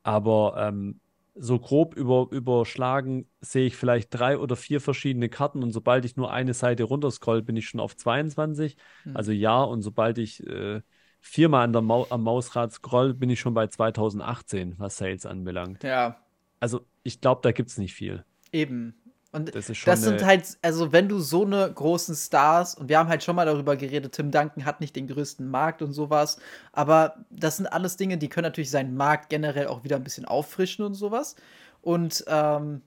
aber 0.03 0.55
ähm, 0.59 1.01
so 1.35 1.59
grob 1.59 1.95
über, 1.95 2.29
überschlagen 2.31 3.29
sehe 3.41 3.67
ich 3.67 3.77
vielleicht 3.77 4.09
drei 4.11 4.39
oder 4.39 4.57
vier 4.57 4.81
verschiedene 4.81 5.29
Karten 5.29 5.63
und 5.63 5.73
sobald 5.73 6.05
ich 6.05 6.17
nur 6.17 6.33
eine 6.33 6.55
Seite 6.55 6.85
runterscroll, 6.85 7.43
bin 7.43 7.57
ich 7.57 7.69
schon 7.69 7.81
auf 7.81 7.97
22, 7.97 8.77
mhm. 9.05 9.17
also 9.17 9.33
ja, 9.33 9.63
und 9.63 9.83
sobald 9.83 10.19
ich 10.19 10.47
äh, 10.47 10.81
viermal 11.27 11.64
an 11.64 11.72
der 11.72 11.83
Mau 11.83 12.07
am 12.09 12.22
Mausrad 12.22 12.72
scroll, 12.72 13.12
bin 13.12 13.31
ich 13.31 13.41
schon 13.41 13.53
bei 13.53 13.66
2018, 13.66 14.77
was 14.79 14.97
Sales 14.97 15.27
anbelangt. 15.27 15.83
Ja. 15.83 16.18
Also 16.61 16.87
ich 17.03 17.20
glaube, 17.20 17.41
da 17.43 17.53
gibt 17.53 17.68
es 17.70 17.79
nicht 17.79 17.95
viel. 17.95 18.24
Eben. 18.53 18.95
Und 19.33 19.55
das, 19.55 19.66
das 19.66 20.03
sind 20.03 20.24
halt, 20.24 20.57
also 20.62 20.93
wenn 20.93 21.09
du 21.09 21.18
so 21.18 21.45
eine 21.45 21.70
großen 21.70 22.14
Stars, 22.14 22.74
und 22.74 22.89
wir 22.89 22.99
haben 22.99 23.09
halt 23.09 23.22
schon 23.22 23.37
mal 23.37 23.45
darüber 23.45 23.77
geredet, 23.77 24.12
Tim 24.12 24.31
Duncan 24.31 24.64
hat 24.64 24.81
nicht 24.81 24.97
den 24.97 25.09
größten 25.09 25.47
Markt 25.47 25.83
und 25.83 25.93
sowas, 25.93 26.39
aber 26.72 27.16
das 27.29 27.59
sind 27.59 27.66
alles 27.66 27.97
Dinge, 27.97 28.16
die 28.16 28.29
können 28.29 28.45
natürlich 28.45 28.70
seinen 28.70 28.97
Markt 28.97 29.29
generell 29.29 29.66
auch 29.66 29.85
wieder 29.85 29.97
ein 29.97 30.05
bisschen 30.05 30.24
auffrischen 30.24 30.87
und 30.87 30.95
sowas. 30.95 31.37
Und 31.83 32.24
ähm, 32.29 32.81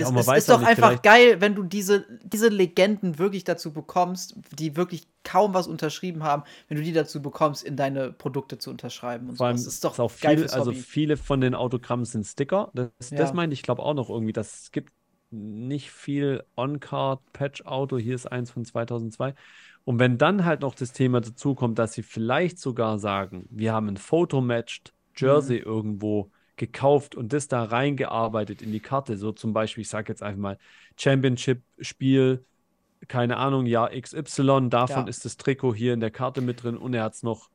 ja, 0.00 0.10
es, 0.10 0.26
es 0.26 0.38
ist 0.38 0.48
doch 0.48 0.62
einfach 0.62 1.02
geil, 1.02 1.40
wenn 1.40 1.54
du 1.54 1.62
diese, 1.62 2.06
diese 2.22 2.48
Legenden 2.48 3.18
wirklich 3.18 3.44
dazu 3.44 3.72
bekommst, 3.72 4.36
die 4.58 4.76
wirklich 4.76 5.06
kaum 5.24 5.54
was 5.54 5.66
unterschrieben 5.66 6.22
haben, 6.22 6.44
wenn 6.68 6.76
du 6.76 6.82
die 6.82 6.92
dazu 6.92 7.22
bekommst, 7.22 7.62
in 7.62 7.76
deine 7.76 8.12
Produkte 8.12 8.58
zu 8.58 8.70
unterschreiben. 8.70 9.28
Und 9.30 9.36
Vor 9.36 9.46
allem, 9.46 9.56
das 9.56 9.66
ist 9.66 9.84
doch 9.84 9.92
ist 9.92 10.00
auch 10.00 10.12
geil 10.20 10.38
viel, 10.38 10.50
Also 10.50 10.72
viele 10.72 11.16
von 11.16 11.40
den 11.40 11.54
Autogrammen 11.54 12.04
sind 12.04 12.24
Sticker. 12.24 12.70
Das, 12.74 13.10
ja. 13.10 13.18
das 13.18 13.32
meine 13.32 13.52
ich, 13.52 13.62
glaube 13.62 13.82
auch 13.82 13.94
noch 13.94 14.10
irgendwie. 14.10 14.32
Das 14.32 14.70
gibt 14.72 14.92
nicht 15.30 15.90
viel 15.90 16.42
On-Card-Patch-Auto. 16.56 17.98
Hier 17.98 18.14
ist 18.14 18.26
eins 18.26 18.50
von 18.50 18.64
2002. 18.64 19.34
Und 19.84 19.98
wenn 19.98 20.18
dann 20.18 20.44
halt 20.44 20.60
noch 20.60 20.74
das 20.74 20.92
Thema 20.92 21.20
dazu 21.20 21.54
kommt, 21.54 21.78
dass 21.78 21.92
sie 21.92 22.02
vielleicht 22.02 22.58
sogar 22.58 22.98
sagen, 22.98 23.46
wir 23.50 23.72
haben 23.72 23.88
ein 23.88 23.96
Photo-Matched 23.96 24.92
Jersey 25.16 25.58
mhm. 25.58 25.66
irgendwo 25.66 26.30
gekauft 26.60 27.14
und 27.14 27.32
das 27.32 27.48
da 27.48 27.64
reingearbeitet 27.64 28.60
in 28.60 28.70
die 28.70 28.80
Karte. 28.80 29.16
So 29.16 29.32
zum 29.32 29.54
Beispiel, 29.54 29.82
ich 29.82 29.88
sage 29.88 30.12
jetzt 30.12 30.22
einfach 30.22 30.40
mal, 30.40 30.58
Championship-Spiel, 30.96 32.44
keine 33.08 33.38
Ahnung, 33.38 33.64
Jahr 33.64 33.90
XY, 33.90 34.68
davon 34.68 35.04
ja. 35.04 35.08
ist 35.08 35.24
das 35.24 35.38
Trikot 35.38 35.74
hier 35.74 35.94
in 35.94 36.00
der 36.00 36.10
Karte 36.10 36.42
mit 36.42 36.62
drin 36.62 36.76
und 36.76 36.92
er 36.92 37.04
hat 37.04 37.14
es 37.14 37.22
noch 37.22 37.48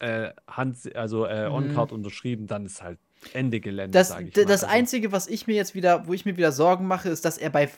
äh, 0.00 0.30
Hand, 0.46 0.94
also 0.94 1.24
äh, 1.24 1.48
mhm. 1.48 1.54
On-Card 1.54 1.92
unterschrieben, 1.92 2.46
dann 2.46 2.66
ist 2.66 2.82
halt 2.82 2.98
Ende 3.32 3.58
Gelände. 3.58 3.92
Das, 3.92 4.08
das 4.08 4.64
also. 4.64 4.66
Einzige, 4.66 5.12
was 5.12 5.28
ich 5.28 5.46
mir 5.46 5.56
jetzt 5.56 5.74
wieder, 5.74 6.06
wo 6.06 6.12
ich 6.12 6.26
mir 6.26 6.36
wieder 6.36 6.52
Sorgen 6.52 6.86
mache, 6.86 7.08
ist, 7.08 7.24
dass 7.24 7.38
er 7.38 7.48
bei 7.48 7.70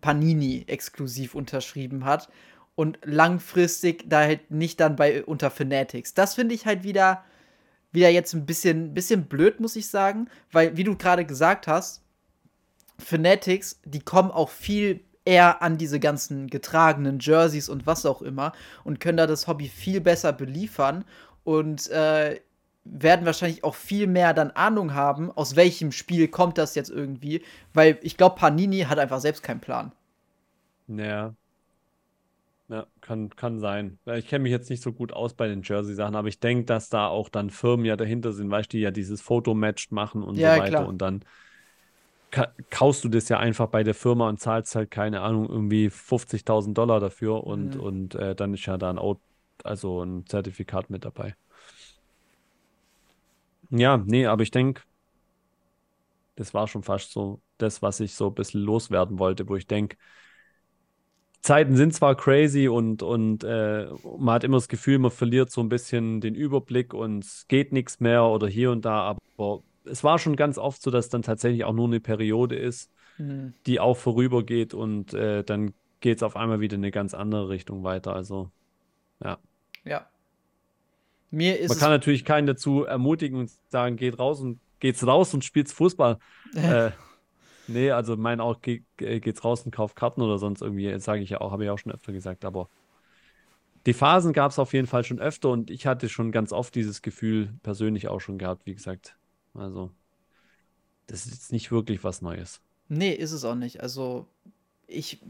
Panini 0.00 0.64
exklusiv 0.66 1.34
unterschrieben 1.34 2.04
hat 2.04 2.28
und 2.74 2.98
langfristig 3.02 4.04
da 4.10 4.20
halt 4.20 4.50
nicht 4.50 4.78
dann 4.80 4.96
bei 4.96 5.24
unter 5.24 5.50
Fanatics. 5.50 6.12
Das 6.12 6.34
finde 6.34 6.54
ich 6.54 6.66
halt 6.66 6.82
wieder 6.82 7.24
wieder 7.92 8.10
jetzt 8.10 8.34
ein 8.34 8.46
bisschen, 8.46 8.94
bisschen 8.94 9.24
blöd, 9.24 9.60
muss 9.60 9.76
ich 9.76 9.88
sagen, 9.88 10.28
weil, 10.52 10.76
wie 10.76 10.84
du 10.84 10.96
gerade 10.96 11.24
gesagt 11.24 11.66
hast, 11.66 12.02
Fanatics, 12.98 13.80
die 13.84 14.00
kommen 14.00 14.30
auch 14.30 14.50
viel 14.50 15.00
eher 15.24 15.62
an 15.62 15.78
diese 15.78 16.00
ganzen 16.00 16.48
getragenen 16.48 17.18
Jerseys 17.20 17.68
und 17.68 17.86
was 17.86 18.06
auch 18.06 18.22
immer 18.22 18.52
und 18.84 18.98
können 18.98 19.18
da 19.18 19.26
das 19.26 19.46
Hobby 19.46 19.68
viel 19.68 20.00
besser 20.00 20.32
beliefern 20.32 21.04
und 21.44 21.88
äh, 21.90 22.40
werden 22.84 23.26
wahrscheinlich 23.26 23.62
auch 23.64 23.74
viel 23.74 24.06
mehr 24.06 24.32
dann 24.32 24.50
Ahnung 24.52 24.94
haben, 24.94 25.30
aus 25.30 25.54
welchem 25.56 25.92
Spiel 25.92 26.28
kommt 26.28 26.56
das 26.56 26.74
jetzt 26.74 26.90
irgendwie, 26.90 27.42
weil 27.74 27.98
ich 28.02 28.16
glaube, 28.16 28.36
Panini 28.36 28.80
hat 28.80 28.98
einfach 28.98 29.20
selbst 29.20 29.42
keinen 29.42 29.60
Plan. 29.60 29.92
Ja, 30.88 31.34
ja, 32.68 32.86
kann, 33.00 33.30
kann 33.30 33.58
sein. 33.58 33.98
Ich 34.04 34.26
kenne 34.28 34.42
mich 34.42 34.52
jetzt 34.52 34.68
nicht 34.68 34.82
so 34.82 34.92
gut 34.92 35.12
aus 35.12 35.34
bei 35.34 35.48
den 35.48 35.62
Jersey-Sachen, 35.62 36.14
aber 36.14 36.28
ich 36.28 36.38
denke, 36.38 36.64
dass 36.64 36.90
da 36.90 37.06
auch 37.06 37.30
dann 37.30 37.50
Firmen 37.50 37.86
ja 37.86 37.96
dahinter 37.96 38.32
sind, 38.32 38.50
weißt 38.50 38.72
du, 38.72 38.76
die 38.76 38.82
ja 38.82 38.90
dieses 38.90 39.22
Fotomatch 39.22 39.90
machen 39.90 40.22
und 40.22 40.36
ja, 40.36 40.54
so 40.54 40.60
weiter. 40.60 40.70
Klar. 40.70 40.88
Und 40.88 40.98
dann 40.98 41.24
kaufst 42.70 43.04
du 43.04 43.08
das 43.08 43.30
ja 43.30 43.38
einfach 43.38 43.68
bei 43.68 43.82
der 43.82 43.94
Firma 43.94 44.28
und 44.28 44.38
zahlst 44.38 44.74
halt, 44.74 44.90
keine 44.90 45.22
Ahnung, 45.22 45.48
irgendwie 45.48 45.88
50.000 45.88 46.74
Dollar 46.74 47.00
dafür 47.00 47.44
und, 47.44 47.76
mhm. 47.76 47.80
und 47.80 48.14
äh, 48.16 48.34
dann 48.34 48.52
ist 48.52 48.66
ja 48.66 48.76
da 48.76 48.90
ein, 48.90 48.98
Out, 48.98 49.18
also 49.64 50.02
ein 50.02 50.26
Zertifikat 50.26 50.90
mit 50.90 51.06
dabei. 51.06 51.34
Ja, 53.70 53.96
nee, 53.96 54.26
aber 54.26 54.42
ich 54.42 54.50
denke, 54.50 54.82
das 56.36 56.52
war 56.52 56.68
schon 56.68 56.82
fast 56.82 57.12
so 57.12 57.40
das, 57.56 57.80
was 57.80 58.00
ich 58.00 58.14
so 58.14 58.28
ein 58.28 58.34
bisschen 58.34 58.60
loswerden 58.60 59.18
wollte, 59.18 59.48
wo 59.48 59.56
ich 59.56 59.66
denke, 59.66 59.96
Zeiten 61.40 61.76
sind 61.76 61.94
zwar 61.94 62.16
crazy 62.16 62.68
und, 62.68 63.02
und 63.02 63.44
äh, 63.44 63.86
man 64.18 64.34
hat 64.34 64.44
immer 64.44 64.56
das 64.56 64.68
Gefühl, 64.68 64.98
man 64.98 65.10
verliert 65.10 65.50
so 65.50 65.60
ein 65.60 65.68
bisschen 65.68 66.20
den 66.20 66.34
Überblick 66.34 66.92
und 66.94 67.24
es 67.24 67.46
geht 67.48 67.72
nichts 67.72 68.00
mehr 68.00 68.24
oder 68.24 68.48
hier 68.48 68.70
und 68.70 68.84
da, 68.84 69.00
aber 69.36 69.62
es 69.84 70.04
war 70.04 70.18
schon 70.18 70.36
ganz 70.36 70.58
oft 70.58 70.82
so, 70.82 70.90
dass 70.90 71.08
dann 71.08 71.22
tatsächlich 71.22 71.64
auch 71.64 71.72
nur 71.72 71.86
eine 71.86 72.00
Periode 72.00 72.56
ist, 72.56 72.90
mhm. 73.18 73.54
die 73.66 73.80
auch 73.80 73.96
vorübergeht 73.96 74.74
und 74.74 75.14
äh, 75.14 75.44
dann 75.44 75.72
geht 76.00 76.18
es 76.18 76.22
auf 76.22 76.36
einmal 76.36 76.60
wieder 76.60 76.74
in 76.74 76.80
eine 76.80 76.90
ganz 76.90 77.14
andere 77.14 77.48
Richtung 77.48 77.82
weiter. 77.84 78.14
Also, 78.14 78.50
ja. 79.22 79.38
Ja. 79.84 80.06
Mir 81.30 81.58
ist 81.58 81.70
Man 81.70 81.78
kann 81.78 81.90
natürlich 81.90 82.24
keinen 82.24 82.46
dazu 82.46 82.84
ermutigen 82.84 83.38
und 83.38 83.50
sagen, 83.68 83.96
geht 83.96 84.18
raus 84.18 84.40
und 84.40 84.60
geht's 84.80 85.06
raus 85.06 85.34
und 85.34 85.44
spielt 85.44 85.70
Fußball. 85.70 86.18
äh, 86.54 86.90
nee, 87.68 87.90
also 87.90 88.16
mein 88.16 88.40
auch 88.40 88.60
geht, 88.60 88.84
geht's 88.96 89.44
raus 89.44 89.62
und 89.64 89.70
kauft 89.70 89.96
Karten 89.96 90.22
oder 90.22 90.38
sonst 90.38 90.62
irgendwie, 90.62 90.98
sage 90.98 91.22
ich 91.22 91.30
ja 91.30 91.40
auch, 91.40 91.52
habe 91.52 91.64
ich 91.64 91.70
auch 91.70 91.78
schon 91.78 91.92
öfter 91.92 92.12
gesagt, 92.12 92.44
aber 92.44 92.68
die 93.86 93.94
Phasen 93.94 94.32
gab 94.32 94.50
es 94.50 94.58
auf 94.58 94.74
jeden 94.74 94.86
Fall 94.86 95.04
schon 95.04 95.18
öfter 95.18 95.50
und 95.50 95.70
ich 95.70 95.86
hatte 95.86 96.08
schon 96.08 96.32
ganz 96.32 96.52
oft 96.52 96.74
dieses 96.74 97.00
Gefühl 97.02 97.54
persönlich 97.62 98.08
auch 98.08 98.20
schon 98.20 98.38
gehabt, 98.38 98.66
wie 98.66 98.74
gesagt. 98.74 99.16
Also, 99.54 99.90
das 101.06 101.26
ist 101.26 101.32
jetzt 101.32 101.52
nicht 101.52 101.70
wirklich 101.70 102.04
was 102.04 102.20
Neues. 102.20 102.60
Nee, 102.88 103.12
ist 103.12 103.32
es 103.32 103.44
auch 103.44 103.54
nicht. 103.54 103.80
Also, 103.80 104.26
ich, 104.86 105.20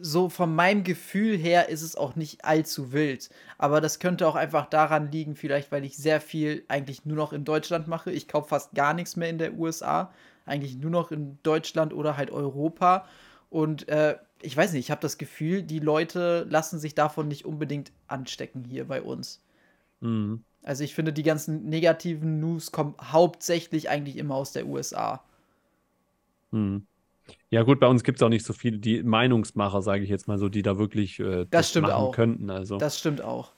so 0.00 0.28
von 0.28 0.54
meinem 0.54 0.84
Gefühl 0.84 1.36
her 1.36 1.68
ist 1.68 1.82
es 1.82 1.96
auch 1.96 2.16
nicht 2.16 2.44
allzu 2.44 2.92
wild. 2.92 3.30
Aber 3.58 3.80
das 3.80 3.98
könnte 3.98 4.26
auch 4.26 4.34
einfach 4.34 4.66
daran 4.66 5.12
liegen, 5.12 5.36
vielleicht, 5.36 5.70
weil 5.70 5.84
ich 5.84 5.96
sehr 5.96 6.20
viel 6.20 6.64
eigentlich 6.68 7.04
nur 7.04 7.16
noch 7.16 7.32
in 7.32 7.44
Deutschland 7.44 7.88
mache. 7.88 8.10
Ich 8.10 8.26
kaufe 8.26 8.48
fast 8.48 8.74
gar 8.74 8.94
nichts 8.94 9.16
mehr 9.16 9.30
in 9.30 9.38
der 9.38 9.54
USA. 9.54 10.12
Eigentlich 10.44 10.76
nur 10.76 10.90
noch 10.90 11.12
in 11.12 11.38
Deutschland 11.42 11.92
oder 11.92 12.16
halt 12.16 12.30
Europa. 12.30 13.06
Und 13.50 13.88
äh, 13.88 14.16
ich 14.40 14.56
weiß 14.56 14.72
nicht, 14.72 14.86
ich 14.86 14.90
habe 14.90 15.00
das 15.00 15.18
Gefühl, 15.18 15.62
die 15.62 15.78
Leute 15.78 16.46
lassen 16.48 16.78
sich 16.78 16.94
davon 16.94 17.28
nicht 17.28 17.44
unbedingt 17.44 17.92
anstecken 18.08 18.64
hier 18.64 18.86
bei 18.86 19.02
uns. 19.02 19.42
Mhm. 20.00 20.44
Also 20.62 20.84
ich 20.84 20.94
finde, 20.94 21.12
die 21.12 21.22
ganzen 21.22 21.68
negativen 21.68 22.40
News 22.40 22.72
kommen 22.72 22.94
hauptsächlich 23.00 23.88
eigentlich 23.88 24.16
immer 24.16 24.34
aus 24.34 24.52
der 24.52 24.66
USA. 24.66 25.22
Mhm. 26.50 26.86
Ja, 27.50 27.62
gut, 27.62 27.80
bei 27.80 27.86
uns 27.86 28.04
gibt 28.04 28.18
es 28.18 28.22
auch 28.22 28.28
nicht 28.28 28.44
so 28.44 28.52
viele, 28.52 28.78
die 28.78 29.02
Meinungsmacher, 29.02 29.82
sage 29.82 30.02
ich 30.02 30.10
jetzt 30.10 30.28
mal 30.28 30.38
so, 30.38 30.48
die 30.48 30.62
da 30.62 30.78
wirklich 30.78 31.20
äh, 31.20 31.40
das, 31.44 31.48
das 31.50 31.70
stimmt 31.70 31.88
machen 31.88 31.94
auch. 31.94 32.12
könnten. 32.12 32.50
Also. 32.50 32.78
Das 32.78 32.98
stimmt 32.98 33.22
auch. 33.22 33.52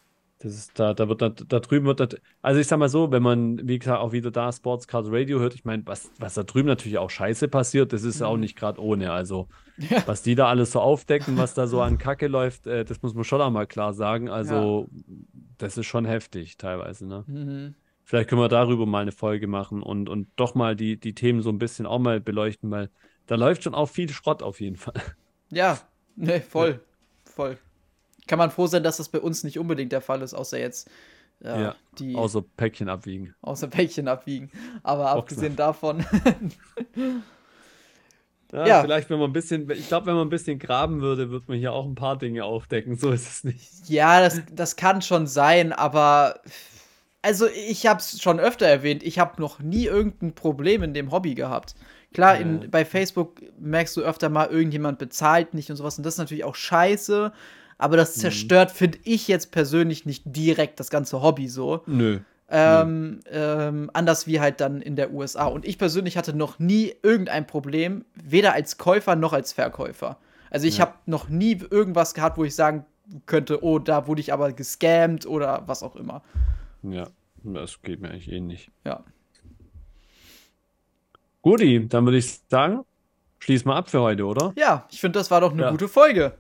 Das 0.45 0.53
ist, 0.53 0.79
da, 0.79 0.93
da 0.93 1.09
wird 1.09 1.23
da, 1.23 1.31
da 1.31 1.59
drüben 1.59 1.87
wird 1.87 2.01
das, 2.01 2.21
also 2.43 2.61
ich 2.61 2.67
sag 2.67 2.79
mal 2.79 2.91
so, 2.91 3.11
wenn 3.11 3.23
man, 3.23 3.67
wie 3.67 3.79
gesagt, 3.79 3.99
auch 3.99 4.13
wieder 4.13 4.31
da 4.31 4.53
Sportscast 4.53 5.09
Radio 5.11 5.41
hört, 5.41 5.55
ich 5.55 5.65
meine, 5.65 5.87
was, 5.87 6.11
was 6.19 6.35
da 6.35 6.43
drüben 6.43 6.69
natürlich 6.69 6.99
auch 6.99 7.09
scheiße 7.09 7.49
passiert, 7.49 7.95
das 7.95 8.03
ist 8.03 8.21
mhm. 8.21 8.27
auch 8.27 8.37
nicht 8.37 8.55
gerade 8.55 8.79
ohne. 8.79 9.11
Also, 9.11 9.49
ja. 9.79 10.07
was 10.07 10.21
die 10.21 10.35
da 10.35 10.49
alles 10.49 10.73
so 10.73 10.81
aufdecken, 10.81 11.39
was 11.39 11.55
da 11.55 11.67
so 11.67 11.81
an 11.81 11.97
Kacke 11.97 12.27
läuft, 12.27 12.67
äh, 12.67 12.85
das 12.85 13.01
muss 13.01 13.15
man 13.15 13.25
schon 13.25 13.41
auch 13.41 13.51
mal 13.51 13.67
klar 13.67 13.95
sagen. 13.95 14.29
Also, 14.29 14.87
ja. 14.93 15.03
das 15.57 15.79
ist 15.79 15.87
schon 15.87 16.05
heftig 16.05 16.59
teilweise, 16.59 17.07
ne? 17.07 17.25
Mhm. 17.27 17.75
Vielleicht 18.03 18.29
können 18.29 18.43
wir 18.43 18.49
darüber 18.49 18.85
mal 18.85 19.01
eine 19.01 19.13
Folge 19.13 19.47
machen 19.47 19.83
und, 19.83 20.11
und 20.11 20.29
doch 20.37 20.55
mal 20.55 20.77
die, 20.77 21.01
die 21.01 21.15
Themen 21.15 21.41
so 21.41 21.49
ein 21.49 21.59
bisschen 21.59 21.87
auch 21.87 21.99
mal 21.99 22.21
beleuchten, 22.21 22.71
weil 22.71 22.91
da 23.27 23.37
läuft 23.37 23.65
schon 23.65 23.75
auch 23.75 23.89
viel 23.89 24.11
Schrott 24.11 24.43
auf 24.43 24.61
jeden 24.61 24.77
Fall. 24.77 25.01
Ja, 25.51 25.79
ne, 26.17 26.43
voll. 26.43 26.71
Ja. 26.71 26.79
Voll. 27.33 27.57
Kann 28.27 28.39
man 28.39 28.51
froh 28.51 28.67
sein, 28.67 28.83
dass 28.83 28.97
das 28.97 29.09
bei 29.09 29.21
uns 29.21 29.45
nicht 29.45 29.59
unbedingt 29.59 29.93
der 29.93 30.01
Fall 30.01 30.23
ist, 30.23 30.35
außer 30.35 30.59
jetzt 30.59 30.89
ja, 31.41 31.61
ja 31.61 31.75
die. 31.99 32.15
Außer 32.15 32.43
Päckchen 32.43 32.89
abwiegen. 32.89 33.35
Außer 33.43 33.69
Päckchen 33.69 34.09
abwiegen. 34.09 34.51
Aber 34.83 35.05
Boxen. 35.05 35.19
abgesehen 35.19 35.57
davon. 35.57 36.05
ja, 38.53 38.67
ja, 38.67 38.83
vielleicht, 38.83 39.11
wenn 39.11 39.19
man 39.19 39.31
ein 39.31 39.35
bisschen, 39.35 39.71
ich 39.71 39.89
glaube, 39.89 40.07
wenn 40.07 40.15
man 40.15 40.27
ein 40.27 40.31
bisschen 40.31 40.59
graben 40.59 41.01
würde, 41.03 41.31
würde 41.31 41.45
man 41.49 41.59
hier 41.59 41.73
auch 41.73 41.85
ein 41.85 41.95
paar 41.95 42.17
Dinge 42.17 42.45
aufdecken. 42.45 42.97
So 42.97 43.11
ist 43.11 43.29
es 43.29 43.45
nicht. 43.45 43.89
Ja, 43.89 44.21
das, 44.21 44.41
das 44.53 44.77
kann 44.77 45.03
schon 45.03 45.27
sein, 45.27 45.73
aber. 45.73 46.41
Also, 47.21 47.47
ich 47.47 47.87
habe 47.87 48.01
es 48.01 48.21
schon 48.21 48.39
öfter 48.39 48.67
erwähnt, 48.67 49.03
ich 49.03 49.19
habe 49.19 49.41
noch 49.41 49.59
nie 49.59 49.87
irgendein 49.87 50.35
Problem 50.35 50.83
in 50.83 50.93
dem 50.93 51.11
Hobby 51.11 51.35
gehabt. 51.35 51.75
Klar, 52.13 52.37
in, 52.37 52.71
bei 52.71 52.85
Facebook 52.85 53.41
merkst 53.59 53.97
du 53.97 54.03
öfter 54.03 54.29
mal, 54.29 54.49
irgendjemand 54.49 54.99
bezahlt 54.99 55.55
nicht 55.55 55.71
und 55.71 55.77
sowas. 55.77 55.97
Und 55.97 56.05
das 56.05 56.15
ist 56.15 56.19
natürlich 56.19 56.45
auch 56.45 56.55
scheiße. 56.55 57.33
Aber 57.79 57.97
das 57.97 58.17
mhm. 58.17 58.21
zerstört, 58.21 58.71
mhm. 58.71 58.77
finde 58.77 58.99
ich 59.05 59.29
jetzt 59.29 59.51
persönlich 59.51 60.07
nicht 60.07 60.23
direkt 60.27 60.81
das 60.81 60.91
ganze 60.91 61.23
Hobby 61.23 61.49
so. 61.49 61.83
Nö. 61.87 62.21
Ähm, 62.49 63.21
ähm, 63.31 63.91
anders 63.95 64.27
wie 64.27 64.39
halt 64.39 64.61
dann 64.61 64.81
in 64.83 64.97
der 64.97 65.13
USA. 65.13 65.47
Und 65.47 65.65
ich 65.65 65.79
persönlich 65.79 66.17
hatte 66.17 66.37
noch 66.37 66.59
nie 66.59 66.95
irgendein 67.03 67.47
Problem, 67.47 68.05
weder 68.15 68.53
als 68.53 68.79
Käufer 68.79 69.17
noch 69.17 69.33
als 69.33 69.53
Verkäufer. 69.53 70.19
Also 70.51 70.67
ich 70.67 70.79
ja. 70.79 70.87
habe 70.87 70.95
noch 71.07 71.29
nie 71.29 71.59
irgendwas 71.71 72.15
gehabt, 72.15 72.37
wo 72.37 72.45
ich 72.45 72.55
sagen 72.55 72.85
könnte, 73.27 73.65
oh, 73.65 73.79
da 73.79 74.07
wurde 74.07 74.21
ich 74.21 74.33
aber 74.33 74.53
gescammt 74.53 75.27
oder 75.27 75.63
was 75.67 75.83
auch 75.83 75.97
immer. 75.97 76.23
Ja, 76.83 77.09
das 77.43 77.81
geht 77.83 78.01
mir 78.01 78.11
eigentlich 78.11 78.31
ähnlich. 78.31 78.71
Ja. 78.85 79.03
Guti, 81.43 81.89
dann 81.89 82.05
würde 82.05 82.19
ich 82.19 82.41
sagen, 82.49 82.85
schließ 83.41 83.65
mal 83.65 83.77
ab 83.77 83.91
für 83.91 84.01
heute, 84.01 84.25
oder? 84.25 84.53
Ja, 84.57 84.87
ich 84.91 85.01
finde, 85.01 85.19
das 85.19 85.31
war 85.31 85.41
doch 85.41 85.53
eine 85.53 85.63
ja. 85.63 85.71
gute 85.71 85.89
Folge. 85.89 86.35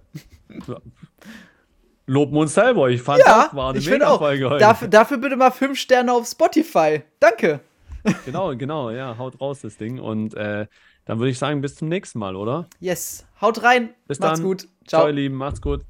Loben 2.06 2.36
uns 2.36 2.54
selber. 2.54 2.90
Ich 2.90 3.00
fand 3.00 3.20
ja, 3.20 3.44
das 3.44 3.54
war 3.54 3.70
eine 3.70 3.78
ich 3.78 3.88
mega 3.88 4.08
auch. 4.08 4.18
Folge 4.18 4.50
heute. 4.50 4.60
Dafür, 4.60 4.88
dafür 4.88 5.16
bitte 5.18 5.36
mal 5.36 5.50
fünf 5.50 5.78
Sterne 5.78 6.12
auf 6.12 6.26
Spotify. 6.26 7.02
Danke. 7.18 7.60
Genau, 8.26 8.54
genau, 8.54 8.90
ja, 8.90 9.16
haut 9.16 9.40
raus 9.40 9.60
das 9.62 9.78
Ding. 9.78 9.98
Und 9.98 10.34
äh, 10.34 10.66
dann 11.06 11.18
würde 11.18 11.30
ich 11.30 11.38
sagen, 11.38 11.62
bis 11.62 11.76
zum 11.76 11.88
nächsten 11.88 12.18
Mal, 12.18 12.36
oder? 12.36 12.68
Yes. 12.80 13.26
Haut 13.40 13.62
rein. 13.62 13.94
Bis 14.06 14.20
macht's 14.20 14.40
dann. 14.40 14.46
gut. 14.46 14.62
Ciao. 14.86 15.00
Ciao, 15.00 15.06
ihr 15.06 15.14
Lieben. 15.14 15.36
Macht's 15.36 15.62
gut. 15.62 15.84